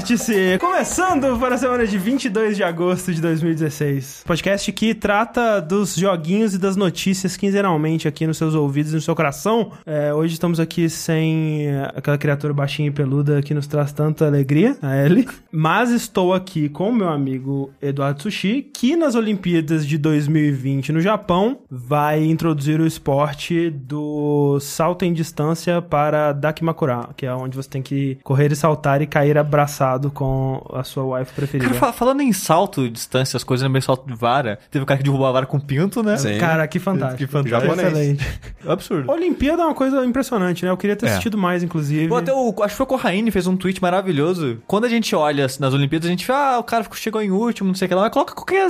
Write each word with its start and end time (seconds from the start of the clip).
Vértice, 0.00 0.56
começando 0.58 1.38
para 1.38 1.56
a 1.56 1.58
semana 1.58 1.86
de 1.86 1.98
22 1.98 2.56
de 2.56 2.64
agosto 2.64 3.12
de 3.12 3.20
2016. 3.20 4.24
Podcast 4.26 4.72
que 4.72 4.94
trata 4.94 5.60
dos 5.60 5.94
joguinhos 5.94 6.54
e 6.54 6.58
das 6.58 6.74
notícias 6.74 7.36
quinzenalmente 7.36 8.08
aqui 8.08 8.26
nos 8.26 8.38
seus 8.38 8.54
ouvidos 8.54 8.92
e 8.92 8.94
no 8.94 9.02
seu 9.02 9.14
coração. 9.14 9.72
É, 9.84 10.10
hoje 10.14 10.32
estamos 10.32 10.58
aqui 10.58 10.88
sem 10.88 11.66
aquela 11.94 12.16
criatura 12.16 12.54
baixinha 12.54 12.88
e 12.88 12.90
peluda 12.90 13.42
que 13.42 13.52
nos 13.52 13.66
traz 13.66 13.92
tanta 13.92 14.26
alegria, 14.26 14.74
a 14.80 14.96
Ellie. 14.96 15.28
Mas 15.52 15.90
estou 15.90 16.32
aqui 16.32 16.70
com 16.70 16.88
o 16.88 16.94
meu 16.94 17.10
amigo 17.10 17.70
Eduardo 17.82 18.22
Sushi, 18.22 18.62
que 18.72 18.96
nas 18.96 19.14
Olimpíadas 19.14 19.86
de 19.86 19.98
2020 19.98 20.92
no 20.92 21.00
Japão 21.02 21.58
vai 21.70 22.24
introduzir 22.24 22.80
o 22.80 22.86
esporte 22.86 23.68
do 23.68 24.58
salto 24.60 25.04
em 25.04 25.12
distância 25.12 25.82
para 25.82 26.32
Dakimakura, 26.32 27.10
que 27.14 27.26
é 27.26 27.34
onde 27.34 27.54
você 27.54 27.68
tem 27.68 27.82
que 27.82 28.18
correr 28.24 28.50
e 28.50 28.56
saltar 28.56 29.02
e 29.02 29.06
cair 29.06 29.36
abraçado 29.36 29.89
com 30.10 30.62
a 30.72 30.84
sua 30.84 31.18
wife 31.18 31.32
preferida. 31.32 31.66
Cara, 31.68 31.78
fa- 31.80 31.92
falando 31.92 32.20
em 32.20 32.32
salto, 32.32 32.88
distância, 32.90 33.36
as 33.36 33.42
coisas, 33.42 33.64
lembrei 33.64 33.80
salto 33.82 34.06
de 34.06 34.14
vara. 34.14 34.58
Teve 34.70 34.82
o 34.82 34.86
cara 34.86 34.98
que 34.98 35.04
derrubou 35.04 35.26
a 35.26 35.32
vara 35.32 35.46
com 35.46 35.58
pinto, 35.58 36.02
né? 36.02 36.16
Sim. 36.16 36.38
Cara, 36.38 36.68
que 36.68 36.78
fantástico. 36.78 37.18
Que 37.18 37.26
fantástico. 37.26 37.60
Japonês. 37.74 37.88
Excelente. 37.92 38.40
Absurdo. 38.66 39.10
Olimpíada 39.10 39.62
é 39.62 39.66
uma 39.66 39.74
coisa 39.74 40.04
impressionante, 40.04 40.64
né? 40.64 40.70
Eu 40.70 40.76
queria 40.76 40.94
ter 40.94 41.06
É. 41.06 41.08
assistido 41.10 41.36
mais, 41.38 41.62
inclusive. 41.62 42.08
Pô, 42.08 42.16
até 42.16 42.32
o, 42.32 42.54
acho 42.62 42.68
que 42.74 42.76
foi 42.76 42.84
o 42.84 42.86
Corraine 42.86 43.30
fez 43.30 43.46
um 43.46 43.56
tweet 43.56 43.80
maravilhoso. 43.82 44.58
Quando 44.66 44.84
a 44.84 44.88
gente 44.88 45.14
olha 45.16 45.46
nas 45.58 45.74
Olimpíadas, 45.74 46.06
a 46.06 46.10
gente 46.10 46.26
vê, 46.26 46.32
ah, 46.32 46.58
o 46.58 46.64
cara 46.64 46.84
chegou 46.94 47.20
em 47.22 47.30
último, 47.30 47.68
não 47.68 47.74
sei 47.74 47.86
o 47.86 47.88
que 47.88 47.94
lá, 47.94 48.02
mas 48.02 48.12
coloca 48.12 48.34
qualquer 48.34 48.68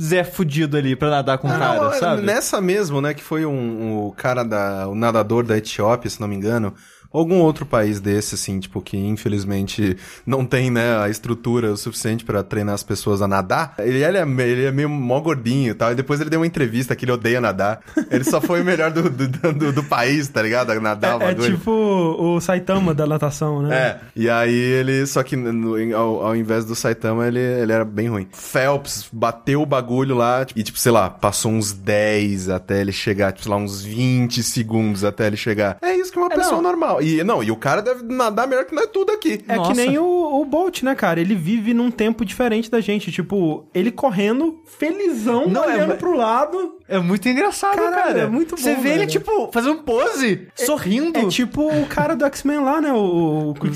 Zé 0.00 0.24
fudido 0.24 0.76
ali 0.76 0.96
pra 0.96 1.10
nadar 1.10 1.38
com 1.38 1.46
o 1.48 1.50
cara, 1.50 1.80
Não, 1.80 1.92
é 1.92 1.98
sabe? 1.98 2.22
Nessa 2.22 2.60
mesmo, 2.60 3.00
né, 3.00 3.14
que 3.14 3.22
foi 3.22 3.44
um, 3.46 4.06
o 4.06 4.12
cara 4.12 4.42
da, 4.42 4.88
o 4.88 4.94
nadador 4.94 5.44
da 5.44 5.56
Etiópia, 5.56 6.10
se 6.10 6.20
não 6.20 6.28
me 6.28 6.34
engano, 6.34 6.74
algum 7.18 7.38
outro 7.40 7.64
país 7.66 8.00
desse, 8.00 8.34
assim, 8.34 8.58
tipo, 8.60 8.80
que 8.80 8.96
infelizmente 8.96 9.96
não 10.26 10.44
tem, 10.44 10.70
né, 10.70 10.98
a 10.98 11.08
estrutura 11.08 11.72
o 11.72 11.76
suficiente 11.76 12.24
pra 12.24 12.42
treinar 12.42 12.74
as 12.74 12.82
pessoas 12.82 13.22
a 13.22 13.28
nadar. 13.28 13.74
Ele, 13.78 14.02
ele, 14.02 14.18
é, 14.18 14.22
ele 14.22 14.64
é 14.64 14.72
meio 14.72 14.88
mó 14.88 15.20
gordinho 15.20 15.70
e 15.70 15.74
tal, 15.74 15.92
e 15.92 15.94
depois 15.94 16.20
ele 16.20 16.30
deu 16.30 16.40
uma 16.40 16.46
entrevista 16.46 16.94
que 16.96 17.04
ele 17.04 17.12
odeia 17.12 17.40
nadar. 17.40 17.80
Ele 18.10 18.24
só 18.24 18.40
foi 18.40 18.60
o 18.60 18.64
melhor 18.64 18.90
do, 18.90 19.08
do, 19.10 19.28
do, 19.52 19.72
do 19.72 19.82
país, 19.84 20.28
tá 20.28 20.42
ligado? 20.42 20.70
A 20.70 20.80
nadar 20.80 21.18
o 21.18 21.22
É, 21.22 21.30
é 21.30 21.34
tipo 21.34 21.70
o 21.70 22.40
Saitama 22.40 22.94
da 22.94 23.06
natação, 23.06 23.62
né? 23.62 23.74
É, 23.76 24.00
e 24.16 24.28
aí 24.28 24.54
ele, 24.54 25.06
só 25.06 25.22
que 25.22 25.36
no- 25.36 25.74
ao, 25.96 26.26
ao 26.26 26.36
invés 26.36 26.64
do 26.64 26.74
Saitama, 26.74 27.26
ele, 27.26 27.38
ele 27.38 27.72
era 27.72 27.84
bem 27.84 28.08
ruim. 28.08 28.26
Phelps 28.32 29.06
bateu 29.12 29.62
o 29.62 29.66
bagulho 29.66 30.14
lá 30.16 30.44
tipo, 30.44 30.58
e, 30.58 30.62
tipo, 30.62 30.78
sei 30.78 30.92
lá, 30.92 31.08
passou 31.10 31.52
uns 31.52 31.72
10 31.72 32.48
até 32.48 32.80
ele 32.80 32.92
chegar, 32.92 33.32
tipo, 33.32 33.44
sei 33.44 33.50
lá, 33.50 33.56
uns 33.56 33.82
20 33.82 34.42
segundos 34.42 35.04
até 35.04 35.26
ele 35.26 35.36
chegar. 35.36 35.76
É 35.82 35.94
isso 35.94 36.12
que 36.12 36.18
uma 36.18 36.26
É, 36.32 36.36
pessoa 36.36 36.56
não. 36.56 36.62
normal. 36.62 37.02
E 37.04 37.24
não, 37.24 37.42
e 37.42 37.50
o 37.50 37.56
cara 37.56 37.80
deve 37.82 38.02
nadar 38.04 38.46
melhor 38.46 38.64
que 38.64 38.74
nós 38.74 38.86
tudo 38.92 39.10
aqui. 39.12 39.44
É 39.48 39.56
Nossa. 39.56 39.70
que 39.72 39.76
nem 39.76 39.98
o, 39.98 40.40
o 40.40 40.44
Bolt, 40.44 40.82
né, 40.82 40.94
cara? 40.94 41.20
Ele 41.20 41.34
vive 41.34 41.72
num 41.74 41.90
tempo 41.90 42.24
diferente 42.24 42.70
da 42.70 42.80
gente. 42.80 43.10
Tipo, 43.12 43.66
ele 43.74 43.90
correndo, 43.90 44.60
felizão, 44.78 45.48
Não, 45.48 45.64
é, 45.64 45.74
olhando 45.74 45.88
mas- 45.90 45.98
pro 45.98 46.16
lado. 46.16 46.74
É 46.86 46.98
muito 46.98 47.26
engraçado, 47.26 47.76
Caralho, 47.76 47.94
cara. 47.94 48.20
é 48.20 48.26
muito 48.26 48.58
Você 48.58 48.74
bom, 48.74 48.82
vê 48.82 48.88
ele, 48.90 48.98
velho. 48.98 49.10
tipo, 49.10 49.50
fazendo 49.50 49.82
pose, 49.84 50.48
sorrindo. 50.54 51.18
É 51.18 51.26
tipo 51.28 51.62
o 51.66 51.86
cara 51.86 52.14
do 52.14 52.26
X-Men 52.26 52.60
lá, 52.60 52.78
né? 52.78 52.92
O, 52.92 53.52
o 53.52 53.54
Mercúrio. 53.54 53.72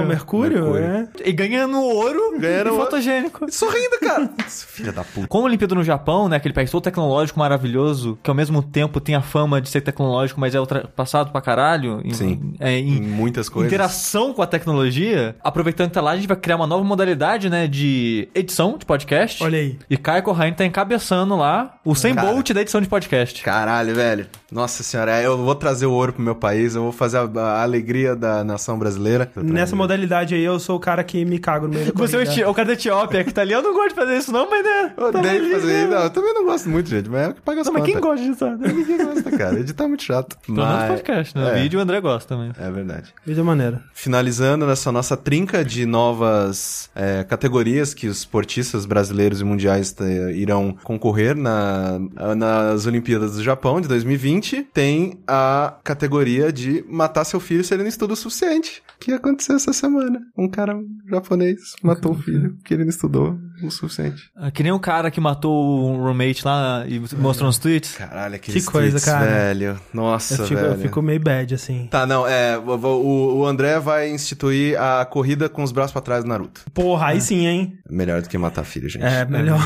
o 0.00 0.06
Mercúrio. 0.06 0.06
Mercúrio. 0.06 0.76
É. 0.76 1.08
E 1.24 1.32
ganhando 1.32 1.80
ouro 1.80 2.38
Ganhando 2.38 2.68
e 2.68 2.70
ouro. 2.70 2.84
fotogênico. 2.84 3.50
Sorrindo, 3.52 3.98
cara. 4.00 4.30
Filha 4.48 4.92
da 4.92 5.02
puta. 5.02 5.26
Como 5.26 5.42
a 5.44 5.46
Olimpíada 5.48 5.74
no 5.74 5.82
Japão, 5.82 6.28
né, 6.28 6.36
aquele 6.36 6.54
país 6.54 6.70
todo 6.70 6.84
tecnológico 6.84 7.36
maravilhoso, 7.40 8.16
que 8.22 8.30
ao 8.30 8.36
mesmo 8.36 8.62
tempo 8.62 9.00
tem 9.00 9.16
a 9.16 9.22
fama 9.22 9.60
de 9.60 9.68
ser 9.68 9.80
tecnológico, 9.80 10.38
mas 10.38 10.54
é 10.54 10.60
ultrapassado 10.60 11.32
pra 11.32 11.40
caralho. 11.40 12.00
Em, 12.04 12.14
Sim. 12.14 12.54
É, 12.60 12.71
Em 12.78 12.98
em 12.98 13.00
muitas 13.00 13.48
coisas. 13.48 13.70
interação 13.72 14.32
com 14.32 14.42
a 14.42 14.46
tecnologia. 14.46 15.34
Aproveitando 15.42 15.88
que 15.88 15.94
tá 15.94 16.00
lá, 16.00 16.12
a 16.12 16.16
gente 16.16 16.28
vai 16.28 16.36
criar 16.36 16.56
uma 16.56 16.66
nova 16.66 16.84
modalidade, 16.84 17.48
né, 17.50 17.66
de 17.66 18.28
edição 18.34 18.76
de 18.78 18.84
podcast. 18.84 19.42
Olha 19.42 19.58
aí. 19.58 19.78
E 19.88 19.96
Caio 19.96 20.22
Corraine 20.22 20.54
tá 20.56 20.64
encabeçando 20.64 21.36
lá 21.36 21.74
o 21.84 21.94
100 21.94 22.14
Cara. 22.14 22.28
Bolt 22.32 22.50
da 22.52 22.60
edição 22.60 22.80
de 22.80 22.88
podcast. 22.88 23.42
Caralho, 23.42 23.94
velho. 23.94 24.26
Nossa 24.50 24.82
senhora, 24.82 25.20
eu 25.22 25.38
vou 25.38 25.54
trazer 25.54 25.86
o 25.86 25.92
ouro 25.92 26.12
pro 26.12 26.22
meu 26.22 26.34
país, 26.34 26.74
eu 26.74 26.82
vou 26.82 26.92
fazer 26.92 27.18
a, 27.18 27.22
a 27.40 27.62
alegria 27.62 28.14
da 28.14 28.44
nação 28.44 28.78
brasileira. 28.78 29.30
Nessa 29.36 29.74
modalidade 29.74 30.34
aí, 30.34 30.42
eu 30.42 30.58
sou 30.60 30.76
o 30.76 30.80
cara 30.80 31.02
que 31.02 31.24
me 31.24 31.38
cago 31.38 31.66
no 31.66 31.74
meio 31.74 31.86
da 31.86 31.92
Você 32.02 32.16
é 32.42 32.48
o, 32.48 32.54
cara 32.54 32.66
da 32.68 32.72
Etiópia 32.74 33.24
que 33.24 33.32
tá 33.32 33.40
ali. 33.42 33.52
Eu 33.52 33.62
não 33.62 33.72
gosto 33.72 33.90
de 33.90 33.94
fazer 33.94 34.18
isso, 34.18 34.32
não, 34.32 34.48
mas 34.50 34.64
né. 34.64 34.92
Eu 34.96 35.12
tá 35.12 35.18
odeio 35.18 35.42
ali, 35.42 35.50
fazer 35.52 35.66
né? 35.72 35.80
isso. 35.82 35.90
Não, 35.90 36.02
eu 36.02 36.10
também 36.10 36.34
não 36.34 36.44
gosto 36.44 36.68
muito, 36.68 36.88
gente, 36.90 37.08
mas 37.08 37.20
é 37.22 37.28
o 37.30 37.34
que 37.34 37.40
paga 37.40 37.60
as 37.60 37.66
Não, 37.66 37.74
mas 37.74 37.84
quem 37.84 38.00
gosta 38.00 38.24
disso? 38.26 38.44
né? 38.44 38.72
Ninguém 38.72 39.04
gosta, 39.04 39.30
cara. 39.30 39.60
Editar 39.60 39.84
é 39.84 39.88
muito 39.88 40.02
chato. 40.02 40.36
Pelo 40.46 40.58
menos 40.58 40.72
Mas- 40.72 40.90
podcast, 40.90 41.38
né? 41.38 41.48
É. 41.48 41.52
O 41.52 41.62
vídeo 41.62 41.78
o 41.78 41.82
André 41.82 42.00
gosta 42.00 42.34
também. 42.34 42.52
É 42.62 42.70
verdade. 42.70 43.12
Vídeo 43.26 43.44
maneiro. 43.44 43.80
Finalizando 43.92 44.64
nessa 44.64 44.92
nossa 44.92 45.16
trinca 45.16 45.64
de 45.64 45.84
novas 45.84 46.88
é, 46.94 47.24
categorias 47.24 47.92
que 47.92 48.06
os 48.06 48.18
esportistas 48.18 48.86
brasileiros 48.86 49.40
e 49.40 49.44
mundiais 49.44 49.92
é, 50.00 50.32
irão 50.32 50.76
concorrer 50.84 51.36
na, 51.36 51.98
nas 52.36 52.86
Olimpíadas 52.86 53.34
do 53.34 53.42
Japão 53.42 53.80
de 53.80 53.88
2020, 53.88 54.68
tem 54.72 55.18
a 55.26 55.76
categoria 55.82 56.52
de 56.52 56.84
matar 56.88 57.24
seu 57.24 57.40
filho 57.40 57.64
se 57.64 57.74
ele 57.74 57.82
não 57.82 57.88
estuda 57.88 58.12
o 58.12 58.16
suficiente. 58.16 58.80
Que 59.00 59.12
aconteceu 59.12 59.56
essa 59.56 59.72
semana. 59.72 60.20
Um 60.38 60.48
cara 60.48 60.78
japonês 61.10 61.74
matou 61.82 62.12
o 62.12 62.22
filho 62.22 62.54
porque 62.58 62.74
ele 62.74 62.84
não 62.84 62.90
estudou 62.90 63.36
o 63.66 63.70
suficiente. 63.70 64.30
Ah, 64.36 64.50
Que 64.50 64.62
nem 64.62 64.72
o 64.72 64.78
cara 64.80 65.10
que 65.10 65.20
matou 65.20 65.52
o 65.94 65.96
roommate 66.02 66.44
lá 66.44 66.84
e 66.86 67.00
mostrou 67.16 67.46
nos 67.46 67.58
tweets. 67.58 67.94
Caralho, 67.96 68.34
aqueles 68.36 68.64
Que 68.64 68.70
coisa, 68.70 68.90
tweets, 68.90 69.04
cara. 69.04 69.26
velho. 69.26 69.80
Nossa, 69.92 70.34
Eu 70.42 70.46
fico, 70.46 70.60
velho. 70.60 70.72
eu 70.74 70.78
fico 70.78 71.02
meio 71.02 71.20
bad, 71.20 71.54
assim. 71.54 71.86
Tá, 71.90 72.06
não, 72.06 72.26
é. 72.26 72.56
O, 72.58 72.62
o- 72.76 73.38
o 73.40 73.46
André 73.46 73.78
vai 73.78 74.10
instituir 74.10 74.80
a 74.80 75.04
corrida 75.04 75.48
com 75.48 75.62
os 75.62 75.72
braços 75.72 75.92
pra 75.92 76.00
trás 76.02 76.24
do 76.24 76.28
Naruto. 76.28 76.62
Porra, 76.74 77.08
aí 77.08 77.20
sim, 77.20 77.46
hein? 77.46 77.78
Melhor 77.88 78.22
do 78.22 78.28
que 78.28 78.36
matar 78.38 78.64
filho, 78.64 78.88
gente. 78.88 79.04
É, 79.04 79.24
melhor. 79.24 79.60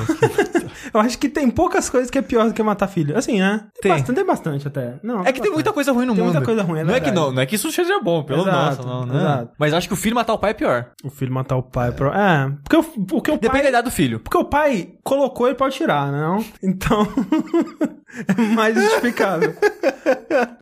Eu 0.97 1.01
acho 1.01 1.19
que 1.19 1.29
tem 1.29 1.51
poucas 1.51 1.89
coisas 1.91 2.11
que 2.11 2.19
é 2.19 2.23
pior 2.23 2.47
do 2.49 2.55
que 2.55 2.63
matar 2.63 2.89
filho. 2.89 3.17
Assim, 3.17 3.39
né? 3.41 3.67
Tem. 3.81 3.93
Bastante, 3.93 4.17
tem 4.17 4.25
bastante 4.27 4.69
até. 4.69 4.95
Não, 5.03 5.25
É 5.25 5.33
que 5.33 5.41
tem 5.41 5.51
muita 5.53 5.73
coisa 5.73 5.93
ruim 5.93 6.07
no 6.07 6.15
Tem 6.15 6.23
mundo. 6.23 6.33
muita 6.33 6.45
coisa 6.45 6.63
ruim, 6.63 6.81
é 6.81 6.85
não 6.85 6.95
é 6.95 7.01
que 7.01 7.11
não, 7.11 7.31
não 7.33 7.43
é 7.43 7.47
que 7.47 7.55
isso 7.57 7.71
seja 7.71 8.01
bom, 8.01 8.23
pelo 8.23 8.43
Exato, 8.43 8.87
nosso, 8.87 8.89
não, 8.89 9.07
né? 9.07 9.17
exato. 9.21 9.53
Mas 9.59 9.73
acho 9.75 9.89
que 9.89 9.95
o 9.95 9.97
filho 9.97 10.15
matar 10.15 10.33
o 10.35 10.39
pai 10.39 10.51
é 10.51 10.55
pior. 10.55 10.91
O 11.05 11.11
filho 11.11 11.33
matar 11.33 11.57
o 11.57 11.63
pai. 11.63 11.93
Pro... 11.93 12.09
É, 12.13 12.53
porque 12.65 12.77
o, 12.77 12.83
porque 13.05 13.31
o 13.31 13.35
Depende 13.35 13.49
da 13.49 13.61
pai... 13.61 13.69
idade 13.69 13.85
do 13.85 13.91
filho. 13.91 14.21
Porque 14.21 14.39
o 14.39 14.45
pai 14.45 14.91
colocou 15.05 15.47
ele 15.47 15.57
pode 15.57 15.75
tirar, 15.77 16.11
né, 16.11 16.21
não? 16.21 16.45
Então, 16.63 17.07
é 18.29 18.43
mais 18.55 18.75
justificável. 18.75 19.55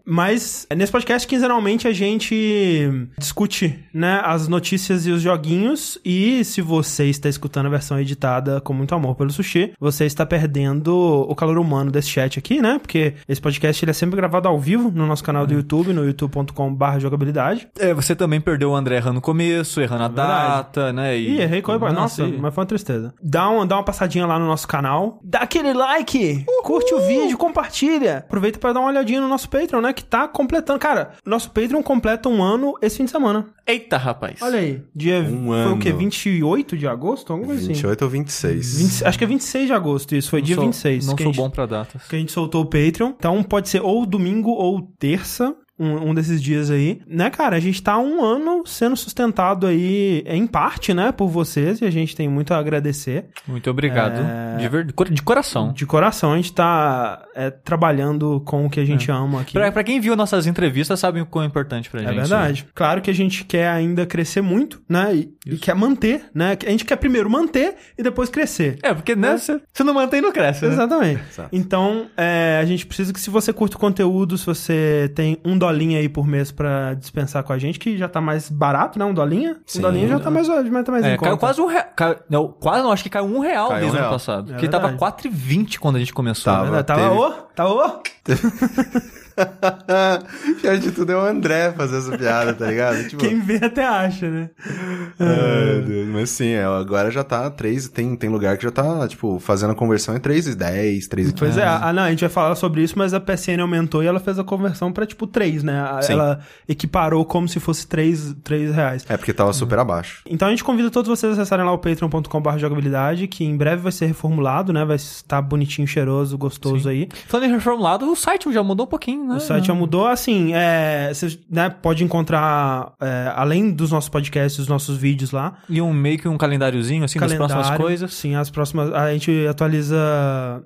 Mas 0.04 0.66
nesse 0.76 0.92
podcast, 0.92 1.26
quinzenalmente, 1.26 1.88
a 1.88 1.92
gente 1.92 3.08
discute, 3.18 3.82
né, 3.92 4.20
as 4.24 4.48
notícias 4.48 5.06
e 5.06 5.10
os 5.10 5.22
joguinhos. 5.22 5.98
E 6.04 6.44
se 6.44 6.60
você 6.60 7.06
está 7.06 7.28
escutando 7.28 7.66
a 7.66 7.70
versão 7.70 7.98
editada 7.98 8.60
com 8.60 8.72
muito 8.72 8.94
amor 8.94 9.14
pelo 9.16 9.30
Sushi, 9.30 9.72
você 9.80 10.04
está 10.04 10.26
perdendo 10.26 10.94
o 10.94 11.34
calor 11.34 11.58
humano 11.58 11.90
desse 11.90 12.08
chat 12.08 12.38
aqui, 12.38 12.60
né? 12.60 12.78
Porque 12.78 13.14
esse 13.28 13.40
podcast 13.40 13.84
ele 13.84 13.90
é 13.90 13.94
sempre 13.94 14.16
gravado 14.16 14.48
ao 14.48 14.58
vivo 14.58 14.90
no 14.90 15.06
nosso 15.06 15.24
canal 15.24 15.46
do 15.46 15.54
YouTube, 15.54 15.92
no 15.92 16.04
youtube.com.br 16.04 16.98
jogabilidade. 16.98 17.68
É, 17.78 17.94
você 17.94 18.14
também 18.14 18.40
perdeu 18.40 18.70
o 18.70 18.76
André 18.76 18.96
errando 18.96 19.14
no 19.14 19.20
começo, 19.20 19.80
errando 19.80 20.04
a 20.04 20.08
verdade. 20.08 20.48
data, 20.56 20.92
né? 20.92 21.16
Ih, 21.16 21.40
errei 21.40 21.62
coisa. 21.62 21.74
Nossa, 21.92 22.24
e- 22.24 22.36
mas 22.38 22.54
foi 22.54 22.62
uma 22.62 22.66
tristeza. 22.68 23.14
Dá 23.22 23.48
uma, 23.48 23.66
dá 23.66 23.76
uma 23.76 23.84
passadinha 23.84 24.26
lá 24.26 24.38
no 24.38 24.46
nosso 24.46 24.66
canal. 24.68 25.18
Dá 25.22 25.40
aquele 25.40 25.72
like, 25.72 26.44
curte 26.62 26.92
o 26.94 27.00
vídeo, 27.06 27.33
compartilha. 27.36 28.18
Aproveita 28.18 28.58
pra 28.58 28.72
dar 28.72 28.80
uma 28.80 28.88
olhadinha 28.88 29.20
no 29.20 29.28
nosso 29.28 29.48
Patreon, 29.48 29.80
né? 29.80 29.92
Que 29.92 30.04
tá 30.04 30.26
completando. 30.28 30.78
Cara, 30.78 31.12
nosso 31.24 31.50
Patreon 31.50 31.82
completa 31.82 32.28
um 32.28 32.42
ano 32.42 32.74
esse 32.82 32.96
fim 32.96 33.04
de 33.04 33.10
semana. 33.10 33.46
Eita, 33.66 33.96
rapaz. 33.96 34.40
Olha 34.42 34.58
aí. 34.58 34.82
Dia. 34.94 35.20
Um 35.20 35.46
foi 35.48 35.72
o 35.72 35.78
quê? 35.78 35.88
ano. 35.90 35.98
28 35.98 36.76
de 36.76 36.86
agosto? 36.86 37.32
Alguma 37.32 37.48
coisa 37.48 37.62
assim. 37.62 37.72
28 37.72 38.02
ou 38.02 38.08
26. 38.10 38.78
20 38.78 39.04
acho 39.06 39.18
que 39.18 39.24
é 39.24 39.26
26 39.26 39.66
de 39.66 39.72
agosto, 39.72 40.14
isso. 40.14 40.30
Foi 40.30 40.40
Não 40.40 40.46
dia 40.46 40.54
sou- 40.56 40.64
26. 40.64 41.06
Não 41.06 41.16
sou 41.16 41.26
gente- 41.26 41.36
bom 41.36 41.50
pra 41.50 41.66
datas. 41.66 42.02
que 42.08 42.16
a 42.16 42.18
gente 42.18 42.32
soltou 42.32 42.62
o 42.62 42.66
Patreon. 42.66 43.12
Então 43.16 43.42
pode 43.42 43.68
ser 43.68 43.80
ou 43.82 44.04
domingo 44.06 44.50
ou 44.50 44.82
terça. 44.98 45.54
Um, 45.78 46.10
um 46.10 46.14
desses 46.14 46.40
dias 46.42 46.70
aí. 46.70 47.00
Né, 47.06 47.28
cara? 47.30 47.56
A 47.56 47.60
gente 47.60 47.82
tá 47.82 47.98
um 47.98 48.22
ano 48.24 48.62
sendo 48.64 48.96
sustentado 48.96 49.66
aí, 49.66 50.22
em 50.26 50.46
parte, 50.46 50.94
né, 50.94 51.10
por 51.10 51.28
vocês. 51.28 51.80
E 51.80 51.84
a 51.84 51.90
gente 51.90 52.14
tem 52.14 52.28
muito 52.28 52.54
a 52.54 52.58
agradecer. 52.58 53.26
Muito 53.46 53.68
obrigado. 53.68 54.20
É. 54.20 54.56
De, 54.58 54.68
ver- 54.68 54.84
de 55.10 55.22
coração. 55.22 55.72
De 55.72 55.84
coração, 55.84 56.32
a 56.32 56.36
gente 56.36 56.52
tá 56.52 57.24
é, 57.34 57.50
trabalhando 57.50 58.40
com 58.44 58.66
o 58.66 58.70
que 58.70 58.78
a 58.78 58.84
gente 58.84 59.10
ama 59.10 59.40
aqui. 59.40 59.52
Pra, 59.52 59.72
pra 59.72 59.82
quem 59.82 60.00
viu 60.00 60.14
nossas 60.14 60.46
entrevistas, 60.46 61.00
sabe 61.00 61.20
o 61.20 61.26
quão 61.26 61.42
é 61.44 61.46
importante 61.48 61.90
pra 61.90 62.00
É 62.02 62.04
gente. 62.06 62.14
verdade. 62.16 62.66
Claro 62.74 63.02
que 63.02 63.10
a 63.10 63.14
gente 63.14 63.44
quer 63.44 63.68
ainda 63.68 64.06
crescer 64.06 64.40
muito, 64.42 64.80
né? 64.88 65.14
E, 65.14 65.28
e 65.44 65.56
quer 65.56 65.74
manter, 65.74 66.26
né? 66.32 66.56
A 66.66 66.70
gente 66.70 66.84
quer 66.84 66.96
primeiro 66.96 67.28
manter 67.28 67.74
e 67.98 68.02
depois 68.02 68.28
crescer. 68.30 68.78
É, 68.82 68.94
porque, 68.94 69.16
né, 69.16 69.36
você 69.36 69.60
você 69.72 69.82
não 69.82 69.94
mantém, 69.94 70.20
não 70.20 70.30
cresce, 70.32 70.64
né? 70.64 70.72
Exatamente. 70.72 71.20
Exato. 71.30 71.48
Então, 71.52 72.06
é, 72.16 72.58
a 72.62 72.64
gente 72.64 72.86
precisa 72.86 73.12
que 73.12 73.20
se 73.20 73.28
você 73.30 73.52
curte 73.52 73.74
o 73.76 73.78
conteúdo, 73.78 74.38
se 74.38 74.46
você 74.46 75.10
tem 75.16 75.36
um 75.44 75.58
dolinho 75.66 75.98
aí 75.98 76.08
por 76.08 76.26
mês 76.26 76.50
pra 76.52 76.94
dispensar 76.94 77.42
com 77.42 77.52
a 77.52 77.58
gente, 77.58 77.78
que 77.78 77.96
já 77.96 78.08
tá 78.08 78.20
mais 78.20 78.48
barato, 78.50 78.98
né? 78.98 79.04
Um 79.04 79.14
dolinha. 79.14 79.56
Sim. 79.66 79.78
um 79.78 79.82
dolinho 79.82 80.08
já 80.08 80.18
tá 80.20 80.30
mais, 80.30 80.46
já 80.46 80.82
tá 80.82 80.92
mais 80.92 81.04
É, 81.04 81.14
em 81.14 81.18
caiu 81.18 81.32
conta. 81.32 81.36
quase 81.36 81.60
um 81.60 81.66
real. 81.66 81.84
Caiu, 81.96 82.16
não, 82.28 82.48
quase 82.48 82.82
não, 82.82 82.92
acho 82.92 83.02
que 83.02 83.10
caiu 83.10 83.24
um 83.24 83.38
real 83.40 83.68
Caiu 83.68 83.80
desde 83.80 83.96
um 83.96 84.00
o 84.00 84.02
ano 84.04 84.12
passado. 84.12 84.50
É 84.50 84.52
porque 84.54 84.68
tava 84.68 84.88
verdade. 84.88 85.28
4,20 85.28 85.78
quando 85.78 85.96
a 85.96 85.98
gente 85.98 86.12
começou. 86.12 86.52
Tava. 86.52 86.70
né? 86.70 86.82
Tava, 86.82 87.00
teve- 87.02 87.14
ô, 87.14 87.30
tava, 87.54 87.70
ô. 87.70 88.02
pior 90.60 90.78
de 90.78 90.90
tudo 90.92 91.12
é 91.12 91.16
o 91.16 91.20
André 91.20 91.72
fazer 91.72 91.98
essa 91.98 92.16
piada, 92.16 92.54
tá 92.54 92.66
ligado? 92.66 93.08
Tipo, 93.08 93.22
Quem 93.22 93.40
vê 93.40 93.56
até 93.56 93.84
acha, 93.86 94.28
né? 94.30 94.50
ai, 95.18 95.82
Deus, 95.86 96.08
mas 96.08 96.30
sim, 96.30 96.50
é, 96.50 96.64
agora 96.64 97.10
já 97.10 97.24
tá 97.24 97.50
3, 97.50 97.88
tem, 97.88 98.16
tem 98.16 98.30
lugar 98.30 98.56
que 98.56 98.64
já 98.64 98.70
tá, 98.70 99.06
tipo, 99.08 99.38
fazendo 99.38 99.72
a 99.72 99.74
conversão 99.74 100.16
em 100.16 100.20
3 100.20 100.48
e 100.48 100.54
10, 100.54 101.06
3 101.08 101.28
e 101.28 101.32
Pois 101.32 101.50
15. 101.54 101.60
é, 101.60 101.66
ah, 101.66 101.92
não, 101.92 102.04
a 102.04 102.10
gente 102.10 102.20
vai 102.20 102.30
falar 102.30 102.54
sobre 102.54 102.82
isso, 102.82 102.96
mas 102.96 103.12
a 103.14 103.20
PSN 103.20 103.60
aumentou 103.60 104.02
e 104.02 104.06
ela 104.06 104.20
fez 104.20 104.38
a 104.38 104.44
conversão 104.44 104.92
pra 104.92 105.06
tipo 105.06 105.26
3, 105.26 105.62
né? 105.62 105.98
Sim. 106.02 106.12
Ela 106.14 106.40
equiparou 106.68 107.24
como 107.24 107.48
se 107.48 107.60
fosse 107.60 107.86
3, 107.86 108.36
3 108.42 108.74
reais. 108.74 109.04
É 109.08 109.16
porque 109.16 109.32
tava 109.32 109.52
super 109.52 109.78
abaixo. 109.78 110.22
Então 110.28 110.48
a 110.48 110.50
gente 110.50 110.64
convida 110.64 110.90
todos 110.90 111.08
vocês 111.08 111.38
a 111.38 111.42
acessarem 111.42 111.64
lá 111.64 111.72
o 111.72 111.78
patreon.com.br 111.78 112.58
jogabilidade, 112.58 113.26
que 113.26 113.44
em 113.44 113.56
breve 113.56 113.82
vai 113.82 113.92
ser 113.92 114.06
reformulado, 114.06 114.72
né? 114.72 114.84
Vai 114.84 114.96
estar 114.96 115.40
bonitinho, 115.42 115.86
cheiroso, 115.86 116.36
gostoso 116.38 116.88
aí. 116.88 117.08
Falando 117.26 117.48
em 117.48 117.52
reformulado, 117.52 118.10
o 118.10 118.16
site 118.16 118.52
já 118.52 118.62
mudou 118.62 118.86
um 118.86 118.88
pouquinho, 118.88 119.23
né? 119.26 119.36
O 119.36 119.40
site 119.40 119.66
já 119.66 119.74
mudou, 119.74 120.06
assim, 120.06 120.52
é, 120.54 121.12
você 121.12 121.38
né, 121.50 121.68
pode 121.68 122.04
encontrar, 122.04 122.92
é, 123.00 123.32
além 123.34 123.70
dos 123.70 123.90
nossos 123.90 124.08
podcasts, 124.08 124.58
os 124.58 124.68
nossos 124.68 124.96
vídeos 124.96 125.30
lá, 125.30 125.58
E 125.68 125.80
um 125.80 125.92
meio 125.92 126.18
que 126.18 126.28
um 126.28 126.36
calendáriozinho, 126.36 127.04
assim, 127.04 127.18
das 127.18 127.34
próximas 127.34 127.70
coisas. 127.70 128.12
Sim, 128.12 128.34
as 128.34 128.50
próximas. 128.50 128.92
A 128.92 129.12
gente 129.12 129.46
atualiza 129.46 129.96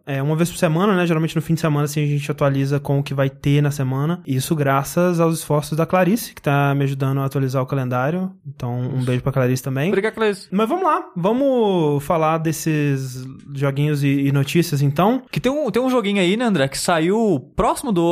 é, 0.07 0.23
uma 0.23 0.37
vez 0.37 0.51
por 0.51 0.59
semana, 0.59 0.95
né? 0.95 1.07
Geralmente 1.07 1.37
no 1.37 1.43
fim 1.43 1.55
de 1.55 1.61
semana, 1.61 1.85
assim, 1.85 2.03
a 2.03 2.07
gente 2.07 2.31
atualiza 2.31 2.81
com 2.81 2.99
o 2.99 3.03
que 3.03 3.15
vai 3.15 3.31
ter 3.31 3.63
na 3.63 3.71
semana. 3.71 4.21
Isso 4.27 4.55
graças 4.55 5.21
aos 5.21 5.39
esforços 5.39 5.77
da 5.77 5.87
Clarice, 5.87 6.35
que 6.35 6.43
tá 6.43 6.75
me 6.75 6.85
ajudando 6.85 7.21
a 7.21 7.25
atualizar 7.25 7.63
o 7.63 7.67
calendário. 7.67 8.31
Então, 8.47 8.79
um 8.79 9.05
beijo 9.05 9.23
pra 9.23 9.33
Clarice 9.33 9.63
também. 9.63 9.89
Obrigado, 9.89 10.15
Cleis. 10.15 10.49
Mas 10.51 10.69
vamos 10.69 10.85
lá, 10.85 11.05
vamos 11.17 12.03
falar 12.05 12.39
desses 12.39 13.27
joguinhos 13.55 14.03
e, 14.03 14.27
e 14.27 14.33
notícias 14.33 14.83
então. 14.83 15.23
Que 15.31 15.41
tem 15.41 15.51
um, 15.51 15.71
tem 15.71 15.83
um 15.83 15.91
joguinho 15.91 16.21
aí, 16.21 16.37
né, 16.37 16.45
André, 16.45 16.69
que 16.69 16.79
saiu 16.79 17.53
próximo 17.57 17.93
do 17.93 18.03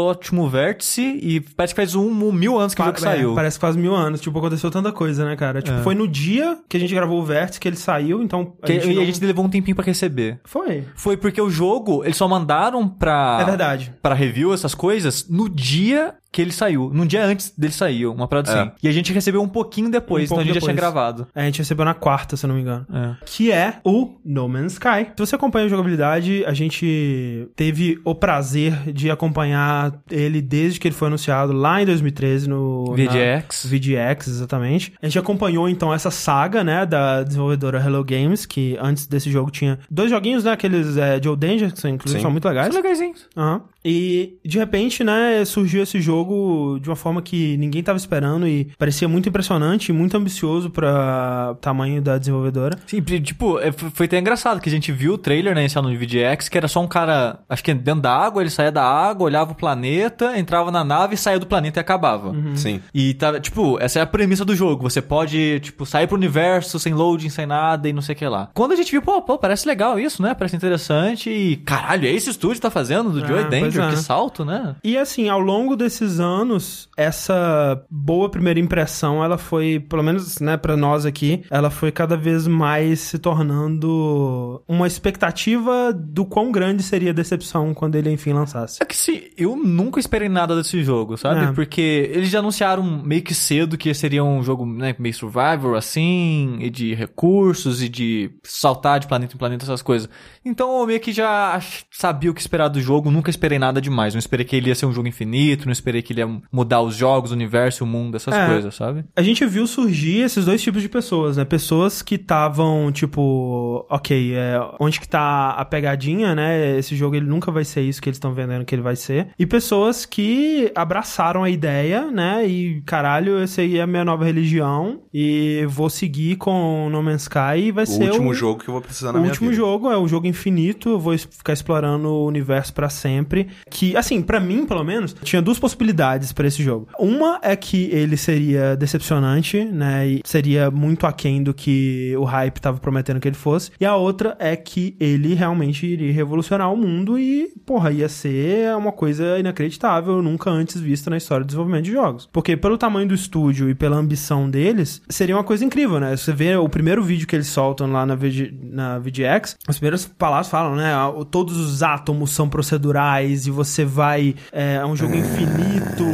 último 0.42 0.48
vértice 0.48 1.18
e 1.22 1.40
parece 1.40 1.74
que 1.74 1.80
faz 1.80 1.94
um, 1.94 2.08
um 2.08 2.32
mil 2.32 2.58
anos 2.58 2.74
que 2.74 2.80
o 2.80 2.84
jogo 2.84 2.96
Pa- 2.96 3.02
saiu. 3.02 3.32
é, 3.32 3.34
parece 3.34 3.56
que 3.58 3.60
faz 3.60 3.76
mil 3.76 3.94
anos, 3.94 4.20
tipo, 4.20 4.38
aconteceu 4.38 4.70
tanta 4.70 4.92
coisa, 4.92 5.24
né, 5.24 5.36
cara? 5.36 5.62
Tipo, 5.62 5.78
foi 5.78 5.94
no 5.94 6.06
dia 6.06 6.58
que 6.68 6.76
a 6.76 6.80
gente 6.80 6.94
gravou 6.94 7.20
o 7.20 7.24
Vértice 7.24 7.58
que 7.60 7.68
ele 7.68 7.76
saiu, 7.76 8.22
então. 8.22 8.52
Que- 8.64 8.74
e 8.74 8.94
não- 8.94 9.02
a 9.02 9.04
gente 9.04 9.24
levou 9.24 9.44
um 9.44 9.48
tempinho 9.48 9.74
pra 9.76 9.84
receber. 9.84 10.40
Foi. 10.44 10.84
Foi 10.94 11.16
porque 11.16 11.40
o 11.40 11.50
jogo, 11.50 12.04
eles 12.04 12.16
só 12.16 12.28
mandaram 12.28 12.86
pra... 12.88 13.38
É 13.40 13.44
verdade. 13.44 13.94
Pra 14.02 14.14
review, 14.14 14.52
essas 14.52 14.74
coisas, 14.74 15.26
no 15.28 15.48
dia 15.48 16.14
que 16.32 16.42
ele 16.42 16.52
saiu. 16.52 16.90
No 16.92 17.06
dia 17.06 17.24
antes 17.24 17.50
dele 17.56 17.72
sair, 17.72 18.04
uma 18.06 18.28
parada 18.28 18.50
É. 18.50 18.60
assim. 18.60 18.70
E 18.82 18.88
a 18.88 18.92
gente 18.92 19.10
recebeu 19.10 19.40
um 19.40 19.48
pouquinho 19.48 19.90
depois, 19.90 20.24
Um 20.24 20.34
então 20.34 20.38
a 20.38 20.44
gente 20.44 20.54
já 20.54 20.60
tinha 20.60 20.74
depois. 20.74 20.92
gravado. 20.92 21.26
A 21.34 21.40
gente 21.42 21.58
recebeu 21.60 21.82
na 21.84 21.94
quarta, 21.94 22.36
se 22.36 22.44
eu 22.44 22.48
não 22.48 22.56
me 22.56 22.60
engano. 22.60 22.84
É. 22.92 23.14
que 23.24 23.50
é 23.50 23.78
o 23.82 24.16
No 24.22 24.46
Man's 24.46 24.74
Sky. 24.74 25.12
Se 25.16 25.18
você 25.18 25.34
acompanha 25.36 25.64
a 25.64 25.68
jogabilidade, 25.68 26.44
a 26.44 26.52
gente 26.52 27.48
teve 27.56 27.98
o 28.04 28.14
prazer 28.14 28.92
de 28.92 29.10
acompanhar 29.10 29.92
ele 30.26 30.42
desde 30.42 30.78
que 30.80 30.88
ele 30.88 30.94
foi 30.94 31.08
anunciado 31.08 31.52
lá 31.52 31.80
em 31.80 31.86
2013 31.86 32.48
no 32.48 32.94
VGX. 32.94 33.64
na- 33.64 33.70
VGX, 33.70 34.28
exatamente. 34.28 34.92
A 35.00 35.06
gente 35.06 35.18
acompanhou 35.18 35.68
então 35.68 35.92
essa 35.92 36.10
saga, 36.10 36.62
né, 36.64 36.84
da 36.84 37.22
desenvolvedora 37.22 37.78
Hello 37.84 38.04
Games, 38.04 38.44
que 38.46 38.76
antes 38.80 39.06
desse 39.06 39.30
jogo 39.30 39.50
tinha 39.50 39.78
dois 39.90 40.10
joguinhos, 40.10 40.44
né, 40.44 40.52
aqueles 40.52 40.96
é, 40.96 41.20
Joe 41.22 41.36
Danger, 41.36 41.72
que 41.72 41.80
são, 41.80 41.90
inclusive 41.90 42.18
Sim. 42.20 42.22
são 42.22 42.30
muito 42.30 42.46
legais. 42.46 42.72
São 42.72 42.82
legaisinhos. 42.82 43.26
Aham. 43.36 43.62
E 43.88 44.38
de 44.44 44.58
repente, 44.58 45.04
né, 45.04 45.44
surgiu 45.44 45.80
esse 45.82 46.00
jogo 46.00 46.78
de 46.80 46.88
uma 46.90 46.96
forma 46.96 47.22
que 47.22 47.56
ninguém 47.56 47.82
tava 47.84 47.96
esperando 47.96 48.46
e 48.48 48.64
parecia 48.76 49.06
muito 49.06 49.28
impressionante, 49.28 49.92
muito 49.92 50.16
ambicioso 50.16 50.70
para 50.70 51.54
tamanho 51.60 52.02
da 52.02 52.18
desenvolvedora. 52.18 52.76
Sim, 52.86 53.00
tipo, 53.02 53.60
é, 53.60 53.70
foi 53.70 54.06
até 54.06 54.18
engraçado 54.18 54.60
que 54.60 54.68
a 54.68 54.72
gente 54.72 54.90
viu 54.90 55.12
o 55.14 55.18
trailer, 55.18 55.54
né, 55.54 55.60
inicial 55.60 55.84
no 55.84 55.96
VGX, 55.96 56.48
que 56.48 56.58
era 56.58 56.66
só 56.66 56.80
um 56.82 56.88
cara, 56.88 57.38
acho 57.48 57.62
que 57.62 57.72
dentro 57.74 58.00
da 58.00 58.12
água, 58.12 58.42
ele 58.42 58.50
saía 58.50 58.72
da 58.72 58.82
água, 58.82 59.26
olhava 59.26 59.52
o 59.52 59.54
planeta, 59.54 60.15
entrava 60.36 60.70
na 60.70 60.84
nave, 60.84 61.16
saía 61.16 61.38
do 61.38 61.46
planeta 61.46 61.78
e 61.78 61.82
acabava. 61.82 62.34
Sim. 62.54 62.80
E 62.94 63.14
tá, 63.14 63.38
tipo, 63.40 63.78
essa 63.80 63.98
é 63.98 64.02
a 64.02 64.06
premissa 64.06 64.44
do 64.44 64.54
jogo. 64.54 64.82
Você 64.88 65.00
pode, 65.02 65.60
tipo, 65.60 65.84
sair 65.86 66.06
pro 66.06 66.16
universo 66.16 66.78
sem 66.78 66.94
loading, 66.94 67.28
sem 67.28 67.46
nada 67.46 67.88
e 67.88 67.92
não 67.92 68.02
sei 68.02 68.14
o 68.14 68.18
que 68.18 68.26
lá. 68.26 68.50
Quando 68.54 68.72
a 68.72 68.76
gente 68.76 68.90
viu, 68.90 69.02
pô, 69.02 69.20
pô, 69.22 69.38
parece 69.38 69.66
legal 69.66 69.98
isso, 69.98 70.22
né? 70.22 70.34
Parece 70.34 70.56
interessante 70.56 71.30
e, 71.30 71.56
caralho, 71.56 72.06
é 72.06 72.10
esse 72.12 72.30
estúdio 72.30 72.56
que 72.56 72.62
tá 72.62 72.70
fazendo 72.70 73.10
do 73.10 73.24
Ah, 73.24 73.26
Joy 73.26 73.44
Danger? 73.48 73.84
é. 73.84 73.90
Que 73.90 73.96
salto, 73.96 74.44
né? 74.44 74.76
E 74.82 74.96
assim, 74.96 75.28
ao 75.28 75.40
longo 75.40 75.76
desses 75.76 76.18
anos, 76.20 76.88
essa 76.96 77.82
boa 77.90 78.28
primeira 78.30 78.58
impressão, 78.60 79.22
ela 79.22 79.38
foi, 79.38 79.78
pelo 79.80 80.02
menos, 80.02 80.40
né, 80.40 80.56
para 80.56 80.76
nós 80.76 81.04
aqui, 81.06 81.42
ela 81.50 81.70
foi 81.70 81.90
cada 81.92 82.16
vez 82.16 82.46
mais 82.46 83.00
se 83.00 83.18
tornando 83.18 84.62
uma 84.68 84.86
expectativa 84.86 85.92
do 85.92 86.24
quão 86.24 86.50
grande 86.52 86.82
seria 86.82 87.10
a 87.10 87.14
decepção 87.14 87.74
quando 87.74 87.94
ele 87.96 88.10
enfim 88.10 88.32
lançasse. 88.32 88.82
É 88.82 88.84
que 88.84 88.96
se 88.96 89.32
eu 89.36 89.56
nunca 89.56 90.00
esperei 90.06 90.28
nada 90.28 90.56
desse 90.56 90.82
jogo, 90.82 91.16
sabe? 91.16 91.44
É. 91.46 91.52
Porque 91.52 92.10
eles 92.12 92.30
já 92.30 92.38
anunciaram 92.38 92.82
meio 92.82 93.22
que 93.22 93.34
cedo 93.34 93.76
que 93.76 93.92
seria 93.92 94.24
um 94.24 94.42
jogo 94.42 94.64
né, 94.64 94.94
meio 94.98 95.14
survival, 95.14 95.74
assim, 95.74 96.56
e 96.60 96.70
de 96.70 96.94
recursos, 96.94 97.82
e 97.82 97.88
de 97.88 98.30
saltar 98.42 99.00
de 99.00 99.06
planeta 99.06 99.34
em 99.34 99.38
planeta, 99.38 99.64
essas 99.64 99.82
coisas. 99.82 100.08
Então 100.44 100.80
eu 100.80 100.86
meio 100.86 101.00
que 101.00 101.12
já 101.12 101.60
sabia 101.90 102.30
o 102.30 102.34
que 102.34 102.40
esperar 102.40 102.68
do 102.68 102.80
jogo, 102.80 103.10
nunca 103.10 103.30
esperei 103.30 103.58
nada 103.58 103.80
demais. 103.80 104.14
Não 104.14 104.18
esperei 104.18 104.44
que 104.46 104.54
ele 104.56 104.68
ia 104.68 104.74
ser 104.74 104.86
um 104.86 104.92
jogo 104.92 105.08
infinito, 105.08 105.66
não 105.66 105.72
esperei 105.72 106.02
que 106.02 106.12
ele 106.12 106.20
ia 106.20 106.40
mudar 106.52 106.80
os 106.80 106.94
jogos, 106.94 107.30
o 107.30 107.34
universo, 107.34 107.84
o 107.84 107.86
mundo, 107.86 108.16
essas 108.16 108.34
É. 108.34 108.46
coisas, 108.46 108.74
sabe? 108.74 109.04
A 109.16 109.22
gente 109.22 109.44
viu 109.46 109.66
surgir 109.66 110.20
esses 110.20 110.44
dois 110.44 110.62
tipos 110.62 110.80
de 110.82 110.88
pessoas, 110.88 111.36
né? 111.36 111.44
Pessoas 111.44 112.02
que 112.02 112.14
estavam, 112.14 112.90
tipo, 112.92 113.84
ok, 113.90 114.34
é, 114.34 114.60
onde 114.80 115.00
que 115.00 115.08
tá 115.08 115.50
a 115.50 115.64
pegadinha, 115.64 116.34
né? 116.34 116.78
Esse 116.78 116.94
jogo 116.94 117.16
ele 117.16 117.26
nunca 117.26 117.50
vai 117.50 117.64
ser 117.64 117.82
isso 117.82 118.00
que 118.00 118.08
eles 118.08 118.16
estão 118.16 118.32
vendendo 118.32 118.64
que 118.64 118.74
ele 118.74 118.82
vai 118.82 118.96
ser. 118.96 119.28
E 119.38 119.46
pessoas 119.46 119.95
que 120.04 120.70
abraçaram 120.74 121.42
a 121.44 121.50
ideia, 121.50 122.10
né? 122.10 122.46
E 122.46 122.82
caralho, 122.82 123.42
esse 123.42 123.60
aí 123.60 123.78
é 123.78 123.82
a 123.82 123.86
minha 123.86 124.04
nova 124.04 124.24
religião 124.24 125.00
e 125.14 125.64
vou 125.68 125.88
seguir 125.88 126.36
com 126.36 126.88
No 126.90 127.02
Man's 127.02 127.22
Sky 127.22 127.58
e 127.68 127.72
vai 127.72 127.84
O 127.84 127.86
ser 127.86 128.10
último 128.10 128.30
o... 128.30 128.34
jogo 128.34 128.60
que 128.62 128.68
eu 128.68 128.72
vou 128.72 128.82
precisar 128.82 129.12
na 129.12 129.18
O 129.18 129.22
minha 129.22 129.30
último 129.30 129.50
vida. 129.50 129.62
jogo 129.62 129.90
é 129.90 129.96
o 129.96 130.06
jogo 130.08 130.26
infinito, 130.26 130.90
eu 130.90 130.98
vou 130.98 131.16
ficar 131.16 131.52
explorando 131.52 132.08
o 132.08 132.26
universo 132.26 132.74
pra 132.74 132.88
sempre. 132.88 133.48
Que, 133.70 133.96
assim, 133.96 134.20
pra 134.20 134.40
mim, 134.40 134.66
pelo 134.66 134.82
menos, 134.84 135.14
tinha 135.22 135.40
duas 135.40 135.58
possibilidades 135.58 136.32
pra 136.32 136.46
esse 136.46 136.62
jogo. 136.62 136.88
Uma 136.98 137.38
é 137.42 137.54
que 137.54 137.88
ele 137.92 138.16
seria 138.16 138.76
decepcionante, 138.76 139.64
né? 139.64 140.06
E 140.08 140.20
seria 140.24 140.70
muito 140.70 141.06
aquém 141.06 141.42
do 141.42 141.54
que 141.54 142.14
o 142.18 142.24
hype 142.24 142.60
tava 142.60 142.78
prometendo 142.78 143.20
que 143.20 143.28
ele 143.28 143.36
fosse. 143.36 143.70
E 143.80 143.84
a 143.86 143.94
outra 143.94 144.36
é 144.38 144.56
que 144.56 144.96
ele 144.98 145.34
realmente 145.34 145.86
iria 145.86 146.12
revolucionar 146.12 146.72
o 146.72 146.76
mundo 146.76 147.18
e, 147.18 147.52
porra, 147.64 147.90
ia 147.92 148.08
ser 148.08 148.74
uma 148.76 148.92
coisa 148.92 149.38
inacreditável, 149.38 149.75
nunca 150.22 150.50
antes 150.50 150.80
vista 150.80 151.10
na 151.10 151.16
história 151.16 151.44
do 151.44 151.46
desenvolvimento 151.46 151.84
de 151.84 151.92
jogos. 151.92 152.28
Porque 152.32 152.56
pelo 152.56 152.78
tamanho 152.78 153.08
do 153.08 153.14
estúdio 153.14 153.68
e 153.68 153.74
pela 153.74 153.96
ambição 153.96 154.48
deles, 154.48 155.02
seria 155.08 155.36
uma 155.36 155.44
coisa 155.44 155.64
incrível, 155.64 156.00
né? 156.00 156.16
Você 156.16 156.32
vê 156.32 156.56
o 156.56 156.68
primeiro 156.68 157.02
vídeo 157.02 157.26
que 157.26 157.36
eles 157.36 157.48
soltam 157.48 157.90
lá 157.90 158.04
na, 158.06 158.14
VG, 158.14 158.52
na 158.62 158.98
VGX, 158.98 159.56
as 159.66 159.76
primeiras 159.76 160.06
palavras 160.06 160.48
falam, 160.48 160.76
né? 160.76 160.92
ah, 160.92 161.12
Todos 161.30 161.56
os 161.56 161.82
átomos 161.82 162.30
são 162.30 162.48
procedurais 162.48 163.46
e 163.46 163.50
você 163.50 163.84
vai. 163.84 164.34
É, 164.52 164.76
é 164.76 164.86
um 164.86 164.96
jogo 164.96 165.14
infinito 165.14 166.04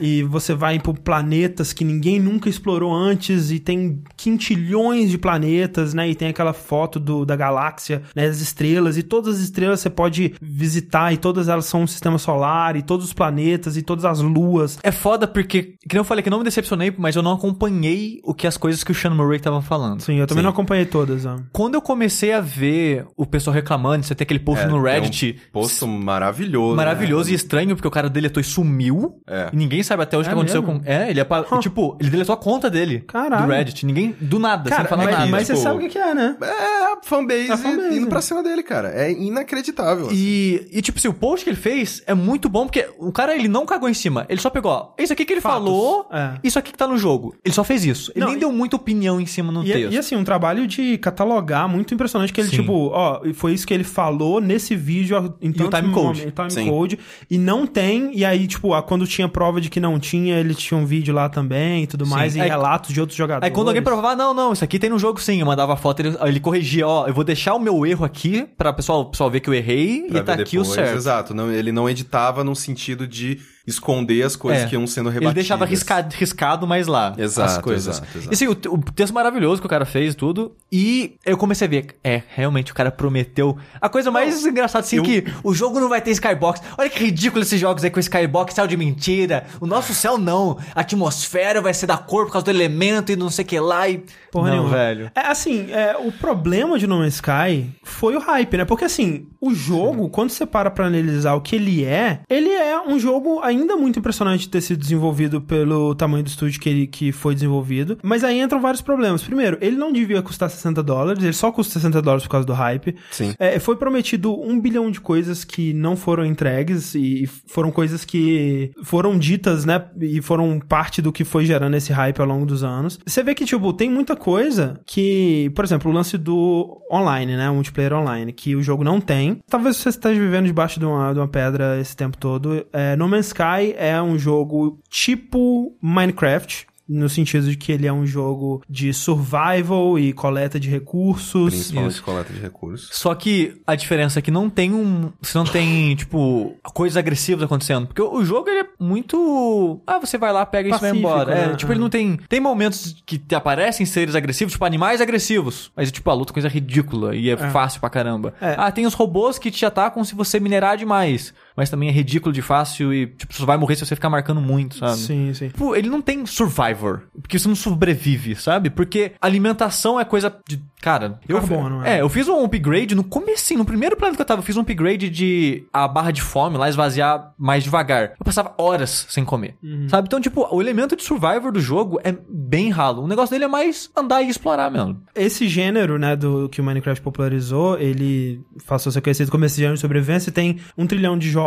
e 0.00 0.22
você 0.24 0.54
vai 0.54 0.78
por 0.80 0.98
planetas 0.98 1.72
que 1.72 1.84
ninguém 1.84 2.18
nunca 2.18 2.48
explorou 2.48 2.92
antes 2.92 3.50
e 3.50 3.58
tem 3.58 4.02
quintilhões 4.16 5.10
de 5.10 5.18
planetas, 5.18 5.94
né? 5.94 6.08
E 6.08 6.14
tem 6.14 6.28
aquela 6.28 6.52
foto 6.52 6.98
do, 6.98 7.24
da 7.24 7.36
galáxia, 7.36 8.02
né? 8.14 8.26
As 8.26 8.40
estrelas 8.40 8.96
e 8.96 9.02
todas 9.02 9.36
as 9.36 9.42
estrelas 9.42 9.80
você 9.80 9.90
pode 9.90 10.34
visitar 10.40 11.12
e 11.12 11.16
todas 11.16 11.48
elas 11.48 11.66
são 11.66 11.82
um 11.82 11.86
sistema 11.86 12.18
solar 12.18 12.76
e 12.82 12.86
todos 12.86 13.06
os 13.06 13.12
planetas 13.12 13.76
e 13.76 13.82
todas 13.82 14.04
as 14.04 14.20
luas. 14.20 14.78
É 14.82 14.90
foda 14.92 15.26
porque, 15.26 15.62
que 15.62 15.94
nem 15.94 15.98
eu 15.98 16.04
falei 16.04 16.22
que 16.22 16.28
eu 16.28 16.30
não 16.32 16.38
me 16.38 16.44
decepcionei, 16.44 16.92
mas 16.96 17.16
eu 17.16 17.22
não 17.22 17.32
acompanhei 17.32 18.20
o 18.24 18.34
que 18.34 18.46
as 18.46 18.56
coisas 18.56 18.82
que 18.84 18.92
o 18.92 18.94
Sean 18.94 19.14
Murray 19.14 19.38
tava 19.38 19.62
falando. 19.62 20.00
Sim, 20.00 20.16
eu 20.16 20.26
também 20.26 20.40
Sim. 20.42 20.44
não 20.44 20.50
acompanhei 20.50 20.84
todas. 20.84 21.24
ó. 21.26 21.36
Quando 21.52 21.74
eu 21.74 21.82
comecei 21.82 22.32
a 22.32 22.40
ver 22.40 23.06
o 23.16 23.24
pessoal 23.24 23.54
reclamando, 23.54 24.04
você 24.04 24.14
tem 24.14 24.24
aquele 24.24 24.40
post 24.40 24.64
É, 24.64 24.68
no 24.68 24.82
Reddit. 24.82 25.38
Um 25.48 25.52
posto 25.52 25.86
maravilhoso. 25.86 26.76
Maravilhoso 26.76 27.26
né? 27.28 27.32
e 27.32 27.36
estranho, 27.36 27.74
porque 27.76 27.88
o 27.88 27.90
cara 27.90 28.08
deletou 28.08 28.40
e 28.40 28.44
sumiu. 28.44 29.20
É. 29.26 29.50
E 29.52 29.56
ninguém 29.56 29.82
sabe 29.82 30.02
até 30.02 30.16
hoje 30.16 30.28
o 30.28 30.30
É 30.30 30.32
que 30.32 30.38
aconteceu 30.38 30.62
mesmo? 30.62 30.80
com. 30.80 30.86
É, 30.90 31.10
ele 31.10 31.20
apa... 31.20 31.44
Tipo, 31.60 31.96
ele 32.00 32.10
deletou 32.10 32.32
a 32.34 32.36
conta 32.38 32.68
dele. 32.70 33.00
Caralho. 33.06 33.46
Do 33.46 33.52
Reddit. 33.52 33.86
Ninguém. 33.86 34.14
Do 34.20 34.38
nada, 34.38 34.68
sem 34.68 34.76
Cara, 34.76 34.88
falar 34.88 35.04
mas, 35.04 35.14
nada. 35.18 35.30
mas 35.30 35.46
você 35.46 35.52
tipo- 35.54 35.62
sabe 35.64 35.86
o 35.86 35.88
que 35.88 35.98
é, 35.98 36.14
né? 36.14 36.36
É, 36.42 36.46
a 36.92 36.98
fanbase, 37.02 37.50
A 37.52 37.56
fanbase. 37.56 37.96
indo 37.98 38.06
pra 38.08 38.20
cima 38.20 38.42
dele, 38.42 38.62
cara. 38.62 38.88
É 38.88 39.10
inacreditável. 39.12 40.06
assim. 40.06 40.14
E, 40.16 40.68
e, 40.72 40.82
tipo 40.82 40.98
assim, 40.98 41.08
o 41.08 41.14
post 41.14 41.44
que 41.44 41.50
ele 41.50 41.56
fez 41.56 42.02
é 42.06 42.14
muito 42.14 42.48
bom, 42.48 42.66
porque 42.72 42.88
o 42.98 43.12
cara, 43.12 43.34
ele 43.36 43.48
não 43.48 43.66
cagou 43.66 43.88
em 43.88 43.94
cima. 43.94 44.24
Ele 44.28 44.40
só 44.40 44.48
pegou, 44.48 44.70
ó, 44.72 44.88
isso 44.98 45.12
aqui 45.12 45.24
que 45.26 45.32
ele 45.34 45.40
Fatos. 45.42 45.58
falou, 45.58 46.06
É. 46.10 46.34
isso 46.42 46.58
aqui 46.58 46.72
que 46.72 46.78
tá 46.78 46.88
no 46.88 46.96
jogo. 46.96 47.34
Ele 47.44 47.54
só 47.54 47.62
fez 47.62 47.84
isso. 47.84 48.10
Ele 48.14 48.20
Não, 48.20 48.28
nem 48.28 48.36
e- 48.36 48.40
deu 48.40 48.50
muita 48.50 48.76
opinião 48.76 49.20
em 49.20 49.26
cima 49.26 49.52
no 49.52 49.62
E, 49.62 49.70
texto. 49.72 49.92
e 49.92 49.98
assim, 49.98 50.16
um 50.16 50.24
trabalho 50.24 50.66
de 50.66 50.96
catalogar 50.98 51.68
muito 51.68 51.92
impressionante, 51.92 52.32
que 52.32 52.40
ele, 52.40 52.48
Sim. 52.48 52.56
tipo, 52.56 52.88
ó, 52.92 53.20
e 53.24 53.34
foi 53.34 53.52
isso 53.52 53.66
que 53.66 53.74
ele 53.74 53.84
falou 53.84 54.40
nesse 54.40 54.74
vídeo 54.74 55.16
em 55.42 55.52
tantos 55.52 55.78
time 55.80 55.92
code. 55.92 56.20
momentos, 56.20 56.32
time 56.34 56.50
Sim. 56.64 56.70
code, 56.70 56.98
e 57.30 57.36
não 57.38 57.66
tem, 57.66 58.10
e 58.16 58.24
aí, 58.24 58.46
tipo, 58.46 58.72
ah, 58.72 58.82
quando 58.82 59.06
tinha 59.06 59.28
prova 59.28 59.60
de 59.60 59.68
que 59.68 59.78
não 59.80 59.98
tinha, 60.00 60.36
ele 60.38 60.54
tinha 60.54 60.78
um 60.78 60.86
vídeo 60.86 61.14
lá 61.14 61.28
também 61.28 61.82
e 61.82 61.86
tudo 61.86 62.06
mais, 62.06 62.34
e 62.36 62.40
Aí- 62.40 62.48
relatos 62.48 62.92
de 62.94 63.00
outros 63.00 63.16
jogadores. 63.18 63.44
Aí 63.44 63.54
quando 63.54 63.68
alguém 63.68 63.82
provava, 63.82 64.10
ah, 64.12 64.16
não, 64.16 64.32
não, 64.32 64.52
isso 64.52 64.64
aqui 64.64 64.78
tem 64.78 64.88
no 64.88 64.98
jogo 64.98 65.20
sim, 65.20 65.40
eu 65.40 65.46
mandava 65.46 65.76
foto, 65.76 66.00
ele, 66.00 66.16
ele 66.22 66.40
corrigia, 66.40 66.86
ó, 66.88 67.06
eu 67.06 67.12
vou 67.12 67.24
deixar 67.24 67.54
o 67.54 67.58
meu 67.58 67.84
erro 67.84 68.04
aqui 68.04 68.46
pra 68.56 68.72
pessoal, 68.72 69.04
pessoal 69.06 69.30
ver 69.30 69.40
que 69.40 69.50
eu 69.50 69.54
errei 69.54 70.02
Pra 70.08 70.20
e 70.20 70.22
tá 70.22 70.34
ver 70.36 70.42
aqui 70.42 70.58
o 70.58 70.62
depois. 70.62 70.74
certo. 70.74 70.96
Exato. 70.96 71.34
Não, 71.34 71.50
ele 71.52 71.72
não 71.72 71.88
editava 71.88 72.44
num 72.44 72.54
sentido 72.62 73.06
de 73.06 73.40
esconder 73.66 74.22
as 74.22 74.34
coisas 74.36 74.64
É. 74.64 74.66
que 74.66 74.74
iam 74.74 74.86
sendo 74.86 75.08
Ele 75.08 75.14
rebatidas. 75.14 75.34
deixava 75.34 75.64
riscado, 75.64 76.14
riscado 76.16 76.66
mais 76.66 76.86
lá 76.86 77.14
Exato, 77.16 77.50
as 77.50 77.58
coisas. 77.58 77.96
exato, 77.98 78.18
exato. 78.18 78.30
E 78.32 78.34
assim, 78.34 78.46
o, 78.48 78.52
o 78.74 78.78
texto 78.92 79.12
maravilhoso 79.14 79.60
que 79.60 79.66
o 79.66 79.70
cara 79.70 79.84
fez, 79.84 80.14
tudo. 80.14 80.54
E 80.70 81.16
eu 81.24 81.36
comecei 81.36 81.66
a 81.66 81.70
ver, 81.70 81.86
é, 82.02 82.22
realmente 82.34 82.72
o 82.72 82.74
cara 82.74 82.90
prometeu. 82.90 83.56
A 83.80 83.88
coisa 83.88 84.10
mais 84.10 84.44
engraçada, 84.44 84.84
assim, 84.84 84.96
eu- 84.96 85.02
que 85.02 85.24
o 85.44 85.54
jogo 85.54 85.78
não 85.80 85.88
vai 85.88 86.00
ter 86.00 86.10
skybox. 86.12 86.60
Olha 86.78 86.88
que 86.90 86.98
ridículo 87.04 87.42
esses 87.42 87.60
jogos 87.60 87.84
aí 87.84 87.90
com 87.90 88.00
skybox, 88.00 88.54
céu 88.54 88.66
de 88.66 88.76
mentira. 88.76 89.44
O 89.60 89.66
nosso 89.66 89.92
céu 89.94 90.18
não. 90.18 90.58
A 90.74 90.80
atmosfera 90.80 91.60
vai 91.60 91.74
ser 91.74 91.86
da 91.86 91.96
cor 91.96 92.26
por 92.26 92.32
causa 92.32 92.44
do 92.46 92.50
elemento 92.50 93.12
e 93.12 93.16
não 93.16 93.30
sei 93.30 93.44
o 93.44 93.48
que 93.48 93.60
lá. 93.60 93.88
E... 93.88 94.04
Porra 94.30 94.48
não, 94.50 94.56
nenhuma. 94.58 94.76
velho. 94.76 95.10
É, 95.14 95.26
assim, 95.26 95.70
é, 95.70 95.96
o 95.98 96.10
problema 96.10 96.78
de 96.78 96.86
No 96.86 96.98
Man's 96.98 97.14
Sky 97.14 97.70
foi 97.82 98.16
o 98.16 98.18
hype, 98.18 98.56
né? 98.56 98.64
Porque, 98.64 98.84
assim, 98.86 99.26
o 99.40 99.52
jogo, 99.54 100.08
quando 100.08 100.30
você 100.30 100.46
para 100.46 100.70
pra 100.70 100.86
analisar 100.86 101.34
o 101.34 101.40
que 101.40 101.56
ele 101.56 101.84
é, 101.84 102.20
ele 102.30 102.48
é 102.50 102.80
um 102.80 102.98
jogo 102.98 103.40
ainda 103.52 103.76
muito 103.76 103.98
impressionante 103.98 104.48
ter 104.48 104.60
sido 104.60 104.78
desenvolvido 104.78 105.40
pelo 105.40 105.94
tamanho 105.94 106.24
do 106.24 106.28
estúdio 106.28 106.60
que, 106.60 106.68
ele, 106.68 106.86
que 106.86 107.12
foi 107.12 107.34
desenvolvido. 107.34 107.98
Mas 108.02 108.24
aí 108.24 108.40
entram 108.40 108.60
vários 108.60 108.82
problemas. 108.82 109.22
Primeiro, 109.22 109.58
ele 109.60 109.76
não 109.76 109.92
devia 109.92 110.22
custar 110.22 110.50
60 110.50 110.82
dólares, 110.82 111.22
ele 111.22 111.32
só 111.32 111.52
custa 111.52 111.74
60 111.74 112.02
dólares 112.02 112.24
por 112.24 112.30
causa 112.30 112.46
do 112.46 112.52
hype. 112.52 112.96
Sim. 113.10 113.34
É, 113.38 113.58
foi 113.58 113.76
prometido 113.76 114.38
um 114.40 114.60
bilhão 114.60 114.90
de 114.90 115.00
coisas 115.00 115.44
que 115.44 115.72
não 115.72 115.96
foram 115.96 116.24
entregues 116.24 116.94
e 116.94 117.28
foram 117.46 117.70
coisas 117.70 118.04
que 118.04 118.72
foram 118.82 119.18
ditas, 119.18 119.64
né? 119.64 119.84
E 120.00 120.20
foram 120.20 120.58
parte 120.58 121.02
do 121.02 121.12
que 121.12 121.24
foi 121.24 121.44
gerando 121.44 121.76
esse 121.76 121.92
hype 121.92 122.20
ao 122.20 122.26
longo 122.26 122.46
dos 122.46 122.64
anos. 122.64 122.98
Você 123.06 123.22
vê 123.22 123.34
que, 123.34 123.44
tipo, 123.44 123.72
tem 123.72 123.90
muita 123.90 124.16
coisa 124.16 124.80
que, 124.86 125.50
por 125.54 125.64
exemplo, 125.64 125.90
o 125.90 125.94
lance 125.94 126.16
do 126.16 126.80
online, 126.90 127.36
né? 127.36 127.50
O 127.50 127.54
multiplayer 127.54 127.92
online, 127.92 128.32
que 128.32 128.56
o 128.56 128.62
jogo 128.62 128.82
não 128.84 129.00
tem. 129.00 129.40
Talvez 129.48 129.76
você 129.76 129.88
esteja 129.88 130.20
vivendo 130.20 130.46
debaixo 130.46 130.78
de 130.78 130.86
uma, 130.86 131.12
de 131.12 131.18
uma 131.18 131.28
pedra 131.28 131.78
esse 131.80 131.96
tempo 131.96 132.16
todo. 132.16 132.66
É, 132.72 132.96
no 132.96 133.08
Man's 133.08 133.26
Sky 133.26 133.41
é 133.76 134.00
um 134.00 134.18
jogo 134.18 134.78
tipo 134.88 135.76
Minecraft. 135.80 136.66
No 136.88 137.08
sentido 137.08 137.48
de 137.48 137.56
que 137.56 137.70
ele 137.70 137.86
é 137.86 137.92
um 137.92 138.04
jogo 138.04 138.60
de 138.68 138.92
survival 138.92 139.98
e 139.98 140.12
coleta 140.12 140.58
de 140.58 140.68
recursos. 140.68 141.54
Principalmente 141.54 141.92
Isso. 141.92 142.02
coleta 142.02 142.32
de 142.32 142.40
recursos. 142.40 142.90
Só 142.92 143.14
que 143.14 143.62
a 143.66 143.74
diferença 143.76 144.18
é 144.18 144.22
que 144.22 144.32
não 144.32 144.50
tem 144.50 144.74
um. 144.74 145.10
Você 145.22 145.38
não 145.38 145.44
tem, 145.44 145.94
tipo, 145.96 146.54
coisas 146.74 146.96
agressivas 146.96 147.44
acontecendo. 147.44 147.86
Porque 147.86 148.02
o 148.02 148.24
jogo 148.24 148.50
ele 148.50 148.60
é 148.60 148.66
muito. 148.80 149.80
Ah, 149.86 149.98
você 150.00 150.18
vai 150.18 150.32
lá, 150.32 150.44
pega 150.44 150.68
isso 150.68 150.78
e 150.78 150.80
vai 150.80 150.90
Pacífico, 150.90 151.08
embora. 151.08 151.32
É, 151.32 151.48
né? 151.48 151.56
tipo, 151.56 151.72
ele 151.72 151.80
não 151.80 151.88
tem. 151.88 152.18
Tem 152.28 152.40
momentos 152.40 153.00
que 153.06 153.16
te 153.16 153.34
aparecem 153.34 153.86
seres 153.86 154.14
agressivos, 154.14 154.52
tipo, 154.52 154.64
animais 154.64 155.00
agressivos. 155.00 155.70
Mas, 155.76 155.90
tipo, 155.90 156.10
a 156.10 156.14
luta 156.14 156.32
é 156.32 156.34
coisa 156.34 156.48
ridícula 156.48 157.14
e 157.14 157.30
é, 157.30 157.36
fácil 157.36 157.80
pra 157.80 157.88
caramba. 157.88 158.34
É. 158.40 158.56
Ah, 158.58 158.72
tem 158.72 158.86
os 158.86 158.94
robôs 158.94 159.38
que 159.38 159.52
te 159.52 159.64
atacam 159.64 160.04
se 160.04 160.14
você 160.16 160.40
minerar 160.40 160.76
demais. 160.76 161.32
Mas 161.56 161.70
também 161.70 161.88
é 161.88 161.92
ridículo 161.92 162.32
de 162.32 162.42
fácil 162.42 162.92
e, 162.92 163.06
tipo, 163.06 163.32
você 163.32 163.44
vai 163.44 163.56
morrer 163.56 163.76
se 163.76 163.84
você 163.84 163.94
ficar 163.94 164.10
marcando 164.10 164.40
muito, 164.40 164.76
sabe? 164.76 164.96
Sim, 164.96 165.34
sim. 165.34 165.48
Tipo, 165.48 165.76
ele 165.76 165.88
não 165.88 166.00
tem 166.00 166.24
survivor. 166.26 167.02
Porque 167.20 167.38
você 167.38 167.48
não 167.48 167.54
sobrevive, 167.54 168.34
sabe? 168.36 168.70
Porque 168.70 169.12
alimentação 169.20 170.00
é 170.00 170.04
coisa 170.04 170.34
de. 170.48 170.62
Cara, 170.80 171.20
eu. 171.28 171.38
Carbono, 171.38 171.84
é. 171.84 171.98
é, 171.98 172.00
eu 172.00 172.08
fiz 172.08 172.28
um 172.28 172.44
upgrade 172.44 172.94
no 172.94 173.04
comecinho, 173.04 173.58
no 173.58 173.64
primeiro 173.64 173.96
planeta 173.96 174.16
que 174.16 174.22
eu 174.22 174.26
tava, 174.26 174.40
eu 174.40 174.44
fiz 174.44 174.56
um 174.56 174.62
upgrade 174.62 175.08
de 175.08 175.64
a 175.72 175.86
barra 175.86 176.10
de 176.10 176.22
fome 176.22 176.56
lá 176.56 176.68
esvaziar 176.68 177.32
mais 177.38 177.62
devagar. 177.62 178.14
Eu 178.18 178.24
passava 178.24 178.54
horas 178.58 179.06
sem 179.08 179.24
comer. 179.24 179.54
Uhum. 179.62 179.88
Sabe? 179.88 180.06
Então, 180.06 180.20
tipo, 180.20 180.46
o 180.50 180.60
elemento 180.60 180.96
de 180.96 181.02
survivor 181.02 181.52
do 181.52 181.60
jogo 181.60 182.00
é 182.02 182.14
bem 182.28 182.70
ralo. 182.70 183.02
O 183.02 183.08
negócio 183.08 183.32
dele 183.32 183.44
é 183.44 183.48
mais 183.48 183.90
andar 183.96 184.22
e 184.22 184.28
explorar 184.28 184.70
mesmo. 184.70 185.00
Esse 185.14 185.46
gênero, 185.46 185.98
né, 185.98 186.16
do 186.16 186.48
que 186.48 186.60
o 186.60 186.64
Minecraft 186.64 187.02
popularizou, 187.02 187.78
ele 187.78 188.40
passou 188.66 188.90
a 188.90 188.92
ser 188.92 189.00
conhecido 189.00 189.30
como 189.30 189.44
esse 189.44 189.56
gênero 189.56 189.74
de 189.74 189.80
sobrevivência 189.80 190.30
e 190.30 190.32
tem 190.32 190.58
um 190.76 190.86
trilhão 190.86 191.16
de 191.16 191.30
jogos 191.30 191.41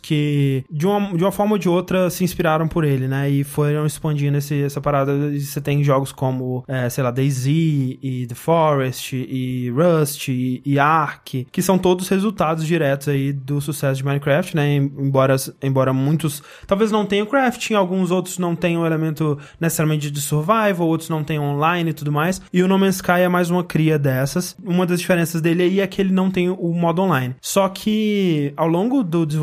que, 0.00 0.64
de 0.70 0.86
uma, 0.86 1.16
de 1.16 1.22
uma 1.24 1.32
forma 1.32 1.52
ou 1.52 1.58
de 1.58 1.68
outra, 1.68 2.10
se 2.10 2.24
inspiraram 2.24 2.66
por 2.68 2.84
ele, 2.84 3.06
né, 3.08 3.28
e 3.30 3.44
foram 3.44 3.86
expandindo 3.86 4.38
esse, 4.38 4.62
essa 4.62 4.80
parada. 4.80 5.12
E 5.32 5.40
você 5.40 5.60
tem 5.60 5.82
jogos 5.84 6.12
como, 6.12 6.64
é, 6.68 6.88
sei 6.88 7.02
lá, 7.04 7.10
DayZ 7.10 7.46
e 7.46 8.26
The 8.28 8.34
Forest 8.34 9.16
e 9.16 9.70
Rust 9.70 10.28
e, 10.28 10.62
e 10.64 10.78
Ark, 10.78 11.46
que 11.50 11.62
são 11.62 11.78
todos 11.78 12.08
resultados 12.08 12.66
diretos 12.66 13.08
aí 13.08 13.32
do 13.32 13.60
sucesso 13.60 13.96
de 13.98 14.04
Minecraft, 14.04 14.56
né, 14.56 14.76
em- 14.76 14.92
embora, 14.98 15.36
embora 15.62 15.92
muitos 15.92 16.42
talvez 16.66 16.90
não 16.90 17.04
tenham 17.06 17.26
crafting, 17.26 17.74
alguns 17.74 18.10
outros 18.10 18.38
não 18.38 18.54
tenham 18.54 18.84
elemento 18.86 19.38
necessariamente 19.60 20.10
de 20.10 20.20
survival, 20.20 20.86
outros 20.88 21.08
não 21.08 21.22
tenham 21.24 21.44
online 21.44 21.90
e 21.90 21.94
tudo 21.94 22.12
mais. 22.12 22.40
E 22.52 22.62
o 22.62 22.68
No 22.68 22.78
Man's 22.78 22.96
Sky 22.96 23.20
é 23.22 23.28
mais 23.28 23.50
uma 23.50 23.62
cria 23.64 23.98
dessas. 23.98 24.56
Uma 24.64 24.86
das 24.86 25.00
diferenças 25.00 25.40
dele 25.40 25.62
aí 25.62 25.80
é 25.80 25.86
que 25.86 26.00
ele 26.00 26.12
não 26.12 26.30
tem 26.30 26.48
o 26.48 26.72
modo 26.74 27.02
online. 27.02 27.34
Só 27.40 27.68
que 27.68 28.52
ao 28.56 28.68
longo 28.68 29.02
do 29.02 29.24
desenvolvimento, 29.26 29.39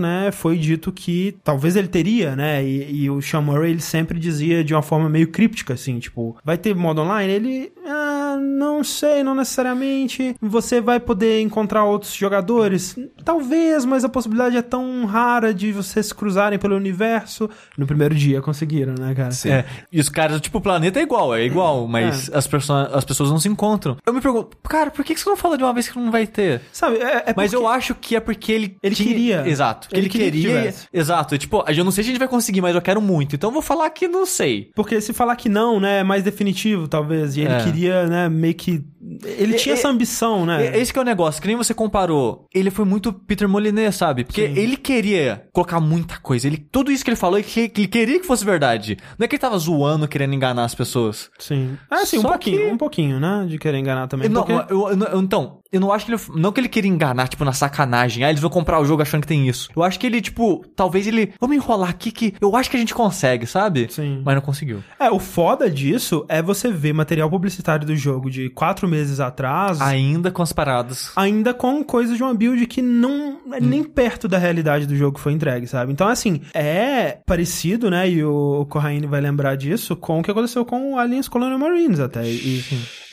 né, 0.00 0.30
foi 0.32 0.56
dito 0.58 0.90
que 0.92 1.36
talvez 1.44 1.76
ele 1.76 1.88
teria, 1.88 2.34
né? 2.36 2.64
E, 2.64 3.02
e 3.04 3.10
o 3.10 3.20
Sean 3.20 3.40
Murray 3.40 3.70
ele 3.72 3.80
sempre 3.80 4.18
dizia 4.18 4.64
de 4.64 4.74
uma 4.74 4.82
forma 4.82 5.08
meio 5.08 5.28
críptica, 5.28 5.74
assim, 5.74 5.98
tipo, 5.98 6.36
vai 6.44 6.56
ter 6.56 6.74
modo 6.74 7.00
online? 7.02 7.32
Ele, 7.32 7.72
ah, 7.86 8.36
não 8.40 8.82
sei, 8.84 9.22
não 9.22 9.34
necessariamente. 9.34 10.34
Você 10.40 10.80
vai 10.80 10.98
poder 11.00 11.40
encontrar 11.40 11.84
outros 11.84 12.14
jogadores? 12.14 12.96
Talvez, 13.24 13.84
mas 13.84 14.04
a 14.04 14.08
possibilidade 14.08 14.56
é 14.56 14.62
tão 14.62 15.04
rara 15.04 15.52
de 15.52 15.72
vocês 15.72 16.06
se 16.06 16.14
cruzarem 16.14 16.58
pelo 16.58 16.76
universo. 16.76 17.48
No 17.76 17.86
primeiro 17.86 18.14
dia 18.14 18.40
conseguiram, 18.40 18.94
né, 18.98 19.14
cara? 19.14 19.30
Sim. 19.32 19.50
É, 19.50 19.64
e 19.90 20.00
os 20.00 20.08
caras, 20.08 20.40
tipo, 20.40 20.58
o 20.58 20.60
planeta 20.60 20.98
é 20.98 21.02
igual, 21.02 21.34
é 21.34 21.44
igual, 21.44 21.86
mas 21.88 22.30
as, 22.32 22.46
perso 22.46 22.72
as 22.72 23.04
pessoas 23.04 23.30
não 23.30 23.38
se 23.38 23.48
encontram. 23.48 23.96
Eu 24.06 24.12
me 24.12 24.20
pergunto, 24.20 24.56
cara, 24.62 24.90
por 24.90 25.04
que 25.04 25.16
você 25.16 25.28
não 25.28 25.36
fala 25.36 25.56
de 25.56 25.64
uma 25.64 25.72
vez 25.72 25.88
que 25.88 25.98
não 25.98 26.10
vai 26.10 26.26
ter? 26.26 26.60
Sabe, 26.72 26.96
é, 26.96 27.24
é 27.26 27.34
Mas 27.36 27.50
porque- 27.50 27.56
eu 27.56 27.68
acho 27.68 27.94
que 27.94 28.16
é 28.16 28.20
porque 28.20 28.52
ele. 28.52 28.76
Ele 28.82 28.94
tinha- 28.94 29.08
queria. 29.08 29.33
Exato. 29.46 29.88
Ele 29.92 30.02
Ele, 30.02 30.08
queria 30.08 30.30
que 30.30 30.40
queria. 30.40 30.74
Exato. 30.92 31.36
Tipo, 31.38 31.64
eu 31.68 31.84
não 31.84 31.90
sei 31.90 32.04
se 32.04 32.10
a 32.10 32.12
gente 32.12 32.18
vai 32.18 32.28
conseguir, 32.28 32.60
mas 32.60 32.74
eu 32.74 32.82
quero 32.82 33.00
muito. 33.00 33.34
Então 33.36 33.48
eu 33.50 33.54
vou 33.54 33.62
falar 33.62 33.88
que 33.90 34.06
não 34.08 34.24
sei. 34.26 34.70
Porque 34.74 35.00
se 35.00 35.12
falar 35.12 35.36
que 35.36 35.48
não, 35.48 35.80
né, 35.80 36.00
é 36.00 36.04
mais 36.04 36.22
definitivo, 36.22 36.86
talvez. 36.88 37.36
E 37.36 37.40
ele 37.42 37.54
É. 37.54 37.62
queria, 37.64 38.06
né, 38.06 38.28
meio 38.28 38.54
que. 38.54 38.82
Ele 39.24 39.54
tinha 39.54 39.74
essa 39.74 39.88
ambição, 39.88 40.46
né? 40.46 40.76
Esse 40.78 40.90
que 40.92 40.98
é 40.98 41.02
o 41.02 41.04
negócio, 41.04 41.40
que 41.40 41.46
nem 41.46 41.56
você 41.56 41.74
comparou. 41.74 42.46
Ele 42.54 42.70
foi 42.70 42.84
muito 42.86 43.12
Peter 43.12 43.46
Molyneux, 43.48 43.94
sabe? 43.94 44.24
Porque 44.24 44.40
ele 44.40 44.76
queria 44.78 45.46
colocar 45.52 45.78
muita 45.78 46.18
coisa. 46.20 46.46
Ele, 46.46 46.56
tudo 46.56 46.90
isso 46.90 47.04
que 47.04 47.10
ele 47.10 47.16
falou, 47.16 47.38
ele, 47.38 47.46
que- 47.46 47.70
ele 47.76 47.86
queria 47.88 48.18
que 48.18 48.26
fosse 48.26 48.44
verdade. 48.44 48.96
Não 49.18 49.24
é 49.24 49.28
que 49.28 49.34
ele 49.36 49.40
tava 49.40 49.58
zoando, 49.58 50.08
querendo 50.08 50.34
enganar 50.34 50.64
as 50.64 50.74
pessoas. 50.74 51.30
Sim. 51.38 51.76
Ah, 51.90 52.06
sim, 52.06 52.18
um 52.18 52.22
Só 52.22 52.28
pouquinho, 52.30 52.58
que- 52.60 52.66
um 52.72 52.78
pouquinho, 52.78 53.20
né? 53.20 53.44
De 53.46 53.58
querer 53.58 53.76
enganar 53.78 54.06
também. 54.08 54.28
Não, 54.28 54.42
porque... 54.42 54.72
eu- 54.72 54.88
eu- 54.90 54.98
eu- 54.98 55.20
então, 55.20 55.58
eu 55.74 55.80
não 55.80 55.92
acho 55.92 56.06
que 56.06 56.12
ele. 56.12 56.20
Não 56.36 56.52
que 56.52 56.60
ele 56.60 56.68
queria 56.68 56.90
enganar, 56.90 57.26
tipo, 57.26 57.44
na 57.44 57.52
sacanagem. 57.52 58.22
Ah, 58.22 58.30
eles 58.30 58.40
vão 58.40 58.48
comprar 58.48 58.78
o 58.78 58.84
jogo 58.84 59.02
achando 59.02 59.22
que 59.22 59.26
tem 59.26 59.48
isso. 59.48 59.70
Eu 59.74 59.82
acho 59.82 59.98
que 59.98 60.06
ele, 60.06 60.20
tipo, 60.20 60.64
talvez 60.76 61.04
ele. 61.04 61.32
Vamos 61.40 61.56
enrolar 61.56 61.90
aqui 61.90 62.12
que 62.12 62.34
eu 62.40 62.54
acho 62.54 62.70
que 62.70 62.76
a 62.76 62.80
gente 62.80 62.94
consegue, 62.94 63.44
sabe? 63.44 63.88
Sim. 63.90 64.22
Mas 64.24 64.36
não 64.36 64.42
conseguiu. 64.42 64.84
É, 65.00 65.10
o 65.10 65.18
foda 65.18 65.68
disso 65.68 66.24
é 66.28 66.40
você 66.40 66.70
ver 66.70 66.92
material 66.92 67.28
publicitário 67.28 67.84
do 67.84 67.96
jogo 67.96 68.30
de 68.30 68.48
quatro 68.50 68.86
meses 68.86 69.18
atrás. 69.18 69.80
Ainda 69.80 70.30
com 70.30 70.42
as 70.42 70.52
paradas. 70.52 71.10
Ainda 71.16 71.52
com 71.52 71.82
coisa 71.82 72.14
de 72.14 72.22
uma 72.22 72.32
build 72.32 72.64
que 72.68 72.80
não 72.80 73.38
é 73.52 73.60
nem 73.60 73.82
perto 73.82 74.28
da 74.28 74.38
realidade 74.38 74.86
do 74.86 74.94
jogo 74.94 75.16
que 75.16 75.20
foi 75.20 75.32
entregue, 75.32 75.66
sabe? 75.66 75.92
Então, 75.92 76.06
assim, 76.06 76.40
é 76.54 77.18
parecido, 77.26 77.90
né? 77.90 78.08
E 78.08 78.22
o 78.22 78.64
Corraine 78.70 79.08
vai 79.08 79.20
lembrar 79.20 79.56
disso 79.56 79.96
com 79.96 80.20
o 80.20 80.22
que 80.22 80.30
aconteceu 80.30 80.64
com 80.64 80.94
o 80.94 80.98
Aliens 80.98 81.26
Colonial 81.26 81.58
Marines 81.58 81.98
até. 81.98 82.24
E 82.24 82.62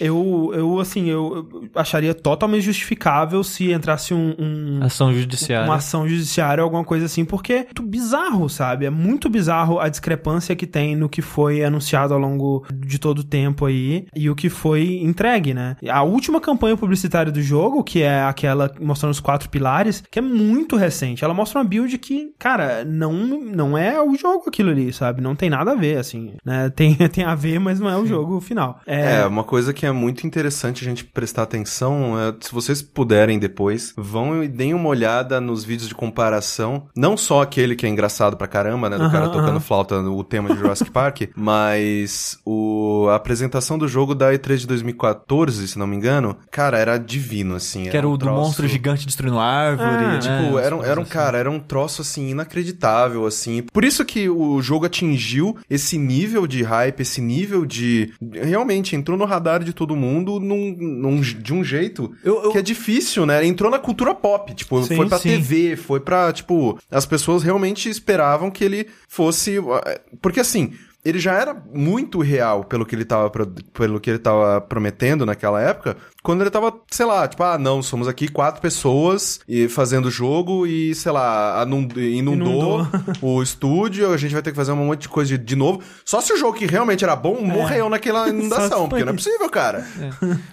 eu, 0.01 0.51
eu, 0.55 0.79
assim, 0.79 1.09
eu 1.09 1.47
acharia 1.75 2.11
totalmente 2.13 2.50
justificável 2.59 3.43
se 3.43 3.71
entrasse 3.71 4.13
um, 4.13 4.35
um- 4.37 4.79
Ação 4.83 5.13
judiciária. 5.13 5.65
uma 5.65 5.75
ação 5.75 6.07
judiciária 6.07 6.61
ou 6.63 6.65
alguma 6.65 6.83
coisa 6.83 7.05
assim, 7.05 7.23
porque 7.23 7.53
é 7.53 7.57
muito 7.63 7.83
bizarro, 7.83 8.49
sabe? 8.49 8.85
É 8.85 8.89
muito 8.89 9.29
bizarro 9.29 9.79
a 9.79 9.87
discrepância 9.87 10.55
que 10.55 10.65
tem 10.67 10.95
no 10.95 11.07
que 11.07 11.21
foi 11.21 11.63
anunciado 11.63 12.13
ao 12.13 12.19
longo 12.19 12.65
de 12.73 12.97
todo 12.99 13.19
o 13.19 13.23
tempo 13.23 13.65
aí 13.65 14.05
e 14.15 14.29
o 14.29 14.35
que 14.35 14.49
foi 14.49 14.99
entregue, 15.03 15.53
né? 15.53 15.77
A 15.89 16.03
última 16.03 16.41
campanha 16.41 16.75
publicitária 16.75 17.31
do 17.31 17.41
jogo, 17.41 17.83
que 17.83 18.01
é 18.01 18.23
aquela 18.23 18.71
mostrando 18.81 19.11
os 19.11 19.19
quatro 19.19 19.49
pilares, 19.49 20.03
que 20.09 20.19
é 20.19 20.21
muito 20.21 20.75
recente. 20.75 21.23
Ela 21.23 21.33
mostra 21.33 21.59
uma 21.59 21.65
build 21.65 21.97
que, 21.97 22.33
cara, 22.39 22.83
não, 22.83 23.13
não 23.13 23.77
é 23.77 24.01
o 24.01 24.15
jogo 24.15 24.45
aquilo 24.47 24.71
ali, 24.71 24.91
sabe? 24.91 25.21
Não 25.21 25.35
tem 25.35 25.49
nada 25.49 25.71
a 25.71 25.75
ver, 25.75 25.97
assim, 25.97 26.33
né? 26.43 26.69
Tem, 26.81 26.95
tem 26.95 27.23
a 27.23 27.35
ver, 27.35 27.59
mas 27.59 27.79
não 27.79 27.89
é 27.89 27.97
o 27.97 28.05
jogo 28.07 28.39
final. 28.41 28.79
É, 28.87 29.23
uma 29.25 29.43
coisa 29.43 29.71
que 29.73 29.85
é 29.85 29.91
muito 29.91 30.25
interessante 30.25 30.81
a 30.83 30.89
gente 30.89 31.03
prestar 31.03 31.43
atenção, 31.43 32.13
é, 32.31 32.45
se 32.45 32.51
vocês 32.51 32.81
puderem 32.81 33.37
depois, 33.39 33.93
vão 33.97 34.43
e 34.43 34.47
deem 34.47 34.73
uma 34.73 34.89
olhada 34.89 35.39
nos 35.41 35.63
vídeos 35.63 35.87
de 35.89 35.95
comparação, 35.95 36.87
não 36.95 37.15
só 37.17 37.41
aquele 37.41 37.75
que 37.75 37.85
é 37.85 37.89
engraçado 37.89 38.37
pra 38.37 38.47
caramba, 38.47 38.89
né, 38.89 38.97
do 38.97 39.09
cara 39.11 39.29
tocando 39.29 39.59
flauta, 39.59 39.99
o 39.99 40.23
tema 40.23 40.49
de 40.49 40.57
Jurassic 40.59 40.89
Park, 40.91 41.21
mas 41.35 42.37
o, 42.45 43.07
a 43.09 43.15
apresentação 43.15 43.77
do 43.77 43.87
jogo 43.87 44.13
da 44.15 44.31
E3 44.33 44.57
de 44.57 44.67
2014, 44.67 45.67
se 45.67 45.77
não 45.79 45.87
me 45.87 45.95
engano, 45.95 46.37
cara, 46.51 46.77
era 46.77 46.97
divino, 46.97 47.55
assim. 47.55 47.83
Que 47.83 47.97
era 47.97 48.07
um 48.07 48.13
o 48.13 48.17
do 48.17 48.25
troço- 48.25 48.41
monstro 48.41 48.67
gigante 48.67 49.05
destruindo 49.05 49.39
árvore. 49.39 49.89
Ah, 49.89 50.13
né? 50.13 50.19
Tipo, 50.19 50.59
era, 50.59 50.75
um- 50.75 50.79
Essas 50.79 50.89
era 50.91 50.99
um 50.99 51.03
coisas 51.03 51.13
cara, 51.13 51.37
era 51.37 51.51
um 51.51 51.59
troço 51.59 52.01
assim, 52.01 52.29
inacreditável, 52.29 53.25
assim. 53.25 53.63
Por 53.71 53.83
isso 53.83 54.03
que 54.05 54.29
o 54.29 54.61
jogo 54.61 54.85
atingiu 54.85 55.57
esse 55.69 55.97
nível 55.97 56.45
de 56.47 56.63
hype, 56.63 57.01
esse 57.01 57.21
nível 57.21 57.65
de. 57.65 58.13
Realmente, 58.31 58.95
entrou 58.95 59.17
no 59.17 59.25
radar 59.25 59.63
de 59.63 59.73
todo 59.73 59.95
mundo 59.95 60.39
num, 60.39 60.75
num- 60.77 61.21
de 61.21 61.53
um 61.53 61.63
jeito 61.63 62.11
Eu- 62.23 62.43
eu- 62.43 62.51
que 62.51 62.57
é 62.57 62.61
difícil, 62.61 63.25
né? 63.25 63.45
Entrou 63.45 63.69
na 63.71 63.79
cultura 63.79 64.13
pop, 64.13 64.53
tipo, 64.53 64.81
Sim, 64.83 64.95
foi 64.95 65.07
pra 65.07 65.17
sim. 65.19 65.29
TV, 65.29 65.75
foi 65.75 65.99
pra, 65.99 66.31
tipo, 66.31 66.77
as 66.89 67.05
pessoas 67.05 67.43
realmente 67.43 67.89
esperavam 67.89 68.51
que 68.51 68.63
ele 68.63 68.87
fosse, 69.07 69.57
eh, 69.57 70.01
porque 70.21 70.39
assim, 70.39 70.73
ele 71.03 71.19
já 71.19 71.33
era 71.33 71.53
muito 71.73 72.19
real 72.19 72.63
pelo 72.63 72.85
que 72.85 72.95
ele 72.95 73.05
tava, 73.05 73.29
pro- 73.29 73.47
pelo 73.73 73.99
que 73.99 74.09
ele 74.09 74.19
tava 74.19 74.61
prometendo 74.61 75.25
naquela 75.25 75.61
época, 75.61 75.97
quando 76.23 76.41
ele 76.41 76.49
tava, 76.51 76.73
sei 76.91 77.05
lá, 77.05 77.27
tipo, 77.27 77.41
ah, 77.43 77.57
não, 77.57 77.81
somos 77.81 78.07
aqui 78.07 78.27
quatro 78.27 78.61
pessoas 78.61 79.39
e 79.47 79.67
fazendo 79.67 80.11
jogo 80.11 80.67
e, 80.67 80.93
sei 80.93 81.11
lá, 81.11 81.63
inundou, 81.67 82.01
Inundou. 82.03 82.87
o 83.21 83.41
estúdio, 83.41 84.13
a 84.13 84.17
gente 84.17 84.33
vai 84.33 84.41
ter 84.41 84.51
que 84.51 84.55
fazer 84.57 84.71
um 84.71 84.75
monte 84.75 85.01
de 85.01 85.09
coisa 85.09 85.37
de, 85.37 85.43
de 85.43 85.55
novo. 85.55 85.81
Só 86.05 86.21
se 86.21 86.31
o 86.33 86.37
jogo 86.37 86.57
que 86.57 86.65
realmente 86.65 87.03
era 87.03 87.15
bom 87.15 87.41
morreu 87.41 87.89
naquela 87.89 88.27
inundação, 88.29 88.87
porque 88.87 89.03
não 89.03 89.13
é 89.13 89.15
possível, 89.15 89.49
cara. 89.49 89.85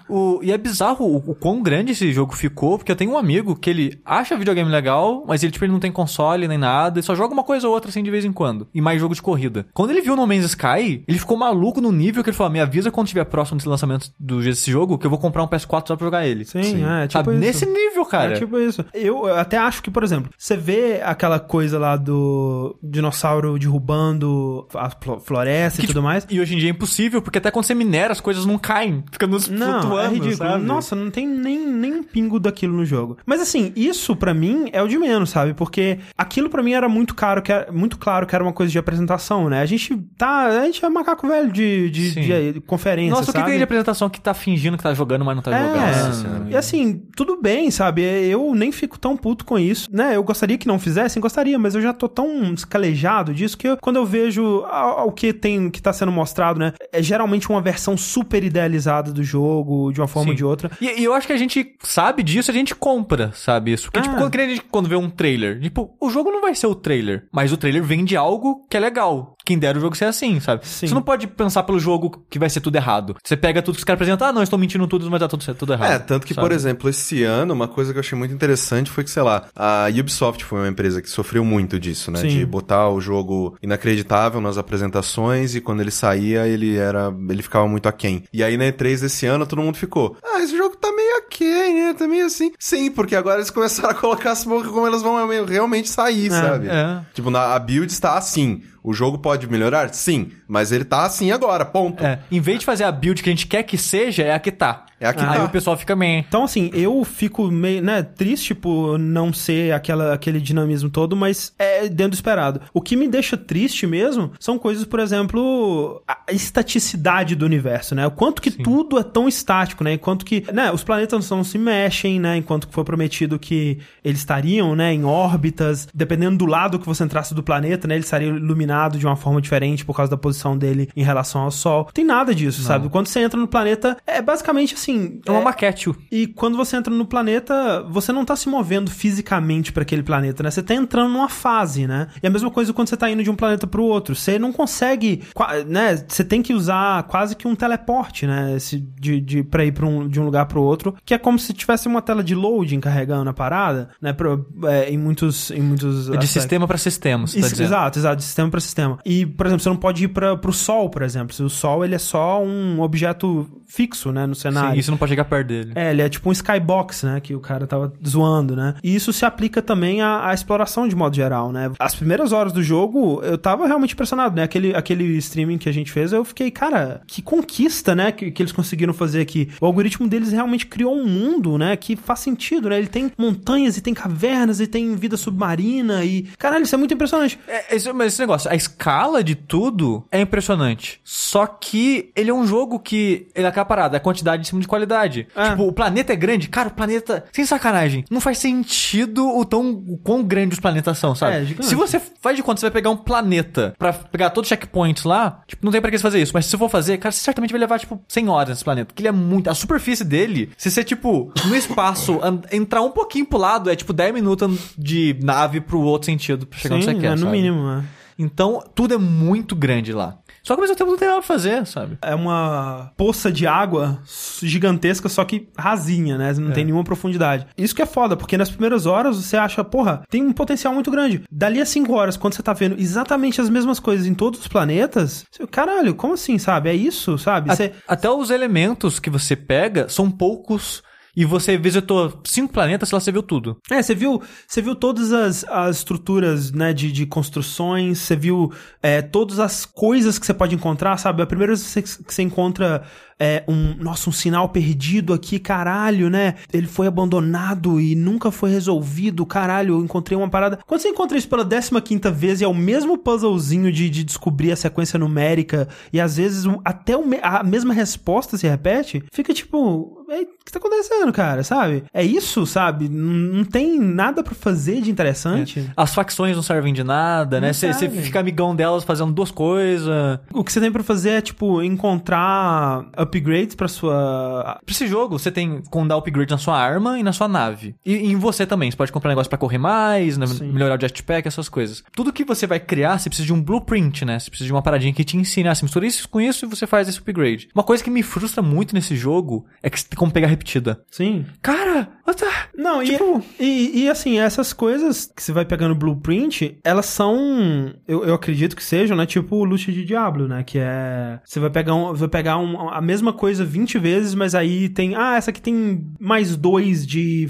O, 0.09 0.40
e 0.43 0.50
é 0.52 0.59
bizarro 0.59 1.05
o, 1.07 1.17
o 1.31 1.35
quão 1.35 1.62
grande 1.62 1.93
esse 1.93 2.11
jogo 2.12 2.35
ficou, 2.35 2.78
porque 2.78 2.90
eu 2.90 2.97
tenho 2.97 3.12
um 3.12 3.19
amigo 3.19 3.55
que 3.55 3.69
ele 3.71 4.00
acha 4.05 4.37
videogame 4.37 4.71
legal, 4.71 5.25
mas 5.26 5.43
ele, 5.43 5.52
tipo, 5.52 5.64
ele 5.64 5.73
não 5.73 5.81
tem 5.81 5.93
console 5.93 6.49
nem 6.49 6.59
nada, 6.59 6.99
ele 6.99 7.07
só 7.07 7.14
joga 7.14 7.35
uma 7.35 7.45
coisa 7.45 7.67
ou 7.69 7.75
outra 7.75 7.90
assim 7.90 8.02
de 8.02 8.11
vez 8.11 8.25
em 8.25 8.33
quando. 8.33 8.67
E 8.75 8.81
mais 8.81 9.00
jogo 9.00 9.14
de 9.14 9.23
corrida. 9.23 9.67
Quando 9.75 9.90
ele 9.90 10.00
viu 10.00 10.17
No 10.17 10.26
Man's 10.38 10.50
Sky, 10.50 11.02
ele 11.07 11.18
ficou 11.18 11.37
maluco 11.37 11.80
no 11.80 11.92
nível 11.92 12.23
que 12.23 12.30
ele 12.30 12.37
falou: 12.37 12.52
me 12.52 12.61
avisa 12.61 12.90
quando 12.90 13.09
tiver 13.09 13.25
próximo 13.25 13.59
desse 13.59 13.68
lançamento 13.68 14.11
do, 14.18 14.40
desse 14.42 14.71
jogo, 14.71 14.99
que 14.99 15.07
eu 15.07 15.11
vou 15.11 15.18
comprar 15.18 15.42
um 15.42 15.49
PS4 15.49 15.88
só 15.88 15.97
pra 15.97 16.04
jogar 16.07 16.26
ele. 16.26 16.45
Sim, 16.45 16.62
Sim. 16.62 16.85
é, 16.85 17.07
tipo 17.07 17.12
Sabe? 17.25 17.30
isso. 17.33 17.40
Nesse 17.40 17.66
nível, 17.66 18.04
cara. 18.04 18.33
É 18.35 18.38
tipo 18.38 18.59
isso. 18.59 18.85
Eu 18.95 19.26
até 19.37 19.57
acho 19.57 19.83
que, 19.83 19.90
por 19.90 20.02
exemplo, 20.02 20.30
você 20.37 20.57
vê 20.57 21.00
aquela 21.04 21.38
coisa 21.40 21.78
lá 21.78 21.97
do 21.97 22.76
dinossauro 22.83 23.59
derrubando 23.59 24.66
a 24.75 24.90
flo- 24.90 25.21
floresta 25.21 25.78
e 25.78 25.83
Que, 25.83 25.87
tudo 25.88 25.97
tipo, 25.97 26.04
mais. 26.07 26.26
E 26.30 26.40
hoje 26.40 26.54
em 26.54 26.59
dia 26.59 26.68
é 26.68 26.73
impossível, 26.73 27.21
porque 27.23 27.38
até 27.38 27.50
quando 27.50 27.64
você 27.64 27.75
minera, 27.75 28.12
as 28.12 28.21
coisas 28.21 28.45
não 28.47 28.59
caem. 28.59 29.02
Fica 29.11 29.26
nos 29.26 29.49
Não, 29.49 29.80
flutuando, 29.80 30.11
é 30.11 30.14
ridículo. 30.14 30.37
sabe? 30.37 30.64
Nossa, 30.64 30.95
não 30.97 31.11
tem 31.11 31.26
nem, 31.26 31.66
nem 31.66 31.95
um 31.95 32.02
pingo 32.02 32.38
daquilo 32.38 32.75
no 32.76 32.85
jogo. 32.85 33.16
Mas 33.26 33.40
assim, 33.40 33.73
isso 33.76 34.14
pra 34.16 34.35
mim 34.35 34.68
é 34.73 34.83
o 34.83 34.88
de 34.88 34.99
menos, 34.99 35.30
sabe? 35.30 35.54
Porque 35.54 35.99
aquilo 36.16 36.49
pra 36.49 36.62
mim 36.62 36.73
era 36.73 36.88
muito 36.88 37.14
caro, 37.14 37.42
que 37.42 37.52
era, 37.52 37.71
muito 37.73 37.99
claro 37.99 38.26
que 38.26 38.35
era 38.35 38.45
uma 38.45 38.52
coisa 38.52 38.71
de 38.73 38.78
apresentação, 38.78 39.49
né? 39.49 39.61
A 39.61 39.66
gente 39.66 39.97
tá, 40.16 40.27
a 40.28 40.64
gente 40.64 40.85
é 40.85 40.88
macaco 40.88 41.26
velho 41.26 41.50
de, 41.52 41.90
de, 41.90 42.11
Sim. 42.11 42.20
de 42.52 42.61
conferência, 42.61 43.11
Nossa, 43.11 43.30
o 43.30 43.32
que 43.35 43.38
sabe? 43.38 43.50
tem 43.50 43.58
de 43.58 43.64
apresentação 43.64 44.08
que 44.08 44.20
tá 44.20 44.35
fingindo 44.35 44.76
que 44.76 44.82
tá 44.82 44.92
jogando, 44.94 45.25
mas 45.25 45.35
não 45.37 45.42
tá 45.42 45.50
jogando? 45.52 46.49
É, 46.49 46.52
e 46.52 46.56
assim, 46.56 47.02
tudo 47.16 47.40
bem, 47.40 47.70
sabe? 47.70 48.02
Eu 48.02 48.54
nem 48.54 48.70
fico 48.73 48.99
tão 48.99 49.16
puto 49.16 49.44
com 49.44 49.58
isso, 49.58 49.88
né? 49.92 50.16
Eu 50.16 50.23
gostaria 50.23 50.56
que 50.58 50.66
não 50.68 50.78
fizessem, 50.78 51.20
gostaria, 51.20 51.58
mas 51.58 51.75
eu 51.75 51.80
já 51.82 51.92
tô 51.92 52.08
tão 52.08 52.52
escalejado 52.54 53.32
disso 53.35 53.56
que 53.56 53.68
eu- 53.68 53.76
quando 53.76 53.97
eu 53.97 54.06
vejo 54.06 54.64
o 55.06 55.12
que 55.12 55.32
tem, 55.32 55.70
que 55.70 55.80
tá 55.82 55.92
sendo 55.92 56.12
mostrado, 56.12 56.58
né? 56.58 56.73
É 56.92 57.02
geralmente 57.02 57.49
uma 57.49 57.61
versão 57.61 57.97
super 57.97 58.42
idealizada 58.44 59.12
do 59.12 59.23
jogo, 59.23 59.92
de 59.92 60.00
uma 60.00 60.08
forma 60.08 60.26
Sim. 60.26 60.30
ou 60.30 60.37
de 60.37 60.44
outra. 60.44 60.70
E, 60.80 61.00
e 61.00 61.04
eu 61.04 61.14
acho 61.14 61.26
que 61.26 61.32
a 61.32 61.37
gente 61.38 61.75
sabe 61.82 62.23
disso, 62.23 62.50
a 62.50 62.54
gente 62.54 62.75
compra, 62.75 63.32
sabe? 63.35 63.73
Isso. 63.73 63.85
Porque, 63.85 63.99
Ah. 63.99 64.02
tipo, 64.02 64.16
quando, 64.16 64.62
quando 64.70 64.88
vê 64.88 64.97
um 64.97 65.11
trailer, 65.11 65.61
tipo, 65.61 65.94
o 66.00 66.11
jogo 66.11 66.30
não 66.30 66.40
vai 66.40 66.54
ser 66.54 66.66
o 66.66 66.75
trailer, 66.75 67.26
mas 67.32 67.52
o 67.52 67.56
trailer 67.56 67.82
vende 67.82 68.16
algo 68.16 68.66
que 68.70 68.76
é 68.76 68.80
legal. 68.80 69.37
Quem 69.49 69.59
dera 69.59 69.78
o 69.78 69.81
jogo 69.81 69.97
ser 69.97 70.05
assim, 70.05 70.38
sabe? 70.40 70.69
Sim. 70.69 70.87
Você 70.87 70.95
não 70.95 71.00
pode 71.00 71.26
pensar 71.26 71.62
pelo 71.62 71.81
jogo 71.81 72.23
que 72.28 72.38
vai 72.38 72.50
ser 72.50 72.61
tudo 72.61 72.76
errado. 72.76 73.17
Você 73.25 73.35
pega 73.35 73.62
tudo 73.62 73.76
que 73.76 73.78
os 73.78 73.85
caras 73.85 73.97
apresentam, 73.97 74.28
ah, 74.28 74.31
não, 74.31 74.43
estão 74.43 74.59
mentindo 74.59 74.87
tudo, 74.87 75.11
mas 75.11 75.19
tá 75.19 75.26
tudo, 75.26 75.55
tudo 75.55 75.73
errado. 75.73 75.90
É, 75.90 75.99
tanto 75.99 76.26
que, 76.26 76.35
sabe? 76.35 76.47
por 76.47 76.55
exemplo, 76.55 76.90
esse 76.90 77.23
ano, 77.23 77.55
uma 77.55 77.67
coisa 77.67 77.90
que 77.90 77.99
eu 77.99 78.00
achei 78.00 78.19
muito 78.19 78.35
interessante 78.35 78.90
foi 78.90 79.05
que, 79.05 79.11
sei 79.11 79.23
lá, 79.23 79.47
a 79.57 79.87
Ubisoft 79.88 80.45
foi 80.45 80.59
uma 80.59 80.69
empresa 80.69 81.00
que 81.00 81.09
sofreu 81.09 81.47
muito 81.47 81.81
disso, 81.81 82.11
né? 82.11 82.21
Sim. 82.21 82.28
De 82.28 82.45
botar 82.45 82.90
o 82.90 83.00
jogo 83.00 83.57
inacreditável 83.62 84.38
nas 84.38 84.59
apresentações 84.59 85.55
e 85.55 85.62
quando 85.62 85.81
ele 85.81 85.90
saía, 85.90 86.47
ele 86.47 86.76
era. 86.76 87.11
ele 87.31 87.43
ficava 87.43 87.67
muito 87.67 87.88
aquém. 87.88 88.25
E 88.31 88.45
aí 88.45 88.59
na 88.59 88.64
E3 88.64 89.00
desse 89.00 89.25
ano, 89.25 89.47
todo 89.47 89.63
mundo 89.63 89.78
ficou. 89.78 90.15
Ah, 90.23 90.43
esse 90.43 90.54
jogo 90.54 90.76
tá 90.76 90.93
meio 90.93 91.17
aquém, 91.21 91.75
né? 91.75 91.95
Tá 91.95 92.06
meio 92.06 92.26
assim. 92.26 92.52
Sim, 92.58 92.91
porque 92.91 93.17
agora 93.17 93.37
eles 93.39 93.49
começaram 93.49 93.93
a 93.93 93.95
colocar 93.95 94.32
as 94.32 94.45
como 94.45 94.87
elas 94.87 95.00
vão 95.00 95.26
realmente 95.47 95.89
sair, 95.89 96.30
sabe? 96.30 96.69
é. 96.69 97.00
Tipo, 97.15 97.30
na, 97.30 97.54
a 97.54 97.58
build 97.58 97.91
está 97.91 98.19
assim. 98.19 98.63
O 98.89 98.95
jogo 98.95 99.19
pode 99.19 99.47
melhorar? 99.47 99.93
Sim. 99.93 100.31
Mas 100.49 100.73
ele 100.73 100.83
tá 100.83 101.05
assim 101.05 101.31
agora, 101.31 101.63
ponto. 101.63 102.03
É, 102.03 102.21
em 102.33 102.41
vez 102.41 102.61
de 102.61 102.65
fazer 102.65 102.85
a 102.85 102.91
build 102.91 103.23
que 103.23 103.29
a 103.29 103.33
gente 103.33 103.47
quer 103.47 103.63
que 103.63 103.77
seja, 103.77 104.23
é 104.23 104.33
a 104.33 104.39
que 104.39 104.51
tá. 104.51 104.87
É 105.00 105.06
a 105.06 105.13
que 105.13 105.23
Aí 105.23 105.39
tá. 105.39 105.45
o 105.45 105.49
pessoal 105.49 105.76
fica 105.76 105.95
meio... 105.95 106.25
Então, 106.28 106.45
assim, 106.45 106.71
eu 106.73 107.04
fico 107.04 107.50
meio, 107.50 107.82
né, 107.82 108.02
triste 108.02 108.54
por 108.54 108.99
não 108.99 109.32
ser 109.32 109.73
aquela, 109.73 110.13
aquele 110.15 110.41
dinamismo 110.41 110.91
todo, 110.91 111.15
mas 111.15 111.52
é 111.58 111.89
dentro 111.89 112.11
do 112.11 112.15
esperado. 112.15 112.61
O 112.73 112.80
que 112.80 112.97
me 112.97 113.06
deixa 113.06 113.37
triste 113.37 113.87
mesmo 113.87 114.32
são 114.41 114.58
coisas, 114.58 114.84
por 114.84 115.00
exemplo, 115.00 116.02
a 116.06 116.32
estaticidade 116.32 117.34
do 117.34 117.45
universo, 117.45 117.95
né? 117.95 118.06
O 118.06 118.11
quanto 118.11 118.43
que 118.43 118.50
tudo 118.50 118.99
é 118.99 119.02
tão 119.02 119.28
estático, 119.28 119.84
né? 119.84 119.93
Enquanto 119.95 120.25
que, 120.25 120.45
né, 120.52 120.73
os 120.73 120.82
planetas 120.82 121.28
não 121.30 121.45
se 121.45 121.58
mexem, 121.58 122.19
né? 122.19 122.37
Enquanto 122.37 122.67
que 122.67 122.75
foi 122.75 122.84
prometido 122.84 123.39
que 123.39 123.78
eles 124.04 124.19
estariam, 124.21 124.75
né, 124.75 124.93
em 124.93 125.04
órbitas, 125.04 125.89
dependendo 125.95 126.39
do 126.39 126.47
lado 126.47 126.78
que 126.78 126.87
você 126.87 127.04
entrasse 127.04 127.34
do 127.34 127.43
planeta, 127.43 127.87
né, 127.87 127.95
ele 127.95 128.04
estaria 128.04 128.28
iluminado 128.28 128.99
de 128.99 129.06
uma 129.06 129.17
forma 129.17 129.41
diferente 129.41 129.84
por 129.84 129.95
causa 129.95 130.11
da 130.11 130.17
posição 130.17 130.56
dele 130.56 130.89
em 130.97 131.02
relação 131.02 131.43
ao 131.43 131.50
Sol. 131.50 131.84
Não 131.84 131.93
tem 131.93 132.04
nada 132.04 132.34
disso, 132.34 132.63
sabe? 132.63 132.89
Quando 132.89 133.06
você 133.06 133.21
entra 133.21 133.39
no 133.39 133.47
planeta, 133.47 133.97
é 134.06 134.21
basicamente 134.23 134.75
assim, 134.75 134.88
É 135.27 135.31
uma 135.31 135.41
é- 135.41 135.45
maquete. 135.45 135.91
e 136.11 136.27
quando 136.27 136.57
você 136.57 136.77
entra 136.77 136.93
no 136.95 137.05
planeta, 137.07 137.83
você 137.91 138.13
não 138.13 138.25
tá 138.25 138.35
se 138.37 138.49
movendo 138.49 138.91
fisicamente 138.91 139.73
pra 139.73 139.83
aquele 139.83 140.03
planeta, 140.03 140.43
né? 140.43 140.51
Você 140.51 140.63
tá 140.63 140.75
entrando 140.75 141.13
numa 141.13 141.29
fase, 141.29 141.87
né? 141.87 142.09
E 142.23 142.27
a 142.27 142.31
mesma 142.31 142.51
coisa 142.51 142.73
quando 142.73 142.89
você 142.89 142.97
tá 142.97 143.11
indo 143.11 143.23
de 143.23 143.31
um 143.31 143.37
planeta 143.37 143.67
pro 143.67 143.83
outro. 143.85 144.15
Você 144.15 144.39
não 144.39 144.53
consegue, 144.53 145.23
né? 145.67 146.05
Você 146.09 146.25
tem 146.25 146.43
que 146.43 146.55
usar 146.55 147.03
quase 147.05 147.35
que 147.37 147.47
um 147.49 147.55
teleporte, 147.55 148.27
né? 148.27 148.55
Esse 148.57 148.79
de, 148.79 149.21
de, 149.21 149.43
pra 149.43 149.65
ir 149.65 149.73
pra 149.73 149.87
um, 149.87 150.09
de 150.09 150.21
um 150.21 150.25
lugar 150.25 150.47
pro 150.47 150.63
outro, 150.63 150.95
que 151.05 151.15
é 151.15 151.19
como 151.19 151.39
se 151.39 151.53
tivesse 151.53 151.89
uma 151.89 152.01
tela 152.03 152.23
de 152.23 152.35
loading 152.35 152.81
carregando 152.81 153.29
a 153.29 153.33
parada, 153.33 153.91
né? 154.01 154.13
Pro, 154.13 154.47
é, 154.65 154.91
em 154.91 154.99
muitos, 154.99 155.51
em 155.51 155.61
muitos 155.61 155.89
É 156.09 156.11
de 156.13 156.17
aspectos. 156.19 156.31
sistema 156.31 156.67
pra 156.67 156.79
sistema, 156.79 157.27
você 157.27 157.35
tá 157.35 157.41
Isso, 157.47 157.51
dizendo. 157.51 157.67
exato, 157.67 157.99
exato, 157.99 158.17
de 158.17 158.25
sistema 158.25 158.51
para 158.51 158.61
sistema. 158.61 158.99
E, 159.05 159.27
por 159.27 159.47
exemplo, 159.47 159.63
você 159.63 159.69
não 159.69 159.77
pode 159.77 160.05
ir 160.05 160.09
para 160.09 160.37
pro 160.37 160.53
Sol, 160.53 160.89
por 160.91 161.03
exemplo. 161.03 161.35
Se 161.35 161.43
o 161.43 161.49
Sol 161.51 161.85
ele 161.85 161.95
é 161.95 161.99
só 161.99 162.43
um 162.43 162.81
objeto 162.81 163.49
fixo, 163.69 164.11
né, 164.11 164.26
no 164.26 164.35
cenário. 164.35 164.73
Sim, 164.73 164.81
isso 164.81 164.91
não 164.91 164.99
pode 164.99 165.11
chegar 165.11 165.25
perto 165.26 165.47
dele. 165.47 165.73
É, 165.75 165.91
ele 165.91 166.02
é 166.02 166.09
tipo 166.09 166.28
um 166.28 166.33
skybox, 166.33 167.04
né? 167.04 167.21
Que 167.21 167.35
o 167.35 167.41
cara 167.41 167.67
tava 167.67 167.93
zoando, 168.07 168.57
né? 168.57 168.75
E 168.83 168.95
isso 168.95 169.13
se 169.13 169.25
aplica 169.25 169.61
também 169.61 170.00
à, 170.00 170.28
à 170.28 170.35
exploração 170.35 170.89
de 170.89 170.97
modo 170.97 171.15
geral, 171.15 171.52
né? 171.52 171.71
As 171.78 171.95
primeiras 171.95 172.33
horas 172.33 172.52
do 172.52 172.63
jogo, 172.63 173.21
eu 173.23 173.37
tava 173.37 173.67
realmente 173.67 173.93
impressionado, 173.93 174.35
né? 174.35 174.43
Aquele, 174.43 174.75
aquele 174.75 175.04
streaming 175.19 175.59
que 175.59 175.69
a 175.69 175.73
gente 175.73 175.93
fez, 175.93 176.13
eu 176.13 176.25
fiquei, 176.25 176.50
cara, 176.50 177.02
que 177.07 177.21
conquista, 177.21 177.95
né? 177.95 178.11
Que, 178.11 178.31
que 178.31 178.43
eles 178.43 178.52
conseguiram 178.52 178.95
fazer 178.95 179.21
aqui. 179.21 179.50
O 179.61 179.67
algoritmo 179.67 180.09
deles 180.09 180.33
realmente 180.33 180.67
criou 180.67 180.97
um 180.97 181.07
mundo, 181.07 181.59
né? 181.59 181.76
Que 181.76 181.95
faz 181.95 182.21
sentido, 182.21 182.71
né? 182.71 182.78
Ele 182.78 182.89
tem 182.89 183.13
montanhas 183.19 183.76
e 183.76 183.83
tem 183.83 183.93
cavernas 183.93 184.61
e 184.61 184.67
tem 184.67 184.97
vida 184.97 185.17
submarina 185.17 186.04
e... 186.04 186.23
Caralho, 186.39 186.65
isso 186.65 186.75
é 186.75 186.78
muito 186.78 186.95
impressionante. 186.95 187.39
É, 187.47 187.76
esse, 187.76 187.93
mas 187.93 188.15
esse 188.15 188.21
negócio, 188.21 188.50
a 188.50 188.54
escala 188.54 189.23
de 189.23 189.35
tudo 189.35 190.04
é 190.11 190.21
impressionante. 190.21 191.00
Só 191.04 191.47
que 191.47 192.11
ele 192.17 192.31
é 192.31 192.35
um 192.35 192.47
jogo 192.47 192.78
que 192.78 193.26
ele 193.35 193.47
acaba 193.58 193.68
parado, 193.68 193.97
é 193.97 193.99
quantidade 193.99 194.42
em 194.42 194.44
cima 194.44 194.60
de 194.60 194.68
qualidade. 194.68 195.26
É. 195.34 195.50
Tipo, 195.50 195.64
o 195.64 195.73
planeta 195.73 196.12
é 196.12 196.16
grande, 196.16 196.49
cara, 196.49 196.68
o 196.68 196.73
planeta, 196.73 197.25
sem 197.32 197.44
sacanagem, 197.44 198.04
não 198.10 198.21
faz 198.21 198.38
sentido 198.38 199.28
o 199.28 199.44
tão 199.44 199.71
o 199.71 199.99
quão 199.99 200.23
grande 200.23 200.54
os 200.54 200.60
planetas 200.60 200.99
são, 200.99 201.14
sabe? 201.14 201.36
É, 201.36 201.44
gigante. 201.44 201.66
se 201.66 201.75
você 201.75 202.00
faz 202.21 202.36
de 202.36 202.42
conta, 202.42 202.60
você 202.60 202.66
vai 202.66 202.73
pegar 202.73 202.90
um 202.90 202.97
planeta 202.97 203.75
pra 203.78 203.92
pegar 203.92 204.30
todos 204.30 204.47
os 204.47 204.49
checkpoints 204.49 205.04
lá, 205.04 205.42
tipo, 205.47 205.64
não 205.64 205.73
tem 205.73 205.80
pra 205.80 205.90
que 205.90 205.99
você 205.99 206.02
fazer 206.02 206.21
isso, 206.21 206.32
mas 206.34 206.44
se 206.44 206.50
você 206.52 206.58
for 206.58 206.68
fazer, 206.68 206.99
cara, 206.99 207.12
você 207.12 207.21
certamente 207.21 207.50
vai 207.50 207.60
levar, 207.60 207.78
tipo, 207.78 208.00
100 208.08 208.28
horas 208.28 208.49
nesse 208.50 208.64
planeta, 208.64 208.92
que 208.94 209.02
ele 209.02 209.08
é 209.08 209.12
muito, 209.12 209.49
a 209.50 209.54
superfície 209.54 210.04
dele, 210.04 210.50
se 210.56 210.71
você, 210.71 210.84
tipo, 210.84 211.32
no 211.47 211.56
espaço, 211.56 212.21
entrar 212.52 212.82
um 212.82 212.90
pouquinho 212.90 213.26
pro 213.26 213.38
lado, 213.38 213.71
é 213.71 213.76
tipo 213.76 213.92
10 213.92 214.14
minutos 214.14 214.75
de 214.76 215.16
nave 215.23 215.60
pro 215.60 215.80
outro 215.80 216.06
sentido, 216.06 216.47
pra 216.47 216.58
chegar 216.58 216.76
onde 216.76 216.84
Sim, 216.84 216.94
você 216.94 217.00
quer, 217.00 217.06
é, 217.08 217.10
no 217.10 217.18
sabe? 217.18 217.32
mínimo, 217.32 217.66
né? 217.66 217.84
Então, 218.18 218.62
tudo 218.75 218.94
é 218.94 218.99
muito 218.99 219.54
grande 219.54 219.92
lá. 219.92 220.18
Só 220.49 220.54
que 220.54 220.61
ao 220.61 220.63
mesmo 220.63 220.76
tempo 220.76 220.91
não 220.91 220.97
tem 220.99 221.06
nada 221.08 221.21
pra 221.21 221.26
fazer, 221.26 221.67
sabe? 221.67 221.99
É 222.00 222.15
uma 222.15 222.91
poça 222.97 223.30
de 223.30 223.47
água 223.47 223.99
gigantesca, 224.43 225.06
só 225.11 225.23
que 225.23 225.47
rasinha, 225.58 226.17
né? 226.17 226.32
Não 226.39 226.52
tem 226.52 226.65
nenhuma 226.65 226.82
profundidade. 226.84 227.47
Isso 227.56 227.75
que 227.75 227.82
é 227.82 227.87
foda, 227.87 228.17
porque 228.17 228.39
nas 228.39 228.49
primeiras 228.49 228.87
horas 228.87 229.17
você 229.23 229.37
acha, 229.37 229.63
porra, 229.63 230.02
tem 230.08 230.23
um 230.25 230.32
potencial 230.32 230.73
muito 230.73 230.91
grande. 230.91 231.23
Dali 231.30 231.61
a 231.61 231.67
5 231.67 231.93
horas, 231.93 232.17
quando 232.17 232.32
você 232.32 232.43
tá 232.43 232.54
vendo 232.54 232.76
exatamente 232.80 233.41
as 233.43 233.50
mesmas 233.50 233.78
coisas 233.78 234.06
em 234.06 234.15
todos 234.15 234.41
os 234.41 234.49
planetas, 234.49 235.26
você, 235.30 235.47
caralho, 235.47 235.95
como 235.95 236.15
assim, 236.15 236.39
sabe? 236.39 236.71
É 236.71 236.75
isso, 236.75 237.19
sabe? 237.19 237.54
Você- 237.54 237.73
Até 237.87 238.11
os 238.11 238.30
elementos 238.30 238.99
que 238.99 239.11
você 239.11 239.37
pega 239.37 239.87
são 239.91 240.11
poucos. 240.11 240.82
E 241.19 241.25
você 241.25 241.59
visitou 241.59 242.21
cinco 242.25 242.52
planetas, 242.52 242.93
lá 242.93 243.00
você 243.00 243.11
viu 243.11 243.25
tudo. 243.25 243.57
É, 243.69 243.83
você 243.83 243.93
viu, 243.93 244.23
você 244.47 244.63
viu 244.63 244.76
todas 244.76 245.13
as, 245.13 245.43
as 245.49 245.78
estruturas, 245.78 246.52
né, 246.52 246.73
de, 246.73 246.93
de 246.93 247.04
construções, 247.07 247.99
você 247.99 248.15
viu 248.15 248.52
é, 248.81 249.02
todas 249.02 249.41
as 249.41 249.67
coisas 249.67 250.17
que 250.17 250.25
você 250.25 250.33
pode 250.33 250.54
encontrar, 250.54 250.97
sabe? 250.97 251.21
A 251.21 251.26
primeira 251.26 251.57
vez 251.57 251.65
que 251.65 251.89
você, 251.89 252.04
que 252.04 252.15
você 252.15 252.23
encontra 252.23 252.85
é, 253.19 253.43
um, 253.49 253.75
nossa, 253.75 254.09
um 254.09 254.13
sinal 254.13 254.49
perdido 254.49 255.13
aqui, 255.13 255.39
caralho, 255.39 256.09
né? 256.09 256.37
Ele 256.52 256.67
foi 256.67 256.87
abandonado 256.87 257.81
e 257.81 257.95
nunca 257.95 258.31
foi 258.31 258.50
resolvido, 258.50 259.26
caralho, 259.26 259.75
eu 259.75 259.85
encontrei 259.85 260.17
uma 260.17 260.28
parada. 260.28 260.59
Quando 260.67 260.81
você 260.81 260.89
encontra 260.89 261.19
isso 261.19 261.28
pela 261.28 261.45
15 261.45 261.81
quinta 261.83 262.11
vez 262.11 262.41
e 262.41 262.45
é 262.45 262.49
o 262.49 262.54
mesmo 262.54 262.97
puzzlezinho 262.99 263.73
de, 263.73 263.91
de 263.91 264.04
descobrir 264.04 264.52
a 264.52 264.57
sequência 264.57 264.99
numérica 264.99 265.69
e 265.93 266.00
às 266.00 266.17
vezes 266.17 266.45
até 266.65 266.97
o 266.97 267.04
a 267.23 267.43
mesma 267.43 267.73
resposta 267.73 268.37
se 268.37 268.47
repete, 268.47 269.02
fica 269.13 269.33
tipo, 269.33 270.04
"Ei, 270.11 270.25
o 270.25 270.45
que 270.45 270.52
tá 270.52 270.59
acontecendo, 270.59 271.13
cara, 271.13 271.43
sabe? 271.43 271.85
É 271.93 272.04
isso, 272.04 272.47
sabe? 272.47 272.89
Não, 272.89 273.45
tem 273.45 273.78
nada 273.78 274.23
pra 274.23 274.35
fazer 274.35 274.81
de 274.81 274.91
interessante. 274.91 275.69
As 275.76 275.95
facções 275.95 276.37
não 276.37 276.43
servem 276.43 276.73
de 276.73 276.85
nada, 276.85 277.41
né? 277.41 277.49
Não 277.49 277.54
Você 277.54 277.73
você 277.73 277.89
fica 277.89 278.21
amigão 278.21 278.54
delas 278.54 278.85
fazendo 278.85 279.13
duas 279.13 279.31
coisas. 279.31 280.19
O 280.33 280.45
que 280.45 280.52
você 280.52 280.61
tem 280.61 280.71
pra 280.71 280.83
fazer 280.83 281.11
é, 281.11 281.21
tipo, 281.21 281.63
encontrar 281.63 282.87
upgrades 283.08 283.54
pra 283.54 283.68
sua. 283.68 284.58
Pra 284.64 284.73
esse 284.73 284.86
jogo, 284.86 285.18
você 285.18 285.30
tem 285.30 285.62
como 285.71 285.88
dar 285.88 285.97
upgrade 285.97 286.30
na 286.30 286.38
sua 286.38 286.56
arma 286.58 286.99
e 286.99 287.02
na 287.02 287.12
sua 287.12 287.26
nave. 287.28 287.75
E, 287.84 287.94
e 287.94 288.12
em 288.12 288.16
você 288.16 288.47
também. 288.47 288.71
Você 288.71 288.76
pode 288.76 288.92
comprar 288.92 289.08
negócio 289.10 289.28
pra 289.28 289.38
correr 289.38 289.58
mais, 289.58 290.16
né, 290.18 290.26
melhorar 290.42 290.76
o 290.78 290.80
jetpack, 290.80 291.26
essas 291.26 291.49
coisas. 291.49 291.82
Tudo 291.94 292.12
que 292.12 292.25
você 292.25 292.47
vai 292.47 292.60
criar, 292.60 292.99
você 292.99 293.08
precisa 293.08 293.26
de 293.26 293.32
um 293.32 293.42
blueprint, 293.42 294.04
né? 294.04 294.18
Você 294.18 294.30
precisa 294.30 294.47
de 294.47 294.52
uma 294.52 294.62
paradinha 294.62 294.92
que 294.92 295.04
te 295.04 295.16
ensine. 295.16 295.49
Ah, 295.49 295.54
você 295.54 295.64
mistura 295.64 295.86
isso 295.86 296.08
com 296.08 296.21
isso 296.21 296.44
e 296.44 296.49
você 296.49 296.66
faz 296.66 296.88
esse 296.88 296.99
upgrade. 297.00 297.49
Uma 297.54 297.64
coisa 297.64 297.82
que 297.82 297.90
me 297.90 298.02
frustra 298.02 298.42
muito 298.42 298.75
nesse 298.75 298.94
jogo 298.97 299.47
é 299.62 299.71
que 299.71 299.80
você 299.80 299.88
tem 299.88 299.97
como 299.99 300.12
pegar 300.12 300.28
repetida. 300.28 300.80
Sim. 300.90 301.25
Cara, 301.42 301.88
what 302.06 302.21
the... 302.23 302.28
Não, 302.56 302.82
Tipo- 302.84 303.23
e, 303.38 303.44
e, 303.44 303.84
e, 303.84 303.88
assim, 303.88 304.18
essas 304.18 304.52
coisas 304.52 305.10
que 305.14 305.23
você 305.23 305.32
vai 305.32 305.44
pegando 305.44 305.75
blueprint, 305.75 306.58
elas 306.64 306.86
são. 306.86 307.73
Eu, 307.86 308.04
eu 308.04 308.14
acredito 308.14 308.56
que 308.56 308.64
sejam, 308.64 308.97
né? 308.97 309.06
Tipo 309.06 309.36
o 309.36 309.44
loot 309.44 309.73
de 309.73 309.84
Diablo, 309.84 310.26
né? 310.28 310.42
Que 310.42 310.58
é. 310.60 311.21
Você 311.25 311.38
vai 311.40 311.50
pegar, 311.50 311.75
um, 311.75 311.92
vai 311.94 312.08
pegar 312.08 312.36
um- 312.38 312.68
a 312.68 312.80
mesma 312.80 312.98
coisa 313.13 313.45
20 313.45 313.78
vezes, 313.78 314.15
mas 314.15 314.34
aí 314.34 314.69
tem. 314.69 314.95
Ah, 314.95 315.17
essa 315.17 315.30
aqui 315.30 315.41
tem 315.41 315.87
mais 315.99 316.37
dois 316.37 316.87
de 316.87 317.28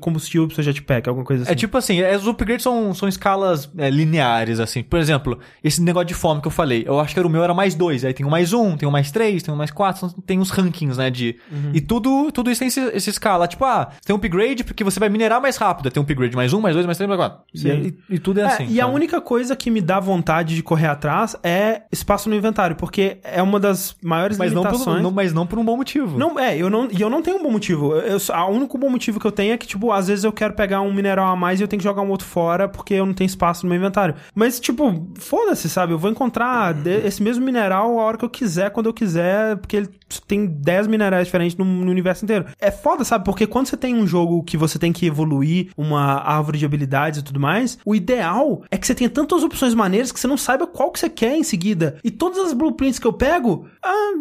combustível 0.00 0.46
pro 0.46 0.54
seu 0.54 0.64
jetpack, 0.64 1.08
alguma 1.08 1.24
coisa 1.24 1.42
assim. 1.44 1.52
É 1.52 1.54
tipo 1.54 1.76
assim, 1.78 2.00
é, 2.00 2.16
os 2.16 2.26
upgrades 2.26 2.62
são, 2.62 2.92
são 2.94 3.08
escalas 3.08 3.70
é, 3.76 3.90
lineares, 3.90 4.60
assim. 4.60 4.82
Por 4.82 4.98
exemplo, 4.98 5.38
esse 5.62 5.80
negócio 5.82 6.06
de 6.08 6.14
fome 6.14 6.40
que 6.40 6.46
eu 6.46 6.50
falei, 6.52 6.84
eu 6.86 6.98
acho 7.00 7.12
que 7.14 7.18
era 7.18 7.26
o 7.26 7.30
meu 7.30 7.42
era 7.42 7.54
mais 7.54 7.74
dois. 7.74 8.04
Aí 8.04 8.12
tem 8.12 8.24
um 8.26 8.30
mais 8.30 8.52
um, 8.52 8.76
tem 8.76 8.88
um 8.88 8.92
mais 8.92 9.10
três, 9.10 9.42
tem 9.42 9.52
um 9.52 9.56
mais 9.56 9.70
quatro, 9.70 10.00
são- 10.00 10.10
tem 10.20 10.38
uns 10.38 10.50
rankings, 10.50 10.98
né? 10.98 11.10
De, 11.10 11.36
E 11.72 11.80
tudo, 11.80 12.30
tudo 12.32 12.50
isso 12.50 12.58
tem 12.60 12.68
esse, 12.68 12.80
essa 12.80 13.10
escala. 13.10 13.46
Tipo, 13.46 13.64
ah, 13.64 13.90
tem 14.04 14.14
um 14.14 14.18
upgrade 14.18 14.64
porque 14.64 14.84
você 14.84 14.98
vai 15.00 15.08
minerar 15.08 15.40
mais 15.40 15.56
rápido. 15.56 15.90
Tem 15.90 16.00
um 16.00 16.04
upgrade 16.04 16.34
mais 16.36 16.52
um, 16.52 16.60
mais 16.60 16.74
dois, 16.74 16.86
mais 16.86 16.98
três, 16.98 17.08
mais 17.08 17.18
quatro. 17.20 17.40
E, 17.54 17.94
e 18.10 18.18
tudo 18.18 18.40
é, 18.40 18.42
É, 18.42 18.46
assim. 18.46 18.66
e 18.68 18.80
a 18.80 18.84
sabe? 18.84 18.94
única 18.94 19.20
coisa 19.20 19.54
que 19.56 19.70
me 19.70 19.80
dá 19.80 19.98
vontade 20.00 20.54
de 20.54 20.62
correr 20.62 20.86
atrás 20.86 21.36
é 21.42 21.82
espaço 21.92 22.28
no 22.28 22.34
inventário, 22.34 22.76
porque 22.76 23.18
é 23.22 23.42
uma 23.42 23.58
das 23.60 23.96
maiores 24.02 24.36
Mas 24.38 24.52
não, 24.52 24.62
por, 24.62 24.72
limitações. 24.72 25.02
não, 25.02 25.10
mas 25.10 25.32
não 25.32 25.46
por 25.46 25.58
um 25.58 25.64
bom 25.64 25.76
motivo. 25.76 26.18
Não, 26.18 26.38
é, 26.38 26.56
eu 26.56 26.68
não, 26.70 26.88
e 26.90 27.00
eu 27.00 27.08
não 27.10 27.22
tenho 27.22 27.38
um 27.38 27.42
bom 27.42 27.50
motivo. 27.50 27.92
Eu, 27.94 28.00
eu, 28.02 28.18
só- 28.20 28.34
a 28.34 28.46
único 28.48 28.76
bom 28.78 28.88
motivo 28.90 29.18
que 29.20 29.26
eu 29.26 29.32
tenho 29.32 29.53
é 29.54 29.58
que, 29.58 29.66
tipo, 29.66 29.90
às 29.92 30.08
vezes 30.08 30.24
eu 30.24 30.32
quero 30.32 30.54
pegar 30.54 30.80
um 30.80 30.92
mineral 30.92 31.26
a 31.32 31.36
mais 31.36 31.60
e 31.60 31.62
eu 31.62 31.68
tenho 31.68 31.78
que 31.80 31.84
jogar 31.84 32.02
um 32.02 32.10
outro 32.10 32.26
fora 32.26 32.68
porque 32.68 32.94
eu 32.94 33.06
não 33.06 33.14
tenho 33.14 33.26
espaço 33.26 33.64
no 33.64 33.70
meu 33.70 33.78
inventário. 33.78 34.14
Mas, 34.34 34.58
tipo, 34.60 35.08
foda-se, 35.18 35.68
sabe? 35.68 35.92
Eu 35.92 35.98
vou 35.98 36.10
encontrar 36.10 36.74
de- 36.74 37.06
esse 37.06 37.22
mesmo 37.22 37.44
mineral 37.44 37.98
a 37.98 38.02
hora 38.04 38.18
que 38.18 38.24
eu 38.24 38.30
quiser, 38.30 38.70
quando 38.70 38.86
eu 38.86 38.92
quiser, 38.94 39.56
porque 39.56 39.76
ele 39.76 39.88
tem 40.26 40.46
10 40.46 40.86
minerais 40.86 41.26
diferentes 41.26 41.56
no, 41.56 41.64
no 41.64 41.90
universo 41.90 42.24
inteiro. 42.24 42.44
É 42.60 42.70
foda, 42.70 43.04
sabe? 43.04 43.24
Porque 43.24 43.46
quando 43.46 43.66
você 43.66 43.76
tem 43.76 43.94
um 43.94 44.06
jogo 44.06 44.42
que 44.42 44.56
você 44.56 44.78
tem 44.78 44.92
que 44.92 45.06
evoluir 45.06 45.70
uma 45.76 46.20
árvore 46.22 46.58
de 46.58 46.64
habilidades 46.66 47.20
e 47.20 47.24
tudo 47.24 47.40
mais, 47.40 47.78
o 47.84 47.94
ideal 47.94 48.62
é 48.70 48.76
que 48.76 48.86
você 48.86 48.94
tenha 48.94 49.10
tantas 49.10 49.42
opções 49.42 49.74
maneiras 49.74 50.12
que 50.12 50.20
você 50.20 50.26
não 50.26 50.36
saiba 50.36 50.66
qual 50.66 50.90
que 50.90 50.98
você 51.00 51.08
quer 51.08 51.36
em 51.36 51.42
seguida. 51.42 51.96
E 52.04 52.10
todas 52.10 52.38
as 52.38 52.52
blueprints 52.52 52.98
que 52.98 53.06
eu 53.06 53.12
pego, 53.12 53.66
ah, 53.82 54.12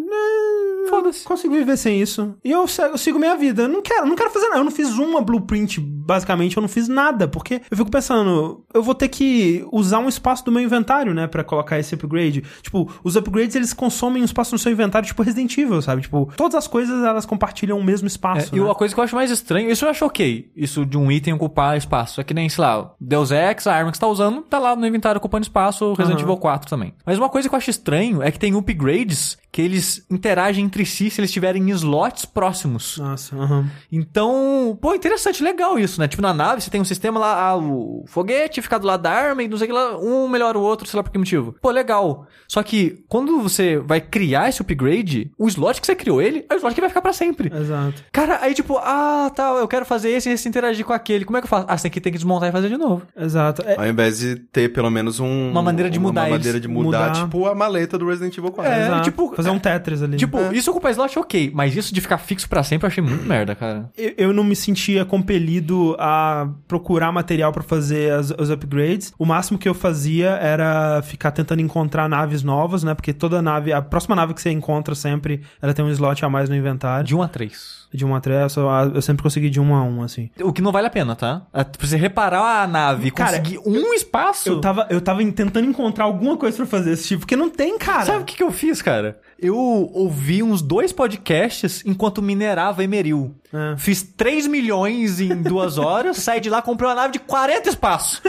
é, 0.86 0.90
Foda-se. 0.90 1.24
consigo 1.24 1.54
viver 1.56 1.78
sem 1.78 2.02
isso. 2.02 2.36
E 2.44 2.52
eu, 2.52 2.66
eu 2.92 2.98
sigo 2.98 3.18
minha 3.20 3.36
vida. 3.36 3.64
Eu 3.64 3.70
não 3.70 3.82
quero, 3.82 4.06
não 4.06 4.16
quero 4.16 4.30
fazer 4.32 4.48
nada. 4.48 4.60
Eu 4.60 4.64
não 4.66 4.72
fiz 4.72 4.90
uma 4.98 5.22
blueprint, 5.24 5.80
basicamente, 5.80 6.58
eu 6.58 6.62
não 6.62 6.68
fiz 6.68 6.88
nada. 6.88 7.28
Porque 7.28 7.62
eu 7.70 7.78
fico 7.78 7.90
pensando, 7.92 8.64
eu 8.74 8.84
vou 8.84 8.94
ter 8.96 9.08
que 9.08 9.66
usar 9.72 10.00
um 10.00 10.10
espaço 10.10 10.44
do 10.46 10.52
meu 10.52 10.62
inventário, 10.62 11.14
né? 11.14 11.28
Pra 11.28 11.44
colocar 11.44 11.80
esse 11.80 11.96
upgrade. 11.96 12.44
Tipo, 12.62 12.92
os 13.04 13.16
upgrades, 13.16 13.56
eles 13.56 13.74
consomem 13.74 14.22
um 14.22 14.26
espaço 14.26 14.54
no 14.54 14.60
seu 14.60 14.72
inventário, 14.72 15.08
tipo 15.08 15.22
Resident 15.24 15.58
Evil, 15.58 15.82
sabe? 15.82 16.02
Tipo, 16.02 16.30
todas 16.36 16.56
as 16.56 16.68
coisas, 16.68 17.04
elas 17.04 17.26
compartilham 17.26 17.78
o 17.80 17.84
mesmo 17.84 18.06
É, 18.06 18.08
espaço. 18.08 18.56
e 18.56 18.60
né? 18.60 18.66
uma 18.66 18.76
coisa 18.76 18.94
que 18.94 19.00
eu 19.00 19.04
acho 19.04 19.16
mais 19.16 19.32
estranho, 19.32 19.70
isso 19.70 19.86
eu 19.86 19.90
acho 19.90 20.06
ok, 20.06 20.52
isso 20.56 20.86
de 20.86 20.98
um 20.98 21.12
item 21.12 21.34
ocupar 21.34 21.78
espaço. 21.78 22.20
É 22.22 22.24
que 22.24 22.34
nem, 22.34 22.50
sei 22.50 22.64
lá, 22.64 22.94
Deus 23.00 23.32
Ex, 23.32 23.68
a 23.68 23.74
arma 23.74 23.92
que 23.92 23.98
você 23.98 24.02
tá 24.02 24.08
usando, 24.08 24.42
tá 24.42 24.60
lá 24.60 24.76
no 24.76 24.86
inventário 24.86 25.18
ocupando 25.18 25.44
espaço, 25.44 25.94
Resident 25.94 26.20
Aham. 26.22 26.30
Evil 26.30 26.38
4 26.38 26.70
também. 26.70 26.94
Mas 27.06 27.18
uma 27.18 27.30
coisa 27.30 27.48
que 27.48 27.56
eu 27.56 27.58
acho 27.58 27.70
estranho 27.70 28.22
é 28.22 28.32
que 28.32 28.40
tem 28.40 28.56
upgrades 28.56 29.38
que 29.54 29.62
eles 29.62 30.04
interagem 30.10 30.66
entre 30.66 30.84
si 30.84 31.12
se 31.12 31.22
eles 31.22 31.32
tiverem 31.32 31.70
slots 31.70 32.26
próximos. 32.26 32.98
Nossa, 32.98 33.36
aham. 33.36 33.70
Então, 33.92 34.76
pô, 34.82 34.96
interessante, 34.96 35.44
legal 35.44 35.78
isso, 35.78 36.02
né? 36.02 36.08
Tipo, 36.08 36.24
na 36.24 36.34
nave 36.34 36.60
você 36.60 36.72
tem 36.72 36.82
um 36.82 36.86
sistema 36.86 37.20
lá, 37.20 37.50
ah, 37.50 37.56
o 37.56 38.04
foguete 38.08 38.64
fica 38.64 38.80
do 38.80 38.88
lado 38.88 39.04
da 39.04 39.12
arma 39.12 39.44
e 39.44 39.48
não 39.48 39.56
sei 39.56 39.66
o 39.66 39.70
que 39.70 39.74
lá, 39.76 39.96
um 40.00 40.28
melhora 40.28 40.58
o 40.58 40.62
outro, 40.64 40.88
sei 40.88 40.98
lá 40.98 41.04
por 41.04 41.12
que 41.12 41.20
motivo. 41.20 41.56
Pô, 41.62 41.70
legal. 41.70 42.26
Só 42.48 42.64
que 42.64 43.06
quando 43.08 43.40
você 43.42 43.78
vai 43.78 44.02
criar 44.02 44.50
esse 44.50 44.60
upgrade, 44.60 45.32
o 45.38 45.48
slot 45.48 45.80
que 45.80 45.86
você 45.86 45.96
criou 45.96 46.20
ele 46.20 46.44
é 46.50 46.56
o 46.56 46.58
slot 46.58 46.74
que 46.74 46.82
vai 46.82 46.90
ficar 46.90 47.02
pra 47.04 47.14
sempre. 47.14 47.56
Exato. 47.56 48.04
Cara, 48.12 48.40
aí 48.42 48.56
tipo, 48.56 48.78
ah, 48.80 49.32
tá, 49.36 49.50
eu 49.60 49.68
quero 49.68 49.86
fazer 49.86 50.10
esse 50.10 50.30
e 50.30 50.34
esse 50.34 50.50
interagir 50.50 50.84
com 50.84 50.94
aquele. 50.94 51.26
Como 51.26 51.38
é 51.38 51.42
que 51.42 51.46
eu 51.46 51.50
faço? 51.50 51.68
Ah, 51.70 51.78
você 51.78 51.84
tem 51.84 51.92
que, 51.92 52.02
tem 52.02 52.12
que 52.12 52.18
desmontar 52.18 52.50
e 52.50 52.52
fazer 52.52 52.70
de 52.70 52.78
novo. 52.78 53.06
Exato. 53.16 53.62
É, 53.68 53.76
Ao 53.78 53.86
invés 53.88 54.18
de 54.18 54.36
ter 54.36 54.74
pelo 54.74 54.90
menos 54.90 55.20
um... 55.20 55.52
Uma 55.52 55.62
maneira 55.62 55.92
de 55.92 56.00
mudar 56.00 56.22
Uma 56.24 56.30
maneira 56.38 56.60
de 56.60 56.68
mudar, 56.68 57.10
Mudar. 57.10 57.24
tipo 57.24 57.46
a 57.48 57.54
maleta 57.54 58.00
do 58.00 58.08
Resident 58.08 58.36
Evil 58.36 58.52
4. 58.52 58.74
É, 58.74 58.86
exato. 58.88 59.04
tipo, 59.04 59.43
fazer 59.44 59.56
um 59.56 59.60
Tetris 59.60 60.02
ali. 60.02 60.18
Tipo, 60.18 60.38
isso 60.54 60.70
ocupar 60.72 60.92
slot, 60.92 61.18
ok. 61.20 61.52
Mas 61.54 61.76
isso 61.76 61.94
de 61.94 62.02
ficar 62.02 62.18
fixo 62.18 62.48
pra 62.50 62.64
sempre 62.64 62.86
eu 62.86 62.88
achei 62.90 63.04
muito 63.04 63.24
merda, 63.26 63.56
cara. 63.56 63.90
eu, 63.98 64.14
eu 64.18 64.34
não 64.34 64.44
me 64.44 64.56
sentia 64.56 65.04
compelido 65.06 65.96
a 66.00 66.48
procurar 66.68 67.12
material 67.12 67.52
pra 67.52 67.64
fazer 67.64 68.12
as- 68.14 68.32
os 68.32 68.50
upgrades. 68.50 69.14
O 69.18 69.26
máximo 69.26 69.58
que 69.58 69.68
eu 69.68 69.74
fazia 69.74 70.30
era 70.32 71.02
ficar 71.02 71.32
tentando 71.32 71.62
encontrar 71.62 72.08
naves 72.10 72.44
novas, 72.44 72.84
né? 72.84 72.94
Porque 72.94 73.14
toda 73.14 73.42
nave, 73.42 73.74
a 73.74 73.82
próxima 73.82 74.16
nave 74.16 74.34
que 74.34 74.42
você 74.42 74.52
encontra 74.52 74.96
sempre, 74.96 75.42
ela 75.62 75.74
tem 75.74 75.84
um 75.84 75.90
slot 75.90 76.24
a 76.24 76.30
mais 76.30 76.50
no 76.50 76.56
inventário. 76.56 77.06
De 77.06 77.16
1 77.16 77.22
a 77.22 77.28
3. 77.28 77.84
De 77.94 78.04
1 78.04 78.16
a 78.16 78.20
3, 78.20 78.56
eu, 78.56 78.68
eu 78.96 79.02
sempre 79.04 79.22
consegui 79.22 79.50
de 79.52 79.60
1 79.60 79.76
a 79.76 79.84
1, 79.84 80.02
assim. 80.02 80.30
O 80.42 80.52
que 80.52 80.62
não 80.64 80.72
vale 80.72 80.88
a 80.88 80.90
pena, 80.90 81.16
tá? 81.16 81.44
É 81.54 81.64
pra 81.64 81.88
você 81.88 81.96
reparar 81.96 82.64
a 82.64 82.68
nave 82.68 83.08
e 83.10 83.12
Cara, 83.12 83.38
conseguir 83.40 83.60
um 83.66 83.94
espaço. 83.94 84.50
Eu 84.50 84.60
tava, 84.62 84.88
eu 84.90 85.00
tava 85.00 85.24
tentando 85.32 85.68
encontrar 85.68 86.06
alguma 86.06 86.36
coisa 86.36 86.58
pra 86.58 86.66
fazer 86.66 86.92
esse 86.94 87.08
tipo, 87.10 87.20
porque 87.22 87.36
não 87.36 87.50
tem, 87.52 87.78
cara. 87.78 88.06
Sabe 88.06 88.24
o 88.24 88.26
que, 88.26 88.36
que 88.36 88.42
eu 88.44 88.52
fiz, 88.52 88.82
cara? 88.82 89.20
Eu 89.44 89.58
ouvi 89.58 90.42
uns 90.42 90.62
dois 90.62 90.94
podcasts 90.94 91.84
enquanto 91.86 92.22
minerava 92.22 92.82
Emeril. 92.82 93.36
É. 93.54 93.76
Fiz 93.78 94.02
3 94.02 94.48
milhões 94.48 95.20
em 95.20 95.42
duas 95.42 95.78
horas, 95.78 96.16
saí 96.18 96.40
de 96.40 96.50
lá, 96.50 96.62
comprei 96.62 96.88
uma 96.88 96.96
nave 96.96 97.12
de 97.12 97.20
40 97.20 97.68
espaços. 97.68 98.22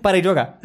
Parei 0.00 0.22
de 0.22 0.28
jogar. 0.28 0.58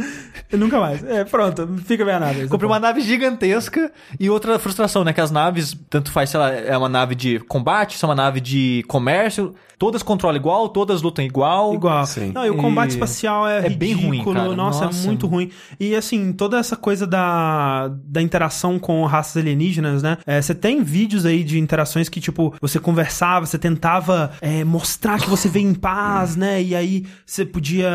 Eu 0.50 0.58
nunca 0.58 0.80
mais. 0.80 1.04
É, 1.04 1.26
pronto, 1.26 1.68
fica 1.86 2.06
bem 2.06 2.14
a 2.14 2.20
nave. 2.22 2.48
Comprei 2.48 2.70
uma 2.70 2.80
nave 2.80 3.02
gigantesca 3.02 3.92
e 4.18 4.30
outra 4.30 4.58
frustração, 4.58 5.04
né? 5.04 5.12
Que 5.12 5.20
as 5.20 5.30
naves, 5.30 5.78
tanto 5.90 6.10
faz, 6.10 6.30
sei 6.30 6.40
lá, 6.40 6.52
é 6.52 6.78
uma 6.78 6.88
nave 6.88 7.14
de 7.14 7.40
combate, 7.40 7.98
se 7.98 8.06
é 8.06 8.08
uma 8.08 8.16
nave 8.16 8.40
de 8.40 8.82
comércio, 8.88 9.54
todas 9.78 10.02
controlam 10.04 10.38
igual, 10.38 10.70
todas 10.70 11.02
lutam 11.02 11.24
igual. 11.26 11.74
Igual. 11.74 12.06
Sim. 12.06 12.32
Não, 12.34 12.46
e 12.46 12.50
o 12.50 12.58
combate 12.58 12.92
E 12.92 12.94
espacial 12.94 13.48
é, 13.48 13.66
é 13.66 13.70
bem 13.70 13.94
ridículo. 13.94 14.08
ruim, 14.08 14.24
cara. 14.34 14.56
Nossa, 14.56 14.86
Nossa. 14.86 15.04
é 15.04 15.06
muito 15.08 15.28
ruim. 15.28 15.50
E 15.80 15.96
assim, 15.96 16.32
toda 16.34 16.58
essa 16.58 16.76
coisa 16.76 17.06
da, 17.08 17.90
da 18.06 18.22
interação 18.22 18.78
com 18.80 19.04
raças 19.06 19.38
alienígenas, 19.38 20.02
né? 20.04 20.18
É, 20.26 20.42
Você 20.42 20.54
tem 20.56 20.84
vídeos 20.84 21.26
aí 21.26 21.44
de 21.44 21.60
interações 21.60 22.10
que, 22.10 22.20
tipo, 22.20 22.54
você 22.62 22.80
conversava, 22.80 23.46
você 23.46 23.58
tentava 23.58 24.32
é, 24.42 24.64
mostrar 24.64 25.20
que 25.20 25.30
você 25.30 25.48
veio 25.50 25.70
em 25.70 25.74
paz, 25.74 26.36
né? 26.36 26.62
E 26.62 26.76
aí 26.76 27.06
você 27.26 27.46
podia 27.46 27.90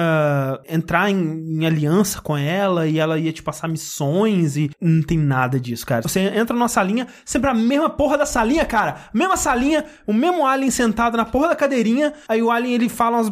entrar 0.69 1.11
em, 1.11 1.17
em 1.61 1.67
aliança 1.67 2.21
com 2.21 2.37
ela 2.37 2.87
e 2.87 2.99
ela 2.99 3.19
ia 3.19 3.33
te 3.33 3.43
passar 3.43 3.69
missões 3.69 4.57
e 4.57 4.71
não 4.81 5.03
tem 5.03 5.19
nada 5.19 5.59
disso, 5.59 5.87
cara. 5.87 6.03
Você 6.03 6.21
entra 6.21 6.55
numa 6.55 6.69
salinha, 6.69 7.07
sempre 7.25 7.51
a 7.51 7.55
mesma 7.55 7.91
porra 7.91 8.19
da 8.19 8.27
salinha, 8.27 8.65
cara. 8.65 8.97
Mesma 9.13 9.37
salinha, 9.37 9.85
o 10.07 10.13
mesmo 10.13 10.47
alien 10.47 10.71
sentado 10.71 11.17
na 11.17 11.25
porra 11.25 11.49
da 11.49 11.57
cadeirinha, 11.71 12.13
aí 12.29 12.43
o 12.43 12.51
alien 12.51 12.75
ele 12.75 12.89
fala 12.89 13.19
umas 13.19 13.31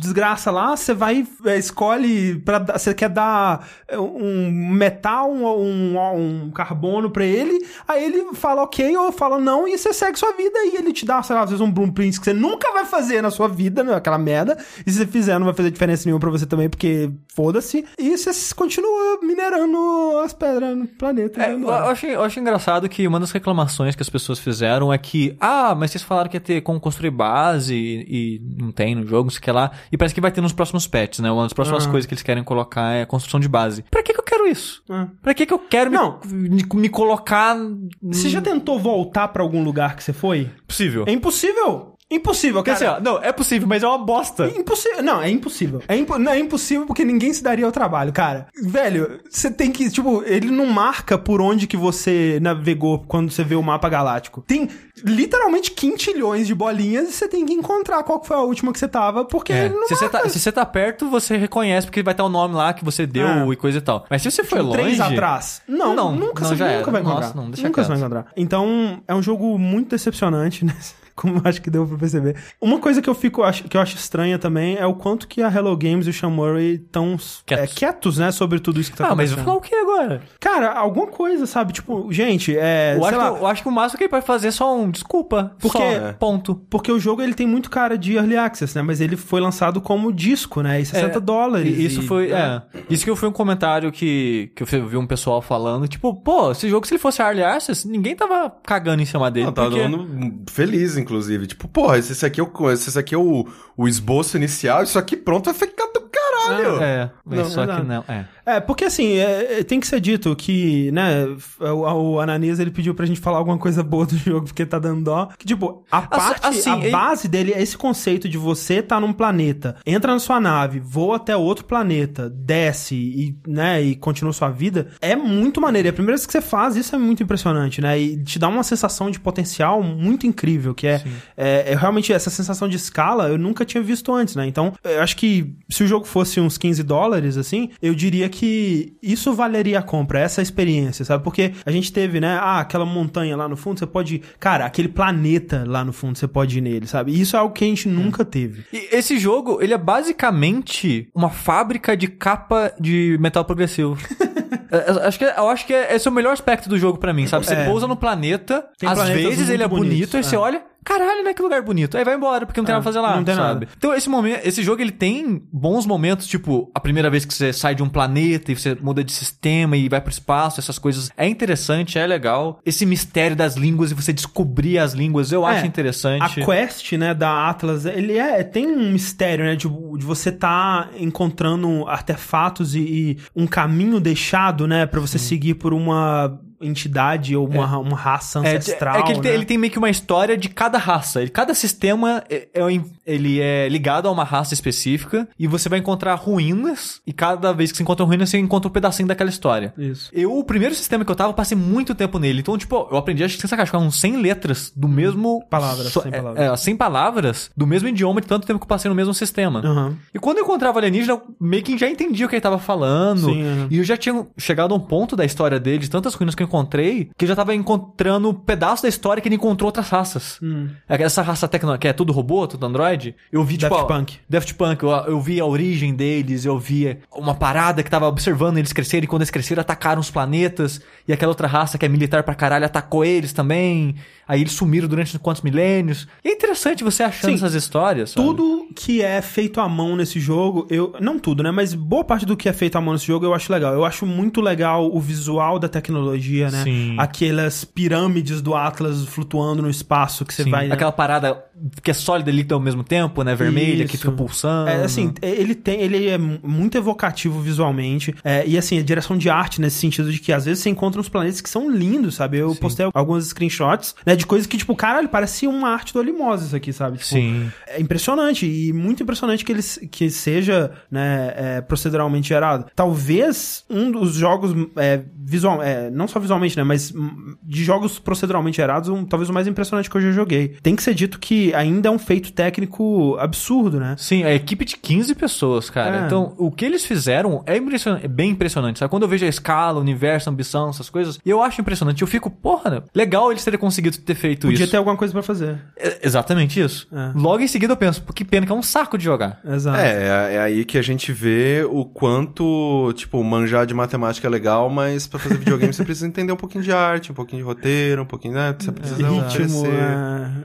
desgraça 0.00 0.50
lá, 0.50 0.76
você 0.76 0.94
vai, 0.94 1.26
é, 1.44 1.58
escolhe 1.58 2.38
para 2.40 2.78
você 2.78 2.94
quer 2.94 3.10
dar 3.10 3.68
é, 3.86 3.98
um 3.98 4.50
metal, 4.50 5.30
um, 5.30 5.46
um, 5.46 6.46
um 6.46 6.50
carbono 6.50 7.10
pra 7.10 7.24
ele, 7.24 7.64
aí 7.86 8.04
ele 8.04 8.34
fala 8.34 8.62
ok 8.62 8.96
ou 8.96 9.12
fala 9.12 9.38
não 9.38 9.68
e 9.68 9.76
você 9.76 9.92
segue 9.92 10.18
sua 10.18 10.32
vida 10.32 10.58
e 10.64 10.76
ele 10.76 10.92
te 10.92 11.04
dá, 11.04 11.22
sei 11.22 11.36
lá, 11.36 11.42
às 11.42 11.50
vezes 11.50 11.60
um 11.60 11.70
blueprint 11.70 12.18
que 12.18 12.24
você 12.24 12.32
nunca 12.32 12.72
vai 12.72 12.86
fazer 12.86 13.22
na 13.22 13.30
sua 13.30 13.46
vida, 13.46 13.84
né, 13.84 13.94
aquela 13.94 14.18
merda, 14.18 14.56
e 14.86 14.90
se 14.90 14.98
você 14.98 15.06
fizer 15.06 15.38
não 15.38 15.44
vai 15.44 15.54
fazer 15.54 15.70
diferença 15.70 16.04
nenhuma 16.06 16.20
pra 16.20 16.30
você 16.30 16.46
também, 16.46 16.68
porque 16.68 17.10
foda-se, 17.34 17.84
e 17.98 18.16
você 18.16 18.30
continua 18.54 19.19
minerando 19.40 20.18
as 20.22 20.32
pedras 20.32 20.76
no 20.76 20.86
planeta. 20.86 21.42
É, 21.42 21.56
vai 21.56 21.80
eu, 21.80 21.88
acho, 21.90 22.06
eu 22.06 22.22
acho 22.22 22.38
engraçado 22.40 22.88
que 22.88 23.06
uma 23.06 23.18
das 23.18 23.30
reclamações 23.30 23.96
que 23.96 24.02
as 24.02 24.10
pessoas 24.10 24.38
fizeram 24.38 24.92
é 24.92 24.98
que, 24.98 25.36
ah, 25.40 25.74
mas 25.74 25.90
vocês 25.90 26.02
falaram 26.02 26.28
que 26.28 26.36
ia 26.36 26.40
ter 26.40 26.60
como 26.60 26.78
construir 26.78 27.10
base 27.10 27.74
e, 27.74 28.38
e 28.38 28.62
não 28.62 28.70
tem 28.70 28.94
no 28.94 29.06
jogo, 29.06 29.24
não 29.24 29.30
sei 29.30 29.38
o 29.38 29.42
que 29.42 29.50
lá. 29.50 29.70
E 29.90 29.96
parece 29.96 30.14
que 30.14 30.20
vai 30.20 30.30
ter 30.30 30.40
nos 30.40 30.52
próximos 30.52 30.86
patches, 30.86 31.20
né? 31.20 31.30
Uma 31.30 31.44
das 31.44 31.52
próximas 31.52 31.84
Aham. 31.84 31.90
coisas 31.92 32.06
que 32.06 32.14
eles 32.14 32.22
querem 32.22 32.44
colocar 32.44 32.92
é 32.92 33.02
a 33.02 33.06
construção 33.06 33.40
de 33.40 33.48
base. 33.48 33.84
Pra 33.90 34.02
que, 34.02 34.12
que 34.12 34.20
eu 34.20 34.24
quero 34.24 34.46
isso? 34.46 34.82
É. 34.90 35.06
Pra 35.22 35.34
que 35.34 35.46
que 35.46 35.54
eu 35.54 35.58
quero 35.58 35.90
Não. 35.90 36.20
me, 36.26 36.62
me 36.74 36.88
colocar... 36.88 37.56
Você 38.02 38.28
já 38.28 38.40
tentou 38.40 38.78
voltar 38.78 39.28
pra 39.28 39.42
algum 39.42 39.62
lugar 39.62 39.96
que 39.96 40.04
você 40.04 40.12
foi? 40.12 40.50
Possível. 40.66 41.04
É 41.06 41.12
impossível. 41.12 41.89
Impossível, 42.10 42.62
cara. 42.62 42.76
assim, 42.76 42.84
ó, 42.86 43.00
não, 43.00 43.22
é 43.22 43.30
possível, 43.32 43.68
mas 43.68 43.82
é 43.82 43.86
uma 43.86 43.98
bosta. 43.98 44.46
Impossível. 44.48 45.02
Não, 45.02 45.22
é 45.22 45.30
impossível. 45.30 45.80
É, 45.86 45.96
impo- 45.96 46.18
não, 46.18 46.32
é 46.32 46.38
impossível 46.40 46.86
porque 46.86 47.04
ninguém 47.04 47.32
se 47.32 47.42
daria 47.42 47.64
ao 47.64 47.70
trabalho, 47.72 48.12
cara. 48.12 48.48
Velho, 48.62 49.20
você 49.30 49.50
tem 49.50 49.70
que, 49.70 49.88
tipo, 49.90 50.22
ele 50.26 50.50
não 50.50 50.66
marca 50.66 51.16
por 51.16 51.40
onde 51.40 51.66
que 51.66 51.76
você 51.76 52.38
navegou 52.42 52.98
quando 53.06 53.30
você 53.30 53.44
vê 53.44 53.54
o 53.54 53.62
mapa 53.62 53.88
galáctico. 53.88 54.42
Tem 54.46 54.68
literalmente 55.04 55.70
quintilhões 55.70 56.46
de 56.46 56.54
bolinhas 56.54 57.08
e 57.08 57.12
você 57.12 57.28
tem 57.28 57.46
que 57.46 57.52
encontrar 57.52 58.02
qual 58.02 58.22
foi 58.22 58.36
a 58.36 58.40
última 58.40 58.72
que 58.72 58.78
você 58.78 58.88
tava, 58.88 59.24
porque 59.24 59.52
É, 59.52 59.66
ele 59.66 59.74
não 59.74 59.86
se, 59.88 59.94
você 59.94 60.04
marca. 60.06 60.18
tá, 60.22 60.28
se 60.28 60.38
você 60.40 60.52
tá 60.52 60.66
perto, 60.66 61.08
você 61.08 61.36
reconhece 61.36 61.86
porque 61.86 62.02
vai 62.02 62.12
estar 62.12 62.24
o 62.24 62.28
nome 62.28 62.54
lá 62.54 62.72
que 62.72 62.84
você 62.84 63.06
deu 63.06 63.26
É. 63.26 63.46
e 63.52 63.56
coisa 63.56 63.78
e 63.78 63.80
tal. 63.80 64.04
Mas 64.10 64.22
se 64.22 64.30
você 64.30 64.42
foi 64.44 64.58
Tipo, 64.58 64.70
longe... 64.70 64.82
três 64.82 65.00
atrás. 65.00 65.62
Não, 65.66 65.94
Não, 65.94 66.12
nunca, 66.14 66.42
não, 66.42 66.48
você 66.50 66.54
nunca 66.54 66.64
era. 66.66 66.90
vai 66.90 67.00
encontrar. 67.00 67.20
Nossa, 67.20 67.34
não, 67.36 67.50
deixa 67.50 67.66
nunca 67.66 67.82
você 67.82 67.88
vai 67.88 67.98
encontrar. 67.98 68.26
Então, 68.36 69.00
é 69.06 69.14
um 69.14 69.22
jogo 69.22 69.58
muito 69.58 69.90
decepcionante, 69.90 70.64
né? 70.64 70.74
Como 71.30 71.36
eu 71.36 71.42
acho 71.44 71.60
que 71.60 71.68
deu 71.70 71.86
pra 71.86 71.98
perceber. 71.98 72.36
Uma 72.60 72.78
coisa 72.78 73.02
que 73.02 73.10
eu 73.10 73.14
fico 73.14 73.42
ach- 73.42 73.62
que 73.68 73.76
eu 73.76 73.80
acho 73.80 73.96
estranha 73.96 74.38
também 74.38 74.76
é 74.76 74.86
o 74.86 74.94
quanto 74.94 75.28
que 75.28 75.42
a 75.42 75.48
Hello 75.52 75.76
Games 75.76 76.06
e 76.06 76.10
o 76.10 76.12
Sean 76.12 76.30
Murray 76.30 76.76
estão 76.76 77.16
Quietos. 77.16 77.42
quietos. 77.46 77.74
quietos, 77.74 78.18
né? 78.18 78.30
Sobre 78.32 78.58
tudo 78.58 78.80
isso 78.80 78.90
que 78.90 78.96
tá 78.96 79.04
Ah, 79.08 79.14
mas 79.14 79.32
acontecendo. 79.32 79.36
vai 79.36 79.44
falar 79.44 79.56
o 79.56 79.60
que 79.60 79.74
agora? 79.74 80.22
Cara, 80.40 80.72
alguma 80.72 81.06
coisa, 81.08 81.46
sabe? 81.46 81.72
Tipo, 81.72 82.10
gente, 82.12 82.56
é. 82.56 82.94
eu, 82.96 83.00
sei 83.00 83.08
acho 83.08 83.18
lá, 83.18 83.32
que, 83.32 83.38
eu 83.42 83.46
acho 83.46 83.62
que 83.62 83.68
o 83.68 83.72
máximo 83.72 83.98
que 83.98 84.04
ele 84.04 84.10
pode 84.10 84.24
fazer 84.24 84.48
é 84.48 84.50
só 84.50 84.74
um 84.76 84.90
desculpa. 84.90 85.54
Porque- 85.60 85.78
só, 85.78 85.84
É. 85.84 86.12
ponto. 86.12 86.54
Porque 86.70 86.90
o 86.90 86.98
jogo 86.98 87.20
ele 87.22 87.34
tem 87.34 87.46
muito 87.46 87.68
cara 87.70 87.98
de 87.98 88.14
early 88.16 88.36
access, 88.36 88.74
né? 88.74 88.82
Mas 88.82 89.00
ele 89.00 89.16
foi 89.16 89.40
lançado 89.40 89.80
como 89.80 90.12
disco, 90.12 90.62
né? 90.62 90.80
E 90.80 90.86
60 90.86 91.18
É, 91.18 91.20
dólares. 91.20 91.78
Isso 91.78 92.00
e- 92.00 92.06
foi, 92.06 92.28
né? 92.28 92.62
é. 92.74 92.78
Isso 92.88 93.04
que 93.04 93.14
foi 93.14 93.28
um 93.28 93.32
comentário 93.32 93.92
que, 93.92 94.50
que 94.56 94.62
eu 94.62 94.66
vi 94.88 94.96
um 94.96 95.06
pessoal 95.06 95.42
falando, 95.42 95.86
tipo, 95.86 96.14
pô, 96.14 96.52
esse 96.52 96.68
jogo 96.68 96.86
se 96.86 96.94
ele 96.94 96.98
fosse 96.98 97.20
Early 97.20 97.42
Access, 97.42 97.86
ninguém 97.86 98.16
tava 98.16 98.50
cagando 98.64 99.02
em 99.02 99.06
cima 99.06 99.30
dele. 99.30 99.46
Não, 99.46 99.52
tava 99.52 99.70
porque... 99.70 99.82
dando 99.82 100.42
feliz, 100.50 100.96
inclusive. 100.96 101.09
Tipo, 101.46 101.68
porra, 101.68 101.98
esse, 101.98 102.12
esse 102.12 102.24
aqui 102.24 102.40
é, 102.40 102.44
o, 102.44 102.70
esse 102.70 102.98
aqui 102.98 103.14
é 103.14 103.18
o, 103.18 103.46
o 103.76 103.88
esboço 103.88 104.36
inicial, 104.36 104.82
isso 104.82 104.98
aqui 104.98 105.16
pronto 105.16 105.46
vai 105.46 105.54
ficar 105.54 105.86
do 105.86 106.00
caralho. 106.00 106.82
É, 106.82 107.10
mas 107.24 107.38
Não, 107.38 107.44
só 107.46 107.66
que 107.66 107.72
exato. 107.72 107.86
não, 107.86 108.04
é. 108.08 108.26
É, 108.44 108.60
porque 108.60 108.84
assim, 108.84 109.14
é, 109.14 109.60
é, 109.60 109.62
tem 109.62 109.80
que 109.80 109.86
ser 109.86 110.00
dito 110.00 110.34
que, 110.34 110.90
né, 110.92 111.26
o, 111.60 112.12
o 112.14 112.20
Ananias 112.20 112.58
ele 112.58 112.70
pediu 112.70 112.94
pra 112.94 113.06
gente 113.06 113.20
falar 113.20 113.38
alguma 113.38 113.58
coisa 113.58 113.82
boa 113.82 114.06
do 114.06 114.16
jogo 114.18 114.46
porque 114.46 114.64
tá 114.66 114.78
dando 114.78 115.04
dó. 115.04 115.28
Que, 115.38 115.46
tipo, 115.46 115.84
a 115.90 116.02
parte, 116.02 116.46
assim, 116.46 116.88
a 116.88 116.90
base 116.90 117.28
dele 117.28 117.52
é 117.52 117.62
esse 117.62 117.76
conceito 117.76 118.28
de 118.28 118.38
você 118.38 118.82
tá 118.82 118.98
num 119.00 119.12
planeta, 119.12 119.76
entra 119.84 120.12
na 120.12 120.18
sua 120.18 120.40
nave, 120.40 120.80
voa 120.80 121.16
até 121.16 121.36
outro 121.36 121.64
planeta, 121.64 122.30
desce 122.30 122.94
e, 122.94 123.36
né, 123.46 123.82
e 123.82 123.94
continua 123.94 124.32
sua 124.32 124.48
vida. 124.48 124.88
É 125.00 125.14
muito 125.14 125.60
maneiro. 125.60 125.88
E 125.88 125.90
a 125.90 125.92
primeira 125.92 126.16
vez 126.16 126.26
que 126.26 126.32
você 126.32 126.40
faz 126.40 126.76
isso 126.76 126.94
é 126.94 126.98
muito 126.98 127.22
impressionante, 127.22 127.80
né? 127.80 127.98
E 127.98 128.22
te 128.22 128.38
dá 128.38 128.48
uma 128.48 128.62
sensação 128.62 129.10
de 129.10 129.20
potencial 129.20 129.82
muito 129.82 130.26
incrível, 130.26 130.74
que 130.74 130.86
é, 130.86 131.02
é, 131.36 131.72
é 131.72 131.76
realmente 131.76 132.12
essa 132.12 132.30
sensação 132.30 132.68
de 132.68 132.76
escala 132.76 133.28
eu 133.28 133.38
nunca 133.38 133.64
tinha 133.64 133.82
visto 133.82 134.12
antes, 134.12 134.34
né? 134.36 134.46
Então, 134.46 134.72
eu 134.82 135.00
acho 135.02 135.16
que 135.16 135.54
se 135.68 135.84
o 135.84 135.86
jogo 135.86 136.06
fosse 136.06 136.40
uns 136.40 136.56
15 136.56 136.82
dólares, 136.82 137.36
assim, 137.36 137.70
eu 137.82 137.94
diria 137.94 138.28
que 138.30 138.94
isso 139.02 139.34
valeria 139.34 139.80
a 139.80 139.82
compra, 139.82 140.20
essa 140.20 140.40
experiência, 140.40 141.04
sabe? 141.04 141.22
Porque 141.22 141.52
a 141.64 141.70
gente 141.70 141.92
teve, 141.92 142.20
né? 142.20 142.38
Ah, 142.40 142.60
aquela 142.60 142.86
montanha 142.86 143.36
lá 143.36 143.48
no 143.48 143.56
fundo, 143.56 143.78
você 143.78 143.86
pode. 143.86 144.22
Cara, 144.38 144.64
aquele 144.64 144.88
planeta 144.88 145.64
lá 145.66 145.84
no 145.84 145.92
fundo, 145.92 146.16
você 146.16 146.26
pode 146.26 146.58
ir 146.58 146.60
nele, 146.60 146.86
sabe? 146.86 147.12
E 147.12 147.20
isso 147.20 147.36
é 147.36 147.38
algo 147.38 147.54
que 147.54 147.64
a 147.64 147.68
gente 147.68 147.88
nunca 147.88 148.24
teve. 148.24 148.64
E 148.72 148.88
esse 148.92 149.18
jogo, 149.18 149.60
ele 149.60 149.74
é 149.74 149.78
basicamente 149.78 151.08
uma 151.14 151.28
fábrica 151.28 151.96
de 151.96 152.08
capa 152.08 152.72
de 152.80 153.18
metal 153.20 153.44
progressivo. 153.44 153.98
É, 154.70 154.90
eu 154.90 155.02
acho 155.06 155.18
que, 155.18 155.24
eu 155.24 155.48
acho 155.48 155.66
que 155.66 155.72
esse 155.72 156.06
é 156.06 156.10
o 156.10 156.14
melhor 156.14 156.32
aspecto 156.32 156.68
do 156.68 156.78
jogo 156.78 156.98
pra 156.98 157.12
mim, 157.12 157.26
sabe? 157.26 157.46
Você 157.46 157.54
É. 157.54 157.64
pousa 157.66 157.86
no 157.86 157.96
planeta, 157.96 158.64
Tem 158.78 158.88
às 158.88 159.08
vezes 159.08 159.48
ele 159.48 159.62
é 159.62 159.68
bonito, 159.68 160.16
aí 160.16 160.22
você 160.24 160.36
é. 160.36 160.38
olha, 160.38 160.62
caralho, 160.84 161.22
né? 161.24 161.34
Que 161.34 161.42
lugar 161.42 161.60
bonito. 161.62 161.96
Aí 161.98 162.04
vai 162.04 162.14
embora, 162.16 162.46
porque 162.46 162.60
não 162.60 162.64
tem 162.64 162.72
É, 162.72 162.76
nada 162.76 162.82
pra 162.82 162.92
fazer 162.92 163.00
lá, 163.00 163.16
não 163.16 163.24
tem 163.24 163.34
sabe? 163.34 163.48
nada. 163.66 163.68
Então 163.76 163.94
esse 163.94 164.08
momento, 164.08 164.40
esse 164.46 164.62
jogo 164.62 164.80
ele 164.80 164.92
tem 164.92 165.42
bons 165.52 165.84
momentos, 165.86 166.26
tipo, 166.26 166.70
a 166.74 166.80
primeira 166.80 167.10
vez 167.10 167.24
que 167.24 167.34
você 167.34 167.52
sai 167.52 167.74
de 167.74 167.82
um 167.82 167.88
planeta 167.88 168.50
e 168.52 168.54
você 168.56 168.74
muda 168.80 169.02
de 169.04 169.12
sistema 169.12 169.76
e 169.76 169.88
vai 169.88 170.00
pro 170.00 170.10
espaço, 170.10 170.58
essas 170.60 170.78
coisas. 170.78 171.10
É 171.16 171.26
interessante, 171.28 171.98
é 171.98 172.06
legal. 172.06 172.58
Esse 172.64 172.86
mistério 172.86 173.36
das 173.36 173.56
línguas 173.56 173.90
e 173.90 173.94
você 173.94 174.12
descobrir 174.12 174.78
as 174.78 174.92
línguas, 174.92 175.32
eu 175.32 175.46
É, 175.46 175.56
acho 175.56 175.66
interessante. 175.66 176.40
A 176.40 176.44
quest, 176.46 176.92
né, 176.92 177.12
da 177.14 177.48
Atlas, 177.48 177.84
ele 177.84 178.16
é 178.16 178.42
tem 178.42 178.66
um 178.66 178.90
mistério, 178.92 179.44
né, 179.44 179.54
de, 179.56 179.68
de 179.68 180.04
você 180.04 180.32
tá 180.32 180.88
encontrando 180.98 181.86
artefatos 181.88 182.74
e, 182.74 182.80
e 182.80 183.18
um 183.36 183.46
caminho 183.46 184.00
deixado, 184.00 184.39
né, 184.66 184.86
pra 184.86 185.00
você 185.00 185.18
seguir 185.18 185.54
por 185.54 185.72
uma 185.72 186.40
entidade 186.60 187.34
ou 187.36 187.46
uma, 187.46 187.78
uma 187.78 187.96
raça 187.96 188.38
É, 188.46 188.56
ancestral, 188.56 188.98
é 188.98 189.02
que 189.02 189.12
ele, 189.12 189.20
tem, 189.20 189.30
né? 189.30 189.36
ele 189.36 189.44
tem 189.44 189.58
meio 189.58 189.72
que 189.72 189.78
uma 189.78 189.90
história 189.90 190.36
de 190.36 190.48
cada 190.48 190.78
raça. 190.78 191.20
Ele- 191.22 191.30
cada 191.30 191.54
sistema 191.54 192.22
é, 192.28 192.48
é 192.54 192.60
ele 193.06 193.40
é 193.40 193.68
ligado 193.68 194.06
a 194.06 194.10
uma 194.10 194.24
raça 194.24 194.54
específica 194.54 195.28
e 195.38 195.46
você 195.46 195.68
vai 195.68 195.78
encontrar 195.78 196.14
ruínas 196.14 197.00
e 197.06 197.12
cada 197.12 197.52
vez 197.52 197.70
que 197.70 197.76
você 197.78 197.82
encontra 197.82 198.04
ruínas 198.04 198.30
você 198.30 198.38
encontra 198.38 198.68
um 198.68 198.72
pedacinho 198.72 199.08
daquela 199.08 199.30
história. 199.30 199.72
Isso. 199.76 200.10
Eu, 200.12 200.36
o 200.36 200.44
primeiro 200.44 200.74
sistema 200.74 201.04
que 201.04 201.10
eu 201.10 201.16
tava, 201.16 201.30
eu 201.30 201.34
passei 201.34 201.56
muito 201.56 201.94
tempo 201.94 202.18
nele. 202.18 202.40
Então, 202.40 202.56
tipo, 202.56 202.88
eu 202.90 202.96
aprendi, 202.96 203.24
acho 203.24 203.34
que 203.34 203.40
sem 203.40 203.48
sacanagem, 203.48 203.66
ficaram 203.70 203.86
uns 203.86 203.98
100 204.00 204.16
letras 204.16 204.72
do 204.74 204.88
mesmo... 204.88 205.44
Palavras, 205.50 205.88
so- 205.92 206.02
100 206.02 206.12
é, 206.12 206.16
palavras. 206.16 206.44
É, 206.52 206.56
100 206.56 206.76
palavras 206.76 207.50
do 207.56 207.66
mesmo 207.66 207.88
idioma 207.88 208.20
de 208.20 208.26
tanto 208.26 208.46
tempo 208.46 208.58
que 208.58 208.64
eu 208.64 208.68
passei 208.68 208.88
no 208.88 208.94
mesmo 208.94 209.14
sistema. 209.14 209.60
Aham. 209.64 209.96
E 210.14 210.18
quando 210.18 210.38
eu 210.38 210.44
encontrava 210.44 210.76
o 210.76 210.78
alienígena, 210.78 211.14
eu 211.14 211.22
meio 211.40 211.62
que 211.62 211.76
já 211.78 211.88
entendia 211.88 212.26
o 212.26 212.28
que 212.28 212.34
ele 212.34 212.40
tava 212.40 212.58
falando. 212.58 213.26
Sim, 213.26 213.42
é. 213.42 213.66
E 213.70 213.78
eu 213.78 213.84
já 213.84 213.96
tinha 213.96 214.26
chegado 214.38 214.72
a 214.72 214.76
um 214.76 214.80
ponto 214.80 215.16
da 215.16 215.24
história 215.24 215.58
dele, 215.58 215.78
de 215.78 215.90
tantas 215.90 216.14
ruínas 216.14 216.34
que 216.34 216.42
eu 216.42 216.48
encontrei, 216.50 217.10
que 217.16 217.24
eu 217.24 217.28
já 217.28 217.36
tava 217.36 217.54
encontrando 217.54 218.28
um 218.28 218.34
pedaço 218.34 218.82
da 218.82 218.88
história 218.88 219.20
que 219.20 219.28
ele 219.28 219.36
encontrou 219.36 219.68
outras 219.68 219.88
raças. 219.88 220.38
Hum. 220.42 220.68
Essa 220.88 221.22
raça 221.22 221.46
tecno, 221.46 221.78
que 221.78 221.86
é 221.86 221.92
tudo 221.92 222.12
robô, 222.12 222.46
tudo 222.46 222.66
android. 222.66 223.14
Eu 223.30 223.44
vi, 223.44 223.56
tipo... 223.56 223.74
Daft 223.74 223.86
Punk. 223.86 224.18
Daft 224.28 224.54
Punk. 224.54 224.82
Eu, 224.82 224.90
eu 224.90 225.20
vi 225.20 225.40
a 225.40 225.46
origem 225.46 225.94
deles, 225.94 226.44
eu 226.44 226.58
vi 226.58 226.98
uma 227.14 227.34
parada 227.34 227.82
que 227.82 227.90
tava 227.90 228.06
observando 228.06 228.58
eles 228.58 228.72
crescerem, 228.72 229.04
e 229.04 229.06
quando 229.06 229.22
eles 229.22 229.30
cresceram 229.30 229.60
atacaram 229.60 230.00
os 230.00 230.10
planetas, 230.10 230.80
e 231.06 231.12
aquela 231.12 231.30
outra 231.30 231.46
raça 231.46 231.78
que 231.78 231.86
é 231.86 231.88
militar 231.88 232.22
pra 232.22 232.34
caralho 232.34 232.66
atacou 232.66 233.04
eles 233.04 233.32
também. 233.32 233.94
Aí 234.26 234.42
eles 234.42 234.52
sumiram 234.52 234.86
durante 234.86 235.18
quantos 235.18 235.42
milênios. 235.42 236.06
E 236.24 236.28
é 236.28 236.32
interessante 236.32 236.84
você 236.84 237.02
achando 237.02 237.30
Sim. 237.30 237.34
essas 237.34 237.54
histórias. 237.54 238.10
sabe? 238.10 238.24
Tudo 238.24 238.68
que 238.76 239.02
é 239.02 239.20
feito 239.20 239.60
à 239.60 239.68
mão 239.68 239.96
nesse 239.96 240.20
jogo, 240.20 240.68
eu. 240.70 240.94
Não 241.00 241.18
tudo, 241.18 241.42
né? 241.42 241.50
Mas 241.50 241.74
boa 241.74 242.04
parte 242.04 242.24
do 242.24 242.36
que 242.36 242.48
é 242.48 242.52
feito 242.52 242.76
à 242.76 242.80
mão 242.80 242.94
nesse 242.94 243.06
jogo 243.06 243.26
eu 243.26 243.34
acho 243.34 243.52
legal. 243.52 243.74
Eu 243.74 243.84
acho 243.84 244.06
muito 244.06 244.40
legal 244.40 244.88
o 244.94 245.00
visual 245.00 245.58
da 245.58 245.68
tecnologia, 245.68 246.39
né? 246.48 246.62
Sim. 246.62 246.94
Aquelas 246.96 247.64
pirâmides 247.64 248.40
do 248.40 248.54
Atlas 248.54 249.04
flutuando 249.06 249.62
no 249.62 249.68
espaço 249.68 250.24
que 250.24 250.32
você 250.32 250.44
Sim, 250.44 250.50
vai. 250.50 250.68
né? 250.68 250.74
Aquela 250.74 250.92
parada 250.92 251.44
que 251.82 251.90
é 251.90 251.94
sólida 251.94 252.30
e 252.30 252.32
líquida 252.32 252.54
ao 252.54 252.60
mesmo 252.60 252.84
tempo, 252.84 253.22
né? 253.22 253.34
Vermelha, 253.34 253.84
que 253.84 253.96
Isso. 253.96 254.04
fica 254.04 254.16
pulsando. 254.16 254.70
É, 254.70 254.84
assim, 254.84 255.12
ele 255.20 255.54
tem, 255.54 255.80
ele 255.80 256.08
é 256.08 256.16
muito 256.16 256.78
evocativo 256.78 257.40
visualmente. 257.40 258.14
é, 258.24 258.46
e 258.46 258.56
assim, 258.56 258.78
a 258.78 258.82
direção 258.82 259.18
de 259.18 259.28
arte 259.28 259.60
nesse 259.60 259.76
sentido 259.78 260.10
de 260.10 260.18
que 260.18 260.32
às 260.32 260.44
vezes 260.44 260.62
você 260.62 260.70
encontra 260.70 261.00
uns 261.00 261.08
planetas 261.08 261.40
que 261.40 261.50
são 261.50 261.70
lindos, 261.70 262.14
sabe? 262.14 262.38
Eu 262.38 262.54
postei 262.54 262.86
alguns 262.94 263.26
screenshots, 263.26 263.94
né? 264.06 264.16
De 264.16 264.24
coisas 264.26 264.46
que, 264.46 264.56
tipo, 264.56 264.74
caralho, 264.76 265.08
parece 265.08 265.46
uma 265.46 265.68
arte 265.68 265.92
do 265.92 265.98
Olimose 265.98 266.46
isso 266.46 266.56
aqui, 266.56 266.72
sabe? 266.72 266.98
Tipo, 266.98 267.08
Sim. 267.08 267.50
É 267.66 267.80
impressionante 267.80 268.46
e 268.46 268.72
muito 268.72 269.02
impressionante 269.02 269.44
que 269.44 269.52
ele 269.52 269.62
que 269.90 270.10
seja 270.10 270.70
né, 270.90 271.32
é, 271.36 271.60
proceduralmente 271.60 272.28
gerado. 272.28 272.66
Talvez 272.74 273.64
um 273.68 273.90
dos 273.90 274.14
jogos 274.14 274.52
é, 274.76 275.02
visual, 275.16 275.62
é, 275.62 275.90
não 275.90 276.06
só 276.08 276.18
visualmente, 276.18 276.29
né, 276.56 276.62
mas 276.64 276.92
hum, 276.94 277.34
de 277.42 277.64
jogos 277.64 277.98
proceduralmente 277.98 278.56
gerados, 278.56 278.88
um, 278.88 279.04
talvez 279.04 279.28
o 279.28 279.32
mais 279.32 279.46
impressionante 279.46 279.88
que 279.90 279.96
eu 279.96 280.00
já 280.00 280.12
joguei. 280.12 280.56
Tem 280.62 280.76
que 280.76 280.82
ser 280.82 280.94
dito 280.94 281.18
que 281.18 281.52
ainda 281.54 281.88
é 281.88 281.90
um 281.90 281.98
feito 281.98 282.32
técnico 282.32 283.16
absurdo, 283.18 283.78
né? 283.80 283.94
Sim, 283.98 284.24
a 284.24 284.32
equipe 284.34 284.64
de 284.64 284.76
15 284.76 285.14
pessoas, 285.14 285.70
cara. 285.70 286.02
É. 286.02 286.06
Então, 286.06 286.34
o 286.38 286.50
que 286.50 286.64
eles 286.64 286.84
fizeram 286.84 287.42
é, 287.46 287.56
impression- 287.56 287.98
é 288.02 288.08
bem 288.08 288.30
impressionante, 288.30 288.78
sabe? 288.78 288.90
Quando 288.90 289.02
eu 289.04 289.08
vejo 289.08 289.24
a 289.24 289.28
escala, 289.28 289.78
o 289.78 289.80
universo, 289.80 290.28
a 290.28 290.32
ambição, 290.32 290.70
essas 290.70 290.88
coisas, 290.90 291.18
eu 291.24 291.42
acho 291.42 291.60
impressionante. 291.60 292.02
Eu 292.02 292.08
fico, 292.08 292.30
porra, 292.30 292.70
né? 292.70 292.82
legal 292.94 293.30
eles 293.30 293.44
terem 293.44 293.58
conseguido 293.58 293.96
ter 293.98 294.14
feito 294.14 294.46
Podia 294.46 294.64
isso. 294.64 294.70
ter 294.70 294.76
alguma 294.76 294.96
coisa 294.96 295.12
pra 295.12 295.22
fazer. 295.22 295.58
É 295.76 295.98
exatamente 296.02 296.60
isso. 296.60 296.86
É. 296.92 297.12
Logo 297.14 297.40
em 297.42 297.46
seguida 297.48 297.72
eu 297.72 297.76
penso, 297.76 298.02
que 298.14 298.24
pena 298.24 298.44
que 298.46 298.52
é 298.52 298.54
um 298.54 298.62
saco 298.62 298.98
de 298.98 299.04
jogar. 299.04 299.40
Exato. 299.44 299.78
É, 299.78 300.32
é, 300.32 300.34
é 300.36 300.40
aí 300.40 300.64
que 300.64 300.76
a 300.78 300.82
gente 300.82 301.12
vê 301.12 301.64
o 301.68 301.84
quanto, 301.84 302.92
tipo, 302.94 303.22
manjar 303.24 303.66
de 303.66 303.74
matemática 303.74 304.26
é 304.26 304.30
legal, 304.30 304.68
mas 304.68 305.06
pra 305.06 305.18
fazer 305.18 305.38
videogame 305.38 305.72
você 305.72 305.84
precisa 305.84 306.06
entender 306.06 306.19
um 306.32 306.36
pouquinho 306.36 306.62
de 306.64 306.72
arte, 306.72 307.12
um 307.12 307.14
pouquinho 307.14 307.42
de 307.42 307.46
roteiro, 307.46 308.02
um 308.02 308.06
pouquinho, 308.06 308.34
né? 308.34 308.54
Você 308.58 308.72
precisa 308.72 309.08
Ritmo, 309.08 309.26
oferecer. 309.26 309.68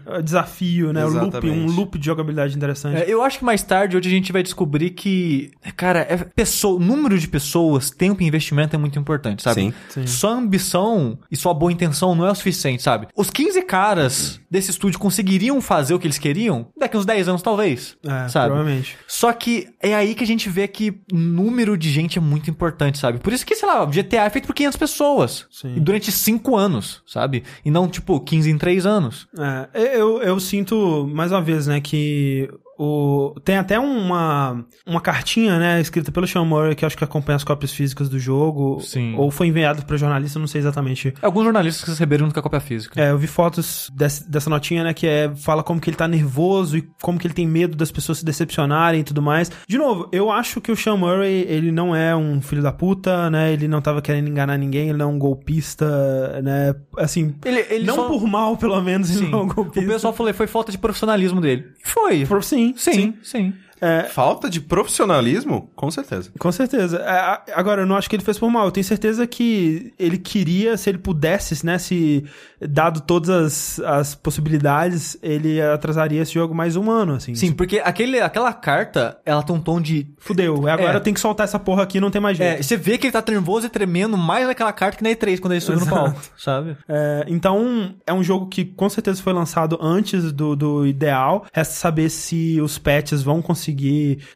é, 0.08 0.22
desafio, 0.22 0.94
né? 0.94 1.06
O 1.06 1.10
loop, 1.10 1.50
um 1.50 1.66
loop 1.66 1.98
de 1.98 2.06
jogabilidade 2.06 2.56
interessante. 2.56 3.02
É, 3.02 3.06
eu 3.08 3.22
acho 3.22 3.40
que 3.40 3.46
mais 3.46 3.64
tarde, 3.64 3.98
hoje 3.98 4.08
a 4.08 4.12
gente 4.12 4.32
vai 4.32 4.44
descobrir 4.44 4.92
que, 4.92 5.52
cara, 5.76 6.06
é 6.10 6.18
pessoa, 6.18 6.76
o 6.76 6.80
número 6.80 7.18
de 7.18 7.28
pessoas, 7.28 7.90
tempo 7.90 8.22
e 8.24 8.26
investimento 8.26 8.76
é 8.76 8.80
muito 8.80 8.98
importante, 8.98 9.44
sabe? 9.44 9.62
Sim. 9.62 9.74
Sim. 9.90 10.08
Só 10.08 10.34
ambição 10.34 11.18
e 11.30 11.36
sua 11.36 11.54
boa 11.54 11.72
intenção 11.72 12.16
não 12.16 12.26
é 12.26 12.32
o 12.32 12.36
suficiente, 12.36 12.82
sabe? 12.82 13.08
Os 13.16 13.30
15 13.30 13.62
caras 13.64 14.40
desse 14.50 14.72
estúdio 14.72 15.00
conseguiriam 15.00 15.60
fazer 15.62 15.94
o 15.94 16.00
que 16.00 16.08
eles 16.08 16.18
queriam 16.18 16.68
daqui 16.78 16.98
uns 16.98 17.06
10 17.06 17.28
anos, 17.28 17.42
talvez. 17.42 17.98
É, 18.06 18.28
sabe? 18.30 18.48
provavelmente. 18.48 18.98
Só 19.08 19.32
que 19.34 19.70
é 19.82 19.94
aí 19.94 20.16
que 20.16 20.24
a 20.24 20.28
gente 20.28 20.50
vê 20.50 20.68
que 20.68 20.92
o 21.12 21.18
número 21.18 21.78
de 21.78 21.92
gente 21.92 22.18
é 22.18 22.22
muito 22.22 22.50
importante, 22.50 22.98
sabe? 22.98 23.20
Por 23.20 23.34
isso 23.34 23.46
que, 23.46 23.56
sei 23.56 23.68
lá, 23.68 23.84
o 23.84 23.88
GTA 23.88 24.26
é 24.26 24.30
feito 24.30 24.46
por 24.46 24.54
500 24.54 24.78
pessoas. 24.78 25.46
Sim. 25.56 25.78
E 25.78 25.80
durante 25.80 26.12
5 26.12 26.58
anos, 26.58 27.02
sabe? 27.08 27.46
E 27.64 27.72
não, 27.72 27.88
tipo, 27.88 28.20
15 28.20 28.52
em 28.52 28.58
3 28.58 28.86
anos. 28.86 29.26
É, 29.74 29.96
eu, 29.98 30.22
eu 30.22 30.38
sinto, 30.38 31.08
mais 31.08 31.32
uma 31.32 31.42
vez, 31.42 31.66
né, 31.66 31.80
que 31.80 32.50
o, 32.78 33.34
tem 33.44 33.58
até 33.58 33.80
uma, 33.80 34.66
uma 34.86 35.02
cartinha, 35.02 35.58
né, 35.60 35.80
escrita 35.82 36.12
pelo 36.12 36.28
Sean 36.28 36.44
Murray, 36.46 36.76
que 36.76 36.86
acho 36.86 36.98
que 36.98 37.04
acompanha 37.04 37.36
as 37.38 37.44
cópias 37.44 37.72
físicas 37.72 38.10
do 38.10 38.20
jogo. 38.20 38.80
Sim. 38.82 39.16
Ou 39.18 39.32
foi 39.32 39.48
enviado 39.48 39.86
pra 39.86 39.98
jornalista, 39.98 40.40
não 40.40 40.48
sei 40.48 40.60
exatamente. 40.60 41.14
Alguns 41.22 41.44
jornalistas 41.46 41.88
receberam 41.90 42.30
com 42.32 42.40
a 42.40 42.44
cópia 42.44 42.60
física. 42.60 43.00
É, 43.02 43.12
eu 43.12 43.18
vi 43.18 43.28
fotos 43.28 43.90
desse- 43.96 44.30
dessa 44.30 44.50
notinha, 44.50 44.84
né, 44.84 44.94
que 44.94 45.08
é, 45.08 45.32
fala 45.36 45.64
como 45.64 45.80
que 45.80 45.90
ele 45.90 45.98
tá 45.98 46.08
nervoso 46.08 46.78
e 46.78 46.88
como 47.02 47.18
que 47.20 47.28
ele 47.28 47.34
tem 47.34 47.48
medo 47.48 47.76
das 47.76 47.92
pessoas 47.92 48.20
se 48.20 48.26
decepcionarem 48.26 49.02
e 49.02 49.04
tudo 49.04 49.22
mais. 49.22 49.52
De 49.68 49.78
novo, 49.78 50.08
eu 50.12 50.30
acho 50.32 50.60
que 50.62 50.72
o 50.72 50.76
Sean 50.76 50.98
Murray, 50.98 51.46
ele 51.48 51.72
não 51.72 51.96
é 51.96 52.16
um 52.16 52.42
filho 52.42 52.62
da 52.62 52.72
puta, 52.72 53.30
né, 53.30 53.54
ele 53.54 53.68
não 53.68 53.82
tava 53.82 54.02
querendo 54.02 54.28
enganar 54.30 54.58
ninguém, 54.58 54.90
ele 54.90 54.98
não 54.98 55.10
é 55.10 55.14
um 55.14 55.20
golpista, 55.20 56.42
né, 56.42 56.76
assim... 56.98 57.36
Ele, 57.46 57.66
ele 57.70 57.86
não 57.86 57.96
só- 57.96 58.08
por 58.08 58.26
mal, 58.28 58.58
pelo 58.58 58.82
menos, 58.82 59.10
ele 59.10 59.26
Sim. 59.26 59.32
não 59.32 59.40
é 59.40 59.44
um 59.44 59.46
O 59.46 59.54
golpista. 59.54 59.92
pessoal 59.92 60.14
falou 60.14 60.34
foi 60.34 60.48
falta 60.48 60.72
de 60.72 60.78
profissionalismo 60.78 61.40
dele. 61.40 61.66
Foi. 61.84 62.26
Por- 62.26 62.44
Sim, 62.76 62.94
Sim, 62.94 63.14
sim. 63.24 63.54
Falta 64.10 64.50
de 64.50 64.60
profissionalismo? 64.62 65.70
Com 65.76 65.92
certeza. 65.92 66.32
Com 66.40 66.52
certeza. 66.52 66.98
É, 66.98 67.54
Agora, 67.54 67.82
eu 67.82 67.86
não 67.86 67.96
acho 67.96 68.10
que 68.10 68.16
ele 68.16 68.24
fez 68.24 68.38
por 68.38 68.50
mal. 68.50 68.66
Eu 68.66 68.72
tenho 68.72 68.84
certeza 68.86 69.26
que 69.28 69.94
ele 70.00 70.18
queria, 70.18 70.78
se 70.78 70.90
ele 70.90 70.98
pudesse, 70.98 71.66
né, 71.66 71.78
se 71.78 72.24
dado 72.60 73.02
todas 73.02 73.30
as, 73.30 73.80
as 73.80 74.16
possibilidades, 74.16 75.18
ele 75.22 75.62
atrasaria 75.62 76.22
esse 76.22 76.34
jogo 76.34 76.54
mais 76.56 76.76
um 76.76 76.90
ano, 76.90 77.14
assim. 77.16 77.36
Sim, 77.36 77.52
porque 77.52 77.80
aquele, 77.84 78.20
aquela 78.22 78.54
carta, 78.54 79.18
ela 79.26 79.44
tem 79.44 79.56
um 79.56 79.60
tom 79.60 79.80
de. 79.82 80.08
Fudeu. 80.18 80.68
Agora 80.68 80.94
É. 80.94 80.96
eu 80.96 81.02
tenho 81.02 81.14
que 81.14 81.20
soltar 81.20 81.44
essa 81.44 81.60
porra 81.60 81.84
aqui, 81.84 82.00
não 82.00 82.10
tem 82.12 82.22
mais 82.22 82.40
É, 82.40 82.52
jeito. 82.52 82.64
você 82.64 82.78
vê 82.78 82.98
que 82.98 83.08
ele 83.08 83.12
tá 83.12 83.24
nervoso 83.28 83.68
e 83.68 83.70
tremendo 83.70 84.18
mais 84.18 84.48
naquela 84.48 84.72
carta 84.74 84.98
que 84.98 85.04
na 85.04 85.10
E3, 85.10 85.40
quando 85.40 85.52
ele 85.54 85.62
subiu 85.62 85.82
no 85.82 85.88
palco, 85.88 86.22
sabe? 86.38 86.78
É, 86.88 87.26
então, 87.28 87.94
é 88.06 88.14
um 88.14 88.24
jogo 88.24 88.48
que 88.48 88.64
com 88.66 88.90
certeza 88.90 89.22
foi 89.22 89.34
lançado 89.34 89.78
antes 89.82 90.32
do, 90.32 90.56
do 90.56 90.86
ideal. 90.88 91.46
Resta 91.54 91.74
saber 91.76 92.10
se 92.10 92.60
os 92.62 92.78
patches 92.78 93.22
vão 93.22 93.42
conseguir 93.42 93.65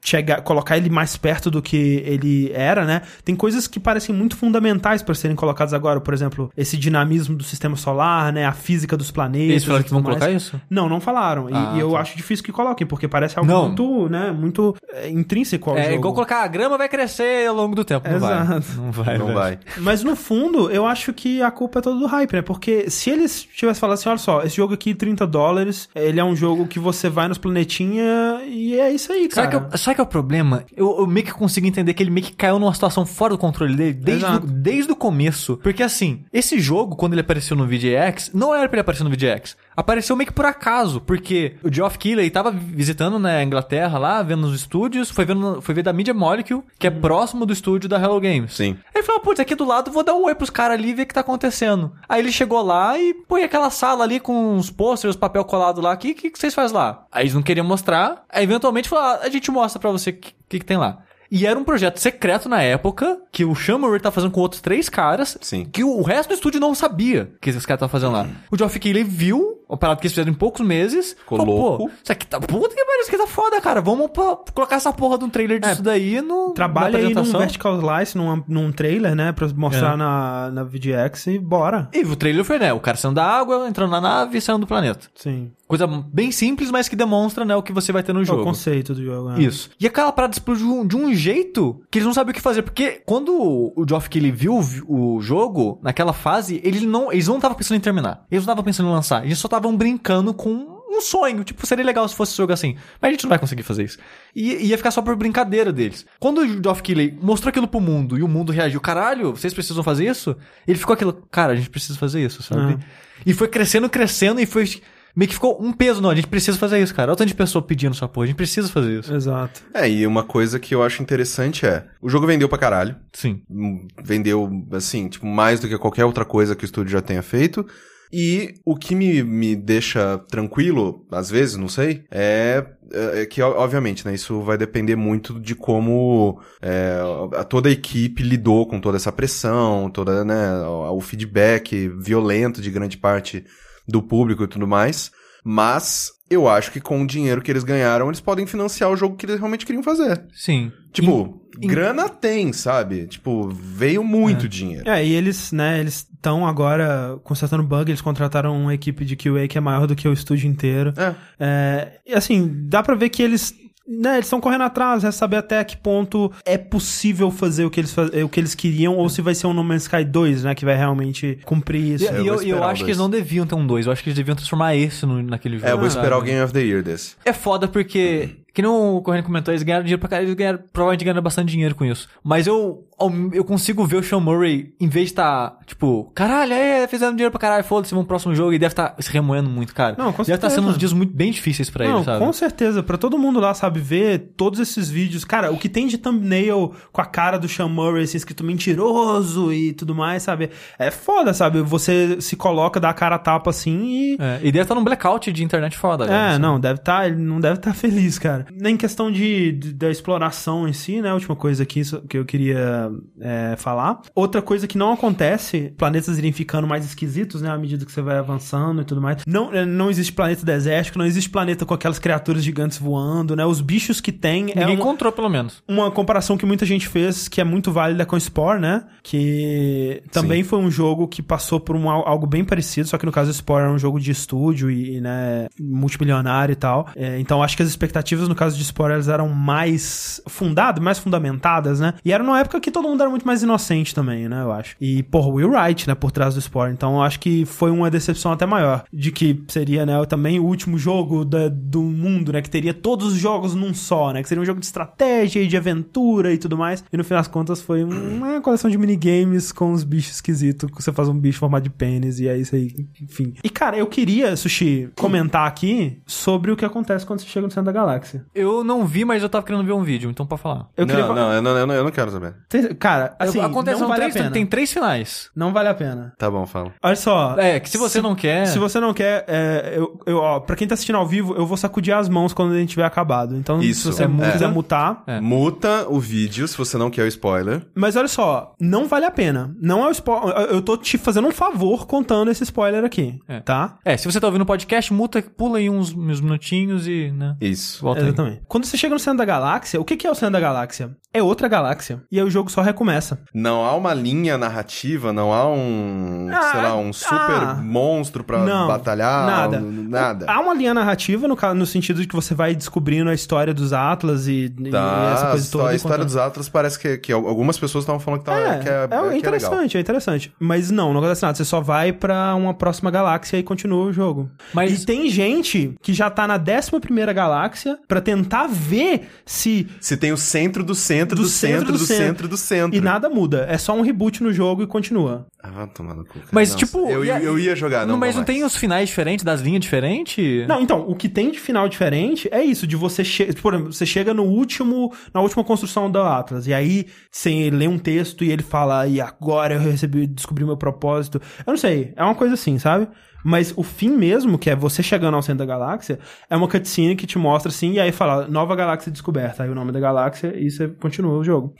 chegar, 0.04 0.42
colocar 0.42 0.78
ele 0.78 0.90
mais 0.90 1.18
perto 1.18 1.52
do 1.52 1.62
que 1.62 2.02
ele 2.06 2.52
era, 2.54 2.86
né? 2.86 3.02
Tem 3.24 3.36
coisas 3.36 3.68
que 3.68 3.80
parecem 3.80 4.14
muito 4.16 4.36
fundamentais 4.38 5.02
para 5.02 5.14
serem 5.16 5.36
colocadas 5.36 5.74
agora. 5.74 6.00
Por 6.00 6.14
exemplo, 6.14 6.52
esse 6.56 6.78
dinamismo 6.78 7.36
do 7.36 7.44
sistema 7.44 7.76
solar, 7.76 8.32
né? 8.34 8.46
A 8.46 8.52
física 8.54 8.96
dos 8.96 9.12
planetas. 9.12 9.50
Eles 9.50 9.64
falaram 9.66 9.84
que 9.84 9.90
vão 9.92 10.02
mais. 10.02 10.16
colocar 10.18 10.32
isso? 10.34 10.60
Não, 10.70 10.88
não 10.90 11.00
falaram. 11.00 11.50
E, 11.50 11.54
Ah, 11.54 11.74
e 11.76 11.80
eu 11.80 11.92
tá. 11.92 12.00
acho 12.00 12.16
difícil 12.18 12.44
que 12.46 12.52
coloquem, 12.52 12.86
porque 12.88 13.08
parece 13.08 13.38
algo 13.38 13.52
Não. 13.52 13.68
muito, 13.68 14.10
né? 14.10 14.32
Muito 14.32 14.76
é, 14.94 15.10
intrínseco 15.10 15.70
ao 15.72 15.78
É 15.78 15.84
jogo. 15.84 15.96
igual 15.96 16.14
colocar 16.14 16.44
a 16.44 16.48
grama 16.48 16.78
vai 16.78 16.88
crescer 16.90 17.48
ao 17.48 17.56
longo 17.56 17.76
do 17.76 17.84
tempo. 17.84 18.10
Não 18.10 18.20
vai. 18.20 18.42
Exato. 18.42 18.66
Não 18.78 18.92
vai, 18.92 19.18
Não 19.18 19.26
velho. 19.28 19.38
vai. 19.38 19.60
Mas 19.78 20.04
no 20.04 20.16
fundo, 20.16 20.70
eu 20.72 20.86
acho 20.86 21.14
que 21.14 21.42
a 21.42 21.52
culpa 21.52 21.80
é 21.80 21.82
toda 21.82 22.00
do 22.00 22.06
hype, 22.06 22.34
né? 22.34 22.42
Porque 22.42 22.90
se 22.90 23.10
eles 23.10 23.44
tivessem 23.44 23.80
falado 23.82 23.96
assim, 23.98 24.10
olha 24.10 24.18
só, 24.18 24.44
esse 24.44 24.56
jogo 24.56 24.74
aqui, 24.74 24.94
30 24.96 25.26
dólares, 25.28 25.90
ele 25.96 26.20
é 26.20 26.24
um 26.24 26.36
jogo 26.36 26.68
que 26.68 26.80
você 26.80 27.10
vai 27.10 27.28
nos 27.28 27.38
planetinha 27.38 28.42
e 28.46 28.80
é 28.80 28.92
isso 28.92 29.12
aí, 29.12 29.19
Sabe 29.30 29.52
cara. 29.52 29.66
que, 29.66 29.78
sabe 29.78 29.96
que 29.96 30.02
é 30.02 30.04
o 30.04 30.08
problema? 30.08 30.64
Eu, 30.76 31.00
eu 31.00 31.08
meio 31.08 31.26
que 31.26 31.34
consigo 31.34 31.68
entender 31.68 31.94
que 31.94 32.02
ele 32.04 32.12
meio 32.12 32.26
que 32.26 32.34
caiu 32.34 32.60
numa 32.60 32.74
situação 32.74 33.06
fora 33.06 33.34
do 33.34 33.38
controle 33.38 33.76
dele 33.76 33.94
desde, 33.94 34.26
o, 34.26 34.40
desde 34.40 34.92
o 34.92 34.96
começo. 34.96 35.58
Porque 35.58 35.84
assim, 35.84 36.24
esse 36.32 36.60
jogo, 36.60 36.96
quando 36.96 37.14
ele 37.14 37.22
apareceu 37.22 37.58
no 37.58 37.66
VGX, 37.66 38.32
não 38.34 38.54
era 38.54 38.68
pra 38.70 38.78
ele 38.78 38.82
aparecer 38.82 39.04
no 39.04 39.10
VGX. 39.10 39.58
Apareceu 39.80 40.14
meio 40.14 40.28
que 40.28 40.34
por 40.34 40.46
acaso, 40.46 41.00
porque 41.00 41.56
o 41.64 41.74
Geoff 41.74 41.98
Keighley 41.98 42.30
tava 42.30 42.52
visitando 42.52 43.18
né, 43.18 43.38
a 43.38 43.44
Inglaterra 43.44 43.98
lá, 43.98 44.22
vendo 44.22 44.46
os 44.46 44.54
estúdios, 44.54 45.10
foi, 45.10 45.24
vendo, 45.24 45.62
foi 45.62 45.74
ver 45.74 45.84
da 45.84 45.94
Media 45.94 46.14
Molecule, 46.14 46.64
que 46.78 46.86
é 46.86 46.90
próximo 46.90 47.46
do 47.46 47.54
estúdio 47.54 47.88
da 47.88 47.98
Hello 47.98 48.20
Games. 48.20 48.54
Sim. 48.54 48.72
Aí 48.88 48.96
ele 48.96 49.04
falou, 49.04 49.22
putz, 49.22 49.40
aqui 49.40 49.56
do 49.56 49.64
lado 49.64 49.90
vou 49.90 50.04
dar 50.04 50.16
um 50.16 50.26
oi 50.26 50.36
pros 50.36 50.50
caras 50.50 50.78
ali 50.78 50.90
e 50.90 50.94
ver 50.94 51.04
o 51.04 51.06
que 51.06 51.14
tá 51.14 51.22
acontecendo. 51.22 51.94
Aí 52.10 52.22
ele 52.22 52.30
chegou 52.30 52.62
lá 52.62 53.00
e 53.00 53.14
põe 53.14 53.42
aquela 53.42 53.70
sala 53.70 54.04
ali 54.04 54.20
com 54.20 54.54
uns 54.54 54.70
posters, 54.70 55.16
papel 55.16 55.46
colado 55.46 55.80
lá. 55.80 55.94
O 55.94 55.98
que, 55.98 56.14
que, 56.14 56.30
que 56.30 56.38
vocês 56.38 56.54
fazem 56.54 56.76
lá? 56.76 57.06
Aí 57.10 57.24
eles 57.24 57.34
não 57.34 57.42
queriam 57.42 57.66
mostrar. 57.66 58.26
Aí 58.30 58.44
eventualmente 58.44 58.90
falou, 58.90 59.06
ah, 59.06 59.20
a 59.22 59.30
gente 59.30 59.50
mostra 59.50 59.80
pra 59.80 59.92
você 59.92 60.10
o 60.10 60.14
que, 60.14 60.34
que, 60.50 60.60
que 60.60 60.66
tem 60.66 60.76
lá. 60.76 61.04
E 61.32 61.46
era 61.46 61.60
um 61.60 61.64
projeto 61.64 61.98
secreto 62.00 62.50
na 62.50 62.62
época, 62.62 63.20
que 63.32 63.46
o 63.46 63.56
Sean 63.56 63.78
Murray 63.78 64.00
tá 64.00 64.10
fazendo 64.12 64.32
com 64.32 64.42
outros 64.42 64.62
três 64.62 64.90
caras, 64.90 65.38
Sim. 65.42 65.66
que 65.72 65.84
o 65.84 66.02
resto 66.02 66.30
do 66.30 66.34
estúdio 66.36 66.60
não 66.60 66.74
sabia 66.74 67.32
que 67.40 67.50
esses 67.50 67.66
caras 67.66 67.78
estavam 67.78 67.92
fazendo 67.92 68.14
lá. 68.14 68.28
O 68.52 68.58
Geoff 68.58 68.80
Keighley 68.80 69.04
viu 69.04 69.58
a 69.70 69.78
parada 69.78 70.00
que 70.00 70.08
eles 70.08 70.14
fizeram 70.14 70.32
em 70.32 70.36
poucos 70.36 70.66
meses. 70.66 71.16
Louco. 71.30 71.86
Pô, 71.86 71.92
isso 72.04 72.12
aqui 72.12 72.26
tá... 72.26 72.40
Puta 72.40 72.74
que 72.76 72.84
pariu, 72.84 73.02
isso 73.02 73.10
aqui 73.10 73.18
tá 73.20 73.28
foda, 73.28 73.62
cara. 73.62 73.80
Vamos 73.82 74.10
pô, 74.12 74.38
colocar 74.56 74.78
essa 74.78 74.92
porra 74.92 75.20
de 75.20 75.26
um 75.26 75.30
trailer 75.30 75.60
disso 75.60 75.84
daí 75.84 76.20
no... 76.22 76.52
Trabalha 76.54 76.98
aí 76.98 77.04
num 77.04 77.10
apresentação. 77.12 77.40
vertical 77.40 77.78
slice, 77.80 78.18
num, 78.18 78.44
num 78.48 78.72
trailer, 78.72 79.14
né? 79.16 79.32
Pra 79.32 79.48
mostrar 79.56 79.94
É. 79.94 79.98
na, 79.98 80.50
na 80.52 80.64
VGX 80.64 81.28
e 81.28 81.38
bora. 81.38 81.88
E 81.94 82.02
o 82.04 82.16
trailer 82.16 82.44
foi, 82.44 82.58
né? 82.58 82.74
O 82.74 82.80
cara 82.80 82.98
saindo 82.98 83.16
da 83.16 83.26
água, 83.26 83.68
entrando 83.70 83.92
na 83.92 84.02
nave 84.02 84.40
e 84.40 84.42
saindo 84.42 84.62
do 84.62 84.68
planeta. 84.68 85.08
Sim. 85.14 85.52
Coisa 85.70 85.86
bem 85.86 86.32
simples, 86.32 86.72
mas 86.72 86.90
que 86.90 86.96
demonstra, 86.96 87.46
né, 87.46 87.56
o 87.56 87.62
que 87.62 87.72
você 87.72 87.92
vai 87.92 88.02
ter 88.02 88.12
no 88.12 88.22
É 88.22 88.24
o 88.24 88.26
jogo. 88.26 88.44
conceito 88.44 88.96
do 88.96 89.04
jogo. 89.06 89.30
né? 89.30 89.44
Isso. 89.44 89.70
E 89.80 89.86
aquela 89.86 90.12
parada 90.12 90.34
explodiu 90.34 90.84
de 90.84 90.98
um 90.98 91.14
jeito 91.14 91.80
que 91.92 92.00
eles 92.00 92.08
não 92.08 92.14
sabiam 92.14 92.32
o 92.32 92.34
que 92.34 92.42
fazer. 92.42 92.64
Porque 92.64 93.04
quando 93.06 93.32
o 93.38 93.86
Geoff 93.88 94.10
Keighley 94.10 94.32
viu 94.32 94.56
o 94.56 94.62
vi- 94.64 94.82
o 94.88 95.22
jogo, 95.22 95.80
naquela 95.84 96.12
fase, 96.12 96.60
ele 96.64 96.88
não, 96.88 97.12
eles 97.14 97.28
não 97.28 97.36
estavam 97.36 97.56
pensando 97.56 97.78
em 97.78 97.82
terminar. 97.82 98.26
Eles 98.32 98.44
não 98.46 98.52
estavam 98.52 98.64
pensando 98.64 98.90
em 98.90 98.92
lançar. 98.94 99.24
Eles 99.24 99.38
só 99.38 99.46
estavam 99.46 99.78
brincando 99.78 100.34
com 100.34 100.80
um 100.90 101.02
sonho. 101.02 101.44
Tipo, 101.44 101.64
seria 101.68 101.86
legal 101.86 102.08
se 102.08 102.16
fosse 102.16 102.34
um 102.34 102.38
jogo 102.38 102.52
assim. 102.52 102.76
Mas 103.00 103.10
a 103.10 103.12
gente 103.12 103.24
não 103.26 103.30
vai 103.30 103.38
conseguir 103.38 103.62
fazer 103.62 103.84
isso. 103.84 104.00
E 104.36 104.66
ia 104.66 104.76
ficar 104.76 104.90
só 104.90 105.04
por 105.04 105.16
brincadeira 105.16 105.72
deles. 105.72 106.04
Quando 106.20 106.40
o 106.42 106.48
Geoff 106.64 106.82
Keighley 106.82 107.16
mostrou 107.22 107.50
aquilo 107.52 107.68
pro 107.68 107.80
mundo 107.80 108.18
e 108.18 108.24
o 108.24 108.28
mundo 108.28 108.52
reagiu, 108.52 108.82
caralho, 108.82 109.36
vocês 109.36 109.54
precisam 109.54 109.84
fazer 109.84 110.08
isso? 110.10 110.36
Ele 110.68 110.80
ficou 110.80 110.96
aquilo, 110.96 111.14
cara, 111.30 111.54
a 111.54 111.56
gente 111.56 111.70
precisa 111.70 111.96
fazer 112.00 112.26
isso, 112.26 112.42
sabe? 112.42 112.74
Uhum. 112.74 112.80
E 113.24 113.34
foi 113.36 113.48
crescendo, 113.48 113.88
crescendo 113.88 114.42
e 114.42 114.48
foi... 114.48 114.68
Meio 115.16 115.28
que 115.28 115.34
ficou 115.36 115.62
um 115.62 115.74
peso, 115.74 116.02
não, 116.02 116.10
a 116.10 116.16
gente 116.16 116.28
precisa 116.28 116.58
fazer 116.58 116.80
isso, 116.82 116.94
cara. 116.96 117.10
Olha 117.10 117.14
o 117.14 117.18
tanto 117.18 117.28
de 117.30 117.36
pessoa 117.36 117.62
pedindo 117.62 117.94
essa 117.96 118.08
porra, 118.08 118.26
a 118.26 118.28
gente 118.28 118.36
precisa 118.38 118.68
fazer 118.70 119.00
isso. 119.00 119.14
Exato. 119.14 119.62
É, 119.74 119.90
e 119.90 120.06
uma 120.08 120.24
coisa 120.24 120.60
que 120.60 120.74
eu 120.74 120.84
acho 120.84 121.02
interessante 121.02 121.66
é, 121.66 121.86
o 122.02 122.10
jogo 122.10 122.28
vendeu 122.28 122.48
pra 122.48 122.58
caralho. 122.58 122.96
Sim. 123.14 123.42
Hum, 123.50 123.88
Vendeu, 124.04 124.50
assim, 124.72 125.08
tipo, 125.10 125.26
mais 125.26 125.60
do 125.60 125.68
que 125.68 125.78
qualquer 125.78 126.06
outra 126.06 126.24
coisa 126.26 126.56
que 126.56 126.64
o 126.64 126.66
estúdio 126.66 126.92
já 126.92 127.02
tenha 127.02 127.22
feito. 127.22 127.66
E 128.12 128.56
o 128.66 128.76
que 128.76 128.96
me, 128.96 129.22
me 129.22 129.56
deixa 129.56 130.18
tranquilo, 130.32 131.06
às 131.12 131.30
vezes, 131.30 131.56
não 131.58 131.68
sei, 131.68 132.06
é, 132.10 132.66
é 132.92 133.26
que, 133.28 133.40
ó, 133.40 133.52
obviamente, 133.62 134.04
né, 134.04 134.16
isso 134.16 134.42
vai 134.42 134.58
depender 134.58 134.96
muito 134.96 135.40
de 135.40 135.54
como 135.54 136.42
é, 136.60 136.98
a- 137.36 137.44
toda 137.44 137.70
a 137.70 137.72
equipe 137.72 138.24
lidou 138.24 138.66
com 138.66 138.80
toda 138.80 138.98
essa 138.98 139.12
pressão, 139.12 139.92
toda, 139.92 140.26
né, 140.26 140.54
o, 140.64 140.96
o 140.98 141.02
feedback 141.02 141.88
violento 142.00 142.62
de 142.64 142.72
grande 142.72 142.98
parte 142.98 143.46
do 143.90 144.02
público 144.02 144.44
e 144.44 144.48
tudo 144.48 144.68
mais. 144.68 145.12
Mas 145.44 146.12
eu 146.30 146.48
acho 146.48 146.72
que 146.72 146.80
com 146.80 147.02
o 147.02 147.08
dinheiro 147.08 147.42
que 147.42 147.50
eles 147.52 147.64
ganharam, 147.64 148.08
eles 148.08 148.20
podem 148.20 148.46
financiar 148.46 148.90
o 148.92 148.96
jogo 148.96 149.16
que 149.16 149.26
eles 149.26 149.38
realmente 149.38 149.66
queriam 149.66 149.82
fazer. 149.82 150.24
Sim. 150.34 150.72
Tipo, 150.92 151.42
Em- 151.62 151.68
grana 151.68 152.08
tem, 152.10 152.52
sabe? 152.54 153.08
Tipo, 153.08 153.50
veio 153.50 154.04
muito 154.04 154.48
dinheiro. 154.48 154.88
É, 154.90 155.04
e 155.06 155.12
eles, 155.14 155.52
né, 155.52 155.80
eles 155.80 156.08
estão 156.14 156.46
agora 156.46 157.18
consertando 157.24 157.64
bug, 157.64 157.90
eles 157.90 158.02
contrataram 158.02 158.56
uma 158.60 158.74
equipe 158.74 159.04
de 159.06 159.16
QA 159.16 159.48
que 159.48 159.58
é 159.58 159.62
maior 159.62 159.88
do 159.88 159.96
que 159.96 160.08
o 160.08 160.14
estúdio 160.14 160.48
inteiro. 160.48 160.94
É. 160.98 161.16
É, 161.40 162.00
e 162.06 162.14
assim, 162.14 162.50
dá 162.68 162.84
pra 162.84 162.96
ver 162.96 163.10
que 163.10 163.24
eles. 163.24 163.54
Né, 163.90 164.14
eles 164.16 164.26
estão 164.28 164.40
correndo 164.40 164.62
atrás, 164.66 165.04
é 165.04 165.12
saber 165.12 165.38
até 165.38 165.64
que 165.64 165.76
ponto 165.76 166.32
é 166.46 166.58
possível 166.60 167.32
fazer 167.32 167.66
o 167.66 167.72
que 167.72 167.80
eles, 167.80 167.92
faz- 167.92 168.12
o 168.24 168.30
que 168.30 168.40
eles 168.40 168.54
queriam, 168.54 168.96
ou 168.96 169.10
se 169.10 169.20
vai 169.22 169.34
ser 169.34 169.48
um 169.48 169.54
No 169.54 169.64
Man's 169.64 169.84
Sky 169.84 170.04
2, 170.06 170.44
né, 170.44 170.54
que 170.54 170.64
vai 170.64 170.76
realmente 170.78 171.40
cumprir 171.44 171.96
isso. 171.96 172.04
e 172.06 172.08
eu 172.08 172.36
eu, 172.36 172.42
eu 172.44 172.58
o 172.60 172.64
acho 172.64 172.84
que 172.84 172.92
eles 172.92 172.98
não 173.00 173.10
deviam 173.10 173.48
ter 173.48 173.56
um 173.56 173.66
2. 173.66 173.88
Eu 173.88 173.92
acho 173.92 174.04
que 174.04 174.10
eles 174.10 174.16
deviam 174.18 174.36
transformar 174.36 174.76
esse 174.76 175.06
no- 175.08 175.24
naquele 175.24 175.58
jogo. 175.58 175.68
É, 175.68 175.72
eu 175.74 175.78
vou 175.80 175.88
esperar 175.88 176.18
o 176.18 176.22
Game 176.22 176.40
of 176.42 176.54
the 176.54 176.62
Year 176.62 176.84
desse. 176.84 177.16
É 177.26 177.34
foda 177.34 177.68
porque. 177.68 178.36
Que 178.60 178.62
não 178.62 178.98
o 178.98 179.02
Corrêa 179.02 179.24
comentou, 179.24 179.54
eles 179.54 179.64
ganharam 179.64 179.86
dinheiro 179.86 180.02
pra 180.02 180.10
caralho, 180.10 180.26
eles 180.26 180.36
ganharam, 180.36 180.60
provavelmente 180.74 181.06
ganharam 181.06 181.22
bastante 181.22 181.50
dinheiro 181.50 181.74
com 181.76 181.86
isso. 181.86 182.10
Mas 182.22 182.46
eu, 182.46 182.86
eu 183.32 183.46
consigo 183.46 183.86
ver 183.86 183.96
o 183.96 184.04
Sean 184.04 184.20
Murray, 184.20 184.74
em 184.82 184.90
vez 184.90 185.06
de 185.06 185.12
estar, 185.14 185.52
tá, 185.52 185.58
tipo, 185.66 186.12
caralho, 186.14 186.52
é, 186.52 186.86
fizeram 186.86 187.14
dinheiro 187.14 187.32
pra 187.32 187.40
caralho, 187.40 187.64
foda-se, 187.64 187.92
vamos 187.92 188.06
pro 188.06 188.10
próximo 188.10 188.36
jogo, 188.36 188.52
e 188.52 188.60
deve 188.60 188.74
estar 188.74 188.90
tá 188.90 189.02
se 189.02 189.10
remoendo 189.12 189.50
muito, 189.50 189.74
cara. 189.74 189.96
Não, 189.98 190.12
com 190.12 190.24
deve 190.24 190.36
estar 190.36 190.50
tá 190.50 190.54
sendo 190.54 190.68
uns 190.68 190.78
dias 190.78 190.92
muito 190.92 191.16
bem 191.16 191.32
difíceis 191.32 191.70
pra 191.70 191.88
não, 191.88 191.98
ele, 191.98 192.04
sabe? 192.04 192.20
Com 192.20 192.34
certeza, 192.34 192.84
pra 192.84 192.98
todo 192.98 193.18
mundo 193.18 193.40
lá, 193.40 193.54
sabe, 193.54 193.80
ver 193.80 194.34
todos 194.36 194.60
esses 194.60 194.90
vídeos. 194.90 195.24
Cara, 195.24 195.54
o 195.54 195.58
que 195.58 195.70
tem 195.70 195.88
de 195.88 195.98
thumbnail 195.98 196.74
com 196.92 197.02
a 197.02 197.06
cara 197.06 197.38
do 197.38 197.48
Sean 197.48 197.70
Murray, 197.70 198.04
assim, 198.04 198.18
escrito 198.18 198.44
mentiroso 198.44 199.54
e 199.54 199.72
tudo 199.72 199.96
mais, 199.96 200.24
sabe? 200.24 200.50
É 200.78 200.92
foda, 200.92 201.34
sabe? 201.34 201.62
Você 201.62 202.20
se 202.20 202.36
coloca, 202.36 202.78
dá 202.78 202.90
a 202.90 202.94
cara 202.94 203.16
a 203.16 203.20
tapa 203.20 203.52
assim 203.52 203.86
e. 203.86 204.18
É, 204.20 204.40
e 204.44 204.52
deve 204.52 204.64
estar 204.64 204.76
num 204.76 204.84
blackout 204.84 205.32
de 205.32 205.44
internet 205.46 205.78
foda, 205.78 206.06
É, 206.06 206.32
assim. 206.32 206.42
não, 206.42 206.60
deve 206.60 206.80
estar, 206.80 207.08
ele 207.08 207.16
não 207.16 207.40
deve 207.40 207.56
estar 207.56 207.74
feliz, 207.80 208.20
cara. 208.20 208.49
Nem 208.52 208.78
questão 208.78 209.12
de, 209.12 209.52
de, 209.52 209.74
da 209.74 209.90
exploração 209.90 210.68
em 210.68 210.74
si, 210.74 211.02
né? 211.02 211.10
A 211.10 211.14
última 211.14 211.36
coisa 211.36 211.64
aqui 211.64 211.82
que 212.08 212.18
eu 212.18 212.26
queria 212.26 212.92
é, 213.20 213.56
falar. 213.58 214.02
Outra 214.16 214.42
coisa 214.42 214.68
que 214.68 214.78
não 214.78 214.94
acontece, 214.94 215.74
planetas 215.78 216.18
irem 216.18 216.32
ficando 216.32 216.68
mais 216.68 216.86
esquisitos, 216.86 217.42
né? 217.42 217.50
À 217.50 217.58
medida 217.58 217.86
que 217.86 217.92
você 217.92 218.02
vai 218.02 218.18
avançando 218.18 218.82
e 218.82 218.86
tudo 218.86 219.02
mais. 219.02 219.24
Não, 219.28 219.54
é, 219.54 219.66
não 219.66 219.90
existe 219.90 220.14
planeta 220.14 220.46
desértico, 220.46 220.98
não 220.98 221.06
existe 221.06 221.30
planeta 221.30 221.66
com 221.66 221.74
aquelas 221.74 222.00
criaturas 222.00 222.44
gigantes 222.44 222.78
voando, 222.78 223.36
né? 223.36 223.46
Os 223.46 223.62
bichos 223.62 224.00
que 224.00 224.12
tem. 224.12 224.46
Ninguém 224.46 224.64
é 224.64 224.66
uma, 224.68 224.74
encontrou, 224.74 225.12
pelo 225.12 225.30
menos. 225.30 225.62
Uma 225.68 225.92
comparação 225.92 226.38
que 226.38 226.46
muita 226.46 226.66
gente 226.66 226.88
fez, 226.88 227.28
que 227.28 227.42
é 227.42 227.44
muito 227.44 227.72
válida 227.72 228.06
com 228.06 228.20
Spore, 228.20 228.60
né? 228.60 228.86
Que 229.04 230.02
também 230.12 230.44
Sim. 230.44 230.50
foi 230.50 230.60
um 230.60 230.72
jogo 230.72 231.08
que 231.08 231.22
passou 231.22 231.60
por 231.60 231.76
um, 231.76 231.90
algo 231.90 232.26
bem 232.26 232.44
parecido, 232.44 232.88
só 232.88 232.98
que 232.98 233.06
no 233.06 233.12
caso 233.12 233.34
Spore 233.34 233.64
era 233.64 233.72
um 233.72 233.80
jogo 233.80 234.00
de 234.00 234.12
estúdio 234.12 234.72
e, 234.72 235.02
né, 235.02 235.48
multimilionário 235.60 236.54
e 236.54 236.56
tal. 236.56 236.88
É, 236.96 237.20
então 237.20 237.44
acho 237.44 237.58
que 237.58 237.64
as 237.64 237.70
expectativas 237.70 238.28
no 238.30 238.36
caso 238.36 238.58
de 238.58 238.64
Spore 238.64 238.94
elas 238.94 239.08
eram 239.08 239.30
mais 239.30 240.22
fundadas, 240.28 240.82
mais 240.82 241.00
fundamentadas, 241.00 241.80
né? 241.80 241.96
E 242.06 242.14
era 242.14 242.24
numa 242.24 242.40
época 242.40 242.60
que 242.60 242.72
todo 242.72 242.88
mundo 242.88 243.02
era 243.02 243.10
muito 243.10 243.26
mais 243.26 243.44
inocente 243.44 243.94
também, 243.94 244.30
né? 244.30 244.42
Eu 244.42 244.52
acho. 244.52 244.76
E, 244.80 245.04
porra, 245.04 245.28
Will 245.30 245.52
Wright, 245.52 245.88
né, 245.88 245.96
por 245.96 246.12
trás 246.12 246.36
do 246.36 246.42
Spore. 246.42 246.72
Então 246.72 246.96
eu 246.96 247.02
acho 247.02 247.20
que 247.20 247.46
foi 247.46 247.72
uma 247.72 247.90
decepção 247.90 248.32
até 248.32 248.46
maior. 248.46 248.84
De 248.94 249.12
que 249.12 249.44
seria, 249.48 249.86
né, 249.86 250.06
também 250.06 250.40
o 250.40 250.46
último 250.46 250.78
jogo 250.78 251.26
da, 251.26 251.50
do 251.50 251.82
mundo, 251.82 252.32
né? 252.32 252.42
Que 252.42 252.50
teria 252.50 252.74
todos 252.74 253.08
os 253.08 253.16
jogos 253.16 253.56
num 253.56 253.74
só, 253.74 254.14
né? 254.14 254.22
Que 254.22 254.30
seria 254.30 254.42
um 254.42 254.46
jogo 254.46 254.60
de 254.60 254.66
estratégia 254.66 255.42
e 255.42 255.48
de 255.48 255.58
aventura 255.58 256.34
e 256.34 256.38
tudo 256.38 256.58
mais. 256.58 256.84
E 256.92 256.98
no 256.98 257.04
final 257.04 257.20
das 257.20 257.28
contas 257.28 257.62
foi 257.62 257.84
uma 257.84 258.40
coleção 258.42 258.70
de 258.70 258.78
minigames 258.78 259.52
com 259.52 259.72
os 259.72 259.84
bichos 259.84 260.16
esquisitos. 260.16 260.70
Você 260.74 260.92
faz 260.92 261.10
um 261.10 261.18
bicho 261.18 261.40
formado 261.40 261.64
de 261.64 261.70
pênis 261.70 262.20
e 262.20 262.28
é 262.28 262.38
isso 262.38 262.56
aí, 262.56 262.88
enfim. 263.02 263.34
E 263.44 263.50
cara, 263.50 263.78
eu 263.78 263.88
queria, 263.88 264.36
Sushi, 264.36 264.90
comentar 264.96 265.48
aqui 265.48 266.00
sobre 266.06 266.52
o 266.52 266.56
que 266.56 266.66
acontece 266.66 267.06
quando 267.06 267.20
você 267.20 267.28
chega 267.28 267.48
no 267.48 267.52
centro 267.52 267.66
da 267.66 267.72
galáxia. 267.72 268.19
Eu 268.34 268.64
não 268.64 268.86
vi, 268.86 269.06
mas 269.06 269.24
eu 269.24 269.30
tava 269.30 269.46
querendo 269.46 269.66
ver 269.66 269.74
um 269.74 269.84
vídeo, 269.84 270.10
então 270.10 270.26
pode 270.26 270.42
falar. 270.42 270.68
Eu 270.76 270.86
não, 270.86 270.96
queria... 270.96 271.08
não, 271.14 271.34
eu 271.34 271.42
não, 271.42 271.58
eu 271.58 271.68
não, 271.68 271.76
eu 271.76 271.84
não 271.84 271.92
quero 271.92 272.12
saber. 272.12 272.36
Cara, 272.80 273.16
assim, 273.20 273.40
acontece 273.40 273.82
não 273.82 273.88
vale 273.88 274.02
três, 274.02 274.16
a 274.16 274.20
pena. 274.20 274.32
Tem 274.32 274.46
três 274.46 274.72
finais. 274.72 275.30
Não 275.36 275.52
vale 275.54 275.70
a 275.70 275.74
pena. 275.74 276.14
Tá 276.18 276.30
bom, 276.30 276.46
fala. 276.46 276.72
Olha 276.82 276.96
só. 276.96 277.36
É, 277.38 277.60
que 277.60 277.70
se 277.70 277.78
você 277.78 278.00
se, 278.00 278.02
não 278.02 278.16
quer... 278.16 278.46
Se 278.48 278.60
você 278.60 278.80
não 278.80 278.94
quer, 278.94 279.26
é, 279.28 279.74
eu, 279.76 280.00
eu, 280.06 280.18
ó, 280.18 280.40
pra 280.40 280.56
quem 280.56 280.68
tá 280.68 280.74
assistindo 280.74 280.96
ao 280.98 281.08
vivo, 281.08 281.36
eu 281.36 281.46
vou 281.46 281.58
sacudir 281.58 281.94
as 281.94 282.10
mãos 282.10 282.34
quando 282.34 282.54
a 282.54 282.58
gente 282.58 282.70
tiver 282.70 282.86
acabado. 282.86 283.36
Então, 283.36 283.62
Isso. 283.62 283.92
se 283.92 283.98
você 283.98 284.04
É. 284.04 284.32
quiser 284.32 284.48
mutar... 284.48 285.04
É. 285.08 285.20
Muta 285.20 285.86
o 285.90 286.00
vídeo 286.00 286.48
se 286.48 286.58
você 286.58 286.78
não 286.78 286.90
quer 286.90 287.04
o 287.04 287.08
spoiler. 287.08 287.66
Mas 287.76 287.96
olha 287.96 288.08
só, 288.08 288.54
não 288.60 288.88
vale 288.88 289.06
a 289.06 289.12
pena. 289.12 289.56
Não 289.62 289.84
é 289.86 289.88
o 289.88 289.92
spoiler. 289.92 290.36
Eu 290.50 290.62
tô 290.62 290.78
te 290.78 290.98
fazendo 290.98 291.28
um 291.28 291.32
favor 291.32 291.86
contando 291.86 292.32
esse 292.32 292.44
spoiler 292.44 292.84
aqui, 292.84 293.20
é. 293.28 293.40
tá? 293.40 293.78
É, 293.86 293.96
se 293.98 294.06
você 294.06 294.20
tá 294.20 294.28
ouvindo 294.28 294.42
o 294.42 294.46
podcast, 294.46 294.94
muta, 294.94 295.22
pula 295.22 295.58
aí 295.58 295.70
uns, 295.70 295.94
uns 295.94 296.22
minutinhos 296.22 296.88
e, 296.88 297.12
né? 297.12 297.36
Isso. 297.42 297.82
Volta 297.84 298.09
Aí. 298.18 298.42
Quando 298.48 298.66
você 298.66 298.78
chega 298.78 298.94
no 298.94 299.00
centro 299.00 299.20
da 299.20 299.26
galáxia, 299.26 299.80
o 299.80 299.86
que, 299.86 299.98
que 299.98 300.08
é 300.08 300.12
o 300.12 300.16
centro 300.16 300.34
da 300.34 300.40
galáxia? 300.40 300.96
É 301.12 301.24
outra 301.24 301.48
galáxia. 301.48 302.04
E 302.12 302.20
aí 302.20 302.24
o 302.26 302.30
jogo 302.30 302.52
só 302.52 302.62
recomeça. 302.62 303.20
Não 303.34 303.66
há 303.66 303.76
uma 303.76 303.96
linha 303.96 304.38
narrativa, 304.38 305.12
não 305.12 305.34
há 305.34 305.48
um, 305.48 306.30
ah, 306.32 306.52
sei 306.52 306.62
lá, 306.62 306.76
um 306.78 306.94
super 306.94 307.18
ah, 307.18 307.56
monstro 307.56 308.24
pra 308.24 308.46
não, 308.46 308.68
batalhar. 308.68 309.26
Nada. 309.26 309.60
nada. 309.60 310.26
Há 310.30 310.40
uma 310.40 310.54
linha 310.54 310.72
narrativa 310.72 311.28
no, 311.28 311.36
no 311.56 311.66
sentido 311.66 312.02
de 312.02 312.08
que 312.08 312.14
você 312.14 312.36
vai 312.36 312.54
descobrindo 312.54 313.10
a 313.10 313.14
história 313.16 313.56
dos 313.56 313.74
Atlas 313.74 314.28
e, 314.28 314.50
tá, 314.72 315.10
e 315.10 315.14
essa 315.14 315.32
coisa 315.32 315.52
toda. 315.52 315.70
A 315.70 315.76
história 315.76 316.06
dos 316.06 316.16
Atlas 316.16 316.48
parece 316.48 316.78
que, 316.78 316.98
que 317.00 317.12
algumas 317.12 317.58
pessoas 317.58 317.84
estavam 317.84 318.00
falando 318.00 318.20
que, 318.20 318.26
tá, 318.28 318.38
é, 318.38 318.60
que, 318.60 318.70
é, 318.70 318.88
é, 318.92 319.14
é 319.14 319.18
interessante, 319.18 319.78
é, 319.78 319.80
é, 319.80 319.82
interessante. 319.82 320.32
Mas 320.40 320.70
não, 320.70 320.94
não 320.94 321.00
acontece 321.00 321.24
nada. 321.24 321.36
Você 321.36 321.46
só 321.46 321.60
vai 321.60 321.92
pra 321.92 322.36
uma 322.36 322.54
próxima 322.54 322.92
galáxia 322.92 323.38
e 323.38 323.44
continua 323.44 323.86
o 323.86 323.92
jogo. 323.94 324.30
Mas... 324.54 324.84
E 324.84 324.86
tem 324.86 325.10
gente 325.10 325.76
que 325.82 325.92
já 325.92 326.10
tá 326.12 326.28
na 326.28 326.36
11 326.36 326.80
primeira 326.80 327.14
galáxia 327.14 327.80
pra 327.88 328.00
tentar 328.00 328.46
ver 328.46 329.10
se... 329.26 329.68
Se 329.82 329.98
tem 329.98 330.12
o 330.12 330.18
centro 330.18 330.64
do 330.64 330.76
centro 330.76 330.99
do, 331.16 331.24
do 331.24 331.28
centro, 331.28 331.58
centro 331.58 331.74
do, 331.74 331.78
do 331.78 331.86
centro. 331.86 332.06
centro 332.06 332.28
do 332.28 332.38
centro. 332.38 332.78
E 332.78 332.82
nada 332.82 333.10
muda. 333.10 333.46
É 333.50 333.58
só 333.58 333.74
um 333.74 333.82
reboot 333.82 334.24
no 334.24 334.32
jogo 334.34 334.64
e 334.64 334.68
continua. 334.68 335.28
Ah, 335.42 335.50
no 335.50 336.06
cu. 336.06 336.14
Cara. 336.14 336.28
Mas, 336.32 336.50
Nossa, 336.50 336.66
tipo... 336.66 336.90
Eu, 336.90 337.04
eu, 337.04 337.18
eu 337.18 337.40
ia 337.40 337.56
jogar, 337.56 337.86
não 337.86 337.98
Mas 337.98 338.16
não 338.16 338.24
mais. 338.24 338.28
tem 338.28 338.44
os 338.44 338.56
finais 338.56 338.90
diferentes, 338.90 339.24
das 339.24 339.42
linhas 339.42 339.62
diferentes? 339.62 340.48
Não, 340.48 340.62
então, 340.62 340.88
o 340.88 340.96
que 340.96 341.08
tem 341.08 341.32
de 341.32 341.40
final 341.40 341.68
diferente 341.70 342.28
é 342.32 342.44
isso, 342.44 342.68
de 342.68 342.76
você... 342.76 343.04
Che... 343.04 343.34
Por 343.42 343.54
exemplo, 343.54 343.74
você 343.74 343.86
chega 343.86 344.14
no 344.14 344.24
último... 344.24 344.94
Na 345.14 345.22
última 345.22 345.44
construção 345.44 345.90
da 345.90 346.18
Atlas, 346.18 346.48
e 346.48 346.54
aí 346.54 346.88
você 347.12 347.50
lê 347.50 347.68
um 347.68 347.78
texto 347.78 348.24
e 348.24 348.32
ele 348.32 348.44
fala, 348.44 348.88
e 348.88 349.00
agora 349.00 349.56
eu 349.56 349.60
recebi, 349.60 350.08
descobri 350.08 350.44
meu 350.44 350.58
propósito. 350.58 351.22
Eu 351.46 351.52
não 351.52 351.58
sei, 351.58 351.94
é 351.96 352.04
uma 352.04 352.16
coisa 352.16 352.34
assim, 352.34 352.60
sabe? 352.60 352.88
Mas 353.24 353.54
o 353.56 353.64
fim 353.64 353.90
mesmo, 353.90 354.38
que 354.38 354.50
é 354.50 354.56
você 354.56 354.82
chegando 354.82 355.16
ao 355.16 355.22
centro 355.22 355.40
da 355.40 355.46
galáxia, 355.46 356.00
é 356.30 356.36
uma 356.36 356.48
cutscene 356.48 356.96
que 356.96 357.08
te 357.08 357.18
mostra 357.18 357.50
assim, 357.50 357.74
e 357.74 357.80
aí 357.80 357.92
fala, 357.92 358.28
nova 358.28 358.56
galáxia 358.56 358.92
descoberta. 358.92 359.44
Aí 359.44 359.50
o 359.50 359.56
nome 359.56 359.72
da 359.72 359.80
galáxia 359.80 360.34
e 360.36 360.50
você 360.50 360.68
continua 360.68 361.18
o 361.18 361.24
jogo. 361.24 361.54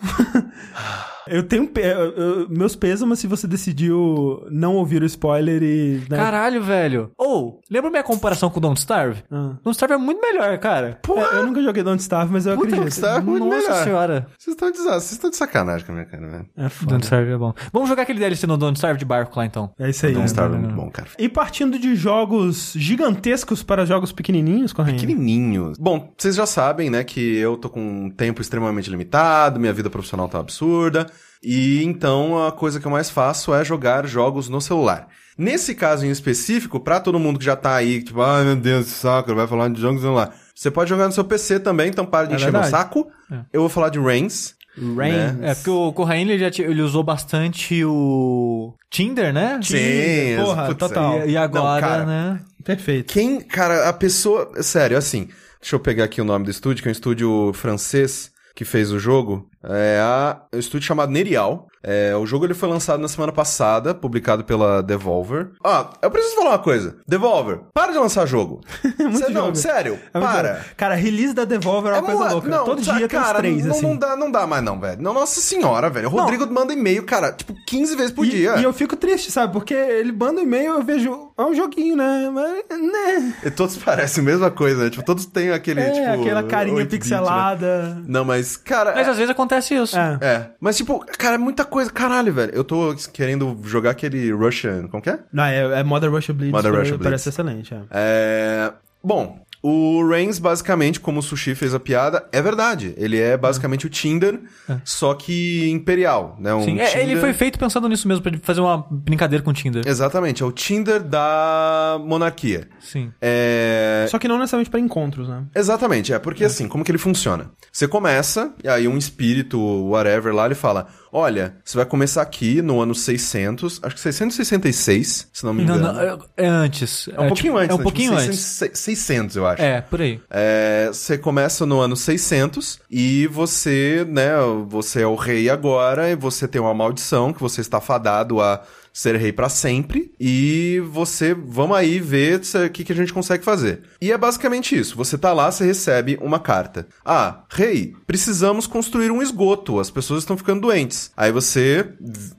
Eu 1.28 1.42
tenho. 1.42 1.70
Eu, 1.76 2.12
eu, 2.12 2.48
meus 2.48 2.76
pêsames 2.76 3.18
se 3.18 3.26
você 3.26 3.46
decidiu 3.46 4.46
não 4.50 4.74
ouvir 4.74 5.02
o 5.02 5.06
spoiler 5.06 5.62
e. 5.62 6.02
Né? 6.08 6.16
Caralho, 6.16 6.62
velho. 6.62 7.10
Ou, 7.16 7.60
oh, 7.60 7.60
lembra 7.70 7.90
minha 7.90 8.02
comparação 8.02 8.50
com 8.50 8.60
Don't 8.60 8.78
Starve? 8.78 9.22
Ah. 9.30 9.56
Don't 9.62 9.70
Starve 9.70 9.94
é 9.94 9.98
muito 9.98 10.20
melhor, 10.20 10.56
cara. 10.58 10.98
Pô, 11.02 11.18
é, 11.18 11.38
eu 11.38 11.46
nunca 11.46 11.62
joguei 11.62 11.82
Don't 11.82 12.00
Starve, 12.00 12.32
mas 12.32 12.46
eu 12.46 12.54
Puta, 12.54 12.66
acredito. 12.66 12.80
Don't 12.84 12.94
Starve 12.94 13.18
é 13.18 13.30
muito 13.30 13.44
Nossa 13.44 13.56
melhor. 13.56 13.84
senhora. 13.84 14.26
Vocês 14.38 14.54
estão 14.54 14.70
de, 14.70 14.78
vocês 14.78 15.12
estão 15.12 15.30
de 15.30 15.36
sacanagem 15.36 15.86
com 15.86 15.92
a 15.92 15.94
minha 15.94 16.06
cara, 16.06 16.26
velho. 16.26 16.46
É 16.56 16.68
foda. 16.68 16.90
Don't 16.92 17.04
Starve 17.04 17.30
é 17.30 17.36
bom. 17.36 17.54
Vamos 17.72 17.88
jogar 17.88 18.02
aquele 18.02 18.18
DLC 18.18 18.46
no 18.46 18.56
Don't 18.56 18.76
Starve 18.76 18.98
de 18.98 19.04
barco 19.04 19.38
lá, 19.38 19.46
então. 19.46 19.70
É 19.78 19.90
isso 19.90 20.06
aí. 20.06 20.12
Don't 20.12 20.24
é, 20.24 20.26
Starve 20.26 20.54
é 20.54 20.58
muito 20.58 20.74
bom, 20.74 20.90
cara. 20.90 21.08
E 21.18 21.28
partindo 21.28 21.78
de 21.78 21.94
jogos 21.96 22.72
gigantescos 22.76 23.62
para 23.62 23.84
jogos 23.84 24.12
pequenininhos, 24.12 24.72
correndo. 24.72 25.00
Pequenininhos. 25.00 25.78
Bom, 25.78 26.12
vocês 26.16 26.36
já 26.36 26.46
sabem, 26.46 26.90
né, 26.90 27.04
que 27.04 27.36
eu 27.36 27.56
tô 27.56 27.68
com 27.68 27.80
um 27.80 28.10
tempo 28.10 28.40
extremamente 28.40 28.90
limitado, 28.90 29.58
minha 29.58 29.72
vida 29.72 29.90
profissional 29.90 30.28
tá 30.28 30.38
absurda. 30.38 31.06
E 31.42 31.82
então 31.84 32.46
a 32.46 32.52
coisa 32.52 32.80
que 32.80 32.86
eu 32.86 32.90
mais 32.90 33.10
faço 33.10 33.54
é 33.54 33.64
jogar 33.64 34.06
jogos 34.06 34.48
no 34.48 34.60
celular. 34.60 35.08
Nesse 35.38 35.74
caso 35.74 36.06
em 36.06 36.10
específico, 36.10 36.80
para 36.80 36.98
todo 36.98 37.18
mundo 37.18 37.38
que 37.38 37.44
já 37.44 37.54
tá 37.56 37.74
aí, 37.74 38.02
tipo, 38.02 38.20
ai 38.22 38.40
ah, 38.40 38.44
meu 38.44 38.56
Deus, 38.56 38.86
saco, 38.86 39.34
vai 39.34 39.46
falar 39.46 39.68
de 39.68 39.80
jogos 39.80 39.96
no 39.96 40.02
celular. 40.08 40.34
Você 40.54 40.70
pode 40.70 40.88
jogar 40.88 41.06
no 41.06 41.12
seu 41.12 41.24
PC 41.24 41.60
também, 41.60 41.88
então 41.88 42.06
para 42.06 42.26
de 42.26 42.32
é 42.32 42.36
encher 42.36 42.44
verdade. 42.50 42.64
meu 42.72 42.78
saco. 42.78 43.08
É. 43.30 43.40
Eu 43.52 43.60
vou 43.60 43.68
falar 43.68 43.90
de 43.90 44.00
Reigns. 44.00 44.54
Reigns. 44.78 45.42
É, 45.42 45.54
porque 45.54 45.70
o 45.70 45.92
Corraine 45.92 46.32
ele, 46.32 46.38
já 46.38 46.50
t- 46.50 46.62
ele 46.62 46.80
usou 46.80 47.02
bastante 47.02 47.84
o 47.84 48.74
Tinder, 48.90 49.32
né? 49.32 49.60
Sim, 49.62 50.36
porra, 50.42 50.66
putz, 50.66 50.78
total. 50.78 51.26
E, 51.26 51.32
e 51.32 51.36
agora, 51.36 51.80
Não, 51.80 51.88
cara, 51.88 52.06
né? 52.06 52.40
Perfeito. 52.64 53.12
Quem, 53.12 53.40
cara, 53.40 53.88
a 53.88 53.92
pessoa. 53.92 54.50
Sério, 54.62 54.96
assim. 54.96 55.28
Deixa 55.60 55.76
eu 55.76 55.80
pegar 55.80 56.04
aqui 56.04 56.20
o 56.20 56.24
nome 56.24 56.44
do 56.44 56.50
estúdio, 56.50 56.82
que 56.82 56.88
é 56.88 56.90
um 56.90 56.92
estúdio 56.92 57.52
francês 57.54 58.30
que 58.54 58.64
fez 58.64 58.90
o 58.92 58.98
jogo. 58.98 59.48
É 59.68 60.00
a, 60.00 60.36
é 60.52 60.56
um 60.56 60.58
estúdio 60.58 60.86
chamado 60.86 61.10
Nerial. 61.12 61.66
É, 61.88 62.16
o 62.16 62.26
jogo 62.26 62.44
ele 62.44 62.54
foi 62.54 62.68
lançado 62.68 63.00
na 63.00 63.06
semana 63.06 63.30
passada, 63.32 63.94
publicado 63.94 64.42
pela 64.42 64.82
Devolver. 64.82 65.50
Ah, 65.64 65.86
eu 66.02 66.10
preciso 66.10 66.34
falar 66.36 66.50
uma 66.50 66.58
coisa. 66.58 66.96
Devolver, 67.06 67.60
para 67.72 67.92
de 67.92 67.98
lançar 67.98 68.26
jogo. 68.26 68.60
muito 68.98 69.18
Cê, 69.18 69.28
não, 69.30 69.54
sério, 69.54 69.96
É 70.12 70.18
para. 70.18 70.54
jogo. 70.54 70.64
Cara, 70.76 70.94
release 70.96 71.32
da 71.32 71.44
Devolver 71.44 71.92
é 71.92 71.98
uma 71.98 72.02
coisa 72.02 72.18
moa- 72.20 72.32
louca. 72.32 72.48
Não, 72.48 72.64
Todo 72.64 72.84
sabe, 72.84 72.98
dia 72.98 73.08
tem 73.08 73.20
cara, 73.20 73.38
três, 73.38 73.64
não, 73.64 73.70
assim. 73.76 73.82
não 73.86 73.96
dá, 73.96 74.16
não 74.16 74.30
dá 74.32 74.46
mais 74.48 74.64
não, 74.64 74.80
velho. 74.80 75.00
Não, 75.00 75.14
nossa 75.14 75.40
senhora, 75.40 75.88
velho. 75.88 76.08
O 76.08 76.10
Rodrigo 76.10 76.44
manda 76.52 76.72
e-mail, 76.72 77.04
cara, 77.04 77.30
tipo, 77.32 77.54
15 77.68 77.94
vezes 77.94 78.10
por 78.12 78.24
E, 78.26 78.30
dia. 78.30 78.56
e 78.56 78.64
eu 78.64 78.72
fico 78.72 78.96
triste, 78.96 79.30
sabe? 79.30 79.52
Porque 79.52 79.74
ele 79.74 80.10
manda 80.10 80.40
e-mail, 80.40 80.72
eu 80.74 80.82
vejo. 80.82 81.30
É 81.38 81.42
um 81.42 81.54
joguinho, 81.54 81.94
né? 81.96 82.30
Mas. 82.32 82.64
Né? 82.80 83.34
E 83.44 83.50
todos 83.50 83.76
parecem 83.76 84.22
a 84.22 84.26
mesma 84.26 84.50
coisa, 84.50 84.84
né? 84.84 84.90
Tipo, 84.90 85.04
todos 85.04 85.24
têm 85.26 85.50
aquele, 85.52 85.80
É, 85.82 85.90
tipo... 85.92 86.22
aquela 86.22 86.42
carinha 86.42 86.76
8-bit, 86.78 86.92
né? 86.92 86.98
pixelada. 86.98 88.02
Não, 88.08 88.24
mas, 88.24 88.56
cara... 88.56 88.92
Mas 88.94 89.06
às 89.08 89.16
vezes 89.16 89.30
acontece 89.30 89.55
isso. 89.58 89.96
É. 89.98 90.18
É, 90.20 90.46
mas 90.60 90.76
tipo, 90.76 91.04
cara, 91.18 91.34
é 91.34 91.38
muita 91.38 91.64
coisa. 91.64 91.90
Caralho, 91.90 92.32
velho. 92.32 92.52
Eu 92.54 92.64
tô 92.64 92.94
querendo 93.12 93.58
jogar 93.64 93.90
aquele 93.90 94.32
Russian. 94.32 94.88
Como 94.88 95.02
que 95.02 95.10
é? 95.10 95.18
Não, 95.32 95.44
é, 95.44 95.80
é 95.80 95.82
Modern 95.82 96.12
Russia 96.12 96.34
Blitz. 96.34 96.52
Modern 96.52 96.74
parece 96.74 96.90
Russia 96.92 96.98
Blitz. 96.98 97.04
Parece 97.04 97.28
excelente, 97.28 97.74
é. 97.74 97.80
É. 97.90 98.72
Bom, 99.02 99.45
O 99.68 100.06
Reigns, 100.08 100.38
basicamente, 100.38 101.00
como 101.00 101.18
o 101.18 101.22
Sushi 101.22 101.56
fez 101.56 101.74
a 101.74 101.80
piada, 101.80 102.24
é 102.30 102.40
verdade. 102.40 102.94
Ele 102.96 103.18
é 103.18 103.36
basicamente 103.36 103.84
o 103.84 103.88
Tinder, 103.90 104.38
só 104.84 105.12
que 105.12 105.68
imperial, 105.70 106.36
né? 106.38 106.54
Um 106.54 106.62
Sim, 106.62 106.78
é, 106.78 106.92
ele 107.00 107.06
Tinder- 107.06 107.20
foi 107.20 107.32
feito 107.32 107.58
pensando 107.58 107.88
nisso 107.88 108.06
mesmo, 108.06 108.22
pra 108.22 108.30
ele 108.30 108.40
fazer 108.44 108.60
uma 108.60 108.86
brincadeira 108.88 109.42
com 109.44 109.50
o 109.50 109.52
Tinder. 109.52 109.82
Exatamente, 109.84 110.40
é 110.40 110.46
o 110.46 110.52
Tinder 110.52 111.02
da 111.02 111.98
monarquia. 112.04 112.68
Sim. 112.78 113.10
É... 113.20 114.06
Só 114.08 114.20
que 114.20 114.28
não 114.28 114.38
necessariamente 114.38 114.70
pra 114.70 114.78
encontros, 114.78 115.28
né? 115.28 115.42
Exatamente, 115.52 116.12
é 116.12 116.18
porque 116.20 116.44
assim, 116.44 116.68
como 116.68 116.84
que 116.84 116.92
ele 116.92 116.98
funciona? 116.98 117.50
Você 117.72 117.88
começa, 117.88 118.54
e 118.62 118.68
aí 118.68 118.86
um 118.86 118.96
espírito, 118.96 119.58
whatever 119.88 120.32
lá, 120.32 120.46
ele 120.46 120.54
fala: 120.54 120.86
Olha, 121.18 121.56
você 121.64 121.78
vai 121.78 121.86
começar 121.86 122.20
aqui 122.20 122.60
no 122.60 122.78
ano 122.78 122.94
600, 122.94 123.80
acho 123.82 123.94
que 123.94 124.00
666, 124.02 125.28
se 125.32 125.46
não 125.46 125.54
me 125.54 125.64
Não, 125.64 125.76
engano. 125.76 125.94
não, 125.94 126.00
é, 126.02 126.18
é 126.44 126.46
antes. 126.46 127.08
É 127.08 127.18
um 127.18 127.28
pouquinho 127.28 127.54
tipo, 127.54 127.56
antes, 127.56 127.70
É 127.70 127.74
um 127.74 127.78
né? 127.78 127.82
pouquinho 127.82 128.10
tipo, 128.10 128.22
antes. 128.22 128.38
600, 128.38 128.80
600, 128.80 129.36
eu 129.36 129.46
acho. 129.46 129.62
É, 129.62 129.80
por 129.80 130.02
aí. 130.02 130.20
É, 130.28 130.88
você 130.92 131.16
começa 131.16 131.64
no 131.64 131.80
ano 131.80 131.96
600 131.96 132.80
e 132.90 133.26
você, 133.28 134.06
né, 134.06 134.32
você 134.68 135.00
é 135.00 135.06
o 135.06 135.14
rei 135.14 135.48
agora 135.48 136.10
e 136.10 136.14
você 136.14 136.46
tem 136.46 136.60
uma 136.60 136.74
maldição 136.74 137.32
que 137.32 137.40
você 137.40 137.62
está 137.62 137.80
fadado 137.80 138.38
a 138.42 138.62
ser 138.96 139.14
rei 139.16 139.30
pra 139.30 139.50
sempre 139.50 140.10
e 140.18 140.82
você, 140.90 141.34
vamos 141.34 141.76
aí 141.76 142.00
ver 142.00 142.40
o 142.40 142.70
que, 142.70 142.82
que 142.82 142.92
a 142.92 142.96
gente 142.96 143.12
consegue 143.12 143.44
fazer. 143.44 143.82
E 144.00 144.10
é 144.10 144.16
basicamente 144.16 144.74
isso, 144.74 144.96
você 144.96 145.18
tá 145.18 145.34
lá, 145.34 145.50
você 145.50 145.66
recebe 145.66 146.18
uma 146.18 146.38
carta. 146.38 146.88
Ah, 147.04 147.42
rei, 147.50 147.94
precisamos 148.06 148.66
construir 148.66 149.10
um 149.10 149.20
esgoto, 149.20 149.78
as 149.78 149.90
pessoas 149.90 150.22
estão 150.22 150.34
ficando 150.34 150.62
doentes. 150.62 151.12
Aí 151.14 151.30
você 151.30 151.86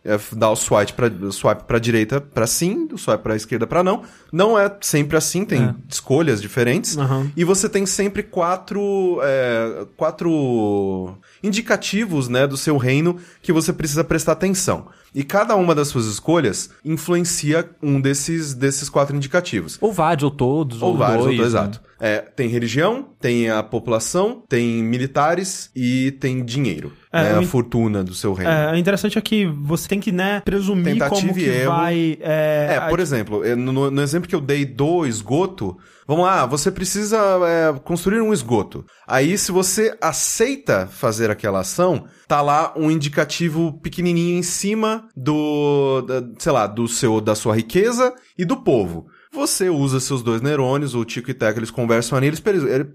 é, 0.04 0.20
dá 0.32 0.50
o 0.50 0.56
swipe 0.56 0.94
pra, 0.94 1.08
o 1.08 1.32
swipe 1.32 1.64
pra 1.66 1.78
direita 1.78 2.20
pra 2.20 2.48
sim, 2.48 2.88
o 2.92 2.98
swipe 2.98 3.22
pra 3.22 3.36
esquerda 3.36 3.68
pra 3.68 3.84
não. 3.84 4.02
Não 4.34 4.58
é 4.58 4.76
sempre 4.82 5.16
assim, 5.16 5.46
tem 5.46 5.76
escolhas 5.88 6.42
diferentes. 6.42 6.98
Aham. 6.98 7.32
E 7.38 7.44
você 7.44 7.70
tem 7.70 7.86
sempre 7.86 8.24
quatro, 8.24 9.20
é, 9.22 9.86
quatro 9.96 11.16
indicativos, 11.48 12.28
né, 12.30 12.46
do 12.46 12.58
seu 12.58 12.78
reino 12.78 13.18
que 13.42 13.52
você 13.52 13.72
precisa 13.74 14.04
prestar 14.04 14.34
atenção. 14.34 14.88
E 15.16 15.24
cada 15.24 15.56
uma 15.56 15.74
das 15.74 15.88
suas 15.88 16.06
escolhas 16.06 16.70
influencia 16.86 17.68
um 17.82 18.00
desses, 18.00 18.54
desses 18.54 18.90
quatro 18.90 19.16
indicativos. 19.16 19.78
Ou 19.82 19.92
vários, 19.92 20.24
ou 20.24 20.30
todos, 20.32 20.82
ou, 20.82 20.90
Ou 20.92 20.98
vários, 20.98 21.24
dois. 21.26 21.32
ou 21.32 21.38
dois, 21.44 21.54
né? 21.54 21.60
exato. 21.60 21.82
É, 22.00 22.18
tem 22.20 22.48
religião, 22.48 23.08
tem 23.20 23.50
a 23.50 23.64
população, 23.64 24.44
tem 24.48 24.84
militares 24.84 25.72
e 25.76 26.12
tem 26.20 26.44
dinheiro. 26.46 26.92
É, 27.12 27.24
né, 27.24 27.38
a 27.40 27.42
in- 27.42 27.46
fortuna 27.48 28.04
do 28.04 28.14
seu 28.14 28.34
reino. 28.34 28.52
É, 28.52 28.72
o 28.74 28.76
interessante 28.76 29.18
é 29.18 29.22
que 29.22 29.48
você 29.48 29.88
tem 29.88 30.00
que, 30.00 30.12
né, 30.12 30.42
presumir 30.46 30.94
Tentativa 30.94 31.22
como 31.22 31.34
que 31.34 31.46
erro. 31.46 31.72
vai... 31.72 32.18
É, 32.22 32.76
É, 32.76 32.90
por 32.90 33.00
a- 33.00 33.02
exemplo, 33.02 33.56
no, 33.56 33.90
no 33.90 34.02
exemplo 34.02 34.30
que 34.30 34.36
eu 34.36 34.42
dei 34.42 34.64
do 34.66 35.08
esgoto, 35.08 35.76
vamos 36.08 36.26
lá, 36.26 36.46
você 36.46 36.72
precisa 36.72 37.18
é, 37.46 37.80
construir 37.84 38.22
um 38.22 38.34
esgoto. 38.34 38.86
Aí, 39.06 39.38
se 39.38 39.52
você 39.52 39.96
aceita 40.02 40.88
fazer 40.88 41.30
aquela 41.30 41.60
ação, 41.60 42.08
tá 42.28 42.42
lá 42.42 42.74
um 42.76 42.90
indicativo 42.90 43.80
pequenininho 43.82 44.38
em 44.40 44.44
cima 44.44 45.08
do, 45.16 46.02
da- 46.02 46.24
sei 46.40 46.52
lá, 46.52 46.66
do 46.68 46.88
seu, 46.88 47.20
da 47.20 47.36
sua 47.36 47.56
riqueza 47.56 48.14
e 48.38 48.46
do 48.46 48.58
povo. 48.58 49.08
Você 49.32 49.70
usa 49.70 50.00
seus 50.00 50.24
dois 50.24 50.42
neurônios, 50.42 50.96
o 50.96 51.04
Tico 51.06 51.30
e 51.30 51.34
Teco, 51.34 51.60
eles 51.60 51.70
conversam 51.70 52.18
ali, 52.18 52.28
eles, 52.28 52.42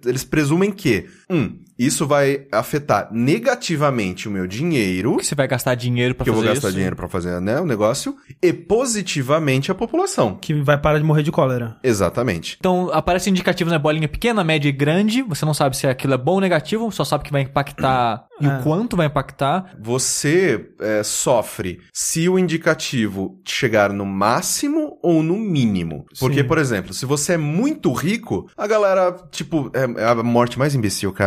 eles 0.04 0.24
presumem 0.24 0.72
que, 0.72 1.06
um, 1.32 1.58
isso 1.78 2.06
vai 2.06 2.46
afetar 2.52 3.08
negativamente 3.12 4.28
o 4.28 4.30
meu 4.30 4.46
dinheiro, 4.46 5.16
Que 5.16 5.24
você 5.26 5.34
vai 5.34 5.48
gastar 5.48 5.74
dinheiro 5.74 6.14
pra 6.14 6.24
que 6.24 6.30
eu 6.30 6.34
fazer 6.34 6.46
vou 6.46 6.54
gastar 6.54 6.68
isso. 6.68 6.74
dinheiro 6.76 6.94
pra 6.96 7.08
fazer 7.08 7.40
né, 7.40 7.58
o 7.60 7.66
negócio, 7.66 8.16
e 8.42 8.52
positivamente 8.52 9.70
a 9.70 9.74
população. 9.74 10.36
Que 10.40 10.54
vai 10.62 10.78
parar 10.78 10.98
de 10.98 11.04
morrer 11.04 11.22
de 11.22 11.32
cólera. 11.32 11.76
Exatamente. 11.82 12.56
Então, 12.60 12.90
aparece 12.92 13.30
indicativo 13.30 13.70
na 13.70 13.78
bolinha 13.78 14.08
pequena, 14.08 14.44
média 14.44 14.68
e 14.68 14.72
grande. 14.72 15.22
Você 15.22 15.44
não 15.44 15.54
sabe 15.54 15.76
se 15.76 15.86
aquilo 15.86 16.14
é 16.14 16.18
bom 16.18 16.32
ou 16.34 16.40
negativo, 16.40 16.90
só 16.92 17.04
sabe 17.04 17.24
que 17.24 17.32
vai 17.32 17.42
impactar 17.42 18.24
e 18.40 18.46
É. 18.46 18.48
o 18.58 18.62
quanto 18.62 18.96
vai 18.96 19.06
impactar. 19.06 19.72
Você 19.80 20.68
é, 20.80 21.02
sofre 21.02 21.80
se 21.92 22.28
o 22.28 22.38
indicativo 22.38 23.40
chegar 23.44 23.92
no 23.92 24.04
máximo 24.04 24.98
ou 25.02 25.22
no 25.22 25.36
mínimo. 25.36 26.04
Porque, 26.20 26.42
Sim. 26.42 26.48
por 26.48 26.58
exemplo, 26.58 26.92
se 26.92 27.06
você 27.06 27.32
é 27.34 27.36
muito 27.38 27.92
rico, 27.92 28.48
a 28.56 28.66
galera, 28.66 29.16
tipo, 29.30 29.70
é, 29.74 30.02
é 30.02 30.06
a 30.06 30.14
morte 30.22 30.58
mais 30.58 30.74
imbecil, 30.74 31.12
cara. 31.12 31.21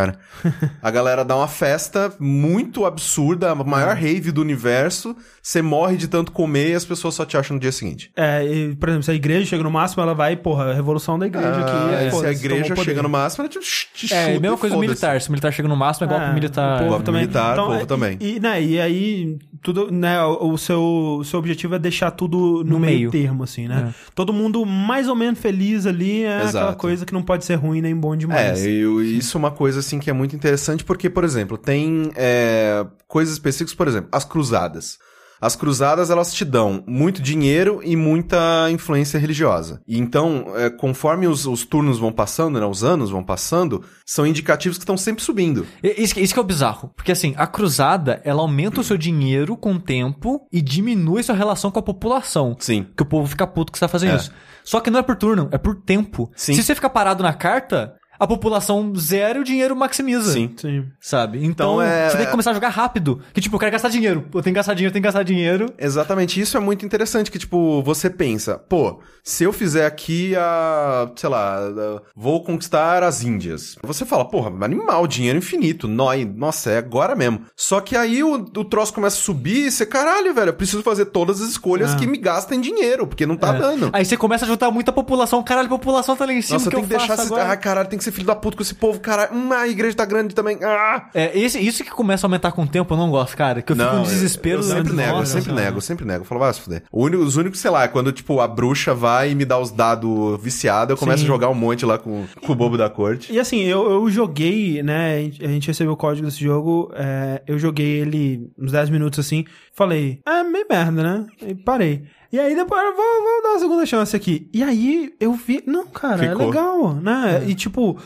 A 0.82 0.90
galera 0.90 1.24
dá 1.24 1.36
uma 1.36 1.48
festa 1.48 2.12
muito 2.18 2.84
absurda, 2.84 3.50
a 3.50 3.54
maior 3.54 3.96
rave 3.96 4.30
do 4.32 4.40
universo. 4.40 5.16
Você 5.42 5.62
morre 5.62 5.96
de 5.96 6.08
tanto 6.08 6.32
comer 6.32 6.70
e 6.70 6.74
as 6.74 6.84
pessoas 6.84 7.14
só 7.14 7.24
te 7.24 7.36
acham 7.36 7.54
no 7.54 7.60
dia 7.60 7.72
seguinte. 7.72 8.10
É, 8.16 8.44
e, 8.44 8.74
por 8.76 8.88
exemplo, 8.88 9.04
se 9.04 9.10
a 9.10 9.14
igreja 9.14 9.46
chega 9.46 9.62
no 9.62 9.70
máximo, 9.70 10.02
ela 10.02 10.14
vai, 10.14 10.36
porra, 10.36 10.70
a 10.70 10.74
revolução 10.74 11.18
da 11.18 11.26
igreja 11.26 11.48
Ah, 11.48 12.06
aqui. 12.08 12.16
se 12.16 12.26
a 12.26 12.30
igreja 12.32 12.76
chega 12.76 13.02
no 13.02 13.08
máximo, 13.08 13.42
ela 13.44 13.48
te, 13.48 13.58
te 13.94 14.12
É, 14.12 14.24
chuta 14.24 14.30
e 14.36 14.40
mesma 14.40 14.56
e 14.56 14.60
coisa 14.60 14.76
militar. 14.76 15.20
Se 15.20 15.28
o 15.28 15.32
militar 15.32 15.52
chega 15.52 15.68
no 15.68 15.76
máximo, 15.76 16.04
é 16.04 16.06
igual 16.08 16.20
É, 16.20 16.24
pro 16.26 16.34
militar. 16.34 16.82
O 16.82 16.88
povo 16.88 17.02
também. 17.04 17.20
militar, 17.22 17.52
Então, 17.54 17.66
povo 17.66 17.80
é, 17.80 17.86
também. 17.86 18.18
E, 18.20 18.40
né, 18.40 18.62
e 18.62 18.80
aí, 18.80 19.38
tudo, 19.62 19.90
né, 19.90 20.20
o 20.22 20.56
o 20.56 20.58
seu, 20.58 20.80
o 21.20 21.24
seu 21.24 21.38
objetivo 21.38 21.74
é 21.74 21.78
deixar 21.78 22.10
tudo 22.12 22.62
no, 22.64 22.64
No 22.64 22.80
meio, 22.80 22.98
meio. 22.98 23.10
termo, 23.10 23.42
assim, 23.44 23.66
né? 23.68 23.92
Todo 24.14 24.32
mundo 24.32 24.64
mais 24.64 25.08
ou 25.08 25.14
menos 25.14 25.38
feliz 25.38 25.86
ali 25.86 26.22
é 26.24 26.34
aquela 26.36 26.48
Exato. 26.48 26.78
coisa 26.78 27.04
que 27.04 27.12
não 27.12 27.22
pode 27.22 27.44
ser 27.44 27.56
ruim 27.56 27.80
nem 27.82 27.94
bom 27.94 28.16
demais. 28.16 28.64
É, 28.64 28.68
eu- 28.70 29.02
isso 29.02 29.36
é 29.36 29.38
uma 29.38 29.50
coisa 29.50 29.80
assim 29.86 29.98
que 29.98 30.10
é 30.10 30.12
muito 30.12 30.34
interessante 30.34 30.84
porque, 30.84 31.08
por 31.08 31.24
exemplo, 31.24 31.56
tem 31.56 32.10
é, 32.16 32.84
coisas 33.06 33.34
específicas, 33.34 33.74
por 33.74 33.86
exemplo, 33.88 34.08
as 34.12 34.24
cruzadas. 34.24 34.98
As 35.38 35.54
cruzadas, 35.54 36.08
elas 36.08 36.32
te 36.32 36.46
dão 36.46 36.82
muito 36.86 37.20
dinheiro 37.20 37.82
e 37.84 37.94
muita 37.94 38.70
influência 38.70 39.18
religiosa. 39.20 39.82
E 39.86 39.98
então, 39.98 40.46
é, 40.56 40.70
conforme 40.70 41.26
os, 41.26 41.44
os 41.44 41.62
turnos 41.62 41.98
vão 41.98 42.10
passando, 42.10 42.58
né, 42.58 42.64
os 42.64 42.82
anos 42.82 43.10
vão 43.10 43.22
passando, 43.22 43.84
são 44.06 44.26
indicativos 44.26 44.78
que 44.78 44.82
estão 44.84 44.96
sempre 44.96 45.22
subindo. 45.22 45.66
Isso, 45.82 46.14
que- 46.14 46.22
isso 46.22 46.32
que 46.32 46.40
é 46.40 46.42
o 46.42 46.46
bizarro. 46.46 46.90
Porque 46.96 47.12
assim, 47.12 47.34
a 47.36 47.46
cruzada, 47.46 48.18
ela 48.24 48.40
aumenta 48.40 48.80
o 48.80 48.84
seu 48.84 48.96
dinheiro 48.96 49.58
com 49.58 49.74
o 49.74 49.78
tempo 49.78 50.40
e 50.50 50.62
diminui 50.62 51.22
sua 51.22 51.34
relação 51.34 51.70
com 51.70 51.78
a 51.80 51.82
população. 51.82 52.56
Sim. 52.58 52.86
Que 52.96 53.02
o 53.02 53.06
povo 53.06 53.28
fica 53.28 53.46
puto 53.46 53.70
que 53.72 53.78
você 53.78 53.84
tá 53.84 53.88
fazendo 53.88 54.12
É. 54.14 54.16
isso. 54.16 54.32
Só 54.64 54.80
que 54.80 54.90
não 54.90 55.00
é 55.00 55.02
por 55.02 55.16
turno, 55.16 55.48
é 55.52 55.58
por 55.58 55.74
tempo. 55.76 56.30
Sim. 56.34 56.54
Se 56.54 56.62
você 56.62 56.74
ficar 56.74 56.88
parado 56.88 57.22
na 57.22 57.34
carta, 57.34 57.92
a 58.18 58.26
população 58.26 58.92
zero 58.96 59.38
e 59.38 59.42
o 59.42 59.44
dinheiro 59.44 59.74
maximiza. 59.76 60.32
Sim. 60.32 60.52
Sim. 60.56 60.84
Sabe? 61.00 61.38
Então, 61.44 61.74
Então, 61.76 61.82
é- 61.82 62.08
você 62.10 62.16
tem 62.16 62.26
que 62.26 62.30
começar 62.32 62.50
a 62.50 62.54
jogar 62.54 62.68
rápido. 62.68 63.20
Que 63.32 63.40
tipo, 63.40 63.56
eu 63.56 63.60
quero 63.60 63.72
gastar 63.72 63.88
dinheiro. 63.88 64.24
Eu 64.32 64.42
tenho 64.42 64.54
que 64.54 64.58
gastar 64.58 64.74
dinheiro, 64.74 64.90
eu 64.90 64.92
tenho 64.92 65.02
que 65.02 65.06
gastar 65.06 65.22
dinheiro. 65.22 65.72
Exatamente, 65.78 66.40
isso 66.40 66.56
é 66.56 66.60
muito 66.60 66.84
interessante, 66.84 67.30
que 67.30 67.38
tipo, 67.38 67.82
você 67.82 68.08
pensa, 68.10 68.58
pô, 68.58 69.00
se 69.24 69.44
eu 69.44 69.52
fizer 69.52 69.86
aqui 69.86 70.34
a, 70.36 71.10
sei 71.16 71.28
lá, 71.28 71.58
a- 71.58 72.02
vou 72.14 72.42
conquistar 72.42 73.02
as 73.02 73.22
Índias. 73.22 73.76
Você 73.82 74.04
fala, 74.04 74.24
porra, 74.24 74.52
animal, 74.64 75.06
dinheiro 75.06 75.38
infinito, 75.38 75.88
nó, 75.88 76.10
nossa, 76.36 76.70
é 76.70 76.78
agora 76.78 77.14
mesmo. 77.14 77.42
Só 77.56 77.80
que 77.80 77.96
aí 77.96 78.22
o, 78.22 78.34
o 78.34 78.64
troço 78.64 78.92
começa 78.92 79.16
a 79.16 79.20
subir 79.20 79.66
e 79.66 79.70
você, 79.70 79.84
caralho, 79.84 80.32
velho, 80.34 80.50
eu 80.50 80.54
preciso 80.54 80.82
fazer 80.82 81.06
todas 81.06 81.40
as 81.40 81.48
escolhas 81.50 81.92
Ah. 81.92 81.96
que 81.96 82.06
me 82.06 82.18
gastem 82.18 82.60
dinheiro, 82.60 83.06
porque 83.06 83.26
não 83.26 83.36
tá 83.36 83.54
É. 83.54 83.58
dando. 83.58 83.90
Aí 83.92 84.04
você 84.04 84.16
começa 84.16 84.44
a 84.44 84.48
juntar 84.48 84.70
muita 84.70 84.92
população. 84.92 85.42
Caralho, 85.42 85.66
a 85.66 85.70
população 85.70 86.16
tá 86.16 86.24
lá 86.24 86.32
em 86.32 86.40
cima. 86.42 86.58
Nossa, 86.58 86.70
que 86.70 86.76
tem 86.76 86.84
eu 86.84 86.88
que 86.88 86.96
deixar 86.96 87.20
agora? 87.20 87.50
Ah, 87.50 87.56
caralho, 87.56 87.88
tem 87.88 87.98
que 87.98 88.04
ser 88.06 88.12
filho 88.12 88.26
da 88.26 88.34
puta 88.34 88.56
com 88.56 88.62
esse 88.62 88.74
povo, 88.74 88.98
caralho. 89.00 89.34
Hum, 89.34 89.52
a 89.52 89.68
igreja 89.68 89.96
tá 89.96 90.04
grande 90.04 90.34
também. 90.34 90.58
Ah! 90.62 91.08
É, 91.14 91.38
esse, 91.38 91.58
isso 91.58 91.84
que 91.84 91.90
começa 91.90 92.26
a 92.26 92.28
aumentar 92.28 92.52
com 92.52 92.62
o 92.62 92.66
tempo, 92.66 92.92
eu 92.94 92.98
não 92.98 93.10
gosto, 93.10 93.36
cara. 93.36 93.62
Que 93.62 93.72
eu 93.72 93.76
fico 93.76 93.88
Não, 93.88 94.02
com 94.02 94.08
desespero. 94.08 94.60
Eu, 94.62 94.68
eu 94.68 94.76
sempre 94.76 94.92
né? 94.94 95.06
nego, 95.06 95.18
eu 95.18 95.26
sempre 95.26 95.50
cara. 95.50 95.60
nego, 95.64 95.76
eu 95.76 95.80
sempre 95.80 96.04
nego. 96.04 96.20
Eu 96.22 96.24
falo, 96.24 96.40
vai 96.40 96.52
se 96.54 96.60
fuder. 96.60 96.82
O 96.90 97.04
único- 97.04 97.22
os 97.22 97.36
únicos, 97.36 97.60
sei 97.60 97.70
lá, 97.70 97.84
é 97.84 97.88
quando, 97.88 98.12
tipo, 98.12 98.40
a 98.40 98.48
bruxa 98.48 98.94
vai 98.94 99.30
e 99.30 99.34
me 99.34 99.44
dá 99.44 99.58
os 99.58 99.70
dados 99.70 100.42
viciados, 100.42 100.90
eu 100.90 100.96
começo 100.96 101.18
Sim. 101.18 101.24
a 101.24 101.28
jogar 101.28 101.48
um 101.48 101.54
monte 101.54 101.84
lá 101.84 101.98
com, 101.98 102.24
com 102.44 102.52
o 102.52 102.54
bobo 102.56 102.76
da 102.78 102.88
corte. 102.88 103.32
E 103.32 103.38
assim, 103.38 103.62
eu, 103.62 103.90
eu 103.90 104.10
joguei, 104.10 104.82
né? 104.82 105.16
A 105.16 105.20
gente- 105.20 105.44
a 105.44 105.48
gente 105.48 105.66
recebeu 105.68 105.92
o 105.92 105.96
código 105.96 106.26
desse 106.26 106.40
jogo, 106.42 106.90
é, 106.94 107.42
eu 107.46 107.58
joguei 107.58 108.00
ele 108.00 108.50
uns 108.58 108.72
10 108.72 108.90
minutos 108.90 109.18
assim, 109.18 109.44
falei, 109.74 110.20
é 110.26 110.42
meio 110.42 110.66
merda, 110.68 111.02
né? 111.02 111.26
E 111.46 111.54
parei. 111.54 112.04
E 112.32 112.38
aí 112.38 112.54
depois, 112.54 112.82
vou, 112.82 113.22
vou 113.22 113.42
dar 113.42 113.48
uma 113.50 113.58
segunda 113.58 113.86
chance 113.86 114.14
aqui. 114.16 114.48
E 114.52 114.62
aí 114.62 115.12
eu 115.20 115.32
vi, 115.32 115.62
não, 115.66 115.86
cara, 115.86 116.24
é 116.24 116.28
Ficou. 116.30 116.46
legal, 116.46 116.94
né? 116.94 117.44
E 117.46 117.54
tipo. 117.54 117.98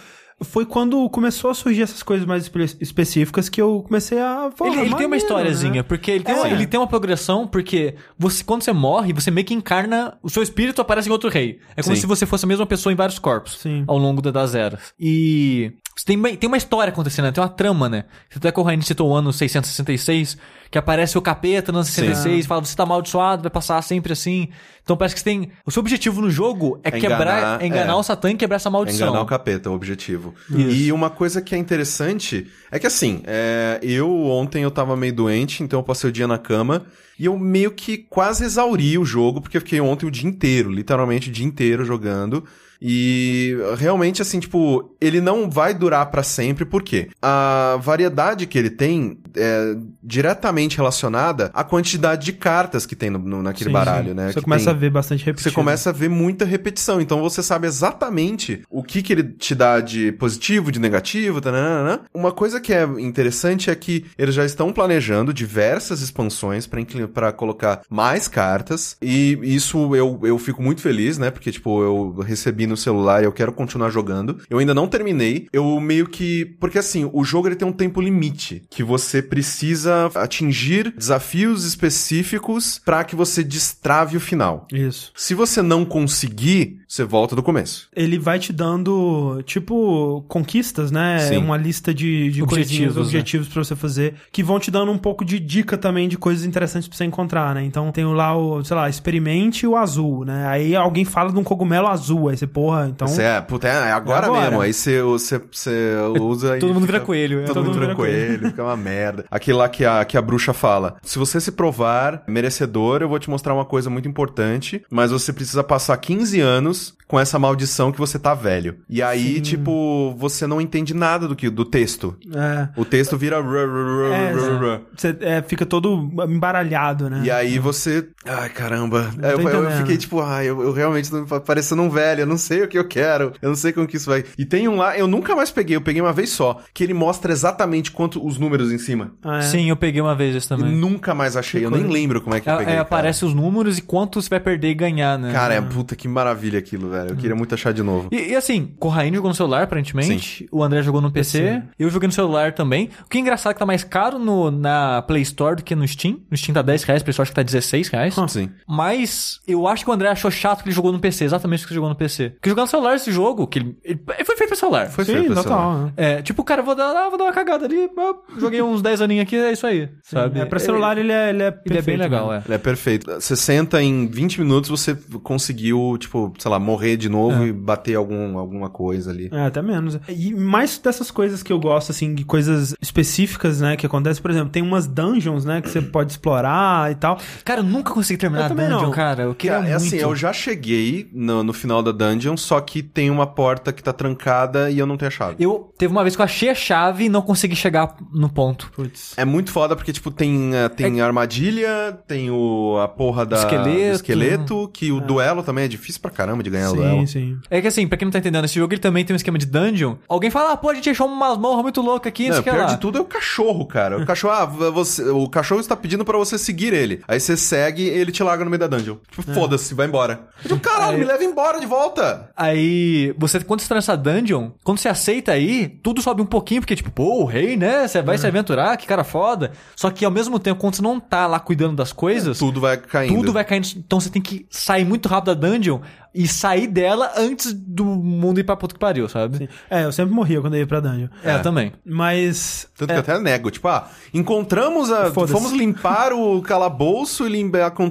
Foi 0.42 0.64
quando 0.64 1.06
começou 1.10 1.50
a 1.50 1.54
surgir 1.54 1.82
essas 1.82 2.02
coisas 2.02 2.26
mais 2.26 2.44
espe- 2.44 2.78
específicas 2.80 3.50
que 3.50 3.60
eu 3.60 3.82
comecei 3.86 4.18
a 4.18 4.50
falar. 4.56 4.70
Ele, 4.72 4.80
ele 4.86 4.94
tem 4.94 5.04
uma 5.06 5.16
historiazinha, 5.18 5.84
porque 5.84 6.10
ele 6.12 6.24
tem, 6.24 6.34
uma, 6.34 6.48
É. 6.48 6.52
ele 6.52 6.66
tem 6.66 6.80
uma 6.80 6.86
progressão, 6.86 7.46
porque 7.46 7.94
você, 8.18 8.42
quando 8.42 8.62
você 8.62 8.72
morre, 8.72 9.12
você 9.12 9.30
meio 9.30 9.46
que 9.46 9.52
encarna. 9.52 10.16
O 10.22 10.30
seu 10.30 10.42
espírito 10.42 10.80
aparece 10.80 11.10
em 11.10 11.12
outro 11.12 11.28
rei. 11.28 11.58
É 11.76 11.82
como 11.82 11.94
Sim. 11.94 12.00
se 12.00 12.06
você 12.06 12.24
fosse 12.24 12.46
a 12.46 12.48
mesma 12.48 12.64
pessoa 12.64 12.90
em 12.90 12.96
vários 12.96 13.18
corpos 13.18 13.58
Sim. 13.60 13.84
ao 13.86 13.98
longo 13.98 14.22
da- 14.22 14.30
das 14.30 14.54
eras. 14.54 14.94
E 14.98 15.72
tem, 16.06 16.16
uma- 16.16 16.34
tem 16.36 16.48
uma 16.48 16.56
história 16.56 16.90
acontecendo, 16.92 17.26
né? 17.26 17.32
tem 17.32 17.42
uma 17.42 17.48
trama, 17.50 17.88
né? 17.88 18.04
Você 18.30 18.38
até 18.38 18.50
que 18.52 18.58
o 18.60 18.62
Raine 18.62 18.82
citou 18.82 19.10
o 19.10 19.14
ano 19.14 19.32
666, 19.32 20.36
que 20.70 20.78
aparece 20.78 21.18
o 21.18 21.22
capeta 21.22 21.70
no 21.72 21.78
ano 21.78 21.84
66, 21.86 22.46
fala, 22.46 22.64
você 22.64 22.74
tá 22.76 22.84
amaldiçoado, 22.84 23.42
vai 23.42 23.50
passar 23.50 23.82
sempre 23.82 24.12
assim. 24.12 24.48
Então 24.82 24.96
parece 24.96 25.14
que 25.14 25.20
você 25.20 25.24
tem. 25.24 25.50
O 25.66 25.70
seu 25.70 25.80
objetivo 25.80 26.20
no 26.22 26.30
jogo 26.30 26.80
é, 26.82 26.88
É 26.88 26.90
quebrar, 26.92 27.20
enganar, 27.38 27.62
é 27.62 27.66
enganar 27.66 27.92
é. 27.92 27.96
o 27.96 28.02
Satã 28.02 28.30
e 28.30 28.34
quebrar 28.36 28.56
essa 28.56 28.68
É 28.68 28.72
maldição. 28.72 29.08
enganar 29.08 29.22
o 29.22 29.26
capeta, 29.26 29.70
o 29.70 29.74
objetivo. 29.74 30.34
E 30.48 30.90
uma 30.92 31.10
coisa 31.10 31.42
que 31.42 31.54
é 31.54 31.58
interessante 31.58 32.46
é 32.70 32.78
que 32.78 32.86
assim, 32.86 33.22
é, 33.26 33.78
eu 33.82 34.10
ontem 34.26 34.62
eu 34.62 34.70
tava 34.70 34.96
meio 34.96 35.12
doente, 35.12 35.62
então 35.62 35.80
eu 35.80 35.84
passei 35.84 36.08
o 36.08 36.12
dia 36.12 36.26
na 36.26 36.38
cama. 36.38 36.86
E 37.18 37.26
eu 37.26 37.38
meio 37.38 37.70
que 37.72 37.98
quase 37.98 38.44
exauri 38.44 38.96
o 38.96 39.04
jogo, 39.04 39.42
porque 39.42 39.58
eu 39.58 39.60
fiquei 39.60 39.78
ontem 39.78 40.06
o 40.06 40.10
dia 40.10 40.26
inteiro, 40.26 40.70
literalmente 40.72 41.28
o 41.28 41.32
dia 41.32 41.44
inteiro 41.44 41.84
jogando. 41.84 42.42
E 42.82 43.56
realmente, 43.76 44.22
assim, 44.22 44.40
tipo, 44.40 44.94
ele 45.00 45.20
não 45.20 45.50
vai 45.50 45.74
durar 45.74 46.06
para 46.10 46.22
sempre, 46.22 46.64
por 46.64 46.82
quê? 46.82 47.08
A 47.20 47.78
variedade 47.82 48.46
que 48.46 48.58
ele 48.58 48.70
tem 48.70 49.18
é 49.36 49.76
diretamente 50.02 50.76
relacionada 50.76 51.50
à 51.54 51.62
quantidade 51.62 52.24
de 52.24 52.32
cartas 52.32 52.84
que 52.86 52.96
tem 52.96 53.10
no, 53.10 53.18
no- 53.18 53.42
naquele 53.42 53.70
Sim, 53.70 53.74
baralho, 53.74 54.08
sim. 54.08 54.14
né? 54.14 54.28
Você 54.28 54.34
Que 54.38 54.44
começa 54.44 54.64
tem- 54.66 54.74
a 54.74 54.76
ver 54.76 54.90
bastante 54.90 55.24
repetido. 55.24 55.50
você 55.50 55.54
começa 55.54 55.90
a 55.90 55.92
ver 55.92 56.08
muita 56.08 56.44
repetição, 56.44 57.00
então 57.00 57.20
você 57.20 57.42
sabe 57.42 57.66
exatamente 57.66 58.62
o 58.70 58.82
que 58.82 59.02
que 59.02 59.12
ele 59.12 59.22
te 59.24 59.54
dá 59.54 59.80
de 59.80 60.12
positivo, 60.12 60.72
de 60.72 60.78
negativo, 60.80 61.40
tananana. 61.40 62.02
Uma 62.12 62.32
coisa 62.32 62.60
que 62.60 62.72
é 62.72 62.84
interessante 62.98 63.70
é 63.70 63.74
que 63.74 64.04
eles 64.18 64.34
já 64.34 64.44
estão 64.44 64.72
planejando 64.72 65.32
diversas 65.32 66.00
expansões 66.00 66.68
pra 67.12 67.32
colocar 67.32 67.82
mais 67.88 68.26
cartas, 68.26 68.96
e 69.02 69.38
isso 69.42 69.94
eu, 69.94 70.18
eu 70.22 70.38
fico 70.38 70.62
muito 70.62 70.80
feliz, 70.80 71.18
né, 71.18 71.30
porque, 71.30 71.52
tipo, 71.52 71.82
eu 71.82 72.16
recebi 72.20 72.66
no 72.70 72.76
celular 72.76 73.22
e 73.22 73.26
eu 73.26 73.32
quero 73.32 73.52
continuar 73.52 73.90
jogando. 73.90 74.38
Eu 74.48 74.58
ainda 74.58 74.74
não 74.74 74.88
terminei, 74.88 75.48
eu 75.52 75.78
meio 75.80 76.06
que... 76.06 76.56
Porque, 76.58 76.78
assim, 76.78 77.08
o 77.12 77.22
jogo 77.24 77.48
ele 77.48 77.56
tem 77.56 77.68
um 77.68 77.72
tempo 77.72 78.00
limite, 78.00 78.62
que 78.70 78.82
você 78.82 79.20
precisa 79.20 80.06
atingir 80.14 80.94
desafios 80.96 81.64
específicos 81.64 82.80
pra 82.84 83.04
que 83.04 83.14
você 83.14 83.44
destrave 83.44 84.16
o 84.16 84.20
final. 84.20 84.66
Isso. 84.72 85.12
Se 85.14 85.34
você 85.34 85.60
não 85.60 85.84
conseguir, 85.84 86.79
você 86.90 87.04
volta 87.04 87.36
do 87.36 87.42
começo. 87.42 87.88
Ele 87.94 88.18
vai 88.18 88.40
te 88.40 88.52
dando, 88.52 89.40
tipo, 89.44 90.24
conquistas, 90.26 90.90
né? 90.90 91.20
Sim. 91.20 91.36
Uma 91.36 91.56
lista 91.56 91.94
de, 91.94 92.30
de 92.32 92.42
Objetivos, 92.42 92.48
coisinhas, 92.68 92.96
né? 92.96 93.00
objetivos 93.02 93.46
pra 93.48 93.62
você 93.62 93.76
fazer, 93.76 94.14
que 94.32 94.42
vão 94.42 94.58
te 94.58 94.72
dando 94.72 94.90
um 94.90 94.98
pouco 94.98 95.24
de 95.24 95.38
dica 95.38 95.78
também 95.78 96.08
de 96.08 96.18
coisas 96.18 96.44
interessantes 96.44 96.88
pra 96.88 96.98
você 96.98 97.04
encontrar, 97.04 97.54
né? 97.54 97.62
Então 97.62 97.92
tem 97.92 98.04
lá 98.04 98.36
o, 98.36 98.64
sei 98.64 98.76
lá, 98.76 98.88
experimente 98.88 99.68
o 99.68 99.76
azul, 99.76 100.24
né? 100.24 100.48
Aí 100.48 100.74
alguém 100.74 101.04
fala 101.04 101.30
de 101.32 101.38
um 101.38 101.44
cogumelo 101.44 101.86
azul, 101.86 102.28
aí 102.28 102.36
você, 102.36 102.46
porra, 102.46 102.88
então... 102.88 103.06
Você 103.06 103.22
é, 103.22 103.40
puta, 103.40 103.68
é 103.68 103.92
agora, 103.92 104.26
É 104.26 104.28
agora. 104.28 104.42
mesmo. 104.46 104.60
Aí 104.60 104.72
você, 104.72 105.00
você, 105.00 105.40
você 105.50 105.94
usa 106.20 106.56
e 106.58 106.60
Todo 106.60 106.74
mundo 106.74 106.86
fica- 106.86 106.94
vira 106.94 107.04
coelho. 107.06 107.40
é. 107.42 107.44
Todo, 107.44 107.62
mundo 107.64 107.78
vira 107.78 107.94
coelho, 107.94 108.48
fica 108.48 108.64
uma 108.64 108.76
merda. 108.76 109.24
Aquele 109.30 109.56
lá 109.58 109.68
que 109.68 109.84
a, 109.84 110.04
que 110.04 110.16
a 110.16 110.22
bruxa 110.22 110.52
fala: 110.52 110.96
se 111.02 111.20
você 111.20 111.40
se 111.40 111.52
provar 111.52 112.24
merecedor, 112.26 113.00
eu 113.00 113.08
vou 113.08 113.18
te 113.20 113.30
mostrar 113.30 113.54
uma 113.54 113.64
coisa 113.64 113.88
muito 113.88 114.08
importante, 114.08 114.82
mas 114.90 115.12
você 115.12 115.32
precisa 115.32 115.62
passar 115.62 115.96
15 115.96 116.40
anos 116.40 116.79
com 117.06 117.18
essa 117.18 117.38
maldição 117.40 117.90
que 117.90 117.98
você 117.98 118.18
tá 118.20 118.34
velho. 118.34 118.76
E 118.88 119.02
aí, 119.02 119.34
Sim. 119.36 119.40
tipo, 119.40 120.14
você 120.16 120.46
não 120.46 120.60
entende 120.60 120.94
nada 120.94 121.26
do 121.26 121.34
que 121.34 121.50
do 121.50 121.64
texto. 121.64 122.16
É. 122.32 122.68
O 122.76 122.84
texto 122.84 123.16
vira. 123.18 123.36
É. 123.36 124.80
Você 124.96 125.16
é, 125.20 125.42
fica 125.42 125.66
todo 125.66 126.08
embaralhado, 126.28 127.10
né? 127.10 127.22
E 127.24 127.30
aí 127.30 127.58
você. 127.58 128.06
Ai, 128.24 128.48
caramba. 128.50 129.10
É, 129.22 129.32
Eu, 129.32 129.40
eu 129.40 129.42
entendendo. 129.42 129.76
fiquei 129.78 129.96
tipo, 129.96 130.20
ai, 130.20 130.46
eu, 130.48 130.62
eu 130.62 130.72
realmente 130.72 131.10
tô 131.10 131.40
parecendo 131.40 131.82
um 131.82 131.90
velho, 131.90 132.20
eu 132.20 132.26
não 132.26 132.38
sei 132.38 132.62
o 132.62 132.68
que 132.68 132.78
eu 132.78 132.86
quero, 132.86 133.32
eu 133.42 133.48
não 133.48 133.56
sei 133.56 133.72
como 133.72 133.86
que 133.86 133.96
isso 133.96 134.08
vai. 134.08 134.24
E 134.38 134.44
tem 134.44 134.68
um 134.68 134.76
lá, 134.76 134.96
eu 134.96 135.06
nunca 135.06 135.34
mais 135.34 135.50
peguei, 135.50 135.76
eu 135.76 135.80
peguei 135.80 136.00
uma 136.00 136.12
vez 136.12 136.30
só, 136.30 136.60
que 136.72 136.84
ele 136.84 136.94
mostra 136.94 137.32
exatamente 137.32 137.90
quanto 137.90 138.24
os 138.24 138.38
números 138.38 138.70
em 138.72 138.78
cima. 138.78 139.12
Ah, 139.24 139.38
é. 139.38 139.42
Sim, 139.42 139.68
eu 139.68 139.76
peguei 139.76 140.00
uma 140.00 140.14
vez 140.14 140.34
esse 140.36 140.50
Eu 140.52 140.58
também. 140.58 140.74
nunca 140.74 141.14
mais 141.14 141.36
achei, 141.36 141.60
Que 141.60 141.66
eu 141.66 141.70
nem 141.70 141.86
lembro 141.88 142.20
como 142.20 142.36
é 142.36 142.40
que 142.40 142.48
eu 142.48 142.52
É, 142.54 142.58
peguei. 142.58 142.72
é, 142.74 142.76
cara. 142.76 142.82
aparece 142.86 143.24
os 143.24 143.34
números 143.34 143.78
e 143.78 143.82
quanto 143.82 144.20
você 144.20 144.28
vai 144.28 144.40
perder 144.40 144.68
e 144.70 144.74
ganhar, 144.74 145.18
né? 145.18 145.32
Cara, 145.32 145.54
é 145.54 145.60
puta 145.60 145.96
que 145.96 146.06
maravilha 146.06 146.60
aquilo, 146.70 146.90
velho. 146.90 147.10
Eu 147.10 147.16
queria 147.16 147.34
muito 147.36 147.54
achar 147.54 147.72
de 147.72 147.82
novo. 147.82 148.08
E, 148.12 148.30
e 148.30 148.36
assim, 148.36 148.74
Corraine 148.78 149.16
jogou 149.16 149.28
no 149.28 149.34
celular, 149.34 149.62
aparentemente. 149.64 150.46
O 150.52 150.62
André 150.62 150.82
jogou 150.82 151.00
no 151.00 151.10
PC. 151.10 151.62
Eu 151.78 151.90
joguei 151.90 152.06
no 152.06 152.12
celular 152.12 152.52
também. 152.52 152.90
O 153.04 153.08
que 153.08 153.18
é 153.18 153.20
engraçado 153.20 153.50
é 153.50 153.54
que 153.54 153.58
tá 153.58 153.66
mais 153.66 153.82
caro 153.84 154.18
no, 154.18 154.50
na 154.50 155.02
Play 155.02 155.22
Store 155.22 155.56
do 155.56 155.62
que 155.64 155.74
no 155.74 155.86
Steam. 155.86 156.20
No 156.30 156.36
Steam 156.36 156.54
tá 156.54 156.62
10 156.62 156.82
reais, 156.84 157.02
Play 157.02 157.10
Store 157.10 157.24
acho 157.24 157.32
que 157.32 157.36
tá 157.36 157.42
16 157.42 157.88
reais. 157.88 158.14
Sim. 158.28 158.50
Mas 158.68 159.40
eu 159.46 159.66
acho 159.66 159.84
que 159.84 159.90
o 159.90 159.92
André 159.92 160.08
achou 160.08 160.30
chato 160.30 160.62
que 160.62 160.68
ele 160.68 160.74
jogou 160.74 160.92
no 160.92 160.98
PC, 161.00 161.24
exatamente 161.24 161.64
o 161.64 161.66
que 161.66 161.72
ele 161.72 161.76
jogou 161.76 161.90
no 161.90 161.96
PC. 161.96 162.30
Porque 162.30 162.48
jogar 162.50 162.62
no 162.62 162.68
celular 162.68 162.94
esse 162.96 163.10
jogo, 163.10 163.46
que 163.46 163.58
ele, 163.58 163.76
ele- 163.84 164.00
ele 164.14 164.24
foi 164.24 164.36
feito 164.36 164.48
pra 164.50 164.56
celular. 164.58 164.88
Foi 164.90 165.04
Sim, 165.04 165.12
feito 165.14 165.26
pra 165.32 165.42
total. 165.42 165.58
celular. 165.72 165.84
né? 165.86 165.92
É, 165.96 166.22
tipo, 166.22 166.44
cara, 166.44 166.62
vou 166.62 166.74
dar, 166.74 166.90
ah, 166.96 167.08
vou 167.08 167.18
dar 167.18 167.24
uma 167.24 167.32
cagada 167.32 167.64
ali. 167.66 167.88
ah, 167.98 168.14
Joguei 168.38 168.62
uns 168.62 168.80
10 168.82 169.00
aninhos 169.00 169.22
aqui, 169.22 169.36
é 169.36 169.52
isso 169.52 169.66
aí. 169.66 169.88
Sabe? 170.02 170.40
É, 170.40 170.44
pra 170.44 170.58
celular 170.58 170.96
ele 170.98 171.12
é, 171.12 171.30
ele 171.30 171.42
é 171.42 171.46
Ele 171.46 171.48
é 171.48 171.50
perfeito, 171.50 171.86
bem 171.86 171.96
legal, 171.96 172.30
né? 172.30 172.38
é. 172.44 172.48
Ele 172.48 172.54
é 172.54 172.58
perfeito. 172.58 173.10
Você 173.12 173.34
senta 173.34 173.82
em 173.82 174.06
20 174.06 174.40
minutos, 174.40 174.70
você 174.70 174.94
conseguiu, 175.22 175.96
tipo, 175.98 176.32
sei 176.38 176.50
lá, 176.50 176.58
morrer 176.60 176.96
de 176.96 177.08
novo 177.08 177.46
e 177.46 177.52
bater 177.52 177.94
algum, 177.96 178.38
alguma 178.38 178.68
coisa 178.70 179.10
ali. 179.10 179.28
É, 179.32 179.46
até 179.46 179.60
menos. 179.62 179.98
E 180.08 180.34
mais 180.34 180.78
dessas 180.78 181.10
coisas 181.10 181.42
que 181.42 181.52
eu 181.52 181.58
gosto, 181.58 181.90
assim, 181.90 182.14
de 182.14 182.24
coisas 182.24 182.74
específicas, 182.80 183.60
né, 183.60 183.76
que 183.76 183.86
acontecem, 183.86 184.22
por 184.22 184.30
exemplo, 184.30 184.50
tem 184.50 184.62
umas 184.62 184.86
dungeons, 184.86 185.44
né, 185.44 185.60
que 185.60 185.68
você 185.70 185.80
pode 185.82 186.12
explorar 186.12 186.90
e 186.92 186.94
tal. 186.94 187.18
Cara, 187.44 187.60
eu 187.60 187.64
nunca 187.64 187.92
consegui 187.92 188.18
terminar 188.18 188.42
Eu 188.42 188.46
a 188.46 188.48
também 188.50 188.66
dungeon, 188.68 188.82
não. 188.82 188.90
cara. 188.90 189.22
Eu 189.24 189.34
queria 189.34 189.56
Cara, 189.56 189.68
é 189.68 189.70
muito. 189.78 189.86
assim, 189.86 189.96
eu 189.96 190.14
já 190.14 190.32
cheguei 190.32 191.08
no, 191.12 191.42
no 191.42 191.52
final 191.52 191.82
da 191.82 191.92
dungeon, 191.92 192.36
só 192.36 192.60
que 192.60 192.82
tem 192.82 193.10
uma 193.10 193.26
porta 193.26 193.72
que 193.72 193.82
tá 193.82 193.92
trancada 193.92 194.70
e 194.70 194.78
eu 194.78 194.86
não 194.86 194.96
tenho 194.96 195.08
a 195.08 195.10
chave. 195.10 195.36
Eu 195.38 195.72
teve 195.78 195.90
uma 195.92 196.02
vez 196.02 196.14
que 196.14 196.20
eu 196.22 196.24
achei 196.24 196.48
a 196.50 196.54
chave 196.54 197.04
e 197.04 197.08
não 197.08 197.22
consegui 197.22 197.56
chegar 197.56 197.96
no 198.12 198.28
ponto. 198.28 198.70
Putz. 198.74 199.14
É 199.16 199.24
muito 199.24 199.50
foda 199.50 199.74
porque, 199.74 199.92
tipo, 199.92 200.10
tem, 200.10 200.54
eh, 200.54 200.68
tem 200.68 201.00
armadilha, 201.00 201.98
tem 202.06 202.30
o, 202.30 202.78
a 202.82 202.88
porra 202.88 203.24
da, 203.24 203.36
Esqueleto. 203.38 203.94
esqueleto, 203.94 204.70
que 204.72 204.92
o 204.92 205.00
duelo 205.00 205.42
também 205.42 205.64
é 205.64 205.68
difícil 205.68 206.00
pra 206.00 206.10
caramba 206.10 206.42
de 206.42 206.49
ganhar 206.50 206.70
o 206.70 206.74
duelo. 206.74 207.00
Sim, 207.00 207.06
sim. 207.06 207.38
É 207.50 207.60
que 207.60 207.66
assim, 207.68 207.86
pra 207.86 207.96
quem 207.96 208.06
não 208.06 208.12
tá 208.12 208.18
entendendo, 208.18 208.44
esse 208.44 208.54
jogo 208.54 208.72
ele 208.72 208.80
também 208.80 209.04
tem 209.04 209.14
um 209.14 209.16
esquema 209.16 209.38
de 209.38 209.46
dungeon. 209.46 209.94
Alguém 210.08 210.30
fala, 210.30 210.52
ah, 210.52 210.56
pô, 210.56 210.70
a 210.70 210.74
gente 210.74 210.90
achou 210.90 211.06
uma 211.06 211.28
masmorra 211.28 211.62
muito 211.62 211.80
louca 211.80 212.08
aqui, 212.08 212.24
não 212.28 212.28
Não, 212.28 212.34
sei 212.34 212.40
o 212.40 212.44
que 212.44 212.50
pior 212.50 212.66
lá. 212.68 212.74
de 212.74 212.80
tudo 212.80 212.98
é 212.98 213.00
o 213.00 213.04
cachorro, 213.04 213.64
cara. 213.66 213.98
O 213.98 214.06
cachorro, 214.06 214.34
ah, 214.34 214.44
você, 214.46 215.02
o 215.08 215.28
cachorro 215.28 215.60
está 215.60 215.76
pedindo 215.76 216.04
pra 216.04 216.18
você 216.18 216.36
seguir 216.38 216.72
ele. 216.72 217.00
Aí 217.08 217.18
você 217.20 217.36
segue 217.36 217.82
e 217.82 217.88
ele 217.88 218.12
te 218.12 218.22
larga 218.22 218.44
no 218.44 218.50
meio 218.50 218.60
da 218.60 218.66
dungeon. 218.66 218.96
Tipo, 219.10 219.22
foda-se, 219.32 219.74
vai 219.74 219.86
embora. 219.86 220.20
Eu 220.44 220.48
digo, 220.48 220.60
caralho, 220.60 220.98
me 220.98 221.04
leva 221.04 221.22
embora 221.24 221.60
de 221.60 221.66
volta. 221.66 222.30
Aí, 222.36 223.14
você, 223.18 223.40
quando 223.40 223.60
você 223.60 223.68
tá 223.68 223.74
nessa 223.74 223.96
dungeon, 223.96 224.50
quando 224.64 224.78
você 224.78 224.88
aceita 224.88 225.32
aí, 225.32 225.68
tudo 225.82 226.02
sobe 226.02 226.22
um 226.22 226.26
pouquinho, 226.26 226.60
porque 226.60 226.76
tipo, 226.76 226.90
pô, 226.90 227.22
o 227.22 227.24
rei, 227.24 227.56
né? 227.56 227.86
Você 227.86 228.02
vai 228.02 228.18
se 228.18 228.26
aventurar, 228.26 228.76
que 228.76 228.86
cara 228.86 229.04
foda. 229.04 229.52
Só 229.76 229.90
que 229.90 230.04
ao 230.04 230.10
mesmo 230.10 230.38
tempo, 230.38 230.60
quando 230.60 230.74
você 230.76 230.82
não 230.82 230.98
tá 231.00 231.26
lá 231.26 231.38
cuidando 231.38 231.76
das 231.76 231.92
coisas, 231.92 232.38
Tudo 232.38 232.60
vai 232.60 232.76
caindo. 232.76 233.14
tudo 233.14 233.32
vai 233.32 233.44
caindo. 233.44 233.66
Então 233.76 234.00
você 234.00 234.10
tem 234.10 234.20
que 234.22 234.46
sair 234.50 234.84
muito 234.84 235.08
rápido 235.08 235.34
da 235.34 235.48
dungeon 235.48 235.80
e 236.14 236.26
sair 236.26 236.66
dela 236.66 237.12
antes 237.16 237.52
do 237.52 237.84
mundo 237.84 238.40
ir 238.40 238.44
pra 238.44 238.56
puta 238.56 238.74
que 238.74 238.80
pariu, 238.80 239.08
sabe? 239.08 239.38
Sim. 239.38 239.48
É, 239.70 239.84
eu 239.84 239.92
sempre 239.92 240.14
morria 240.14 240.40
quando 240.40 240.54
eu 240.54 240.60
ia 240.60 240.66
pra 240.66 240.80
dungeon. 240.80 241.08
É, 241.24 241.34
eu 241.36 241.42
também. 241.42 241.72
Mas. 241.84 242.68
Tanto 242.76 242.90
é, 242.90 242.94
que 243.02 243.10
eu 243.10 243.14
até 243.14 243.22
nego, 243.22 243.50
tipo, 243.50 243.68
ah, 243.68 243.88
encontramos 244.12 244.90
a. 244.90 245.10
Foda-se. 245.12 245.32
Fomos 245.32 245.52
limpar 245.52 246.12
o 246.12 246.40
calabouço 246.42 247.26
e 247.26 247.30
lim- 247.30 247.50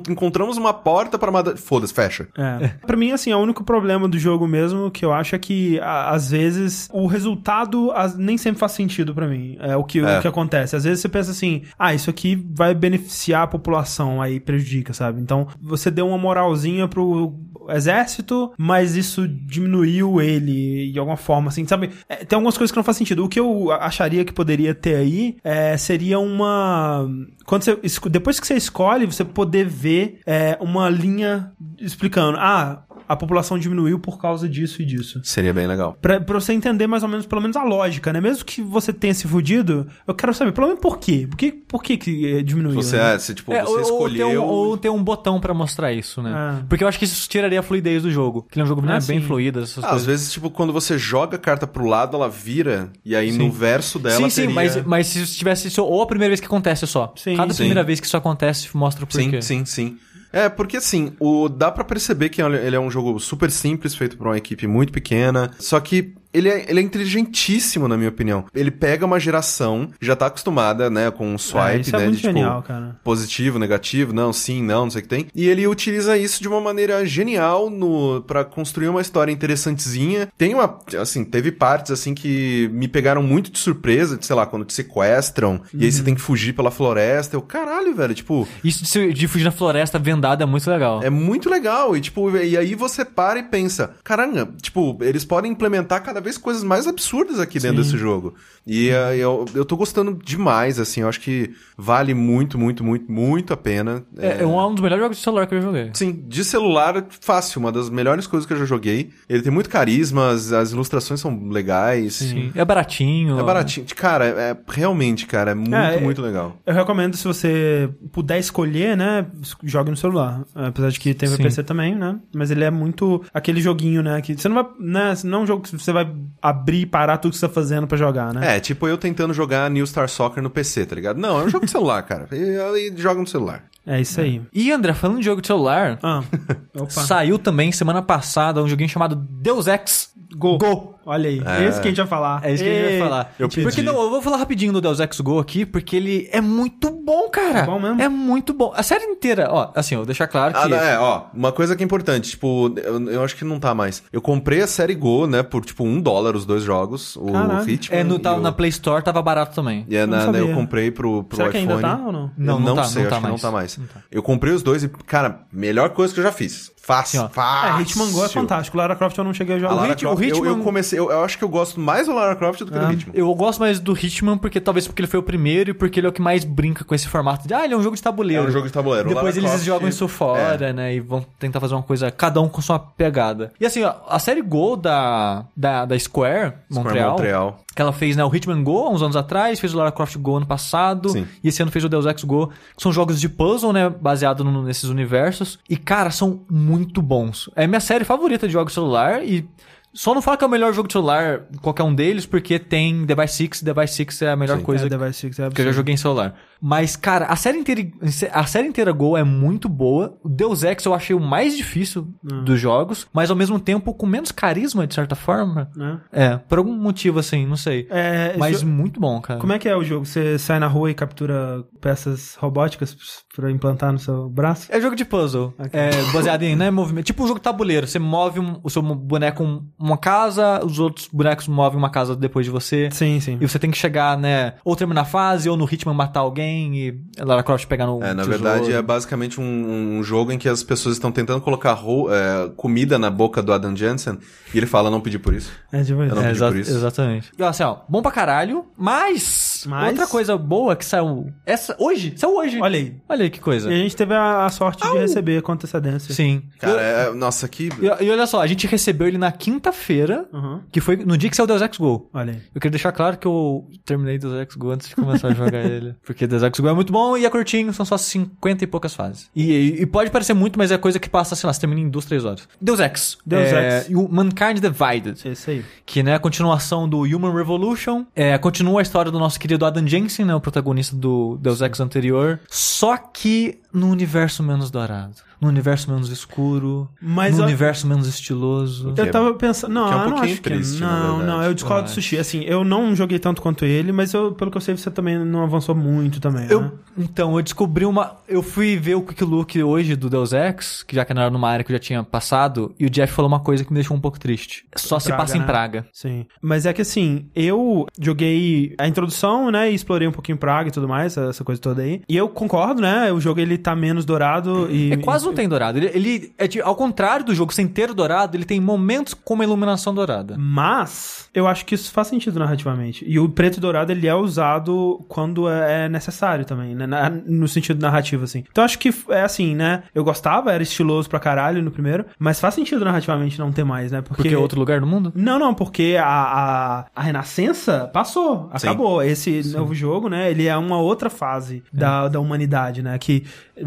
encontramos 0.09 0.57
uma 0.57 0.74
porta 0.74 1.17
para 1.17 1.30
uma. 1.30 1.55
Foda-se, 1.57 1.93
fecha. 1.93 2.28
É. 2.38 2.67
Pra 2.86 2.95
mim, 2.97 3.11
assim, 3.11 3.34
o 3.34 3.38
único 3.39 3.63
problema 3.63 4.07
do 4.07 4.17
jogo 4.20 4.47
mesmo 4.47 4.91
que 4.91 5.03
eu 5.05 5.13
acho 5.13 5.36
é 5.36 5.39
que, 5.39 5.80
a- 5.80 6.09
às 6.11 6.30
vezes, 6.32 6.89
o 6.91 7.07
resultado 7.07 7.91
as- 7.91 8.15
nem 8.17 8.38
sempre 8.38 8.59
faz 8.59 8.72
sentido 8.74 9.13
pra 9.13 9.28
mim. 9.28 9.57
É 9.59 9.76
o 9.76 9.84
que, 9.84 9.99
É. 9.99 10.17
o 10.17 10.22
que 10.22 10.28
acontece. 10.28 10.76
Às 10.76 10.84
vezes 10.84 10.99
você 11.01 11.09
pensa 11.09 11.32
assim, 11.32 11.63
ah, 11.78 11.93
isso 11.93 12.09
aqui 12.09 12.36
vai 12.53 12.74
beneficiar 12.74 13.43
a 13.43 13.47
população, 13.47 14.22
aí 14.22 14.39
prejudica, 14.39 14.93
sabe? 14.93 15.22
Então, 15.22 15.47
você 15.61 15.89
deu 15.91 16.07
uma 16.07 16.17
moralzinha 16.17 16.88
pro 16.88 17.34
exército, 17.72 18.53
mas 18.57 18.95
isso 18.95 19.28
diminuiu 19.28 20.22
ele 20.22 20.91
de 20.91 20.99
alguma 20.99 21.17
forma, 21.17 21.49
assim, 21.49 21.65
sabe? 21.65 21.91
É, 22.07 22.17
tem 22.17 22.36
algumas 22.36 22.57
coisas 22.57 22.72
que 22.72 22.78
não 22.78 22.84
faz 22.84 22.97
sentido. 22.97 23.24
O 23.24 23.30
que 23.30 23.39
eu 23.39 23.72
acharia 23.72 24.26
que 24.26 24.34
poderia 24.34 24.74
ter 24.74 24.95
aí 24.95 25.38
é, 25.43 25.76
seria 25.78 26.20
uma. 26.20 27.07
Quando 27.45 27.63
você, 27.63 27.80
depois 28.09 28.39
que 28.39 28.47
você 28.47 28.55
escolhe, 28.55 29.05
você 29.05 29.26
poder 29.26 29.65
ver 29.65 30.20
é, 30.26 30.57
uma 30.59 30.89
linha 30.89 31.51
explicando. 31.80 32.38
Ah, 32.39 32.84
a 33.10 33.16
população 33.16 33.57
diminuiu 33.57 33.97
por 33.97 34.20
causa 34.22 34.47
disso 34.47 34.84
e 34.84 34.86
disso. 34.86 35.20
Seria 35.24 35.51
bem 35.51 35.66
legal. 35.66 35.97
Pra, 35.99 36.22
pra 36.22 36.39
você 36.39 36.53
entender 36.53 36.86
mais 36.86 37.01
ou 37.01 37.10
menos, 37.10 37.26
pelo 37.26 37.41
menos 37.41 37.57
a 37.57 37.64
lógica, 37.64 38.14
né? 38.14 38.22
Mesmo 38.22 38.45
que 38.45 38.62
você 38.62 38.93
tenha 38.93 39.16
se 39.16 39.28
fudido, 39.28 39.88
eu 40.07 40.14
quero 40.14 40.32
saber, 40.32 40.51
pelo 40.51 40.68
menos 40.68 40.80
por 40.80 40.99
quê? 40.99 41.26
Por 41.28 41.36
que, 41.36 41.51
por 41.51 41.82
que, 41.82 41.97
que 41.97 42.28
eh, 42.38 42.43
diminuiu? 42.43 42.76
Você, 42.76 42.97
né? 42.97 43.16
é, 43.16 43.18
você, 43.20 43.34
tipo, 43.34 43.51
É, 43.51 43.64
você 43.64 43.72
ou, 43.74 43.82
escolheu. 43.82 44.30
ter 44.30 44.38
um, 44.38 44.43
ou 44.43 44.78
ter 44.78 44.89
um 44.89 45.03
botão 45.03 45.39
pra 45.39 45.53
mostrar 45.55 45.91
isso, 45.91 46.22
né? 46.22 46.32
Ah. 46.32 46.62
Porque 46.70 46.84
eu 46.84 46.88
acho 46.88 46.99
que 46.99 47.05
isso 47.05 47.28
tiraria 47.28 47.60
a 47.60 47.64
fluidez 47.64 48.03
do 48.03 48.12
jogo. 48.12 48.43
Que 48.43 48.60
ele 48.60 48.62
é 48.62 48.66
um 48.66 48.68
jogo 48.68 48.84
Ah, 48.88 48.99
bem 49.07 49.20
fluido, 49.22 49.60
essas 49.62 49.84
Ah, 49.84 49.88
às 49.88 49.91
coisas. 49.91 50.07
vezes, 50.07 50.32
tipo, 50.32 50.51
quando 50.51 50.72
você 50.72 50.95
joga 50.97 51.36
a 51.36 51.39
carta 51.39 51.66
pro 51.66 51.86
lado, 51.88 52.16
ela 52.16 52.30
vira, 52.30 52.91
e 53.03 53.16
aí 53.16 53.32
Sim. 53.32 53.39
no 53.39 53.51
verso 53.51 53.97
dela 53.97 54.18
sim, 54.18 54.30
sim, 54.30 54.41
teria... 54.41 54.55
mas, 54.55 54.86
mas 54.86 55.07
se 55.07 55.26
tivesse 55.36 55.68
isso, 55.68 55.84
ou 55.84 56.01
a 56.03 56.05
primeira 56.05 56.30
vez 56.30 56.39
que 56.39 56.45
acontece 56.45 56.86
só. 56.86 57.12
Sim. 57.16 57.36
Cada 57.36 57.53
Sim. 57.53 57.64
primeira 57.64 57.84
vez 57.84 57.99
que 57.99 58.05
isso 58.05 58.18
acontece 58.18 58.70
mostra 58.78 59.03
o 59.03 59.07
porquê. 59.07 59.41
Sim, 59.41 59.64
sim, 59.64 59.66
sim. 59.66 59.97
É, 60.32 60.47
porque 60.47 60.77
assim, 60.77 61.13
o, 61.19 61.49
dá 61.49 61.71
pra 61.71 61.84
perceber 61.84 62.30
que 62.30 62.41
ele 62.41 62.75
é 62.75 62.80
um 62.80 62.91
jogo 62.91 63.19
super 63.19 63.49
simples, 63.49 63.95
feito 63.95 64.17
por 64.17 64.27
uma 64.27 64.38
equipe 64.38 64.67
muito 64.67 64.93
pequena. 64.93 65.51
Só 65.59 65.80
que 65.80 66.13
ele 66.34 66.49
é, 66.49 66.65
ele 66.69 66.80
é 66.80 66.84
inteligentíssimo, 66.84 67.88
na 67.88 67.97
minha 67.97 68.09
opinião. 68.09 68.45
Ele 68.53 68.71
pega 68.71 69.05
uma 69.05 69.19
geração 69.19 69.89
já 69.99 70.15
tá 70.15 70.27
acostumada, 70.27 70.89
né, 70.89 71.09
com 71.11 71.32
o 71.32 71.36
É, 71.36 71.38
swipe, 71.38 71.82
isso 71.82 71.91
né, 71.95 72.01
é 72.01 72.05
muito 72.05 72.15
de, 72.17 72.21
tipo, 72.21 72.34
genial, 72.34 72.61
cara. 72.63 72.95
positivo, 73.03 73.59
negativo, 73.59 74.13
não, 74.13 74.32
sim, 74.32 74.61
não, 74.63 74.84
não 74.86 74.91
sei 74.91 74.99
o 74.99 75.03
que 75.03 75.09
tem. 75.09 75.27
E 75.36 75.47
ele 75.47 75.65
utiliza 75.67 76.17
isso 76.17 76.41
de 76.41 76.47
uma 76.47 76.61
maneira 76.61 77.05
genial 77.05 77.69
no 77.69 78.21
para 78.27 78.43
construir 78.45 78.88
uma 78.89 79.01
história 79.01 79.32
interessantezinha. 79.32 80.30
Tem 80.38 80.53
uma, 80.53 80.80
assim, 80.99 81.23
teve 81.23 81.51
partes 81.51 81.91
assim 81.91 82.13
que 82.13 82.69
me 82.73 82.88
pegaram 82.88 83.21
muito 83.23 83.51
de 83.51 83.59
surpresa, 83.59 84.17
de, 84.17 84.25
sei 84.25 84.36
lá, 84.36 84.45
quando 84.45 84.65
te 84.65 84.73
sequestram 84.73 85.61
e 85.73 85.86
aí 85.86 85.91
você 85.91 86.03
tem 86.03 86.15
que 86.15 86.21
fugir 86.21 86.53
pela 86.53 86.71
floresta. 86.71 87.36
Eu, 87.36 87.41
caralho, 87.41 87.93
velho, 87.95 88.13
tipo, 88.13 88.47
Isso 88.63 88.84
de, 88.86 89.13
de 89.13 89.27
fugir 89.27 89.45
na 89.45 89.51
floresta 89.51 89.97
vendada 89.99 90.43
é 90.43 90.47
muito 90.47 90.69
legal. 90.69 91.01
é 91.03 91.09
muito 91.09 91.49
legal. 91.49 91.95
E, 91.95 92.01
tipo, 92.01 92.30
e 92.38 92.57
aí 92.57 92.75
você 92.75 93.03
para 93.03 93.39
e 93.39 93.43
pensa, 93.43 93.95
caramba, 94.03 94.49
tipo, 94.61 94.97
eles 95.01 95.25
podem 95.25 95.51
implementar 95.51 96.03
cada 96.03 96.18
vez 96.22 96.38
coisas 96.38 96.63
mais 96.63 96.88
absurdas 96.88 97.39
aqui 97.39 97.59
dentro 97.59 97.82
desse 97.82 97.97
jogo. 97.97 98.36
E 98.65 98.89
eh, 98.89 99.17
eu, 99.17 99.45
eu 99.55 99.65
tô 99.65 99.76
gostando 99.76 100.13
demais, 100.13 100.80
assim, 100.80 101.01
eu 101.01 101.09
acho 101.09 101.20
que 101.20 101.51
vale 101.78 102.13
muito, 102.13 102.57
muito, 102.57 102.84
muito, 102.84 103.11
muito 103.11 103.53
a 103.53 103.57
pena. 103.57 104.03
É, 104.17 104.43
é 104.43 104.45
um 104.45 104.74
dos 104.74 104.84
melhores 104.84 105.03
jogos 105.03 105.17
de 105.17 105.24
celular 105.24 105.47
que 105.47 105.55
eu 105.55 105.61
já 105.61 105.67
joguei. 105.67 105.89
Sim, 105.93 106.24
de 106.28 106.43
celular, 106.43 107.05
fácil, 107.22 107.59
uma 107.59 107.72
das 107.72 107.89
melhores 107.89 108.28
coisas 108.28 108.45
que 108.45 108.53
eu 108.53 108.57
já 108.57 108.65
joguei. 108.65 109.09
Ele 109.28 109.41
tem 109.41 109.51
muito 109.51 109.70
carisma, 109.70 110.30
as, 110.30 110.51
as 110.51 110.72
ilustrações 110.72 111.20
são 111.20 111.49
legais. 111.49 112.15
Sim. 112.15 112.51
É 112.53 112.63
baratinho. 112.63 113.39
É 113.39 113.43
baratinho. 113.43 113.86
Cara, 113.95 114.26
é, 114.26 114.51
é- 114.51 114.57
realmente, 114.67 115.26
cara, 115.26 115.51
é 115.51 115.55
muito, 115.55 115.76
É, 115.76 115.99
muito 115.99 116.22
legal. 116.22 116.55
Eu 116.65 116.74
recomendo, 116.74 117.15
se 117.17 117.24
você 117.24 117.89
puder 118.11 118.39
escolher, 118.39 118.95
né, 118.95 119.26
jogue 119.63 119.89
no 119.89 119.97
celular. 119.97 120.43
Apesar 120.53 120.89
de 120.89 120.99
que 120.99 121.13
teve 121.13 121.36
Sim. 121.36 121.43
PC 121.43 121.63
também, 121.63 121.95
né? 121.95 122.20
Mas 122.34 122.51
ele 122.51 122.63
é 122.63 122.72
muito 122.72 123.24
aquele 123.34 123.61
joguinho, 123.61 124.01
né, 124.03 124.22
que 124.22 124.36
você 124.36 124.47
não 124.47 124.55
vai, 124.55 124.65
né, 124.80 125.13
não 125.24 125.39
é 125.39 125.41
um 125.43 125.47
jogo 125.47 125.63
que 125.63 125.72
você 125.72 125.91
vai 125.91 126.09
abrir 126.41 126.82
e 126.82 126.86
parar 126.86 127.18
tudo 127.18 127.32
que 127.32 127.38
você 127.38 127.47
tá 127.47 127.53
fazendo 127.53 127.88
pra 127.88 127.97
jogar, 127.97 128.34
né? 128.34 128.57
É, 128.57 128.60
tipo 128.60 128.88
eu 128.88 128.97
tentando 128.97 129.34
jogar 129.34 129.70
New 129.70 129.86
Star 129.86 130.07
Soccer 130.10 130.41
no 130.41 130.49
PC, 130.49 130.86
tá 130.86 130.95
ligado? 130.95 131.18
Não, 131.18 131.39
é 131.39 131.43
um 131.43 131.49
jogo 131.49 131.66
de 131.66 131.72
celular, 131.72 132.01
cara. 132.07 132.28
E 132.32 132.57
aí 132.60 132.93
joga 132.95 133.20
no 133.22 133.28
celular. 133.28 133.64
É, 133.90 134.00
isso 134.02 134.22
aí. 134.22 134.42
E 134.54 134.72
André, 134.72 134.94
falando 134.94 135.18
de 135.20 135.26
jogo 135.26 135.42
de 135.42 135.48
celular, 135.48 135.98
Ah, 136.04 136.22
opa. 136.78 136.90
saiu 136.90 137.40
também 137.40 137.72
semana 137.72 138.02
passada 138.04 138.62
um 138.64 138.68
joguinho 138.68 138.90
chamado 138.90 139.16
Deus 139.16 139.66
Ex 139.68 140.10
Go. 140.36 140.60
Go. 140.60 140.96
Olha 141.08 141.28
aí. 141.28 141.42
É. 141.44 141.66
Esse 141.66 141.82
que 141.82 141.88
a 141.88 141.90
gente 141.90 141.98
vai 141.98 142.06
falar. 142.06 142.46
É 142.46 142.54
isso 142.54 142.64
que 142.64 142.70
a 142.70 142.74
gente 142.74 142.84
vai 142.84 142.94
Ei, 142.94 143.00
falar. 143.00 143.34
eu 143.40 143.50
porque 143.50 143.64
pedi. 143.64 143.82
não, 143.82 144.00
eu 144.00 144.12
vou 144.12 144.22
falar 144.22 144.38
rapidinho 144.38 144.72
do 144.72 144.80
Deus 144.80 145.00
Ex 145.00 145.20
Go 145.22 145.40
aqui, 145.40 145.66
porque 145.66 145.96
ele 145.96 146.30
é 146.32 146.40
muito 146.40 146.92
bom, 146.92 147.28
cara. 147.30 147.60
É 147.62 147.66
bom 147.66 147.80
mesmo? 147.80 148.00
É 148.00 148.08
muito 148.08 148.54
bom. 148.54 148.72
A 148.76 148.84
série 148.84 149.06
inteira, 149.06 149.48
ó, 149.50 149.72
assim, 149.76 149.96
eu 149.96 150.02
vou 150.02 150.06
deixar 150.06 150.28
claro 150.28 150.54
que 150.54 150.60
Ah, 150.60 150.78
é, 150.86 151.00
ó, 151.00 151.24
uma 151.34 151.52
coisa 151.52 151.76
que 151.76 151.82
é 151.82 151.86
importante, 151.86 152.30
tipo, 152.30 152.72
eu, 152.78 153.10
eu 153.10 153.24
acho 153.24 153.36
que 153.36 153.44
não 153.44 153.60
tá 153.60 153.74
mais. 153.74 154.04
Eu 154.14 154.22
comprei 154.22 154.62
a 154.62 154.68
série 154.68 154.94
Go, 154.94 155.26
né, 155.26 155.42
por 155.42 155.66
tipo 155.66 155.84
um 155.84 156.00
dólar 156.00 156.36
os 156.36 156.46
dois 156.46 156.62
jogos, 156.62 157.16
o 157.16 157.32
Caralho. 157.32 157.68
Hitman 157.68 157.98
é 158.00 158.04
no 158.04 158.16
e 158.18 158.20
tava 158.20 158.38
o- 158.38 158.42
na 158.44 158.52
Play 158.52 158.70
Store, 158.70 159.04
tava 159.04 159.20
barato 159.24 159.56
também. 159.56 159.88
E 159.90 159.96
é 159.96 160.06
Não 160.06 160.16
na, 160.16 160.26
sabia. 160.26 160.42
eu 160.42 160.54
comprei 160.54 160.92
pro, 160.92 161.24
pro 161.24 161.38
Será 161.38 161.50
que 161.50 161.58
iPhone. 161.58 161.74
ainda 161.84 161.88
tá 161.98 162.06
ou 162.06 162.12
não? 162.12 162.32
Não, 162.38 162.54
eu 162.54 162.60
não 162.60 162.68
não 162.68 162.76
tá, 162.76 162.84
sei, 162.84 163.02
não 163.02 163.10
acho 163.10 163.10
tá 163.10 163.16
que 163.16 163.24
não 163.24 163.30
mais. 163.32 163.42
tá 163.42 163.52
mais. 163.52 163.78
Eu 164.11 164.21
comprei 164.23 164.53
os 164.53 164.63
dois 164.63 164.84
e, 164.84 164.89
cara, 164.89 165.45
melhor 165.51 165.91
coisa 165.91 166.13
que 166.13 166.19
eu 166.19 166.23
já 166.23 166.32
fiz. 166.32 166.71
Fácil, 166.90 167.20
Sim, 167.20 167.26
ó. 167.26 167.30
fácil. 167.30 167.78
É, 167.78 167.82
Hitman 167.82 168.12
Go 168.12 168.26
é 168.26 168.30
fantástico. 168.30 168.78
Lara 168.78 168.96
Croft 168.96 169.18
eu 169.18 169.24
não 169.24 169.34
cheguei 169.34 169.56
a 169.56 169.58
A 169.58 169.60
jogar. 169.62 169.74
Lara 169.76 169.90
Hit- 169.90 170.06
o 170.06 170.10
Croft, 170.10 170.24
eu- 170.24 170.28
eu, 170.38 170.46
Hitman- 170.52 170.64
comecei, 170.64 170.98
eu, 171.00 171.12
eu 171.12 171.24
acho 171.24 171.38
que 171.38 171.44
eu 171.44 171.50
gosto 171.50 171.80
mais 171.80 172.08
do 172.08 172.14
Lara 172.16 172.36
Croft 172.36 172.60
do 172.62 172.66
que 172.72 172.72
do 172.80 172.86
Ah. 172.86 172.92
Hitman. 172.94 173.14
Eu 173.16 173.34
gosto 173.36 173.60
mais 173.60 173.80
do 173.80 173.94
Hitman, 173.94 174.38
porque 174.38 174.60
talvez 174.60 174.88
porque 174.88 175.02
ele 175.02 175.08
foi 175.08 175.20
o 175.20 175.24
primeiro 175.24 175.70
e 175.72 175.74
porque 175.74 176.00
ele 176.00 176.08
é 176.08 176.10
o 176.10 176.14
que 176.14 176.22
mais 176.22 176.44
brinca 176.44 176.84
com 176.84 176.96
esse 176.96 177.08
formato 177.08 177.48
de, 177.48 177.54
ah, 177.54 177.64
ele 177.64 177.74
é 177.74 177.78
um 177.78 177.84
jogo 177.84 177.96
de 177.96 178.02
tabuleiro. 178.02 178.44
É 178.46 178.48
um 178.48 178.52
jogo 178.52 178.68
de 178.68 178.74
tabuleiro. 178.74 179.06
O 179.10 179.14
Depois 179.14 179.36
Lara 179.36 179.38
eles 179.40 179.50
Croft- 179.52 179.66
jogam 179.66 179.88
isso 179.90 180.08
fora, 180.08 180.74
né? 180.74 180.96
E 180.96 181.00
vão 181.00 181.26
tentar 181.38 181.60
fazer 181.60 181.76
uma 181.76 181.84
coisa, 181.84 182.10
cada 182.12 182.42
um 182.42 182.50
com 182.50 182.62
sua 182.62 182.80
pegada. 182.80 183.52
E 183.60 183.66
assim, 183.66 183.84
ó, 183.84 183.94
a 184.10 184.18
série 184.20 184.42
Go 184.42 184.76
da, 184.76 185.46
da, 185.56 185.86
da 185.86 186.00
Square, 186.00 186.54
Square 186.72 186.86
Montreal, 186.86 187.12
Montreal. 187.12 187.60
que 187.76 187.82
ela 187.82 187.94
fez, 187.94 188.16
né, 188.16 188.24
o 188.26 188.36
Hitman 188.36 188.64
Go 188.64 188.86
há 188.86 188.90
uns 188.90 189.02
anos 189.02 189.16
atrás, 189.16 189.60
fez 189.60 189.74
o 189.74 189.78
Lara 189.78 189.92
Croft 189.92 190.18
Go 190.18 190.38
ano 190.38 190.46
passado, 190.46 191.10
Sim. 191.10 191.26
e 191.44 191.48
esse 191.48 191.62
ano 191.62 191.72
fez 191.72 191.84
o 191.86 191.90
Deus 191.90 192.06
Ex 192.06 192.24
Go, 192.24 192.48
que 192.76 192.82
são 192.84 192.92
jogos 192.92 193.20
de 193.22 193.30
puzzle, 193.30 193.72
né, 193.72 193.90
baseado 193.90 194.44
no- 194.44 194.64
nesses 194.64 194.86
universos, 194.86 195.60
e 195.70 195.78
cara, 195.78 196.12
são 196.12 196.42
muito 196.50 196.78
bons. 197.01 197.49
É 197.55 197.67
minha 197.67 197.80
série 197.80 198.03
favorita 198.03 198.47
de 198.47 198.53
jogos 198.53 198.71
de 198.71 198.75
celular, 198.75 199.23
e 199.23 199.47
só 199.93 200.13
não 200.13 200.21
fala 200.21 200.38
que 200.38 200.43
é 200.43 200.47
o 200.47 200.49
melhor 200.49 200.73
jogo 200.73 200.88
de 200.88 200.93
celular, 200.93 201.41
qualquer 201.61 201.84
um 201.84 201.93
deles, 201.93 202.25
porque 202.25 202.59
tem 202.59 203.05
Device 203.05 203.36
6, 203.36 203.63
Device 203.63 203.93
6 203.93 204.21
é 204.21 204.32
a 204.32 204.36
melhor 204.36 204.57
Sim. 204.57 204.63
coisa 204.63 204.86
É, 204.86 204.89
Device 204.89 205.19
Six, 205.19 205.39
é 205.39 205.49
que 205.49 205.61
eu 205.61 205.65
já 205.65 205.71
joguei 205.71 205.93
em 205.93 205.97
celular. 205.97 206.36
Mas, 206.62 206.95
cara, 206.95 207.26
a 207.26 207.36
série 207.36 207.57
inteira, 207.57 207.88
a 208.34 208.45
série 208.45 208.68
inteira 208.68 208.91
Go 208.91 209.16
é 209.18 209.24
muito 209.24 209.70
boa. 209.70 210.18
O 210.24 210.30
Deus 210.30 210.64
Ex 210.64 210.84
eu 210.86 210.93
achei 210.93 211.16
o 211.16 211.20
mais 211.20 211.55
difícil 211.55 212.07
Hum. 212.24 212.43
dos 212.43 212.60
jogos, 212.60 213.07
mas 213.14 213.30
ao 213.30 213.36
mesmo 213.36 213.60
tempo 213.60 213.93
com 213.93 214.05
menos 214.05 214.32
carisma, 214.32 214.86
de 214.86 214.93
certa 214.93 215.16
forma. 215.16 215.70
Né? 215.76 215.99
É, 216.12 216.38
por 216.38 216.57
algum 216.57 216.74
motivo 216.74 217.20
assim, 217.20 217.45
não 217.45 217.55
sei. 217.55 217.88
É, 217.89 218.36
Mas 218.38 218.62
jo- 218.62 218.68
muito 218.68 218.99
bom, 218.99 219.20
cara. 219.22 219.39
Como 219.39 219.53
é 219.53 219.60
que 219.60 219.68
é 219.70 219.76
o 219.76 219.84
jogo? 219.84 220.05
Você 220.05 220.38
sai 220.38 220.60
na 220.60 220.68
rua 220.68 220.91
e 220.91 220.93
captura 220.93 221.64
peças 221.80 222.36
robóticas 222.36 222.95
pra 223.36 223.49
implantar 223.51 223.91
no 223.93 223.99
seu 223.99 224.30
braço? 224.30 224.68
É 224.70 224.82
jogo 224.82 224.95
de 224.95 225.05
puzzle. 225.05 225.53
É 225.72 225.89
baseado 226.12 226.43
em 226.43 226.55
né, 226.55 226.70
movimento. 226.70 227.05
Tipo 227.05 227.24
um 227.24 227.28
jogo 227.28 227.39
de 227.39 227.43
tabuleiro. 227.43 227.88
Você 227.88 227.99
move 227.99 228.39
um- 228.39 228.60
o 228.64 228.70
seu 228.70 228.82
boneco 228.82 229.43
um- 229.43 229.66
uma 229.80 229.97
casa, 229.97 230.64
os 230.66 230.80
outros 230.80 231.07
bonecos 231.12 231.47
movem 231.47 231.78
uma 231.78 231.89
casa 231.89 232.16
depois 232.16 232.45
de 232.45 232.51
você. 232.51 232.89
Sim, 232.91 233.20
sim. 233.20 233.38
E 233.39 233.47
você 233.47 233.57
tem 233.60 233.72
que 233.72 233.78
chegar, 233.78 234.18
né? 234.18 234.55
Ou 234.66 234.76
terminar 234.76 235.01
a 235.01 235.05
fase, 235.05 235.49
ou 235.49 235.55
no 235.55 235.66
ritmo 235.66 235.93
matar 235.93 236.20
alguém 236.22 236.49
e 236.50 237.02
Lara 237.24 237.43
Croft 237.43 237.66
pegar 237.68 237.86
no. 237.88 238.02
É, 238.04 238.14
na 238.14 238.24
tesouro. 238.24 238.30
verdade 238.43 238.74
é 238.74 238.82
basicamente 238.82 239.39
um, 239.39 239.97
um 240.00 240.04
jogo 240.04 240.32
em 240.32 240.38
que 240.38 240.47
as 240.50 240.64
pessoas 240.64 240.95
estão 240.95 241.12
tentando 241.12 241.41
colocar 241.41 241.74
ro- 241.74 242.08
é, 242.14 242.50
comida 242.58 242.97
na 243.00 243.10
boca 243.10 243.41
do 243.41 243.52
Adam 243.54 243.76
Jensen 243.76 244.18
e 244.54 244.58
ele 244.58 244.66
fala 244.66 244.89
não 244.89 245.02
pedir 245.02 245.20
por 245.20 245.34
isso. 245.34 245.52
É 245.72 245.84
tipo. 245.84 246.02
Eu 246.02 246.16
não 246.16 246.22
É, 246.22 246.26
pedi 246.28 246.32
exa- 246.38 246.47
por 246.47 246.58
isso. 246.58 246.72
Exatamente. 246.72 247.32
E, 247.38 247.43
assim, 247.43 247.64
ó, 247.64 247.78
bom 247.88 248.02
pra 248.02 248.12
caralho, 248.12 248.66
mas, 248.78 249.49
Mas- 249.68 249.89
outra 249.89 250.07
coisa 250.07 250.38
boa 250.38 250.76
que 250.76 250.86
saiu 250.86 251.32
essa 251.45 251.76
hoje, 251.80 252.14
saiu 252.18 252.36
hoje. 252.38 252.60
Olha 252.62 252.78
aí. 252.78 252.95
Olha 253.10 253.24
aí 253.24 253.30
que 253.30 253.39
coisa. 253.39 253.72
E 253.72 253.74
a 253.74 253.78
gente 253.78 253.95
teve 253.95 254.14
a, 254.14 254.45
a 254.45 254.49
sorte 254.49 254.82
de 254.89 254.97
receber 254.97 255.41
com 255.41 255.51
antecedência. 255.51 256.14
Sim. 256.14 256.43
Cara, 256.60 256.82
é, 256.82 257.14
nossa, 257.14 257.47
que... 257.47 257.70
E, 257.82 258.05
e 258.05 258.12
olha 258.12 258.26
só, 258.28 258.41
a 258.41 258.47
gente 258.47 258.66
recebeu 258.68 259.07
ele 259.07 259.18
na 259.18 259.32
quinta-feira, 259.32 260.26
Uhum. 260.32 260.62
que 260.72 260.80
foi 260.82 260.95
no 260.97 261.18
dia 261.18 261.30
que 261.30 261.36
saiu 261.36 261.45
o 261.45 261.47
Deus 261.47 261.62
Ex 261.62 261.78
Go. 261.78 262.10
Olha 262.14 262.34
aí. 262.34 262.41
Eu 262.53 262.62
queria 262.62 262.72
deixar 262.72 262.91
claro 262.91 263.18
que 263.18 263.28
eu 263.28 263.68
terminei 263.86 264.18
Deus 264.18 264.34
Ex 264.41 264.55
Go 264.55 264.70
antes 264.72 264.89
de 264.89 264.95
começar 264.95 265.30
a 265.30 265.34
jogar 265.34 265.60
ele. 265.66 265.95
Porque 266.05 266.26
Deus 266.28 266.43
Ex 266.43 266.60
Go 266.60 266.68
é 266.68 266.74
muito 266.74 266.91
bom 266.93 267.18
e 267.18 267.26
é 267.26 267.30
curtinho, 267.30 267.74
são 267.74 267.86
só 267.86 267.97
50 267.97 268.64
e 268.64 268.68
poucas 268.68 268.93
fases. 268.93 269.30
E, 269.36 269.51
e- 269.51 269.82
e 269.82 269.86
pode 269.86 270.12
parecer 270.12 270.34
muito, 270.34 270.57
mas 270.57 270.72
é 270.72 270.78
coisa 270.78 270.99
que 270.99 271.10
passa, 271.10 271.36
sei 271.36 271.47
lá, 271.47 271.53
você 271.53 271.60
termina 271.62 271.82
em 271.82 271.89
duas, 271.89 272.05
três 272.05 272.26
horas. 272.26 272.47
Deus 272.62 272.80
Ex. 272.80 273.18
Deus 273.26 273.43
é, 273.51 273.78
Ex. 273.80 273.89
E 273.89 273.95
o 273.95 274.07
Mankind 274.10 274.60
Divided. 274.60 275.20
Esse 275.28 275.51
aí. 275.51 275.66
Que 275.86 276.03
né, 276.03 276.12
é 276.12 276.16
a 276.16 276.20
continuação 276.20 276.88
do 276.88 276.99
Human 277.01 277.34
Revolution. 277.34 278.05
É, 278.16 278.38
continua 278.38 278.82
a 278.82 278.84
história 278.84 279.12
do 279.12 279.20
nosso 279.20 279.39
querido 279.39 279.49
Adam 279.56 279.88
Jensen, 279.88 280.26
né? 280.26 280.36
O 280.36 280.41
protagonista 280.41 280.95
do 280.95 281.38
Deus 281.41 281.62
Ex 281.62 281.80
anterior. 281.80 282.39
Só 282.50 282.97
que 282.97 283.60
no 283.74 283.89
universo 283.89 284.43
menos 284.43 284.70
dourado. 284.72 285.28
No 285.42 285.48
universo 285.48 285.90
menos 285.90 286.10
escuro. 286.10 286.90
Mas 287.02 287.36
no 287.36 287.42
eu- 287.44 287.46
universo 287.46 287.88
menos 287.88 288.08
estiloso. 288.08 288.94
Que 288.94 289.02
Eu 289.02 289.06
é- 289.06 289.10
tava 289.10 289.34
pensando. 289.34 289.74
Não, 289.74 289.88
que 289.88 289.94
é 289.94 289.98
um 289.98 290.04
eu 290.04 290.10
não 290.10 290.18
acho 290.20 290.36
que 290.36 290.42
triste, 290.42 290.82
na 290.82 291.00
Não, 291.04 291.26
não, 291.26 291.44
eu 291.44 291.54
discordo 291.54 291.84
do 291.84 291.90
sushi. 291.90 292.18
Assim, 292.18 292.42
eu 292.44 292.64
não 292.64 292.96
joguei 292.96 293.20
tanto 293.20 293.42
quanto 293.42 293.64
ele, 293.66 293.92
mas 293.92 294.14
eu, 294.14 294.34
pelo 294.34 294.52
que 294.52 294.58
eu 294.58 294.62
sei, 294.62 294.76
você 294.76 294.92
também 294.92 295.18
não 295.18 295.42
avançou 295.44 295.74
muito 295.74 296.20
também. 296.20 296.46
Eu, 296.50 296.62
né? 296.62 296.72
então, 296.98 297.36
eu 297.38 297.42
descobri 297.42 297.86
uma. 297.86 298.18
Eu 298.28 298.44
fui 298.44 298.76
ver 298.78 298.96
o 298.96 299.02
Quick 299.02 299.24
Look 299.24 299.64
hoje 299.64 299.96
do 299.96 300.10
Deus 300.10 300.34
Ex, 300.34 300.84
que 300.84 300.96
já 300.96 301.06
que 301.06 301.14
não 301.14 301.22
era 301.22 301.32
numa 301.32 301.50
área 301.50 301.64
que 301.64 301.72
eu 301.72 301.76
já 301.76 301.80
tinha 301.80 302.04
passado, 302.04 302.74
e 302.80 302.86
o 302.86 302.90
Jeff 302.90 303.14
falou 303.14 303.30
uma 303.30 303.40
coisa 303.40 303.64
que 303.64 303.72
me 303.72 303.76
deixou 303.76 303.96
um 303.96 304.02
pouco 304.02 304.20
triste. 304.20 304.66
Só 304.76 305.00
se 305.00 305.08
Praga, 305.08 305.22
passa 305.24 305.38
em 305.38 305.42
né? 305.42 305.46
Praga. 305.46 305.86
Sim. 305.94 306.26
Mas 306.42 306.66
é 306.66 306.74
que 306.74 306.82
assim, 306.82 307.28
eu 307.36 307.86
joguei 308.00 308.76
a 308.78 308.88
introdução, 308.88 309.50
né? 309.52 309.72
E 309.72 309.76
explorei 309.76 310.08
um 310.08 310.12
pouquinho 310.12 310.38
Praga 310.38 310.68
e 310.70 310.72
tudo 310.72 310.88
mais, 310.88 311.16
essa 311.16 311.44
coisa 311.44 311.62
toda 311.62 311.82
aí. 311.82 312.02
E 312.10 312.18
eu 312.18 312.28
concordo, 312.28 312.82
né? 312.82 313.12
O 313.12 313.20
jogo 313.22 313.40
ele 313.40 313.58
tá 313.58 313.76
menos 313.76 314.04
dourado 314.04 314.68
e. 314.70 314.92
É 314.92 314.98
quase 314.98 315.28
não 315.30 315.36
tem 315.36 315.47
dourado. 315.47 315.77
Ele, 315.77 315.91
ele 315.93 316.34
é 316.38 316.47
ao 316.61 316.75
contrário 316.75 317.25
do 317.25 317.34
jogo 317.34 317.53
ser 317.53 317.61
inteiro 317.61 317.93
dourado, 317.93 318.36
ele 318.36 318.45
tem 318.45 318.59
momentos 318.59 319.13
com 319.13 319.34
uma 319.34 319.43
iluminação 319.43 319.93
dourada. 319.93 320.36
Mas 320.38 321.30
eu 321.34 321.47
acho 321.47 321.65
que 321.65 321.75
isso 321.75 321.91
faz 321.91 322.07
sentido 322.07 322.39
narrativamente. 322.39 323.05
E 323.07 323.19
o 323.19 323.30
preto 323.30 323.57
e 323.57 323.59
dourado 323.59 323.91
ele 323.91 324.07
é 324.07 324.15
usado 324.15 325.03
quando 325.07 325.47
é 325.49 325.69
é 325.69 325.89
necessário 325.89 326.45
também, 326.45 326.73
né? 326.73 326.88
Na- 326.88 327.09
no 327.09 327.47
sentido 327.47 327.80
narrativo, 327.82 328.23
assim. 328.23 328.43
Então 328.51 328.63
eu 328.63 328.65
acho 328.65 328.80
que 328.80 328.93
é 329.09 329.21
assim, 329.21 329.55
né? 329.55 329.84
Eu 329.93 330.03
gostava, 330.03 330.51
era 330.51 330.63
estiloso 330.63 331.07
pra 331.09 331.19
caralho 331.19 331.61
no 331.61 331.69
primeiro, 331.69 332.05
mas 332.17 332.39
faz 332.39 332.55
sentido 332.55 332.84
narrativamente 332.84 333.38
não 333.38 333.51
ter 333.51 333.63
mais, 333.63 333.91
né? 333.91 334.01
Porque, 334.01 334.23
Porque 334.23 334.34
é 334.36 334.38
outro 334.38 334.59
lugar 334.59 334.80
do 334.80 334.88
mundo? 334.88 335.11
Não, 335.15 335.38
não, 335.38 335.53
porque 335.53 335.95
a, 335.99 336.05
a, 336.05 336.86
a 336.95 337.01
Renascença 337.01 337.89
passou, 337.93 338.49
Sim. 338.57 338.67
acabou. 338.67 339.03
Esse 339.03 339.30
nesse 339.32 339.55
novo 339.55 339.73
jogo, 339.75 340.09
né? 340.09 340.30
Ele 340.32 340.47
é 340.47 340.57
uma 340.57 340.77
outra 340.80 341.09
fase 341.09 341.63
da, 341.71 342.07
da 342.07 342.19
humanidade, 342.19 342.82
né? 342.82 342.97
Que 342.97 343.23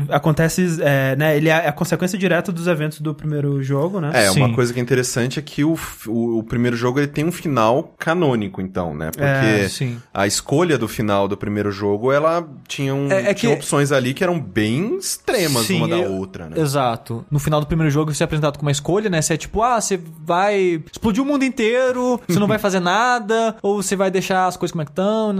acontece, 0.08 0.78
é, 0.82 1.16
né? 1.16 1.36
Ele 1.36 1.48
é 1.48 1.51
a 1.52 1.72
consequência 1.72 2.18
direta 2.18 2.50
dos 2.52 2.66
eventos 2.66 3.00
do 3.00 3.14
primeiro 3.14 3.62
jogo, 3.62 4.00
né? 4.00 4.10
É, 4.14 4.30
uma 4.30 4.48
Sim. 4.48 4.54
coisa 4.54 4.72
que 4.72 4.78
é 4.80 4.82
interessante 4.82 5.38
é 5.38 5.42
que 5.42 5.64
o, 5.64 5.78
o, 6.06 6.38
o 6.38 6.42
primeiro 6.42 6.76
jogo 6.76 6.98
ele 6.98 7.06
tem 7.08 7.24
um 7.24 7.32
final 7.32 7.94
canônico, 7.98 8.60
então, 8.60 8.94
né? 8.94 9.10
Porque 9.10 9.22
É, 9.24 9.68
sim. 9.68 10.00
a 10.12 10.26
escolha 10.26 10.76
do 10.78 10.88
final 10.88 11.26
do 11.28 11.36
primeiro 11.36 11.70
jogo, 11.70 12.12
ela 12.12 12.46
tinha, 12.68 12.94
um, 12.94 13.10
É- 13.10 13.30
é 13.30 13.34
tinha 13.34 13.52
que- 13.52 13.58
opções 13.58 13.92
ali 13.92 14.14
que 14.14 14.22
eram 14.24 14.38
bem 14.40 14.96
extremas 14.98 15.66
Sim, 15.66 15.78
uma 15.78 15.88
da 15.88 15.98
é- 15.98 16.08
outra, 16.08 16.48
né? 16.48 16.60
Exato. 16.60 17.24
No 17.30 17.38
final 17.38 17.60
do 17.60 17.66
primeiro 17.66 17.90
jogo 17.90 18.12
você 18.14 18.22
é 18.22 18.26
apresentado 18.26 18.56
com 18.58 18.62
uma 18.64 18.70
escolha, 18.72 19.08
né? 19.10 19.20
Você 19.22 19.34
é 19.34 19.36
tipo, 19.36 19.62
ah, 19.62 19.80
você 19.80 20.00
vai 20.24 20.82
explodir 20.90 21.22
o 21.22 21.26
mundo 21.26 21.44
inteiro, 21.44 22.20
você 22.26 22.38
não 22.38 22.46
vai 22.46 22.58
fazer 22.58 22.80
nada, 22.80 23.56
ou 23.62 23.82
você 23.82 23.96
vai 23.96 24.10
deixar 24.10 24.46
as 24.46 24.56
coisas 24.56 24.72
como 24.72 24.82
é 24.82 24.84
que 24.84 24.90
estão. 24.92 25.34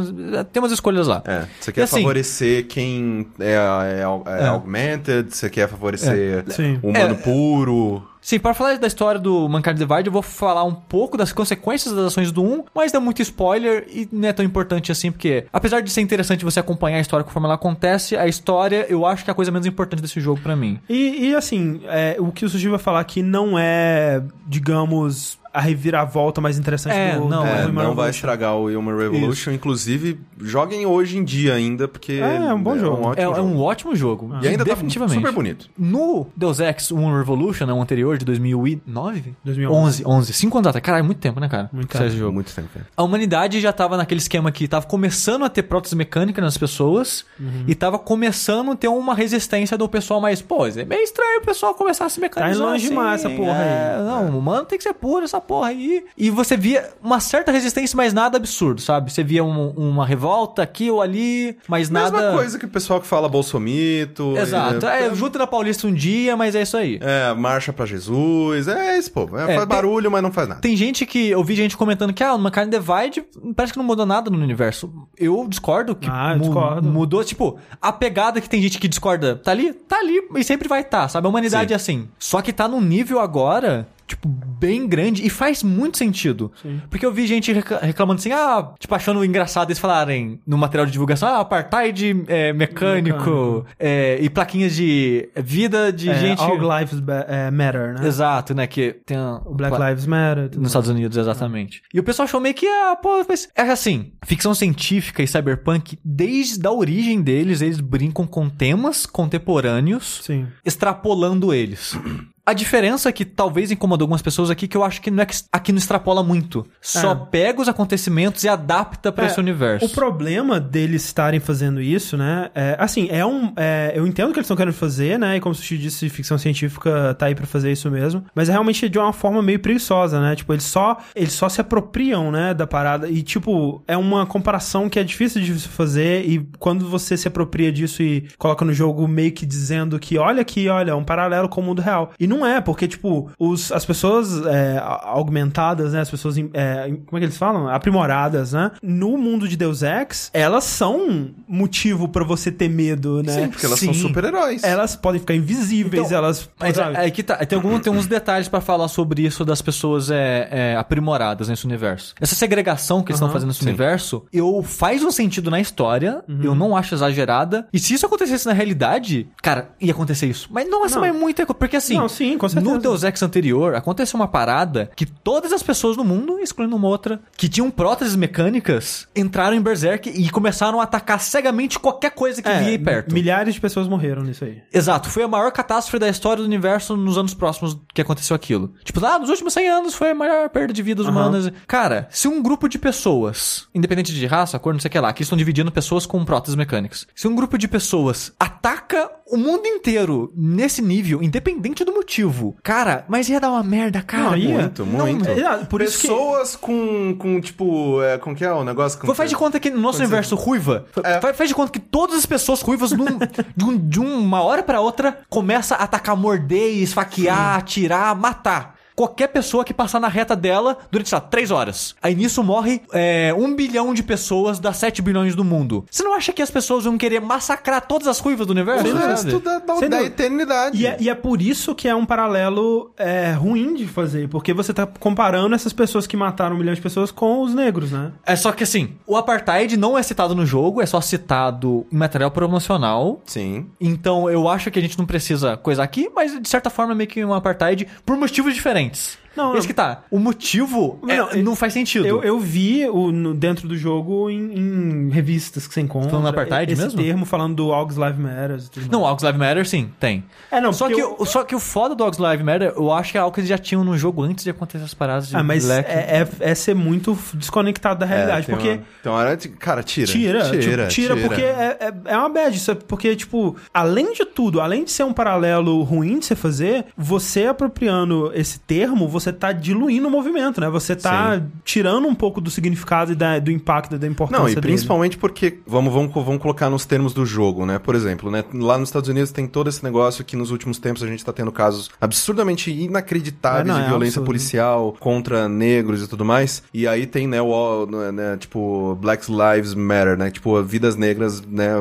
Tem 0.52 0.62
umas 0.62 0.72
escolhas 0.72 1.06
lá. 1.06 1.22
É, 1.26 1.44
você 1.60 1.72
quer 1.72 1.82
assim- 1.82 1.96
favorecer 2.00 2.66
quem 2.66 3.26
é, 3.38 3.52
é, 3.54 4.00
é 4.00 4.42
É. 4.42 4.46
augmented, 4.48 5.34
você 5.34 5.48
quer 5.50 5.68
favorecer 5.68 6.01
Sim. 6.48 6.78
humano 6.82 7.14
É. 7.14 7.14
puro. 7.14 8.02
Sim, 8.20 8.38
para 8.38 8.54
falar 8.54 8.78
da 8.78 8.86
história 8.86 9.20
do 9.20 9.48
Mankind 9.48 9.76
Divide, 9.76 10.06
eu 10.06 10.12
vou 10.12 10.22
falar 10.22 10.62
um 10.62 10.72
pouco 10.72 11.16
das 11.16 11.32
consequências 11.32 11.92
das 11.92 12.06
ações 12.06 12.30
do 12.30 12.40
1, 12.40 12.64
mas 12.72 12.92
dá 12.92 13.00
muito 13.00 13.20
spoiler 13.20 13.84
e 13.88 14.08
não 14.12 14.28
é 14.28 14.32
tão 14.32 14.44
importante 14.44 14.92
assim, 14.92 15.10
porque 15.10 15.44
apesar 15.52 15.80
de 15.80 15.90
ser 15.90 16.02
interessante 16.02 16.44
você 16.44 16.60
acompanhar 16.60 16.98
a 16.98 17.00
história 17.00 17.24
conforme 17.24 17.46
ela 17.46 17.56
acontece, 17.56 18.16
a 18.16 18.28
história 18.28 18.86
eu 18.88 19.04
acho 19.04 19.24
que 19.24 19.30
é 19.30 19.32
a 19.32 19.34
coisa 19.34 19.50
menos 19.50 19.66
importante 19.66 20.00
desse 20.00 20.20
jogo 20.20 20.40
pra 20.40 20.54
mim. 20.54 20.78
E, 20.88 21.30
e, 21.30 21.34
assim, 21.34 21.80
é, 21.86 22.14
o 22.20 22.30
que 22.30 22.44
o 22.44 22.48
Sushi 22.48 22.68
vai 22.68 22.78
falar 22.78 23.00
aqui 23.00 23.22
não 23.24 23.58
é, 23.58 24.22
digamos, 24.46 25.36
a 25.54 25.60
reviravolta 25.60 26.40
mais 26.40 26.58
interessante 26.58 26.94
É, 26.96 27.16
do, 27.16 27.28
não, 27.28 27.42
do 27.42 27.48
É, 27.48 27.66
Human 27.66 27.66
não 27.66 27.72
vai 27.72 27.84
Revolution. 27.86 28.10
estragar 28.10 28.56
o 28.56 28.66
Human 28.68 28.96
Revolution. 28.96 29.50
Inclusive, 29.52 30.18
joguem 30.40 30.86
hoje 30.86 31.18
em 31.18 31.24
dia 31.24 31.54
ainda, 31.54 31.86
porque 31.86 32.12
É, 32.14 32.36
é 32.48 32.54
um 32.54 32.62
bom 32.62 32.78
jogo. 32.78 33.02
ótimo 33.08 33.14
É, 33.20 33.22
é 33.22 33.36
jogo. 33.36 33.48
um 33.48 33.60
ótimo 33.60 33.96
jogo. 33.96 34.30
E 34.42 34.48
ainda 34.48 34.64
definitivamente. 34.64 35.14
tá 35.14 35.20
super 35.20 35.32
bonito. 35.34 35.68
No 35.78 36.26
Deus 36.36 36.58
Ex 36.60 36.90
One 36.90 37.18
Revolution, 37.18 37.66
né, 37.66 37.72
o 37.72 37.80
anterior, 37.82 38.16
de 38.16 38.24
2009? 38.24 39.34
2011. 39.44 40.02
11, 40.02 40.04
11. 40.06 40.32
Cinco 40.32 40.58
anos 40.58 40.68
atrás. 40.68 40.84
Caralho, 40.84 41.02
é 41.02 41.06
muito 41.06 41.18
tempo, 41.18 41.38
né, 41.40 41.48
cara? 41.48 41.68
Muito 41.72 41.88
tempo. 41.88 42.08
jogo. 42.10 42.32
Muito 42.32 42.54
tempo. 42.54 42.68
cara. 42.72 42.86
A 42.96 43.02
humanidade 43.02 43.60
já 43.60 43.72
tava 43.72 43.96
naquele 43.96 44.20
esquema 44.20 44.50
que 44.50 44.66
tava 44.66 44.86
começando 44.86 45.44
a 45.44 45.48
ter 45.48 45.62
prótese 45.64 45.94
mecânica 45.96 46.40
nas 46.40 46.56
pessoas 46.56 47.24
Uhum. 47.38 47.64
e 47.66 47.74
tava 47.74 47.98
começando 47.98 48.70
a 48.72 48.76
ter 48.76 48.88
uma 48.88 49.14
resistência 49.14 49.76
do 49.76 49.88
pessoal 49.88 50.20
mais, 50.20 50.40
pô, 50.40 50.66
é 50.66 50.84
meio 50.84 51.02
estranho 51.02 51.40
o 51.40 51.44
pessoal 51.44 51.74
começar 51.74 52.06
a 52.06 52.08
se 52.08 52.20
mecanizar. 52.20 52.52
Tá 52.54 52.56
indo 52.56 52.70
longe 52.72 52.84
assim, 52.86 52.94
demais 52.94 53.24
essa 53.24 53.30
porra 53.34 53.62
é, 53.62 53.96
aí. 53.96 54.02
Não, 54.04 54.30
o 54.30 54.38
humano 54.38 54.64
tem 54.64 54.78
que 54.78 54.84
ser 54.84 54.94
puro 54.94 55.24
essa 55.24 55.40
porra 55.46 55.68
aí. 55.68 56.04
E 56.16 56.30
você 56.30 56.56
via 56.56 56.88
uma 57.02 57.20
certa 57.20 57.50
resistência, 57.52 57.96
mas 57.96 58.12
nada 58.12 58.36
absurdo, 58.36 58.80
sabe? 58.80 59.12
Você 59.12 59.22
via 59.22 59.44
um- 59.44 59.70
uma 59.70 60.06
revolta 60.06 60.62
aqui 60.62 60.90
ou 60.90 61.00
ali, 61.02 61.56
mas 61.68 61.90
nada. 61.90 62.10
Mesma 62.20 62.32
coisa 62.32 62.58
que 62.58 62.64
o 62.64 62.68
pessoal 62.68 63.00
que 63.00 63.06
fala 63.06 63.28
bolsomito. 63.28 64.36
Exato. 64.36 64.86
e- 64.86 64.88
É, 64.88 65.14
junta 65.14 65.38
na 65.38 65.46
Paulista 65.46 65.86
um 65.86 65.92
dia, 65.92 66.36
mas 66.36 66.54
é 66.54 66.62
isso 66.62 66.76
aí. 66.76 66.98
É, 67.00 67.32
marcha 67.34 67.72
pra 67.72 67.86
Jesus. 67.86 68.68
É 68.68 68.98
isso, 68.98 69.10
pô. 69.12 69.22
É, 69.36 69.42
É, 69.42 69.46
faz 69.46 69.58
tem- 69.58 69.66
barulho, 69.66 70.10
mas 70.10 70.22
não 70.22 70.32
faz 70.32 70.48
nada. 70.48 70.60
Tem 70.60 70.76
gente 70.76 71.04
que. 71.06 71.28
Eu 71.30 71.42
vi 71.44 71.54
gente 71.54 71.76
comentando 71.76 72.12
que, 72.12 72.22
ah, 72.22 72.34
uma 72.34 72.50
carne 72.50 72.70
divide 72.70 73.24
parece 73.56 73.72
que 73.72 73.78
não 73.78 73.84
mudou 73.86 74.06
nada 74.06 74.30
no 74.30 74.38
universo. 74.38 74.92
Eu 75.18 75.46
discordo 75.48 75.94
que 75.94 76.08
Ah, 76.10 76.32
eu 76.32 76.38
mu- 76.38 76.44
discordo. 76.44 76.88
mudou. 76.88 77.24
Tipo, 77.24 77.58
a 77.80 77.92
pegada 77.92 78.40
que 78.40 78.48
tem 78.48 78.60
gente 78.62 78.78
que 78.78 78.88
discorda 78.88 79.36
tá 79.36 79.50
ali, 79.50 79.72
tá 79.72 79.98
ali 79.98 80.20
e 80.36 80.44
sempre 80.44 80.68
vai 80.68 80.80
estar, 80.80 81.08
sabe? 81.08 81.26
A 81.26 81.30
humanidade 81.30 81.68
Sim. 81.68 81.72
é 81.72 81.76
assim. 81.76 82.08
Só 82.18 82.40
que 82.42 82.52
tá 82.52 82.66
num 82.68 82.80
nível 82.80 83.20
agora. 83.20 83.86
Tipo, 84.12 84.28
bem 84.28 84.86
grande 84.86 85.24
e 85.26 85.30
faz 85.30 85.62
muito 85.62 85.96
sentido. 85.96 86.52
Porque 86.90 87.06
eu 87.06 87.10
vi 87.10 87.26
gente 87.26 87.50
reclamando 87.50 88.20
assim, 88.20 88.30
ah, 88.30 88.74
tipo, 88.78 88.94
achando 88.94 89.24
engraçado 89.24 89.70
eles 89.70 89.78
falarem 89.78 90.38
no 90.46 90.58
material 90.58 90.84
de 90.84 90.92
divulgação, 90.92 91.26
ah, 91.30 91.40
apartheid 91.40 92.24
é, 92.28 92.52
mecânico, 92.52 93.16
Mecânico. 93.18 93.66
é, 93.78 94.18
e 94.20 94.28
plaquinhas 94.28 94.76
de 94.76 95.30
vida 95.36 95.90
de 95.90 96.10
É, 96.10 96.14
gente. 96.14 96.42
All 96.42 96.56
Lives 96.56 97.02
é, 97.26 97.50
Matter, 97.50 97.94
né? 97.94 98.06
Exato, 98.06 98.54
né? 98.54 98.66
Que 98.66 98.92
tem 99.06 99.16
a, 99.16 99.40
O 99.46 99.54
Black 99.54 99.76
Lives 99.80 100.04
Matter. 100.04 100.50
nos. 100.58 100.66
Estados 100.68 100.90
Unidos, 100.90 101.16
exatamente. 101.16 101.82
E 101.92 101.98
o 101.98 102.02
pessoal 102.02 102.24
achou 102.24 102.38
meio 102.38 102.54
que, 102.54 102.66
ah, 102.66 102.94
pô, 103.00 103.24
mas 103.26 103.48
é 103.56 103.62
assim, 103.62 104.12
ficção 104.26 104.54
científica 104.54 105.22
e 105.22 105.26
cyberpunk, 105.26 105.98
desde 106.04 106.66
a 106.66 106.70
origem 106.70 107.22
deles, 107.22 107.62
eles 107.62 107.80
brincam 107.80 108.26
com 108.26 108.48
temas 108.50 109.06
contemporâneos, 109.06 110.20
Sim. 110.22 110.46
extrapolando 110.64 111.54
eles. 111.54 111.98
A 112.44 112.52
diferença 112.52 113.12
que 113.12 113.24
talvez 113.24 113.70
incomodou 113.70 114.04
algumas 114.04 114.20
pessoas 114.22 114.50
aqui, 114.50 114.66
que 114.66 114.76
eu 114.76 114.82
acho 114.82 115.00
que 115.00 115.10
não 115.12 115.22
é 115.22 115.26
que 115.26 115.36
aqui 115.52 115.70
não 115.70 115.78
extrapola 115.78 116.24
muito. 116.24 116.66
Só 116.80 117.12
É. 117.12 117.14
pega 117.30 117.62
os 117.62 117.68
acontecimentos 117.68 118.42
e 118.42 118.48
adapta 118.48 119.12
pra 119.12 119.24
É, 119.24 119.26
esse 119.28 119.38
universo. 119.38 119.86
O 119.86 119.88
problema 119.88 120.58
deles 120.58 121.04
estarem 121.04 121.38
fazendo 121.38 121.80
isso, 121.80 122.16
né? 122.16 122.50
É, 122.52 122.74
assim, 122.80 123.06
é 123.12 123.24
um. 123.24 123.52
é, 123.56 123.92
eu 123.94 124.06
entendo 124.08 124.30
o 124.30 124.32
que 124.32 124.38
eles 124.40 124.46
estão 124.46 124.56
querendo 124.56 124.74
fazer, 124.74 125.18
né? 125.20 125.36
E 125.36 125.40
como 125.40 125.52
o 125.52 125.54
Sushi 125.54 125.78
disse, 125.78 126.08
ficção 126.08 126.36
científica 126.36 127.14
tá 127.16 127.26
aí 127.26 127.34
pra 127.34 127.46
fazer 127.46 127.70
isso 127.70 127.88
mesmo. 127.90 128.24
Mas 128.34 128.48
é 128.48 128.52
realmente 128.52 128.88
de 128.88 128.98
uma 128.98 129.12
forma 129.12 129.40
meio 129.40 129.60
preguiçosa, 129.60 130.20
né? 130.20 130.34
Tipo, 130.34 130.52
eles 130.52 130.64
só, 130.64 130.98
eles 131.14 131.32
só 131.34 131.48
se 131.48 131.60
apropriam, 131.60 132.32
né? 132.32 132.52
Da 132.54 132.66
parada. 132.66 133.08
E, 133.08 133.22
tipo, 133.22 133.82
é 133.86 133.96
uma 133.96 134.26
comparação 134.26 134.88
que 134.88 134.98
é 134.98 135.04
difícil 135.04 135.40
de 135.42 135.54
fazer. 135.54 136.28
E 136.28 136.44
quando 136.58 136.88
você 136.88 137.16
se 137.16 137.28
apropria 137.28 137.70
disso 137.70 138.02
e 138.02 138.28
coloca 138.36 138.64
no 138.64 138.72
jogo 138.72 139.06
meio 139.06 139.30
que 139.30 139.46
dizendo 139.46 139.96
que, 140.00 140.18
olha 140.18 140.42
aqui, 140.42 140.68
olha, 140.68 140.90
é 140.90 140.94
um 140.94 141.04
paralelo 141.04 141.48
com 141.48 141.60
o 141.60 141.64
mundo 141.64 141.80
real. 141.80 142.10
E 142.18 142.31
não 142.32 142.46
é, 142.46 142.60
porque, 142.60 142.88
tipo, 142.88 143.30
os, 143.38 143.70
as 143.72 143.84
pessoas 143.84 144.44
é, 144.46 144.80
augmentadas, 145.22 145.92
né? 145.92 146.00
As 146.00 146.10
pessoas, 146.10 146.36
é, 146.38 146.90
como 147.06 147.16
é 147.16 147.18
que 147.18 147.24
eles 147.26 147.36
falam? 147.36 147.68
Aprimoradas, 147.68 148.52
né? 148.52 148.70
No 148.82 149.16
mundo 149.16 149.48
de 149.48 149.56
Deus 149.56 149.82
Ex, 149.82 150.30
elas 150.32 150.64
são 150.64 151.30
motivo 151.46 152.08
pra 152.08 152.24
você 152.24 152.50
ter 152.50 152.68
medo, 152.68 153.22
né? 153.22 153.32
Sim, 153.32 153.48
porque 153.48 153.66
elas 153.66 153.78
são 153.80 153.92
Sim. 153.94 154.00
super-heróis. 154.00 154.62
Elas 154.64 154.96
podem 154.96 155.20
ficar 155.20 155.34
invisíveis, 155.34 156.06
Então, 156.06 156.18
elas... 156.18 156.48
Mas 156.58 156.76
sabe? 156.76 156.96
é, 156.96 157.06
é 157.06 157.10
que 157.10 157.22
tá. 157.22 157.36
Tem, 157.44 157.56
algum, 157.56 157.78
tem 157.78 157.92
uns 157.92 158.06
detalhes 158.06 158.48
pra 158.48 158.60
falar 158.60 158.88
sobre 158.88 159.22
isso 159.22 159.44
das 159.44 159.60
pessoas 159.62 160.10
é, 160.10 160.48
é, 160.50 160.76
aprimoradas 160.76 161.48
nesse 161.48 161.64
universo. 161.64 162.14
Essa 162.20 162.34
segregação 162.34 163.02
que 163.02 163.10
eles 163.12 163.16
estão 163.16 163.26
Aham, 163.28 163.32
fazendo 163.32 163.48
nesse 163.48 163.60
sim. 163.60 163.66
universo, 163.68 164.24
eu 164.32 164.62
faz 164.62 165.02
um 165.04 165.10
sentido 165.10 165.50
na 165.50 165.60
história, 165.60 166.22
Uhum. 166.28 166.40
eu 166.42 166.54
não 166.54 166.76
acho 166.76 166.94
exagerada. 166.94 167.66
E 167.72 167.78
se 167.78 167.94
isso 167.94 168.06
acontecesse 168.06 168.46
na 168.46 168.52
realidade, 168.52 169.28
cara, 169.42 169.70
ia 169.80 169.92
acontecer 169.92 170.26
isso. 170.26 170.48
Mas 170.50 170.68
não, 170.68 170.84
essa 170.84 170.98
Não. 170.98 171.04
é 171.04 171.12
muito. 171.12 171.42
Porque 171.54 171.76
assim, 171.76 171.96
Não, 171.96 172.08
sim, 172.08 172.21
com 172.38 172.48
certeza. 172.48 172.74
no 172.74 172.80
Deus 172.80 173.02
Ex 173.02 173.22
anterior, 173.22 173.74
aconteceu 173.74 174.18
uma 174.18 174.28
parada 174.28 174.90
que 174.96 175.06
todas 175.06 175.52
as 175.52 175.62
pessoas 175.62 175.96
no 175.96 176.04
mundo, 176.04 176.38
excluindo 176.38 176.74
uma 176.76 176.88
outra, 176.88 177.20
que 177.36 177.48
tinham 177.48 177.70
próteses 177.70 178.16
mecânicas, 178.16 179.06
entraram 179.14 179.56
em 179.56 179.60
Berserk 179.60 180.08
e 180.08 180.30
começaram 180.30 180.80
a 180.80 180.84
atacar 180.84 181.20
cegamente 181.20 181.78
qualquer 181.78 182.10
coisa 182.10 182.42
que 182.42 182.48
É, 182.48 182.58
via 182.58 182.68
aí 182.68 182.78
perto. 182.78 183.12
Milhares 183.14 183.54
de 183.54 183.60
pessoas 183.60 183.88
morreram 183.88 184.22
nisso 184.22 184.44
aí. 184.44 184.62
Exato, 184.72 185.10
foi 185.10 185.22
a 185.22 185.28
maior 185.28 185.50
catástrofe 185.52 185.98
da 185.98 186.08
história 186.08 186.42
do 186.42 186.46
universo 186.46 186.96
nos 186.96 187.16
anos 187.18 187.34
próximos 187.34 187.78
que 187.94 188.00
aconteceu 188.00 188.34
aquilo. 188.34 188.72
Tipo, 188.84 189.04
ah, 189.04 189.18
nos 189.18 189.28
últimos 189.30 189.52
100 189.52 189.68
anos 189.68 189.94
foi 189.94 190.10
a 190.10 190.14
maior 190.14 190.48
perda 190.50 190.72
de 190.72 190.82
vidas 190.82 191.06
Aham. 191.06 191.12
humanas. 191.12 191.52
Cara, 191.66 192.08
se 192.10 192.28
um 192.28 192.42
grupo 192.42 192.68
de 192.68 192.78
pessoas, 192.78 193.66
independente 193.74 194.12
de 194.12 194.26
raça, 194.26 194.58
cor, 194.58 194.72
não 194.72 194.80
sei 194.80 194.88
o 194.88 194.92
que 194.92 195.00
lá, 195.00 195.12
que 195.12 195.22
estão 195.22 195.36
dividindo 195.36 195.70
pessoas 195.72 196.06
com 196.06 196.24
próteses 196.24 196.54
mecânicas, 196.54 197.06
se 197.14 197.26
um 197.28 197.34
grupo 197.34 197.58
de 197.58 197.66
pessoas 197.68 198.32
ataca 198.38 199.10
o 199.32 199.36
mundo 199.36 199.66
inteiro 199.66 200.32
nesse 200.36 200.82
nível, 200.82 201.22
independente 201.22 201.84
do 201.84 201.92
motivo, 201.92 202.54
cara, 202.62 203.04
mas 203.08 203.28
ia 203.28 203.40
dar 203.40 203.50
uma 203.50 203.62
merda, 203.62 204.02
cara. 204.02 204.22
Não, 204.30 204.36
ia. 204.36 204.58
Muito, 204.58 204.84
muito. 204.86 205.28
é, 205.28 205.64
por 205.64 205.80
isso 205.82 205.98
que- 206.00 206.08
Pessoas 206.08 206.54
com, 206.54 207.16
com, 207.18 207.40
tipo, 207.40 208.02
é, 208.02 208.18
como 208.18 208.36
que 208.36 208.44
é 208.44 208.52
o 208.52 208.62
negócio? 208.64 208.98
Com, 208.98 209.14
Faz 209.14 209.30
de 209.30 209.36
conta 209.36 209.58
que 209.58 209.70
no 209.70 209.80
nosso 209.80 209.98
Quando 209.98 210.06
universo 210.08 210.34
ruiva, 210.36 210.86
É. 211.02 211.20
faz, 211.20 211.36
faz 211.36 211.48
de 211.48 211.54
conta 211.54 211.70
que 211.72 211.78
todas 211.80 212.16
as 212.16 212.26
pessoas 212.26 212.60
ruivas, 212.60 212.92
num- 212.92 213.18
de, 213.56 213.64
um- 213.64 213.76
de 213.88 214.00
uma 214.00 214.42
hora 214.42 214.62
pra 214.62 214.80
outra, 214.80 215.18
começa 215.28 215.74
a 215.76 215.84
atacar, 215.84 216.16
morder, 216.16 216.76
esfaquear, 216.82 217.56
atirar, 217.56 218.14
matar. 218.16 218.71
Qualquer 218.94 219.28
pessoa 219.28 219.64
que 219.64 219.74
passar 219.74 220.00
na 220.00 220.08
reta 220.08 220.36
dela 220.36 220.78
durante, 220.90 221.08
sei 221.08 221.16
lá, 221.16 221.20
três 221.20 221.50
horas. 221.50 221.94
Aí 222.02 222.14
nisso 222.14 222.42
morre 222.42 222.82
é, 222.92 223.34
um 223.36 223.54
bilhão 223.54 223.94
de 223.94 224.02
pessoas 224.02 224.58
das 224.58 224.76
7 224.76 225.00
bilhões 225.02 225.34
do 225.34 225.44
mundo. 225.44 225.84
Você 225.90 226.02
não 226.02 226.14
acha 226.14 226.32
que 226.32 226.42
as 226.42 226.50
pessoas 226.50 226.84
vão 226.84 226.98
querer 226.98 227.20
massacrar 227.20 227.86
todas 227.86 228.06
as 228.06 228.18
ruivas 228.18 228.46
do 228.46 228.50
universo? 228.50 228.86
O 228.86 228.96
resto 228.96 229.40
da, 229.40 229.58
da, 229.58 229.88
da 229.88 230.02
eternidade. 230.02 230.80
E 230.80 230.86
é, 230.86 230.96
e 231.00 231.08
é 231.08 231.14
por 231.14 231.40
isso 231.40 231.74
que 231.74 231.88
é 231.88 231.94
um 231.94 232.04
paralelo 232.04 232.92
é, 232.96 233.32
ruim 233.32 233.74
de 233.74 233.86
fazer, 233.86 234.28
porque 234.28 234.52
você 234.52 234.72
tá 234.72 234.86
comparando 234.86 235.54
essas 235.54 235.72
pessoas 235.72 236.06
que 236.06 236.16
mataram 236.16 236.56
um 236.56 236.58
milhão 236.58 236.74
de 236.74 236.80
pessoas 236.80 237.10
com 237.10 237.42
os 237.42 237.54
negros, 237.54 237.90
né? 237.90 238.12
É 238.26 238.36
só 238.36 238.52
que 238.52 238.64
assim, 238.64 238.94
o 239.06 239.16
apartheid 239.16 239.76
não 239.76 239.96
é 239.96 240.02
citado 240.02 240.34
no 240.34 240.44
jogo, 240.44 240.80
é 240.82 240.86
só 240.86 241.00
citado 241.00 241.86
em 241.90 241.96
material 241.96 242.30
promocional. 242.30 243.20
Sim. 243.24 243.66
Então 243.80 244.28
eu 244.28 244.48
acho 244.48 244.70
que 244.70 244.78
a 244.78 244.82
gente 244.82 244.98
não 244.98 245.06
precisa 245.06 245.56
coisar 245.56 245.82
aqui, 245.82 246.10
mas 246.14 246.40
de 246.40 246.48
certa 246.48 246.70
forma 246.70 246.92
é 246.92 246.96
meio 246.96 247.08
que 247.08 247.24
um 247.24 247.34
apartheid 247.34 247.86
por 248.04 248.16
motivos 248.16 248.54
diferentes. 248.54 248.81
Saints. 248.82 249.21
Não, 249.36 249.56
Esse 249.56 249.66
que 249.66 249.74
tá. 249.74 250.02
O 250.10 250.18
motivo 250.18 250.98
é- 251.08 251.16
Não, 251.16 251.42
não, 251.42 251.56
faz 251.56 251.72
sentido. 251.72 252.06
Eu, 252.06 252.22
eu 252.22 252.38
vi 252.38 252.86
o, 252.88 253.10
no- 253.12 253.34
dentro 253.34 253.66
do 253.66 253.76
jogo 253.76 254.28
em, 254.30 254.52
em 254.58 255.10
revistas 255.10 255.66
que 255.66 255.74
você 255.74 255.80
encontra. 255.80 256.10
Falando 256.10 256.24
do 256.24 256.28
apartheid 256.30 256.72
esse 256.72 256.82
mesmo? 256.82 257.02
termo 257.02 257.24
falando 257.24 257.54
do 257.54 257.72
August 257.72 257.98
Live 257.98 258.20
Matters 258.20 258.68
tudo 258.68 258.90
Não. 258.90 259.04
August 259.06 259.24
Live 259.24 259.38
Matter, 259.38 259.66
sim, 259.68 259.90
tem. 259.98 260.24
É, 260.50 260.60
não, 260.60 260.72
só, 260.72 260.88
que, 260.88 261.00
eu- 261.00 261.16
o- 261.18 261.24
só 261.26 261.44
que 261.44 261.54
o 261.54 261.58
foda 261.60 261.94
do 261.94 262.04
August 262.04 262.20
Live 262.20 262.42
Matter, 262.42 262.72
eu 262.76 262.92
acho 262.92 263.12
que 263.12 263.18
é 263.18 263.20
algo 263.20 263.34
que 263.34 263.40
eles 263.40 263.48
já 263.48 263.58
tinham 263.58 263.82
no 263.84 263.96
jogo 263.96 264.22
antes 264.22 264.44
de 264.44 264.50
acontecer 264.50 264.84
as 264.84 264.94
paradas 264.94 265.28
de 265.28 265.36
Ah, 265.36 265.42
mas 265.42 265.68
é, 265.68 265.78
é, 265.80 266.28
é 266.50 266.54
ser 266.54 266.74
muito 266.74 267.16
desconectado 267.34 268.00
da 268.00 268.06
realidade. 268.06 268.46
tem 268.46 268.54
porque 268.54 268.80
uma- 269.04 269.14
hora 269.14 269.36
de- 269.36 269.48
Cara, 269.48 269.82
tira. 269.82 270.06
Tira, 270.06 270.40
Tira, 270.50 270.60
tira, 270.62 270.86
tira, 270.88 271.16
porque 271.16 271.42
é, 271.42 271.76
é, 271.80 271.92
é 272.06 272.16
uma 272.18 272.28
bad. 272.28 272.56
Isso 272.56 272.70
é 272.70 272.74
porque, 272.74 273.14
tipo, 273.16 273.56
além 273.72 274.12
de 274.12 274.24
tudo, 274.24 274.60
além 274.60 274.84
de 274.84 274.90
ser 274.90 275.04
um 275.04 275.12
paralelo 275.12 275.82
ruim 275.82 276.18
de 276.18 276.26
você 276.26 276.34
fazer, 276.34 276.84
você 276.96 277.46
apropriando 277.46 278.30
esse 278.34 278.58
termo, 278.60 279.06
você 279.08 279.21
tá 279.30 279.52
diluindo 279.52 280.08
o 280.08 280.10
movimento, 280.10 280.58
né? 280.58 280.70
Você 280.70 280.96
tá 280.96 281.42
tirando 281.64 282.08
um 282.08 282.14
pouco 282.14 282.40
do 282.40 282.50
significado 282.50 283.12
e 283.12 283.14
da- 283.14 283.38
do 283.38 283.50
impacto 283.50 283.96
e 283.96 283.98
da 283.98 284.06
importância 284.06 284.40
Não, 284.42 284.48
e 284.48 284.54
dele. 284.54 284.62
principalmente 284.66 285.18
porque, 285.18 285.58
vamos, 285.66 285.92
vamos, 285.92 286.10
vamos 286.14 286.40
colocar 286.40 286.70
nos 286.70 286.86
termos 286.86 287.12
do 287.12 287.26
jogo, 287.26 287.66
né? 287.66 287.78
Por 287.78 287.94
exemplo, 287.94 288.30
né? 288.30 288.42
Lá 288.54 288.78
nos 288.78 288.88
Estados 288.88 289.10
Unidos 289.10 289.30
tem 289.32 289.46
todo 289.46 289.68
esse 289.68 289.84
negócio 289.84 290.24
que 290.24 290.34
nos 290.34 290.50
últimos 290.50 290.78
tempos 290.78 291.02
a 291.02 291.06
gente 291.06 291.22
tá 291.22 291.32
tendo 291.32 291.52
casos 291.52 291.90
absurdamente 292.00 292.70
inacreditáveis 292.70 293.66
É, 293.66 293.68
não, 293.68 293.74
de 293.78 293.84
é 293.84 293.88
violência 293.88 294.12
absurdo. 294.20 294.26
policial 294.26 294.94
contra 294.98 295.48
negros 295.48 296.02
e 296.02 296.08
tudo 296.08 296.24
mais. 296.24 296.62
E 296.72 296.86
aí 296.88 297.06
tem, 297.06 297.26
né, 297.26 297.42
o, 297.42 297.86
né, 297.86 298.36
tipo, 298.38 298.96
Black 299.00 299.26
Lives 299.30 299.74
Matter, 299.74 300.16
né? 300.16 300.30
Tipo, 300.30 300.62
vidas 300.62 300.96
negras, 300.96 301.42
né, 301.42 301.72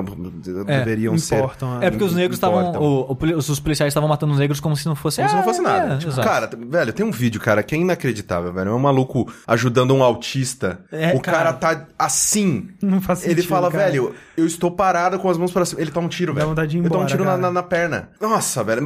É, 0.68 0.80
deveriam 0.80 1.18
ser. 1.18 1.36
Importam, 1.36 1.82
É 1.82 1.90
porque 1.90 2.04
os 2.04 2.14
negros 2.14 2.36
estavam. 2.38 2.70
Importam. 2.70 3.38
Os 3.38 3.60
policiais 3.60 3.92
estavam 3.92 4.10
matando 4.10 4.34
os 4.34 4.40
negros 4.40 4.60
como 4.60 4.76
se 4.76 4.86
não 4.86 4.96
fosse. 4.96 5.18
Como 5.18 5.30
se 5.30 5.36
não 5.36 5.42
Ah, 5.42 5.46
fosse 5.46 5.60
é, 5.60 5.64
nada. 5.64 5.94
é, 5.94 5.98
Tipo, 5.98 6.16
cara, 6.22 6.50
velho, 6.68 6.92
tem 6.94 7.06
um 7.06 7.12
vídeo, 7.12 7.31
cara, 7.40 7.64
que 7.64 7.76
é 7.76 7.78
inacreditável, 7.78 8.52
velho. 8.54 8.70
É 8.72 8.74
um 8.74 8.80
maluco 8.80 9.32
ajudando 9.48 9.94
um 9.96 10.04
autista. 10.04 10.80
É, 10.92 11.14
o 11.14 11.20
cara, 11.20 11.54
cara. 11.54 11.54
tá 11.54 11.88
assim. 11.98 12.70
Não 12.82 13.02
faz 13.02 13.20
sentido, 13.20 13.40
Ele 13.40 13.48
fala, 13.48 13.72
cara. 13.72 13.86
velho, 13.86 14.14
eu 14.36 14.46
estou 14.46 14.72
parado 14.72 15.20
com 15.20 15.30
as 15.30 15.38
mãos 15.38 15.52
pra 15.52 15.66
cima. 15.66 15.82
Ele 15.82 15.92
toma 15.92 16.08
um 16.08 16.10
tiro, 16.10 16.34
Dá 16.34 16.46
velho. 16.46 16.68
de 16.68 16.78
ir 16.78 16.80
Ele 16.80 16.90
toma 16.90 17.02
um 17.02 17.06
embora, 17.06 17.18
tiro 17.18 17.26
na, 17.26 17.38
na, 17.38 17.52
na 17.52 17.64
perna. 17.64 18.10
Nossa, 18.20 18.64
velho. 18.64 18.86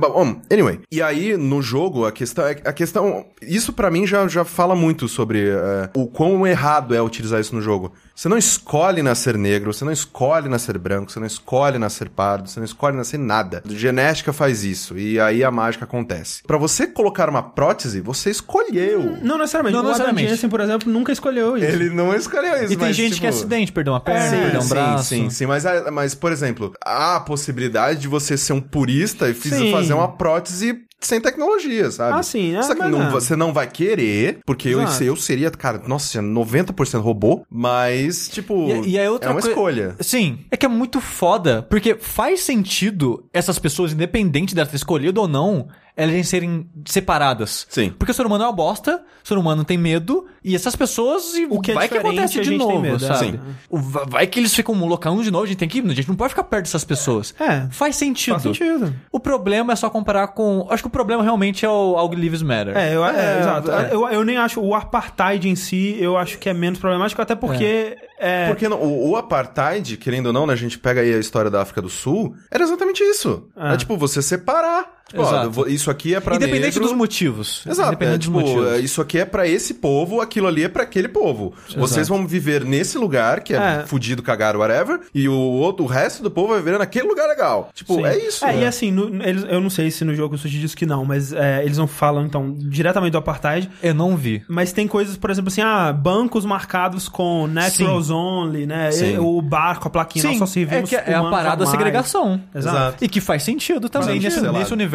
Anyway. 0.52 0.80
E 0.92 1.02
aí, 1.02 1.38
no 1.38 1.62
jogo, 1.62 2.06
a 2.06 2.12
questão 2.12 2.46
é. 2.46 2.52
A 2.66 2.74
questão. 2.74 3.26
Isso 3.42 3.74
pra 3.74 3.90
mim 3.92 4.06
já, 4.06 4.28
já 4.28 4.44
fala 4.44 4.76
muito 4.76 5.08
sobre 5.08 5.50
eh, 5.50 5.90
o 5.96 6.08
quão 6.08 6.46
errado 6.46 6.94
é 6.96 7.02
utilizar 7.02 7.40
isso 7.40 7.56
no 7.56 7.62
jogo. 7.62 7.94
Você 8.16 8.30
não 8.30 8.38
escolhe 8.38 9.04
nascer 9.04 9.38
negro, 9.38 9.74
você 9.74 9.84
não 9.84 9.92
escolhe 9.92 10.48
nascer 10.48 10.78
branco, 10.78 11.12
você 11.12 11.20
não 11.20 11.28
escolhe 11.28 11.78
nascer 11.78 12.08
pardo, 12.08 12.50
você 12.50 12.62
não 12.62 12.66
escolhe 12.66 12.96
nascer 12.96 13.20
nada. 13.20 13.62
Genética 13.68 14.32
faz 14.32 14.64
isso, 14.64 14.98
e 14.98 15.20
aí 15.20 15.44
a 15.44 15.52
mágica 15.52 15.84
acontece. 15.84 16.42
Pra 16.48 16.58
você 16.58 16.88
colocar 16.88 17.30
uma 17.30 17.44
prótese, 17.44 18.00
você 18.00 18.30
escolheu. 18.30 19.18
Não 19.22 19.38
necessariamente. 19.38 19.74
Não 19.74 19.82
o 19.82 19.84
Adam 19.84 19.90
necessariamente. 19.90 20.30
Jensen, 20.30 20.50
por 20.50 20.62
exemplo, 20.62 20.90
nunca 20.92 21.12
escolheu 21.12 21.58
isso. 21.58 21.66
Ele 21.66 21.90
não 21.90 22.16
escolheu 22.16 22.56
isso, 22.64 22.74
E 22.74 22.78
tem 22.78 22.88
mas, 22.88 22.96
gente 22.96 23.10
tipo... 23.16 23.22
que 23.22 23.28
é 23.28 23.30
acidente, 23.30 23.72
perdeu 23.74 23.92
uma 23.92 24.00
perna, 24.00 24.30
Sim, 24.30 24.38
perdeu 24.38 24.60
um 24.60 24.64
sim, 24.64 24.70
braço. 24.70 25.04
sim, 25.10 25.30
sim, 25.30 25.46
mas, 25.46 25.66
mas, 25.92 26.16
por 26.16 26.32
exemplo, 26.32 26.72
há 26.86 27.18
a 27.18 27.20
possibilidade 27.20 28.00
de 28.00 28.08
você 28.08 28.38
ser 28.38 28.54
um 28.54 28.62
purista 28.62 29.30
e 29.30 29.34
fazer 29.34 29.94
uma 29.94 30.08
prótese 30.16 30.86
sem 31.00 31.22
tecnologia, 31.22 31.92
sabe? 31.92 32.20
Ah, 32.20 32.24
sim, 32.24 32.56
é, 32.56 32.62
Só 32.64 32.74
que 32.74 32.82
não- 32.82 32.90
não. 33.00 33.12
você 33.12 33.36
não 33.36 33.54
vai 33.54 33.68
querer, 33.70 34.40
porque 34.46 34.70
eu, 34.70 34.80
eu 35.02 35.16
seria, 35.16 35.52
cara, 35.52 35.82
nossa, 35.88 36.22
90% 36.22 37.00
robô, 37.02 37.46
mas, 37.50 38.28
tipo, 38.30 38.70
E, 38.84 38.90
e 38.92 39.00
aí 39.00 39.08
outra 39.08 39.30
é 39.30 39.34
uma 39.34 39.42
coi- 39.42 39.52
escolha. 39.52 39.96
Sim, 40.00 40.40
é 40.50 40.58
que 40.58 40.66
é 40.66 40.70
muito 40.70 41.00
foda, 41.00 41.62
porque 41.70 41.96
faz 41.96 42.42
sentido 42.42 43.24
essas 43.34 43.60
pessoas, 43.60 43.94
independente 43.94 44.56
delas 44.56 44.70
terem 44.70 44.78
escolhido 44.78 45.22
ou 45.22 45.28
não, 45.28 45.68
elas 45.98 46.28
serem 46.28 46.68
separadas. 46.86 47.66
Sim. 47.70 47.94
Porque 47.98 48.12
o 48.12 48.14
ser 48.16 48.26
humano 48.26 48.44
é 48.44 48.48
uma 48.48 48.54
bosta, 48.54 49.04
o 49.24 49.28
ser 49.28 49.38
humano 49.38 49.64
tem 49.64 49.78
medo, 49.78 50.26
e 50.44 50.56
essas 50.56 50.76
pessoas, 50.76 51.34
e 51.36 51.46
O 51.50 51.60
que 51.62 51.72
é 51.72 51.74
vai 51.74 51.88
que 51.88 51.98
acontece 51.98 52.42
de 52.42 52.58
novo, 52.58 52.80
medo, 52.82 52.96
é. 53.04 53.08
sabe? 53.08 53.20
Sim. 53.32 53.40
O- 53.70 53.78
va- 53.78 54.06
vai 54.08 54.28
que 54.28 54.40
eles 54.40 54.54
ficam 54.54 54.76
locando 54.86 55.24
de 55.24 55.32
novo, 55.32 55.44
a 55.46 55.48
gente 55.48 55.58
tem 55.58 55.68
que 55.70 55.80
ir, 55.80 55.86
a 55.90 55.94
gente 55.94 56.08
não 56.10 56.16
pode 56.16 56.30
ficar 56.30 56.44
perto 56.44 56.66
dessas 56.66 56.84
pessoas. 56.84 57.34
É. 57.40 57.68
Faz 57.72 57.96
sentido. 57.96 58.34
Faz 58.34 58.44
sentido. 58.44 58.94
O 59.12 59.20
problema 59.20 59.74
é 59.74 59.76
só 59.76 59.90
comparar 59.90 60.28
com. 60.30 60.68
Acho 60.70 60.84
que 60.84 60.88
o 60.88 60.92
problema 60.92 61.24
realmente 61.24 61.66
é 61.66 61.70
o 61.70 61.96
All 61.98 62.14
Lives 62.14 62.42
Matter. 62.42 62.76
É, 62.78 62.94
eu, 62.96 63.06
é, 63.06 63.38
É, 63.38 63.40
exato. 63.40 63.72
é. 63.72 63.90
Eu, 63.94 64.08
eu 64.10 64.24
nem 64.24 64.38
acho 64.38 64.60
o 64.62 64.76
apartheid 64.76 65.48
em 65.48 65.56
si, 65.56 65.96
eu 66.00 66.18
acho 66.18 66.38
que 66.38 66.50
é 66.50 66.54
menos 66.54 66.78
problemático, 66.80 67.22
até 67.22 67.36
porque 67.36 67.96
é, 68.20 68.48
Porque 68.48 68.68
não- 68.70 68.82
o, 68.82 69.12
o 69.12 69.16
apartheid, 69.18 69.98
querendo 69.98 70.28
ou 70.28 70.34
não, 70.34 70.46
né, 70.48 70.54
a 70.54 70.58
gente 70.58 70.78
pega 70.80 71.02
aí 71.02 71.14
a 71.14 71.18
história 71.20 71.50
da 71.52 71.62
África 71.62 71.82
do 71.82 71.90
Sul, 71.90 72.36
era 72.52 72.64
exatamente 72.64 73.04
isso. 73.04 73.48
Ah. 73.56 73.74
É 73.74 73.78
tipo, 73.78 73.98
você 73.98 74.22
separar. 74.22 74.94
Tipo, 75.08 75.22
ó, 75.22 75.28
Exato. 75.28 75.70
isso 75.70 75.92
aqui 75.92 76.16
é 76.16 76.20
pra 76.20 76.36
Independente 76.36 76.64
negro, 76.74 76.84
dos 76.84 76.92
motivos. 76.94 77.64
Exato, 77.68 77.90
é, 77.90 77.94
Independente 77.94 78.22
tipo, 78.24 78.40
dos 78.42 78.50
motivos. 78.50 78.72
é, 78.74 78.80
isso 78.80 79.02
aqui 79.02 79.20
é 79.20 79.26
pra 79.26 79.48
esse 79.48 79.76
povo, 79.76 80.20
aquilo 80.20 80.48
ali 80.48 80.64
é 80.64 80.68
pra 80.70 80.84
aquele 80.84 81.08
povo. 81.08 81.54
Vocês 81.78 82.08
vão 82.08 82.26
viver 82.26 82.66
nesse 82.66 82.98
lugar, 82.98 83.42
que 83.42 83.54
é, 83.54 83.58
É. 83.82 83.84
fudido, 83.86 84.24
cagado, 84.24 84.60
whatever, 84.60 85.00
e 85.14 85.30
o 85.30 85.34
outro, 85.36 85.86
o 85.86 85.88
resto 85.88 86.24
do 86.24 86.32
povo 86.32 86.50
vai 86.50 86.58
viver 86.60 86.80
naquele 86.80 87.08
lugar 87.08 87.28
legal. 87.28 87.70
Tipo, 87.74 87.96
Sim. 87.96 88.06
é 88.06 88.18
isso. 88.18 88.44
É, 88.46 88.54
né? 88.54 88.62
e 88.64 88.66
assim, 88.66 88.92
no- 88.92 89.24
eles- 89.24 89.46
eu 89.48 89.62
não 89.62 89.70
sei 89.70 89.92
se 89.92 90.04
no 90.04 90.16
jogo 90.16 90.36
o 90.36 90.38
Sushi 90.38 90.60
diz 90.60 90.74
que 90.74 90.86
não, 90.88 91.06
mas 91.06 91.32
é, 91.34 91.64
eles 91.64 91.78
não 91.78 91.86
falam, 91.88 92.26
então, 92.26 92.54
diretamente 92.58 93.12
do 93.12 93.18
apartheid. 93.20 93.70
Eu 93.84 93.94
não 93.94 94.18
vi. 94.18 94.44
Mas 94.48 94.74
tem 94.74 94.88
coisas, 94.88 95.16
por 95.18 95.30
exemplo, 95.30 95.50
assim, 95.50 95.62
ah, 95.62 95.94
bancos 95.94 96.46
marcados 96.46 97.08
com 97.08 97.46
naturals 97.48 98.10
only, 98.10 98.66
né? 98.66 98.90
Sim. 98.92 99.14
E- 99.16 99.20
o 99.20 99.40
barco, 99.42 99.88
a 99.88 99.92
plaquinha, 99.92 100.26
nós 100.26 100.38
só 100.40 100.44
é 100.46 100.48
servimos 100.48 100.90
que 100.90 100.96
é 100.96 101.14
a 101.14 101.24
parada 101.24 101.64
da 101.64 101.70
segregação. 101.72 102.42
Exato. 102.54 103.04
E 103.04 103.08
que 103.08 103.22
faz 103.22 103.44
sentido 103.44 103.88
também. 103.88 104.08
Faz 104.10 104.24
nesse, 104.24 104.36
sentido, 104.38 104.52
nesse 104.52 104.62
claro. 104.66 104.74
universo, 104.74 104.95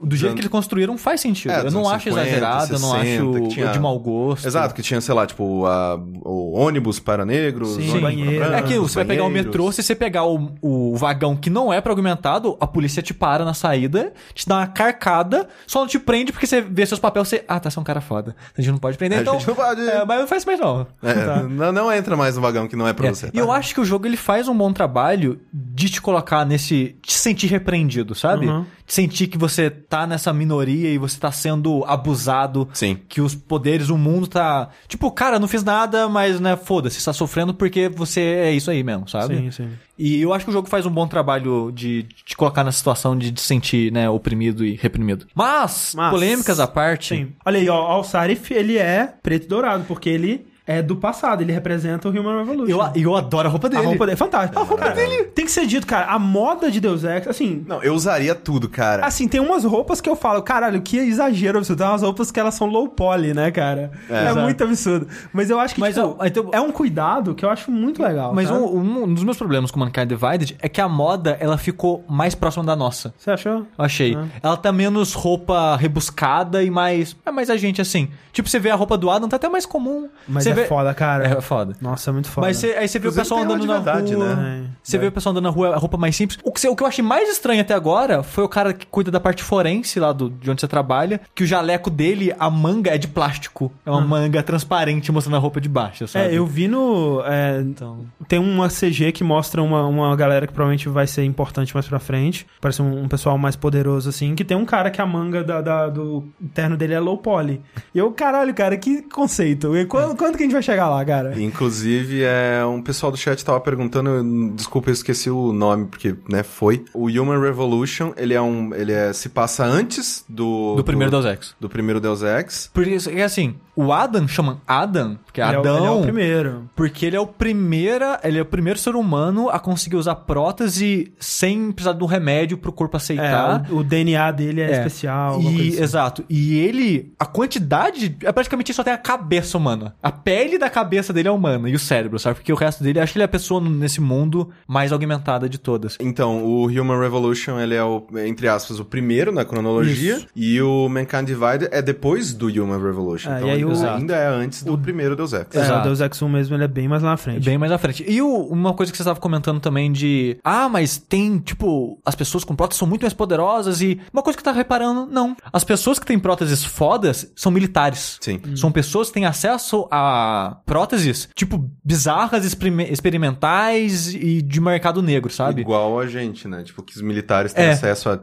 do 0.00 0.16
jeito 0.16 0.34
que 0.34 0.40
eles 0.40 0.50
construíram, 0.50 0.96
faz 0.98 1.20
sentido. 1.20 1.50
É, 1.52 1.60
eu 1.66 1.70
não 1.70 1.88
acho 1.88 2.04
50, 2.04 2.20
exagerado, 2.26 2.72
eu 2.74 2.78
não 2.78 2.90
60, 2.90 3.02
acho 3.02 3.32
que 3.42 3.48
tinha- 3.48 3.66
de 3.72 3.80
mau 3.80 3.98
gosto. 3.98 4.46
Exato, 4.46 4.74
que 4.74 4.82
tinha, 4.82 5.00
sei 5.00 5.14
lá, 5.14 5.26
tipo, 5.26 5.64
a- 5.66 5.98
o 6.24 6.58
ônibus 6.58 6.98
para 7.00 7.24
negros, 7.24 7.70
Sim, 7.70 7.82
ônibus 7.82 8.00
banheiro. 8.00 8.44
para 8.46 8.58
É 8.58 8.62
que 8.62 8.78
você 8.78 8.94
vai 8.96 9.04
pegar 9.04 9.24
o 9.24 9.30
metrô, 9.30 9.70
se 9.72 9.82
você 9.82 9.94
pegar 9.94 10.24
o, 10.24 10.50
o 10.62 10.96
vagão 10.96 11.36
que 11.36 11.50
não 11.50 11.72
é 11.72 11.80
fragmentado, 11.80 12.56
a 12.60 12.66
polícia 12.66 13.02
te 13.02 13.12
para 13.14 13.44
na 13.44 13.54
saída, 13.54 14.12
te 14.34 14.46
dá 14.48 14.56
uma 14.58 14.66
carcada, 14.66 15.48
só 15.66 15.80
não 15.80 15.86
te 15.86 15.98
prende 15.98 16.32
porque 16.32 16.46
você 16.46 16.60
vê 16.60 16.84
seus 16.86 17.00
papéis, 17.00 17.28
você... 17.28 17.44
Ah, 17.48 17.58
tá, 17.60 17.70
você 17.70 17.78
é 17.78 17.80
um 17.80 17.84
cara 17.84 18.00
foda. 18.00 18.34
A 18.56 18.60
gente 18.60 18.70
não 18.72 18.78
pode 18.78 18.96
prender, 18.98 19.18
A 19.18 19.22
então... 19.22 19.34
gente 19.38 19.48
não 19.48 19.54
pode. 19.54 19.80
É, 19.80 20.04
mas 20.04 20.20
não 20.20 20.26
faz 20.26 20.44
mais 20.44 20.58
não. 20.60 20.86
É, 21.02 21.42
não, 21.42 21.72
não 21.72 21.92
entra 21.92 22.16
mais 22.16 22.36
no 22.36 22.42
vagão 22.42 22.66
que 22.68 22.76
não 22.76 22.86
é 22.86 22.92
pra 22.92 23.08
É. 23.08 23.14
você. 23.14 23.26
E 23.28 23.30
tá? 23.30 23.38
eu 23.38 23.50
acho 23.52 23.74
que 23.74 23.80
o 23.80 23.84
jogo 23.84 24.06
ele 24.06 24.16
faz 24.16 24.48
um 24.48 24.56
bom 24.56 24.72
trabalho 24.72 25.40
de 25.52 25.88
te 25.88 26.00
colocar 26.02 26.44
nesse. 26.44 26.96
te 27.02 27.12
sentir 27.14 27.46
repreendido, 27.48 28.14
sabe? 28.14 28.46
Uhum. 28.46 28.64
Sentir 28.88 29.26
que 29.26 29.36
você 29.36 29.68
tá 29.68 30.06
nessa 30.06 30.32
minoria 30.32 30.88
e 30.88 30.96
você 30.96 31.20
tá 31.20 31.30
sendo 31.30 31.84
abusado. 31.86 32.66
Sim. 32.72 32.98
Que 33.06 33.20
os 33.20 33.34
poderes, 33.34 33.90
o 33.90 33.98
mundo 33.98 34.26
tá. 34.26 34.70
Tipo, 34.88 35.10
cara, 35.12 35.38
não 35.38 35.46
fiz 35.46 35.62
nada, 35.62 36.08
mas, 36.08 36.40
né, 36.40 36.56
foda-se, 36.56 36.98
você 36.98 37.04
tá 37.04 37.12
sofrendo 37.12 37.52
porque 37.52 37.88
você 37.90 38.20
é 38.20 38.52
isso 38.52 38.70
aí 38.70 38.82
mesmo, 38.82 39.06
sabe? 39.06 39.36
Sim, 39.36 39.50
sim. 39.50 39.68
E 39.98 40.22
eu 40.22 40.32
acho 40.32 40.44
que 40.46 40.50
o 40.50 40.54
jogo 40.54 40.68
faz 40.68 40.86
um 40.86 40.90
bom 40.90 41.06
trabalho 41.06 41.70
de 41.70 42.04
te 42.24 42.34
colocar 42.36 42.64
nessa 42.64 42.78
situação 42.78 43.18
de 43.18 43.30
te 43.30 43.42
sentir, 43.42 43.92
né, 43.92 44.08
oprimido 44.08 44.64
e 44.64 44.74
reprimido. 44.76 45.26
Mas, 45.34 45.92
Mas- 45.94 46.10
polêmicas 46.10 46.58
à 46.58 46.66
parte. 46.66 47.14
Sim. 47.14 47.32
Olha 47.44 47.58
aí, 47.60 47.68
ó, 47.68 47.88
o 47.88 47.92
Alsarif, 47.92 48.54
ele 48.54 48.78
é 48.78 49.12
preto 49.22 49.44
e 49.44 49.48
dourado, 49.48 49.84
porque 49.86 50.08
ele 50.08 50.46
é 50.68 50.82
do 50.82 50.94
passado, 50.94 51.40
ele 51.40 51.50
representa 51.50 52.08
o 52.08 52.10
Human 52.12 52.40
Revolution. 52.44 52.70
Eu, 52.94 53.02
eu 53.02 53.16
adoro 53.16 53.48
a 53.48 53.50
roupa 53.50 53.66
A 53.68 53.70
dele. 53.70 53.86
roupa 53.86 54.04
dele 54.04 54.12
é 54.12 54.16
fantástica. 54.16 54.60
A 54.60 54.62
roupa 54.62 54.90
dele 54.90 55.24
tem 55.24 55.46
que 55.46 55.50
ser 55.50 55.66
dito, 55.66 55.86
cara. 55.86 56.06
A 56.12 56.18
moda 56.18 56.70
de 56.70 56.78
Deus 56.78 57.04
Ex, 57.04 57.26
assim. 57.26 57.64
Não, 57.66 57.82
eu 57.82 57.94
usaria 57.94 58.34
tudo, 58.34 58.68
cara. 58.68 59.04
Assim, 59.06 59.26
tem 59.26 59.40
umas 59.40 59.64
roupas 59.64 60.00
que 60.00 60.08
eu 60.10 60.14
falo, 60.14 60.42
caralho, 60.42 60.82
que 60.82 60.98
exagero 60.98 61.56
absurdo. 61.56 61.78
Tem 61.78 61.88
umas 61.88 62.02
roupas 62.02 62.30
que 62.30 62.38
elas 62.38 62.52
são 62.54 62.66
low 62.68 62.86
poly, 62.88 63.32
né, 63.32 63.50
cara? 63.50 63.90
É, 64.10 64.24
Exato. 64.24 64.40
muito 64.40 64.62
absurdo. 64.62 65.08
Mas 65.32 65.48
eu 65.48 65.58
acho 65.58 65.74
que, 65.74 65.80
Mas, 65.80 65.94
tipo, 65.94 66.16
ó, 66.18 66.24
então- 66.26 66.50
é 66.52 66.60
um 66.60 66.70
cuidado 66.70 67.34
que 67.34 67.44
eu 67.44 67.50
acho 67.50 67.70
muito 67.70 68.02
legal. 68.02 68.34
Mas 68.34 68.48
sabe? 68.48 68.60
um, 68.60 69.04
um 69.04 69.14
dos 69.14 69.24
meus 69.24 69.38
problemas 69.38 69.70
com 69.70 69.80
Mankind 69.80 70.06
Divided 70.08 70.56
é 70.60 70.68
que 70.68 70.80
a 70.82 70.88
moda, 70.88 71.36
ela 71.40 71.56
ficou 71.56 72.04
mais 72.06 72.34
próxima 72.34 72.62
da 72.64 72.76
nossa. 72.76 73.14
Você 73.16 73.30
achou? 73.30 73.52
Eu 73.78 73.84
achei. 73.84 74.14
Ah. 74.14 74.26
Ela 74.42 74.56
tá 74.58 74.70
menos 74.70 75.14
roupa 75.14 75.76
rebuscada 75.76 76.62
e 76.62 76.70
mais. 76.70 77.16
É 77.24 77.30
mais 77.30 77.48
a 77.48 77.56
gente 77.56 77.80
assim. 77.80 78.10
Tipo, 78.32 78.48
você 78.48 78.58
vê 78.58 78.70
a 78.70 78.74
roupa 78.74 78.96
do 78.98 79.08
Adam, 79.10 79.28
tá 79.28 79.36
até 79.36 79.48
mais 79.48 79.64
comum. 79.64 80.08
Mas 80.28 80.44
você 80.44 80.50
é 80.50 80.52
vê... 80.60 80.66
foda, 80.66 80.94
cara. 80.94 81.26
É 81.38 81.40
foda. 81.40 81.74
Nossa, 81.80 82.10
é 82.10 82.12
muito 82.12 82.28
foda. 82.28 82.46
Mas 82.46 82.56
você- 82.56 82.74
aí 82.78 82.88
você 82.88 82.98
vê 82.98 83.08
o 83.08 83.12
pessoal 83.12 83.40
andando 83.42 83.66
na 83.66 83.74
verdade, 83.74 84.14
rua. 84.14 84.34
né? 84.34 84.64
Você 84.82 84.98
vê 84.98 85.06
o 85.06 85.12
pessoal 85.12 85.32
andando 85.32 85.44
na 85.44 85.50
rua, 85.50 85.74
a 85.74 85.78
roupa 85.78 85.96
mais 85.96 86.16
simples. 86.16 86.38
O 86.42 86.52
que, 86.52 86.60
você- 86.60 86.68
o 86.68 86.76
que 86.76 86.82
eu 86.82 86.86
achei 86.86 87.04
mais 87.04 87.28
estranho 87.28 87.60
até 87.60 87.74
agora 87.74 88.22
foi 88.22 88.44
o 88.44 88.48
cara 88.48 88.72
que 88.72 88.86
cuida 88.86 89.10
da 89.10 89.20
parte 89.20 89.42
forense 89.42 89.98
lá 90.00 90.12
do, 90.12 90.30
de 90.30 90.50
onde 90.50 90.60
você 90.60 90.68
trabalha, 90.68 91.20
que 91.34 91.44
o 91.44 91.46
jaleco 91.46 91.90
dele, 91.90 92.34
a 92.38 92.50
manga 92.50 92.90
é 92.94 92.98
de 92.98 93.08
plástico. 93.08 93.70
É 93.84 93.90
uma 93.90 94.00
manga 94.00 94.42
transparente 94.42 95.10
mostrando 95.12 95.36
a 95.36 95.38
roupa 95.40 95.60
de 95.60 95.68
baixo, 95.68 96.06
sabe? 96.08 96.26
Ah. 96.26 96.28
É, 96.30 96.38
eu 96.38 96.46
vi 96.46 96.68
no. 96.68 97.22
é, 97.24 97.60
Então... 97.60 98.00
Tem 98.26 98.38
uma 98.38 98.68
CG 98.68 99.12
que 99.12 99.24
mostra 99.24 99.62
uma, 99.62 99.86
uma 99.86 100.14
galera 100.16 100.46
que 100.46 100.52
provavelmente 100.52 100.88
vai 100.88 101.06
ser 101.06 101.24
importante 101.24 101.74
mais 101.74 101.86
pra 101.88 101.98
frente. 101.98 102.46
Parece 102.60 102.82
um, 102.82 103.02
um 103.04 103.08
pessoal 103.08 103.38
mais 103.38 103.56
poderoso, 103.56 104.08
assim. 104.08 104.34
Que 104.34 104.44
tem 104.44 104.56
um 104.56 104.64
cara 104.66 104.90
que 104.90 105.00
a 105.00 105.06
manga 105.06 105.42
da, 105.42 105.60
da- 105.60 105.88
do 105.88 106.26
terno 106.54 106.76
dele 106.76 106.94
é 106.94 107.00
low 107.00 107.16
poly. 107.18 107.60
E 107.94 107.98
eu, 107.98 108.10
caralho, 108.12 108.52
cara, 108.54 108.76
que 108.76 109.02
conceito. 109.02 109.76
E 109.76 109.86
quando, 109.86 110.16
quando 110.16 110.36
que 110.36 110.42
a 110.44 110.46
gente 110.48 110.52
vai 110.54 110.62
chegar 110.62 110.88
lá, 110.88 111.04
cara. 111.04 111.40
Inclusive, 111.40 112.22
é, 112.24 112.64
um 112.64 112.80
pessoal 112.82 113.12
do 113.12 113.18
chat 113.18 113.44
tava 113.44 113.60
perguntando, 113.60 114.10
eu- 114.10 114.50
desculpa, 114.54 114.88
eu 114.90 114.92
esqueci 114.94 115.30
o 115.30 115.52
nome, 115.52 115.86
porque, 115.86 116.14
né, 116.28 116.42
foi. 116.42 116.84
O 116.94 117.06
Human 117.08 117.40
Revolution, 117.40 118.12
ele 118.16 118.34
é 118.34 118.40
um. 118.40 118.74
Ele 118.74 118.92
é, 118.92 119.12
se 119.12 119.28
passa 119.28 119.64
antes 119.64 120.24
do. 120.28 120.74
Do 120.76 120.84
primeiro 120.84 121.10
Deus 121.10 121.24
Ex. 121.24 121.54
Do 121.60 121.68
primeiro 121.68 122.00
Deus 122.00 122.22
Ex. 122.22 122.70
Porque 122.72 122.96
é 123.10 123.22
assim, 123.22 123.54
o 123.82 123.92
Adam 123.92 124.26
chama 124.26 124.60
Adam, 124.66 125.18
porque 125.24 125.40
é 125.40 125.44
Ele 125.46 125.54
é 125.54 125.58
o- 125.58 125.60
Adão. 125.60 125.76
ele 125.76 125.86
é 125.86 125.90
o 125.90 126.02
primeiro. 126.02 126.70
Porque 126.74 127.06
ele 127.06 127.16
é 127.16 127.20
o 127.20 127.26
primeira, 127.26 128.20
ele 128.24 128.38
é 128.38 128.42
o 128.42 128.46
primeiro 128.46 128.78
ser 128.78 128.94
humano 128.96 129.48
a 129.48 129.58
conseguir 129.58 129.96
usar 129.96 130.14
prótese 130.16 131.12
sem 131.18 131.70
precisar 131.72 131.92
de 131.92 132.02
um 132.02 132.06
remédio 132.06 132.58
pro 132.58 132.72
corpo 132.72 132.96
aceitar. 132.96 133.64
É, 133.68 133.72
o, 133.72 133.78
o 133.78 133.84
DNA 133.84 134.30
dele 134.32 134.60
é, 134.60 134.70
É. 134.70 134.72
especial. 134.72 135.40
E, 135.40 135.44
coisa 135.44 135.58
assim. 135.58 135.82
Exato. 135.82 136.24
E 136.28 136.58
ele, 136.58 137.12
a 137.18 137.24
quantidade, 137.26 138.16
é 138.24 138.32
praticamente 138.32 138.72
só 138.72 138.82
tem 138.82 138.92
a 138.92 138.98
cabeça 138.98 139.56
humana. 139.58 139.94
A 140.02 140.10
pele 140.10 140.58
da 140.58 140.68
cabeça 140.70 141.12
dele 141.12 141.28
é 141.28 141.30
humana 141.30 141.68
e 141.68 141.74
o 141.74 141.78
cérebro, 141.78 142.18
sabe? 142.18 142.36
Porque 142.36 142.52
o 142.52 142.56
resto 142.56 142.82
dele, 142.82 143.00
acho 143.00 143.12
que 143.12 143.18
ele 143.18 143.22
é 143.22 143.26
a 143.26 143.28
pessoa 143.28 143.60
nesse 143.60 144.00
mundo 144.00 144.50
mais 144.66 144.92
augmentada 144.92 145.48
de 145.48 145.58
todas. 145.58 145.96
Então, 146.00 146.44
o 146.44 146.66
Human 146.66 147.00
Revolution, 147.00 147.58
ele 147.58 147.74
é 147.74 147.82
o, 147.84 148.06
entre 148.26 148.48
aspas, 148.48 148.78
o 148.80 148.84
primeiro 148.84 149.32
na 149.32 149.44
cronologia. 149.44 150.16
Isso. 150.16 150.26
E 150.34 150.60
o 150.60 150.88
Mankind 150.88 151.26
Divided 151.26 151.68
é 151.70 151.80
depois 151.82 152.32
do 152.32 152.46
Human 152.48 152.82
Revolution. 152.82 153.30
É, 153.32 153.38
então, 153.38 153.56
e 153.56 153.64
o- 153.72 153.88
ainda 153.90 154.14
é 154.16 154.26
antes 154.28 154.62
do 154.62 154.76
primeiro 154.78 155.14
Deus 155.16 155.32
Ex. 155.32 155.46
É, 155.54 155.58
o 155.58 155.62
Exato. 155.62 155.82
Deus 155.84 156.00
Ex 156.00 156.22
1 156.22 156.28
mesmo, 156.28 156.54
ele 156.56 156.64
é 156.64 156.68
bem 156.68 156.88
mais 156.88 157.02
lá 157.02 157.10
na 157.10 157.16
frente. 157.16 157.44
Bem 157.44 157.58
mais 157.58 157.72
à 157.72 157.78
frente. 157.78 158.04
E 158.08 158.20
o- 158.22 158.46
uma 158.48 158.74
coisa 158.74 158.90
que 158.92 158.96
você 158.98 159.02
estava 159.02 159.20
comentando 159.20 159.60
também 159.60 159.90
de. 159.92 160.38
Ah, 160.44 160.68
mas 160.68 160.96
tem, 160.98 161.38
tipo, 161.38 162.00
as 162.04 162.14
pessoas 162.14 162.44
com 162.44 162.54
próteses 162.56 162.78
são 162.78 162.88
muito 162.88 163.02
mais 163.02 163.12
poderosas 163.14 163.80
e. 163.80 164.00
Uma 164.12 164.22
coisa 164.22 164.36
que 164.36 164.42
você 164.42 164.50
tá 164.50 164.52
reparando, 164.56 165.06
não. 165.10 165.36
As 165.52 165.64
pessoas 165.64 165.98
que 165.98 166.06
têm 166.06 166.18
próteses 166.18 166.64
fodas 166.64 167.30
são 167.36 167.50
militares. 167.52 168.18
Sim. 168.20 168.40
São 168.56 168.70
pessoas 168.72 169.08
que 169.08 169.14
têm 169.14 169.26
acesso 169.26 169.86
a 169.90 170.58
próteses, 170.66 171.28
tipo, 171.34 171.70
bizarras, 171.84 172.44
experime- 172.44 172.90
experimentais 172.90 174.14
e 174.14 174.42
de 174.42 174.60
mercado 174.60 175.02
negro, 175.02 175.30
sabe? 175.32 175.60
Igual 175.60 175.98
a 176.00 176.06
gente, 176.06 176.46
né? 176.48 176.62
Tipo, 176.62 176.82
que 176.82 176.94
os 176.96 177.02
militares 177.02 177.52
têm 177.52 177.66
É. 177.66 177.70
acesso 177.72 178.08
a, 178.10 178.20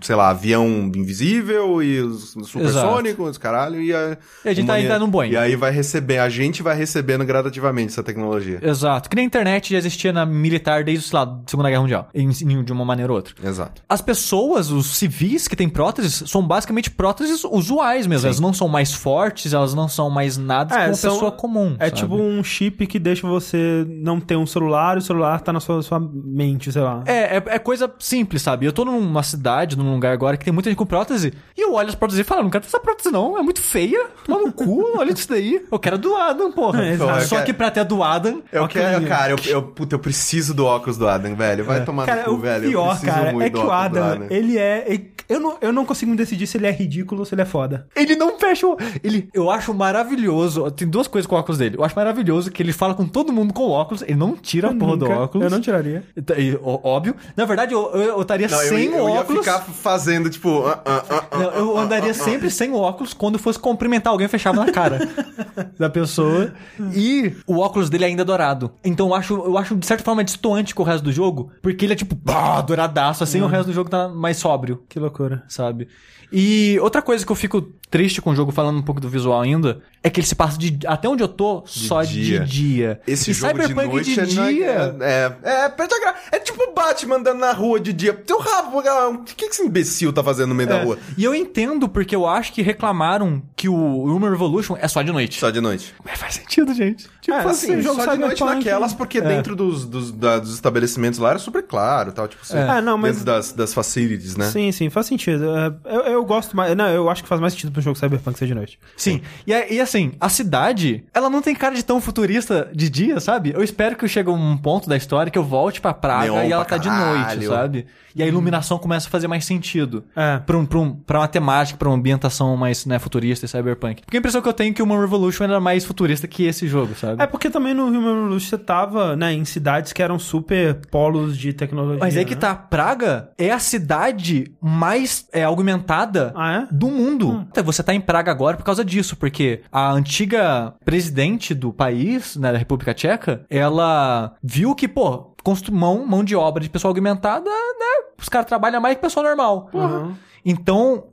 sei 0.00 0.14
lá, 0.16 0.30
avião 0.30 0.90
invisível 0.94 1.82
e 1.82 2.00
os 2.00 2.34
supersônicos, 2.46 3.38
caralho, 3.38 3.80
e 3.80 3.94
a... 3.94 4.16
E 4.44 4.48
a 4.48 4.54
gente 4.62 4.88
tá. 4.88 5.26
E 5.26 5.36
aí 5.36 5.56
vai 5.56 5.70
receber, 5.70 6.18
a 6.18 6.28
gente 6.28 6.62
vai 6.62 6.76
recebendo 6.76 7.24
gradativamente 7.24 7.92
essa 7.92 8.02
tecnologia. 8.02 8.58
Exato. 8.62 9.08
Que 9.08 9.16
nem 9.16 9.24
a 9.24 9.26
internet 9.26 9.72
já 9.72 9.78
existia 9.78 10.12
na 10.12 10.24
militar 10.26 10.84
desde, 10.84 11.04
sei 11.06 11.18
lá, 11.18 11.40
Segunda 11.46 11.68
Guerra 11.68 11.82
Mundial. 11.82 12.08
Em, 12.14 12.28
de 12.30 12.72
uma 12.72 12.84
maneira 12.84 13.12
ou 13.12 13.16
outra. 13.16 13.34
Exato. 13.46 13.82
As 13.88 14.00
pessoas, 14.00 14.70
os 14.70 14.96
civis 14.96 15.48
que 15.48 15.56
têm 15.56 15.68
próteses, 15.68 16.22
são 16.30 16.42
basicamente 16.46 16.90
próteses 16.90 17.44
usuais 17.44 18.06
mesmo. 18.06 18.26
Elas 18.26 18.40
não 18.40 18.52
são 18.52 18.68
mais 18.68 18.92
fortes, 18.92 19.52
elas 19.52 19.74
não 19.74 19.88
são 19.88 20.08
mais 20.10 20.36
nada 20.36 20.74
É, 20.74 20.78
como 20.78 20.88
uma 20.90 20.94
são- 20.94 21.12
pessoa 21.14 21.32
comum. 21.32 21.76
É 21.78 21.86
sabe? 21.88 22.00
tipo 22.00 22.14
um 22.16 22.42
chip 22.44 22.86
que 22.86 22.98
deixa 22.98 23.26
você 23.26 23.84
não 23.88 24.20
ter 24.20 24.36
um 24.36 24.46
celular 24.46 24.96
e 24.96 24.98
o 24.98 25.02
celular 25.02 25.40
tá 25.40 25.52
na 25.52 25.60
sua, 25.60 25.82
sua 25.82 26.00
mente, 26.00 26.70
sei 26.72 26.82
lá. 26.82 27.02
É, 27.06 27.36
é, 27.36 27.42
é 27.46 27.58
coisa 27.58 27.90
simples, 27.98 28.42
sabe? 28.42 28.66
Eu 28.66 28.72
tô 28.72 28.84
numa 28.84 29.22
cidade, 29.22 29.76
num 29.76 29.92
lugar 29.92 30.12
agora 30.12 30.36
que 30.36 30.44
tem 30.44 30.52
muita 30.52 30.68
gente 30.70 30.78
com 30.78 30.86
prótese, 30.86 31.32
e 31.56 31.60
eu 31.60 31.74
olho 31.74 31.88
as 31.88 31.94
próteses 31.94 32.20
e 32.20 32.24
falo, 32.24 32.42
não 32.42 32.50
quero 32.50 32.62
ter 32.62 32.68
essa 32.68 32.80
prótese 32.80 33.10
não, 33.10 33.38
é 33.38 33.42
muito 33.42 33.60
feia, 33.60 34.06
toma 34.24 34.42
no 34.42 34.51
cu, 34.52 34.98
olha 34.98 35.12
isso 35.12 35.28
daí. 35.28 35.64
Eu 35.70 35.78
quero 35.78 35.98
do 35.98 36.14
Adam, 36.16 36.52
porra. 36.52 36.84
É, 36.84 36.92
exato. 36.92 37.24
Só 37.26 37.40
que 37.42 37.52
pra 37.52 37.70
ter 37.70 37.80
a 37.80 37.84
do 37.84 38.02
Adam... 38.02 38.42
Eu 38.52 38.68
quero, 38.68 39.06
cara, 39.06 39.32
eu, 39.32 39.38
eu, 39.46 39.62
puta, 39.62 39.94
eu 39.94 39.98
preciso 39.98 40.54
do 40.54 40.64
óculos 40.66 40.96
do 40.96 41.08
Adam, 41.08 41.34
velho. 41.34 41.64
Vai 41.64 41.84
tomar 41.84 42.06
Cara, 42.06 42.20
no 42.22 42.24
cu, 42.26 42.30
o 42.32 42.38
velho. 42.38 42.64
eu 42.64 42.70
pior, 42.70 42.88
preciso 42.98 43.12
cara, 43.12 43.32
muito 43.32 43.46
é 43.46 43.50
que 43.50 43.54
do 43.56 43.60
o 43.60 43.64
do 43.64 43.70
Adam, 43.72 44.26
ele 44.30 44.58
é... 44.58 44.84
ele- 44.86 45.11
Eu 45.32 45.40
não, 45.40 45.56
eu 45.60 45.72
não 45.72 45.84
consigo 45.84 46.10
me 46.10 46.16
decidir 46.16 46.46
se 46.46 46.56
ele 46.56 46.66
é 46.66 46.70
ridículo 46.70 47.20
ou 47.20 47.24
se 47.24 47.34
ele 47.34 47.42
é 47.42 47.44
foda. 47.46 47.86
Ele 47.96 48.14
não 48.16 48.38
fecha 48.38 48.66
o... 48.66 48.76
Ele, 49.02 49.28
eu 49.32 49.50
acho 49.50 49.72
maravilhoso. 49.74 50.70
Tem 50.70 50.86
duas 50.88 51.06
coisas 51.06 51.26
com 51.26 51.34
o 51.34 51.38
óculos 51.38 51.58
dele. 51.58 51.76
Eu 51.78 51.84
acho 51.84 51.94
maravilhoso 51.96 52.50
que 52.50 52.62
ele 52.62 52.72
fala 52.72 52.94
com 52.94 53.06
todo 53.06 53.32
mundo 53.32 53.52
com 53.54 53.62
o 53.64 53.70
óculos. 53.70 54.02
Ele 54.02 54.14
não 54.14 54.36
tira 54.36 54.70
a 54.70 54.74
porra 54.74 54.96
do 54.96 55.06
Nunca- 55.06 55.20
óculos. 55.20 55.44
Eu 55.44 55.50
não 55.50 55.60
tiraria. 55.60 56.04
E- 56.16 56.40
e- 56.42 56.58
ó- 56.62 56.80
óbvio. 56.82 57.14
Na 57.36 57.44
verdade, 57.44 57.72
eu, 57.74 57.90
eu, 57.92 58.02
eu 58.02 58.22
estaria 58.22 58.48
Não, 58.48 58.62
eu, 58.62 58.68
sem 58.68 58.84
eu 58.86 59.04
o 59.04 59.08
ia 59.08 59.20
óculos. 59.20 59.44
ficar 59.44 59.60
fazendo, 59.60 60.28
tipo... 60.30 60.64
ah, 60.66 60.80
ah, 60.84 61.04
ah, 61.10 61.24
ah, 61.30 61.38
Não, 61.38 61.50
eu 61.52 61.78
andaria 61.78 62.14
sempre 62.14 62.50
sem 62.50 62.70
o 62.70 62.76
óculos 62.76 63.14
quando 63.14 63.38
fosse 63.38 63.58
cumprimentar 63.58 64.10
alguém, 64.12 64.24
eu 64.26 64.30
fechava 64.30 64.64
na 64.64 64.70
cara 64.72 64.98
da 65.78 65.88
pessoa. 65.88 66.52
E 66.94 67.32
o 67.46 67.58
óculos 67.58 67.88
dele 67.90 68.04
é 68.04 68.06
ainda 68.08 68.24
dourado. 68.24 68.72
Então 68.84 69.08
eu 69.08 69.14
acho, 69.14 69.34
eu 69.34 69.56
acho 69.58 69.74
de 69.76 69.86
certa 69.86 70.04
forma 70.04 70.22
distoante 70.24 70.74
com 70.74 70.82
o 70.82 70.86
resto 70.86 71.04
do 71.04 71.12
jogo, 71.12 71.50
porque 71.62 71.84
ele 71.84 71.92
é 71.92 71.96
tipo, 71.96 72.14
bah, 72.14 72.60
douradaço, 72.60 73.22
assim, 73.24 73.40
o 73.40 73.46
resto 73.46 73.66
do 73.68 73.72
jogo 73.72 73.88
tá 73.90 74.08
mais 74.08 74.36
sóbrio, 74.36 74.82
Que 74.88 74.98
loucura. 74.98 75.21
Sabe? 75.48 75.88
E 76.34 76.78
outra 76.80 77.02
coisa 77.02 77.26
que 77.26 77.30
eu 77.30 77.36
fico 77.36 77.60
triste 77.90 78.22
com 78.22 78.30
o 78.30 78.34
jogo, 78.34 78.50
falando 78.50 78.78
um 78.78 78.82
pouco 78.82 78.98
do 78.98 79.06
visual 79.08 79.38
ainda, 79.42 79.82
é 80.02 80.08
que 80.08 80.18
ele 80.18 80.26
se 80.26 80.34
passa 80.34 80.56
de. 80.56 80.78
Até 80.86 81.06
onde 81.06 81.22
eu 81.22 81.28
tô, 81.28 81.62
só 81.66 82.02
dia. 82.02 82.40
de 82.40 82.46
dia. 82.50 83.00
Esse 83.06 83.32
e 83.32 83.34
jogo 83.34 83.52
de 83.58 83.66
Cyberpunk 83.66 83.92
noite 83.92 84.14
de 84.14 84.20
é, 84.20 84.24
dia. 84.24 84.96
é, 85.00 85.36
é, 85.44 85.64
é, 85.64 85.68
perde 85.68 85.94
a 85.94 86.00
gra- 86.00 86.14
é 86.32 86.38
tipo 86.38 86.62
o 86.62 86.72
Batman 86.72 87.16
andando 87.16 87.38
na 87.38 87.52
rua 87.52 87.78
de 87.78 87.92
dia. 87.92 88.14
Teu 88.14 88.38
rabo, 88.38 88.78
o 88.78 89.24
que, 89.24 89.34
que 89.34 89.44
esse 89.44 89.62
imbecil 89.62 90.10
tá 90.10 90.24
fazendo 90.24 90.48
no 90.48 90.54
meio 90.54 90.70
da 90.70 90.78
É. 90.78 90.84
rua? 90.84 90.98
E 91.18 91.22
eu 91.22 91.34
entendo 91.34 91.86
porque 91.86 92.16
eu 92.16 92.26
acho 92.26 92.50
que 92.54 92.62
reclamaram 92.62 93.42
que 93.54 93.68
o 93.68 93.74
Human 94.04 94.30
Revolution 94.30 94.74
é 94.80 94.88
só 94.88 95.02
de 95.02 95.12
noite. 95.12 95.38
Só 95.38 95.50
de 95.50 95.60
noite. 95.60 95.94
Mas 96.02 96.18
faz 96.18 96.34
sentido, 96.36 96.72
gente. 96.72 97.10
Tipo 97.22 97.36
É, 97.36 97.44
assim, 97.44 97.74
assim, 97.74 97.82
jogo 97.82 98.02
só 98.02 98.14
de 98.14 98.20
noite 98.20 98.36
Cyberpunk- 98.38 98.64
naquelas, 98.66 98.92
porque 98.92 99.20
dentro 99.20 99.54
dos, 99.54 99.84
dos, 99.86 100.10
da- 100.10 100.40
dos 100.40 100.52
estabelecimentos 100.54 101.20
lá 101.20 101.30
era 101.30 101.38
super 101.38 101.62
claro 101.62 102.10
tal, 102.10 102.26
tipo 102.26 102.42
assim, 102.42 102.58
É, 102.58 102.80
não, 102.80 102.98
mas- 102.98 103.12
dentro 103.12 103.24
das, 103.24 103.52
das 103.52 103.72
facilities, 103.72 104.36
né? 104.36 104.46
Sim, 104.50 104.72
sim, 104.72 104.90
faz 104.90 105.06
sentido. 105.06 105.44
É, 105.56 105.72
Eu, 105.84 106.00
eu 106.00 106.24
gosto 106.24 106.56
mais. 106.56 106.74
Não, 106.76 106.88
eu 106.88 107.08
acho 107.08 107.22
que 107.22 107.28
faz 107.28 107.40
mais 107.40 107.52
sentido 107.52 107.70
pro 107.70 107.80
jogo 107.80 107.96
Cyberpunk 107.96 108.36
ser 108.36 108.46
de 108.48 108.54
noite. 108.56 108.76
Sim. 108.96 109.22
E, 109.46 109.54
a- 109.54 109.72
e 109.72 109.80
assim, 109.80 110.14
a 110.20 110.28
cidade, 110.28 111.04
ela 111.14 111.30
não 111.30 111.40
tem 111.40 111.54
cara 111.54 111.76
de 111.76 111.84
tão 111.84 112.00
futurista 112.00 112.68
de 112.74 112.90
dia, 112.90 113.20
sabe? 113.20 113.52
Eu 113.54 113.62
espero 113.62 113.94
que 113.94 114.08
chegue 114.08 114.28
um 114.28 114.56
ponto 114.56 114.88
da 114.88 114.96
história 114.96 115.30
que 115.30 115.38
eu 115.38 115.44
volte 115.44 115.80
pra 115.80 115.94
Praga 115.94 116.24
Neon 116.24 116.42
e 116.48 116.52
ela 116.52 116.64
pra 116.64 116.76
tá 116.76 116.82
de 116.82 116.90
noite, 116.90 117.46
sabe? 117.46 117.86
E 118.14 118.22
a 118.22 118.26
iluminação 118.26 118.78
começa 118.78 119.08
a 119.08 119.10
fazer 119.10 119.28
mais 119.28 119.44
sentido. 119.44 120.04
É. 120.14 120.38
Pra, 120.38 120.56
um, 120.56 120.64
pra, 120.66 120.78
um, 120.78 120.94
pra 120.94 121.18
uma 121.20 121.28
temática, 121.28 121.78
pra 121.78 121.88
uma 121.88 121.96
ambientação 121.96 122.56
mais 122.56 122.84
né, 122.86 122.98
futurista 122.98 123.46
e 123.46 123.48
cyberpunk. 123.48 124.02
Porque 124.02 124.16
a 124.16 124.20
impressão 124.20 124.42
que 124.42 124.48
eu 124.48 124.52
tenho 124.52 124.70
é 124.70 124.74
que 124.74 124.82
o 124.82 124.84
Human 124.84 125.00
Revolution 125.00 125.44
era 125.44 125.60
mais 125.60 125.84
futurista 125.84 126.26
que 126.28 126.44
esse 126.44 126.66
jogo, 126.68 126.94
sabe? 126.94 127.22
É 127.22 127.26
porque 127.26 127.48
também 127.50 127.74
no 127.74 127.86
Human 127.86 128.14
Revolution 128.14 128.48
você 128.50 128.58
tava, 128.58 129.16
né, 129.16 129.32
em 129.32 129.44
cidades 129.44 129.92
que 129.92 130.02
eram 130.02 130.18
super 130.18 130.80
polos 130.90 131.36
de 131.36 131.52
tecnologia. 131.52 131.98
Mas 132.00 132.16
aí 132.16 132.24
que 132.24 132.34
né? 132.34 132.40
tá, 132.40 132.54
Praga 132.54 133.30
é 133.38 133.50
a 133.50 133.58
cidade 133.58 134.52
mais 134.60 135.26
é, 135.32 135.44
augmentada 135.44 136.32
Ah, 136.36 136.52
é? 136.54 136.66
do 136.70 136.88
mundo. 136.88 137.46
Então, 137.50 137.64
Você 137.64 137.82
tá 137.82 137.94
em 137.94 138.00
Praga 138.00 138.30
agora 138.30 138.56
por 138.56 138.64
causa 138.64 138.84
disso, 138.84 139.16
porque 139.16 139.60
a 139.70 139.90
antiga 139.92 140.74
presidente 140.84 141.54
do 141.54 141.72
país, 141.72 142.36
né, 142.36 142.52
da 142.52 142.58
República 142.58 142.92
Tcheca, 142.94 143.44
ela 143.48 144.34
viu 144.42 144.74
que, 144.74 144.86
pô, 144.88 145.32
constru 145.42 145.74
mão, 145.74 146.06
mão 146.06 146.22
de 146.22 146.36
obra 146.36 146.62
de 146.62 146.70
pessoa 146.70 146.90
augmentada, 146.90 147.44
né, 147.48 147.91
os 148.22 148.28
caras 148.28 148.46
trabalham 148.46 148.80
mais 148.80 148.94
que 148.94 149.02
pessoa 149.02 149.26
normal. 149.26 149.68
Uhum. 149.72 150.14
Então, 150.44 151.04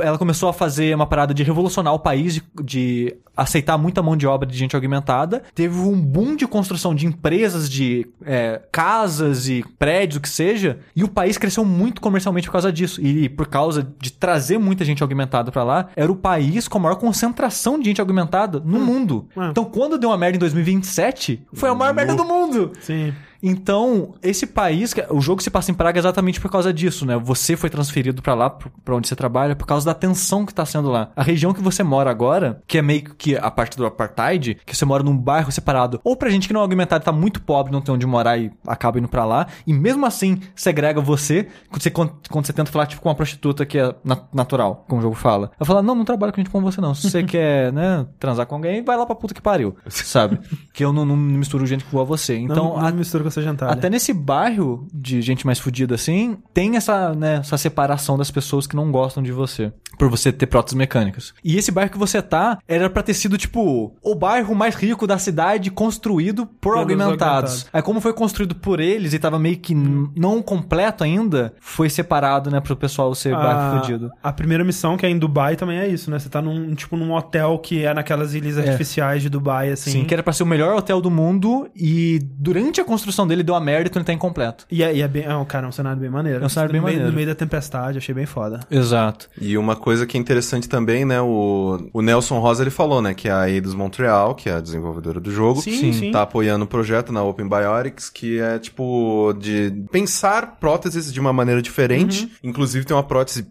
ela 0.00 0.16
começou 0.16 0.48
a 0.48 0.52
fazer 0.52 0.94
uma 0.94 1.06
parada 1.06 1.34
de 1.34 1.42
revolucionar 1.42 1.92
o 1.92 1.98
país, 1.98 2.34
de, 2.34 2.42
de 2.62 3.16
aceitar 3.36 3.76
muita 3.76 4.00
mão 4.02 4.16
de 4.16 4.26
obra 4.26 4.48
de 4.48 4.56
gente 4.56 4.76
augmentada. 4.76 5.42
Teve 5.54 5.76
um 5.78 6.00
boom 6.00 6.36
de 6.36 6.46
construção 6.46 6.94
de 6.94 7.06
empresas, 7.06 7.68
de 7.68 8.06
é, 8.24 8.60
casas 8.70 9.48
e 9.48 9.64
prédios, 9.78 10.18
o 10.18 10.20
que 10.20 10.28
seja. 10.28 10.78
E 10.94 11.02
o 11.02 11.08
país 11.08 11.36
cresceu 11.36 11.64
muito 11.64 12.00
comercialmente 12.00 12.46
por 12.46 12.52
causa 12.52 12.72
disso. 12.72 13.00
E 13.00 13.28
por 13.28 13.48
causa 13.48 13.86
de 13.98 14.12
trazer 14.12 14.58
muita 14.58 14.84
gente 14.84 15.02
augmentada 15.02 15.50
pra 15.50 15.64
lá, 15.64 15.88
era 15.96 16.10
o 16.10 16.16
país 16.16 16.68
com 16.68 16.78
a 16.78 16.82
maior 16.82 16.96
concentração 16.96 17.78
de 17.78 17.86
gente 17.86 18.00
augmentada 18.00 18.60
no 18.60 18.78
mundo. 18.78 19.28
Hum. 19.36 19.48
Então, 19.50 19.64
quando 19.64 19.98
deu 19.98 20.10
uma 20.10 20.18
merda 20.18 20.36
em 20.36 20.40
2027, 20.40 21.46
foi 21.52 21.68
a 21.68 21.74
maior 21.74 21.92
merda 21.92 22.14
do 22.14 22.24
mundo. 22.24 22.72
Sim. 22.80 23.12
Então, 23.46 24.14
esse 24.22 24.46
país, 24.46 24.94
que- 24.94 25.04
o 25.10 25.20
jogo 25.20 25.42
se 25.42 25.50
passa 25.50 25.70
em 25.70 25.74
Praga 25.74 25.98
exatamente 25.98 26.40
por 26.40 26.50
causa 26.50 26.72
disso, 26.72 27.04
né? 27.04 27.16
Você 27.22 27.56
foi 27.56 27.68
transferido 27.68 28.22
pra 28.22 28.32
lá, 28.34 28.48
pra 28.48 28.94
onde 28.96 29.06
você 29.06 29.14
trabalha, 29.14 29.54
por 29.54 29.66
causa 29.66 29.84
da 29.84 29.92
tensão 29.92 30.46
que 30.46 30.54
tá 30.54 30.64
sendo 30.64 30.88
lá. 30.90 31.10
A 31.14 31.22
região 31.22 31.52
que 31.52 31.60
você 31.60 31.82
mora 31.82 32.10
agora, 32.10 32.62
que 32.66 32.78
é 32.78 32.82
meio 32.82 33.02
que 33.02 33.36
a 33.36 33.50
parte 33.50 33.76
do 33.76 33.84
apartheid, 33.84 34.56
que 34.64 34.74
você 34.74 34.86
mora 34.86 35.02
num 35.02 35.14
bairro 35.16 35.52
separado, 35.52 36.00
ou 36.02 36.16
pra 36.16 36.30
gente 36.30 36.48
que 36.48 36.54
não 36.54 36.60
é 36.60 36.64
augmentado, 36.64 37.04
tá 37.04 37.12
muito 37.12 37.42
pobre, 37.42 37.70
não 37.70 37.82
tem 37.82 37.94
onde 37.94 38.06
morar 38.06 38.38
e 38.38 38.50
acaba 38.66 38.98
indo 38.98 39.08
pra 39.08 39.26
lá, 39.26 39.46
e 39.66 39.74
mesmo 39.74 40.06
assim 40.06 40.40
segrega 40.56 41.00
você, 41.02 41.46
quando 41.68 41.82
você, 41.82 41.90
quando 41.90 42.46
você 42.46 42.52
tenta 42.54 42.72
falar 42.72 42.86
tipo 42.86 43.02
com 43.02 43.10
uma 43.10 43.14
prostituta 43.14 43.66
que 43.66 43.78
é 43.78 43.94
na- 44.02 44.22
natural, 44.32 44.86
como 44.88 45.00
o 45.00 45.02
jogo 45.02 45.14
fala. 45.14 45.50
Ela 45.58 45.66
fala: 45.66 45.82
"Não, 45.82 45.94
não 45.94 46.04
trabalho 46.06 46.32
com 46.32 46.40
gente 46.40 46.48
como 46.50 46.70
você 46.70 46.80
não. 46.80 46.94
Se 46.94 47.10
você 47.10 47.22
quer, 47.24 47.70
né, 47.74 48.06
transar 48.18 48.46
com 48.46 48.54
alguém, 48.54 48.82
vai 48.82 48.96
lá 48.96 49.04
pra 49.04 49.14
puta 49.14 49.34
que 49.34 49.42
pariu", 49.42 49.76
sabe? 49.88 50.38
que 50.72 50.82
eu 50.84 50.92
não, 50.94 51.04
não 51.04 51.16
misturo 51.16 51.66
gente 51.66 51.84
a 51.94 52.02
você. 52.04 52.36
Então, 52.36 52.54
Então, 52.56 52.76
não 52.78 52.86
a- 52.86 52.90
mistura 52.92 53.22
com 53.22 53.33
essa 53.40 53.42
jantada. 53.42 53.72
até 53.72 53.88
nesse 53.90 54.12
bairro 54.12 54.86
de 54.92 55.20
gente 55.22 55.44
mais 55.46 55.58
fodida 55.58 55.94
assim, 55.94 56.36
tem 56.52 56.76
essa, 56.76 57.12
né, 57.14 57.36
essa 57.36 57.56
separação 57.58 58.16
das 58.16 58.30
pessoas 58.30 58.66
que 58.66 58.76
não 58.76 58.90
gostam 58.90 59.22
de 59.22 59.32
você. 59.32 59.72
por 59.96 60.10
você 60.10 60.32
ter 60.32 60.46
próteses 60.46 60.76
mecânicas. 60.76 61.32
E 61.44 61.56
esse 61.56 61.70
bairro 61.70 61.88
que 61.92 61.96
você 61.98 62.20
tá 62.20 62.58
era 62.66 62.90
pra 62.90 63.00
ter 63.00 63.14
sido, 63.14 63.38
tipo, 63.38 63.94
o 64.02 64.14
bairro 64.16 64.52
mais 64.52 64.74
rico 64.74 65.06
da 65.06 65.18
cidade 65.18 65.70
construído 65.70 66.46
por 66.46 66.72
Pelos 66.74 66.78
augmentados. 66.80 67.12
augmentados. 67.12 67.66
Aí 67.72 67.80
como 67.80 68.00
foi 68.00 68.12
construído 68.12 68.56
por 68.56 68.80
eles 68.80 69.12
e 69.14 69.20
tava 69.20 69.38
meio 69.38 69.56
que 69.56 69.72
n- 69.72 70.10
não 70.16 70.42
completo 70.42 71.04
ainda, 71.04 71.54
foi 71.60 71.88
separado, 71.88 72.50
né, 72.50 72.58
pro 72.60 72.74
pessoal 72.74 73.14
ser 73.14 73.36
bairro 73.36 73.78
fudido. 73.82 74.10
A 74.20 74.32
primeira 74.32 74.64
missão, 74.64 74.96
que 74.96 75.06
é 75.06 75.08
em 75.08 75.16
Dubai, 75.16 75.54
também 75.54 75.78
é 75.78 75.86
isso, 75.86 76.10
né? 76.10 76.18
Você 76.18 76.28
tá 76.28 76.42
num, 76.42 76.74
tipo, 76.74 76.96
num 76.96 77.12
hotel 77.14 77.56
que 77.60 77.84
é 77.84 77.94
naquelas 77.94 78.34
ilhas 78.34 78.58
artificiais 78.58 79.22
de 79.22 79.28
Dubai, 79.28 79.70
assim. 79.70 79.92
Sim, 79.92 80.04
que 80.04 80.12
era 80.12 80.24
pra 80.24 80.32
ser 80.32 80.42
o 80.42 80.46
melhor 80.46 80.74
hotel 80.76 81.00
do 81.00 81.08
mundo 81.10 81.68
e 81.76 82.18
durante 82.36 82.80
a 82.80 82.84
construção 82.84 83.13
dele 83.26 83.42
deu 83.42 83.54
a 83.54 83.60
merda 83.60 83.88
então 83.88 84.00
ele 84.00 84.06
tá 84.06 84.12
incompleto. 84.12 84.66
E 84.70 84.82
é, 84.82 84.94
e 84.94 85.02
é 85.02 85.08
bem. 85.08 85.24
É, 85.24 85.34
um, 85.36 85.44
cara, 85.44 85.66
é 85.66 85.68
um 85.68 85.72
cenário 85.72 86.00
bem 86.00 86.10
maneiro. 86.10 86.42
É 86.42 86.46
um 86.46 86.48
cenário 86.48 86.68
no 86.70 86.72
bem 86.72 86.80
meio, 86.82 86.92
maneiro. 86.94 87.10
No 87.10 87.14
meio 87.16 87.28
da 87.28 87.34
tempestade, 87.34 87.98
achei 87.98 88.14
bem 88.14 88.26
foda. 88.26 88.60
Exato. 88.70 89.28
E 89.40 89.56
uma 89.56 89.76
coisa 89.76 90.06
que 90.06 90.16
é 90.16 90.20
interessante 90.20 90.68
também, 90.68 91.04
né? 91.04 91.20
O, 91.20 91.88
o 91.92 92.02
Nelson 92.02 92.38
Rosa 92.40 92.62
ele 92.64 92.70
falou, 92.70 93.00
né? 93.00 93.14
Que 93.14 93.28
a 93.28 93.48
Eidos 93.48 93.74
Montreal, 93.74 94.34
que 94.34 94.48
é 94.48 94.54
a 94.54 94.60
desenvolvedora 94.60 95.20
do 95.20 95.30
jogo, 95.30 95.60
Sim, 95.60 95.92
sim. 95.92 96.10
tá 96.10 96.22
apoiando 96.22 96.64
o 96.64 96.68
projeto 96.68 97.12
na 97.12 97.22
Open 97.22 97.48
Biotics, 97.48 98.10
que 98.10 98.40
é 98.40 98.58
tipo 98.58 99.32
de 99.38 99.72
pensar 99.92 100.56
próteses 100.58 101.12
de 101.12 101.20
uma 101.20 101.32
maneira 101.32 101.60
diferente. 101.62 102.30
Inclusive 102.42 102.84
tem 102.84 102.96
uma 102.96 103.02
prótese. 103.02 103.46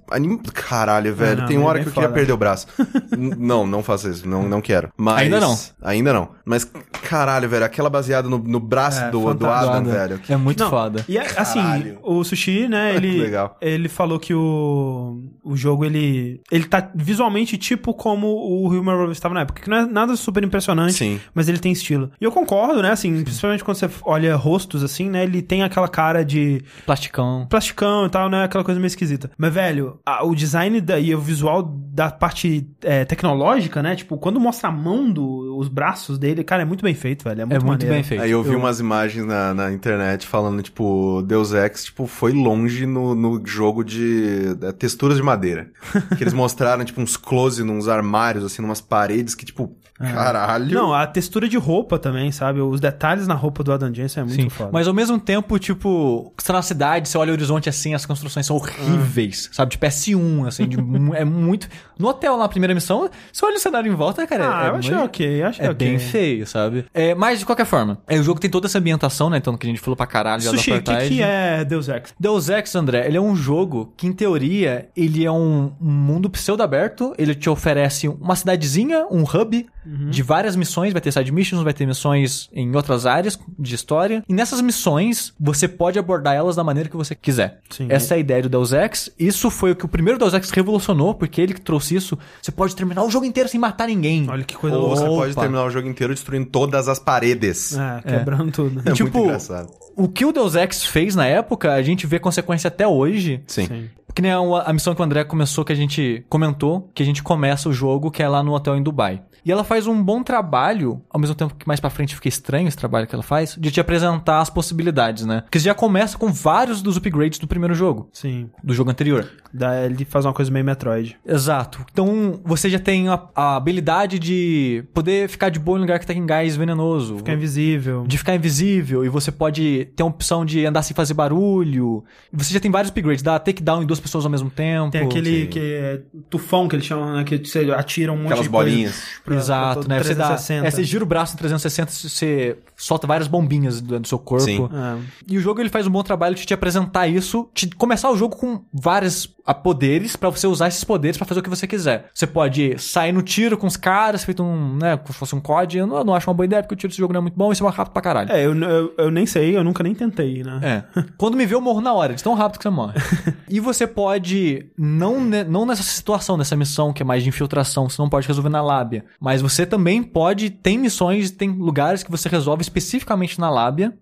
Caralho, 0.53 1.13
velho. 1.13 1.33
Uhum. 1.35 1.39
não, 1.41 1.47
tem 1.47 1.57
hora 1.59 1.79
que 1.81 1.87
eu 1.89 1.91
queria 1.93 2.07
foda. 2.09 2.17
perder 2.19 2.33
o 2.33 2.37
braço. 2.37 2.67
Não, 3.15 3.65
não 3.67 3.83
faça 3.83 4.09
isso. 4.09 4.27
Não, 4.27 4.47
não 4.47 4.61
quero. 4.61 4.89
Mas, 4.97 5.23
Ainda 5.23 5.39
não. 5.39 5.57
Ainda 5.81 6.13
não. 6.13 6.29
Mas, 6.45 6.69
caralho, 7.07 7.47
velho. 7.47 7.63
Aquela 7.63 7.89
baseada 7.89 8.27
no, 8.27 8.37
no 8.37 8.59
braço 8.59 9.01
É, 9.01 9.11
do, 9.11 9.33
do 9.33 9.45
Foda. 9.61 9.81
velho. 9.91 10.19
É 10.29 10.35
muito 10.37 10.59
Não, 10.63 10.69
foda. 10.69 11.05
E 11.07 11.17
é, 11.17 11.21
assim, 11.37 11.61
Caralho. 11.61 11.97
o 12.03 12.23
Sushi, 12.23 12.67
né, 12.67 12.95
ele, 12.95 13.19
legal. 13.19 13.57
ele 13.61 13.87
falou 13.89 14.19
que 14.19 14.33
o, 14.33 15.21
o 15.43 15.55
jogo, 15.55 15.85
ele, 15.85 16.41
ele 16.51 16.65
tá 16.65 16.89
visualmente 16.95 17.57
tipo 17.57 17.93
como 17.93 18.27
o 18.27 18.67
Human 18.67 18.91
Revolution 18.93 19.11
estava 19.11 19.33
na 19.33 19.41
época, 19.41 19.61
que 19.61 19.69
não 19.69 19.77
é 19.77 19.85
nada 19.85 20.15
super 20.15 20.43
impressionante, 20.43 20.93
Sim. 20.93 21.19
mas 21.33 21.47
ele 21.49 21.57
tem 21.59 21.71
estilo. 21.71 22.11
E 22.19 22.23
eu 22.25 22.31
concordo, 22.31 22.81
né, 22.81 22.91
assim, 22.91 23.23
principalmente 23.23 23.63
quando 23.63 23.77
você 23.77 23.89
olha 24.03 24.35
rostos, 24.35 24.83
assim, 24.83 25.09
né, 25.09 25.23
ele 25.23 25.41
tem 25.41 25.63
aquela 25.63 25.87
cara 25.87 26.23
de 26.23 26.61
Plasticão. 26.85 27.45
plasticão 27.49 28.05
e 28.05 28.09
tal, 28.09 28.29
né, 28.29 28.43
aquela 28.43 28.63
coisa 28.63 28.79
meio 28.79 28.87
esquisita. 28.87 29.29
Mas, 29.37 29.53
velho, 29.53 29.99
a- 30.05 30.23
o 30.23 30.35
design 30.35 30.79
da, 30.79 30.99
e 30.99 31.13
o 31.13 31.19
visual 31.19 31.63
da 31.63 32.09
parte 32.11 32.67
é, 32.83 33.03
tecnológica, 33.05 33.81
né, 33.81 33.95
tipo, 33.95 34.17
quando 34.17 34.39
mostra 34.39 34.69
a 34.69 34.71
mão 34.71 35.11
do, 35.11 35.57
os 35.57 35.67
braços 35.67 36.17
dele, 36.17 36.43
cara, 36.43 36.61
é 36.61 36.65
muito 36.65 36.83
bem 36.83 36.93
feito, 36.93 37.23
velho, 37.23 37.41
é 37.41 37.45
muito, 37.45 37.61
É 37.61 37.65
muito 37.65 37.85
bem 37.85 38.03
feito. 38.03 38.21
Aí 38.21 38.31
eu 38.31 38.41
vi 38.43 38.55
umas 38.55 38.79
imagens 38.79 39.25
na, 39.25 39.42
na 39.51 39.71
internet 39.71 40.27
falando, 40.27 40.61
tipo, 40.61 41.23
Deus 41.23 41.53
Ex, 41.53 41.85
tipo, 41.85 42.05
foi 42.05 42.31
longe 42.33 42.85
no, 42.85 43.15
no 43.15 43.41
jogo 43.43 43.83
de 43.83 44.55
é, 44.61 44.71
texturas 44.71 45.17
de 45.17 45.23
madeira. 45.23 45.71
que 46.15 46.23
eles 46.23 46.33
mostraram, 46.33 46.85
tipo, 46.85 47.01
uns 47.01 47.17
close 47.17 47.63
nos 47.63 47.87
armários, 47.87 48.43
assim, 48.43 48.61
numas 48.61 48.79
paredes 48.79 49.33
que, 49.33 49.43
tipo, 49.45 49.75
caralho. 49.99 50.73
Não, 50.73 50.93
a 50.93 51.05
textura 51.07 51.47
de 51.47 51.57
roupa 51.57 51.97
também, 51.99 52.31
sabe? 52.31 52.59
Os 52.61 52.79
detalhes 52.79 53.27
na 53.27 53.33
roupa 53.35 53.63
do 53.63 53.71
Adam 53.71 53.93
Jensen 53.93 54.21
é 54.21 54.25
muito 54.25 54.41
Sim, 54.41 54.49
foda. 54.49 54.69
mas 54.73 54.87
ao 54.87 54.93
mesmo 54.93 55.19
tempo, 55.19 55.57
tipo, 55.59 56.33
você 56.37 56.47
tá 56.47 56.53
na 56.53 56.61
cidade, 56.61 57.07
você 57.09 57.17
olha 57.17 57.29
o 57.31 57.33
horizonte 57.33 57.69
assim, 57.69 57.93
as 57.93 58.05
construções 58.05 58.45
são 58.45 58.55
horríveis, 58.55 59.49
sabe? 59.51 59.71
Tipo 59.71 59.85
S1, 59.85 60.47
assim, 60.47 60.67
de 60.67 60.77
é 61.15 61.23
muito. 61.25 61.67
No 61.95 62.07
hotel, 62.07 62.37
na 62.39 62.49
primeira 62.49 62.73
missão, 62.73 63.07
você 63.31 63.45
olha 63.45 63.55
o 63.55 63.59
cenário 63.59 63.89
em 63.89 63.95
volta, 63.95 64.25
cara. 64.25 64.43
Ah, 64.49 64.65
é, 64.65 64.69
eu 64.69 64.75
achei 64.77 64.91
muito- 64.95 65.05
ok, 65.05 65.43
achei 65.43 65.65
É 65.65 65.69
ok. 65.69 65.87
bem 65.87 65.99
feio, 65.99 66.47
sabe? 66.47 66.85
É, 66.91 67.13
mas, 67.13 67.37
de 67.37 67.45
qualquer 67.45 67.67
forma, 67.67 67.99
é, 68.07 68.19
o 68.19 68.23
jogo 68.23 68.39
tem 68.39 68.49
toda 68.49 68.65
essa 68.65 68.79
ambientação, 68.79 69.29
né? 69.29 69.37
Então, 69.37 69.55
que 69.55 69.67
a 69.67 69.69
gente 69.69 69.79
falou 69.79 69.95
pra 69.95 70.07
caralho 70.07 70.41
já 70.41 70.49
Sushi, 70.49 70.71
da 70.71 70.77
o 70.77 71.07
que, 71.07 71.21
é 71.21 71.63
Deus 71.63 71.87
Ex? 71.87 72.13
Deus 72.19 72.49
Ex, 72.49 72.75
André, 72.75 73.05
ele 73.05 73.15
é 73.15 73.21
um 73.21 73.35
jogo 73.35 73.93
que, 73.95 74.07
em 74.07 74.11
teoria, 74.11 74.89
ele 74.97 75.23
é 75.23 75.31
um 75.31 75.71
mundo 75.79 76.31
pseudo-aberto. 76.31 77.13
Ele 77.15 77.35
te 77.35 77.47
oferece 77.47 78.07
uma 78.07 78.35
cidadezinha, 78.35 79.05
um 79.11 79.21
hub 79.23 79.65
de 79.85 80.21
várias 80.21 80.55
missões. 80.55 80.93
Vai 80.93 81.01
ter 81.01 81.11
side 81.11 81.31
missions, 81.31 81.63
vai 81.63 81.73
ter 81.73 81.85
missões 81.85 82.49
em 82.53 82.75
outras 82.75 83.05
áreas 83.05 83.39
de 83.57 83.75
história. 83.75 84.23
E 84.27 84.33
nessas 84.33 84.61
missões, 84.61 85.33
você 85.39 85.67
pode 85.67 85.99
abordar 85.99 86.35
elas 86.35 86.55
da 86.55 86.63
maneira 86.63 86.89
que 86.89 86.95
você 86.95 87.15
quiser. 87.15 87.59
Sim. 87.69 87.87
Essa 87.89 88.13
é 88.13 88.17
a 88.17 88.19
ideia 88.19 88.41
do 88.43 88.49
Deus 88.49 88.71
Ex. 88.71 89.09
Isso 89.17 89.49
foi 89.49 89.71
o 89.71 89.75
que 89.75 89.85
o 89.85 89.87
primeiro 89.87 90.19
Deus 90.19 90.33
Ex 90.33 90.49
revolucionou, 90.51 91.13
porque 91.13 91.41
ele 91.41 91.53
que 91.53 91.61
trouxe 91.61 91.95
isso. 91.95 92.17
Você 92.41 92.51
pode 92.51 92.75
terminar 92.75 93.03
o 93.03 93.09
jogo 93.09 93.25
inteiro 93.25 93.49
sem 93.49 93.59
matar 93.59 93.87
ninguém. 93.87 94.27
Olha 94.29 94.43
que 94.43 94.55
coisa 94.55 94.75
Ou 94.75 94.87
louca. 94.87 95.01
você 95.01 95.07
pode 95.07 95.35
terminar 95.35 95.65
o 95.65 95.69
jogo 95.69 95.87
inteiro 95.87 96.13
destruindo 96.13 96.47
todas 96.47 96.87
as 96.87 96.99
paredes. 96.99 97.77
É, 97.77 98.01
quebrando 98.01 98.51
tudo. 98.51 98.81
É 98.85 98.93
tipo, 98.93 99.11
muito 99.11 99.27
engraçado. 99.27 99.69
o 99.95 100.07
que 100.07 100.25
o 100.25 100.31
Deus 100.31 100.55
Ex 100.55 100.85
fez 100.85 101.15
na 101.15 101.25
época, 101.25 101.73
a 101.73 101.81
gente 101.81 102.05
vê 102.07 102.19
consequência 102.19 102.67
até 102.67 102.87
hoje. 102.87 103.41
Sim. 103.47 103.67
Sim. 103.67 103.89
Que 104.13 104.21
nem 104.21 104.31
a, 104.31 104.37
a 104.37 104.73
missão 104.73 104.93
que 104.93 105.01
o 105.01 105.05
André 105.05 105.23
começou, 105.23 105.65
que 105.65 105.71
a 105.71 105.75
gente 105.75 106.25
comentou, 106.29 106.89
que 106.93 107.01
a 107.01 107.05
gente 107.05 107.23
começa 107.23 107.69
o 107.69 107.73
jogo, 107.73 108.11
que 108.11 108.21
é 108.21 108.27
lá 108.27 108.43
no 108.43 108.53
hotel 108.53 108.75
em 108.77 108.83
Dubai. 108.83 109.21
E 109.45 109.51
ela 109.51 109.63
faz 109.63 109.87
um 109.87 110.01
bom 110.01 110.23
trabalho, 110.23 111.01
ao 111.09 111.19
mesmo 111.19 111.35
tempo 111.35 111.53
que 111.55 111.67
mais 111.67 111.79
pra 111.79 111.89
frente 111.89 112.15
fica 112.15 112.29
estranho 112.29 112.67
esse 112.67 112.77
trabalho 112.77 113.05
que 113.05 113.13
ela 113.13 113.23
faz, 113.23 113.57
de 113.59 113.71
te 113.71 113.79
apresentar 113.79 114.39
as 114.39 114.49
possibilidades, 114.49 115.25
né? 115.25 115.41
Porque 115.41 115.59
você 115.59 115.65
já 115.65 115.75
começa 115.75 116.17
com 116.17 116.31
vários 116.31 116.81
dos 116.81 116.95
upgrades 116.95 117.39
do 117.39 117.47
primeiro 117.47 117.73
jogo, 117.75 118.09
Sim. 118.13 118.49
do 118.63 118.73
jogo 118.73 118.89
anterior. 118.89 119.29
Daí 119.53 119.85
ele 119.85 120.05
faz 120.05 120.25
uma 120.25 120.33
coisa 120.33 120.49
meio 120.49 120.63
Metroid. 120.63 121.17
Exato. 121.25 121.85
Então 121.91 122.39
você 122.45 122.69
já 122.69 122.79
tem 122.79 123.09
a, 123.09 123.21
a 123.35 123.55
habilidade 123.57 124.17
de 124.17 124.85
poder 124.93 125.27
ficar 125.27 125.49
de 125.49 125.59
boa 125.59 125.77
em 125.77 125.81
lugar 125.81 125.99
que 125.99 126.07
tá 126.07 126.13
em 126.13 126.25
gás 126.25 126.55
venenoso. 126.55 127.17
Fica 127.17 127.33
invisível. 127.33 128.05
de 128.07 128.17
ficar 128.17 128.35
invisível 128.35 129.03
e 129.03 129.09
você 129.09 129.31
pode 129.31 129.89
ter 129.95 130.03
a 130.03 130.05
opção 130.05 130.45
de 130.45 130.65
andar 130.65 130.83
sem 130.83 130.95
fazer 130.95 131.13
barulho. 131.13 132.03
Você 132.31 132.53
já 132.53 132.61
tem 132.61 132.71
vários 132.71 132.89
upgrades, 132.91 133.21
dá 133.21 133.37
takedown 133.37 133.83
em 133.83 133.85
duas 133.85 133.99
pessoas 134.03 134.25
ao 134.25 134.29
mesmo 134.31 134.49
tempo. 134.49 134.91
Tem 134.91 135.01
aquele 135.01 135.41
sim. 135.43 135.47
que 135.47 135.59
é 135.59 136.01
tufão 136.29 136.67
que 136.67 136.75
eles 136.75 136.85
chamam, 136.85 137.15
né? 137.15 137.23
Que 137.23 137.37
você 137.39 137.71
atira 137.71 138.11
um 138.11 138.17
monte 138.17 138.25
Aquelas 138.27 138.43
de 138.43 138.49
bolinhas. 138.49 138.93
pra- 139.23 139.23
pra 139.25 139.35
Exato, 139.35 139.79
todo 139.81 139.89
né? 139.89 139.97
Você, 140.03 140.13
dá, 140.15 140.27
360. 140.27 140.67
é, 140.67 140.71
você 140.71 140.83
gira 140.83 141.03
o 141.03 141.07
braço 141.07 141.33
em 141.33 141.37
360, 141.37 141.91
você 141.91 142.57
solta 142.77 143.07
várias 143.07 143.27
bombinhas 143.27 143.81
do, 143.81 143.99
do 143.99 144.07
seu 144.07 144.19
corpo. 144.19 144.45
Sim. 144.45 144.69
É. 144.71 144.97
E 145.27 145.37
o 145.37 145.41
jogo 145.41 145.59
ele 145.61 145.69
faz 145.69 145.87
um 145.87 145.91
bom 145.91 146.03
trabalho 146.03 146.35
de 146.35 146.45
te 146.45 146.53
apresentar 146.53 147.07
isso, 147.07 147.49
te 147.53 147.67
começar 147.69 148.11
o 148.11 148.17
jogo 148.17 148.35
com 148.35 148.61
vários 148.73 149.33
ah, 149.45 149.53
poderes 149.53 150.15
pra 150.15 150.29
você 150.29 150.47
usar 150.47 150.67
esses 150.67 150.83
poderes 150.83 151.17
pra 151.17 151.25
fazer 151.25 151.41
o 151.41 151.43
que 151.43 151.49
você 151.49 151.67
quiser. 151.67 152.09
Você 152.13 152.25
pode 152.25 152.77
sair 152.79 153.11
no 153.11 153.21
tiro 153.21 153.57
com 153.57 153.67
os 153.67 153.75
caras, 153.75 154.23
feito 154.23 154.41
um, 154.41 154.77
né, 154.77 154.97
como 154.97 155.13
se 155.13 155.19
fosse 155.19 155.35
um 155.35 155.41
COD. 155.41 155.79
Eu 155.79 155.87
não, 155.87 155.97
eu 155.97 156.03
não 156.03 156.15
acho 156.15 156.29
uma 156.29 156.33
boa 156.33 156.45
ideia 156.45 156.63
porque 156.63 156.73
o 156.73 156.77
tiro 156.77 156.89
desse 156.89 156.99
jogo 156.99 157.13
não 157.13 157.19
é 157.19 157.21
muito 157.21 157.35
bom 157.35 157.51
e 157.51 157.55
você 157.55 157.63
morre 157.63 157.75
rápido 157.75 157.93
pra 157.93 158.01
caralho. 158.01 158.31
É, 158.31 158.45
eu, 158.45 158.55
eu, 158.55 158.93
eu 158.97 159.11
nem 159.11 159.25
sei, 159.25 159.55
eu 159.55 159.63
nunca 159.63 159.83
nem 159.83 159.93
tentei, 159.93 160.43
né? 160.43 160.59
É. 160.95 161.01
Quando 161.17 161.35
me 161.35 161.45
vê, 161.45 161.55
eu 161.55 161.61
morro 161.61 161.81
na 161.81 161.93
hora, 161.93 162.13
de 162.13 162.23
tão 162.23 162.33
rápido 162.33 162.59
que 162.59 162.63
você 162.63 162.69
morre. 162.69 162.93
e 163.49 163.59
você 163.59 163.85
pode, 163.85 164.67
não, 164.77 165.19
não 165.19 165.65
nessa 165.65 165.83
situação, 165.83 166.37
nessa 166.37 166.55
missão 166.55 166.93
que 166.93 167.01
é 167.01 167.05
mais 167.05 167.23
de 167.23 167.29
infiltração, 167.29 167.89
você 167.89 168.01
não 168.01 168.09
pode 168.09 168.27
resolver 168.27 168.49
na 168.49 168.61
lábia. 168.61 169.05
Mas 169.19 169.41
você 169.41 169.65
também 169.65 170.01
pode, 170.01 170.49
tem 170.49 170.77
missões, 170.77 171.31
tem 171.31 171.49
lugares 171.49 172.03
que 172.03 172.11
você 172.11 172.29
resolve 172.29 172.61
especificamente 172.61 173.39
na 173.39 173.49
lábia. 173.49 173.93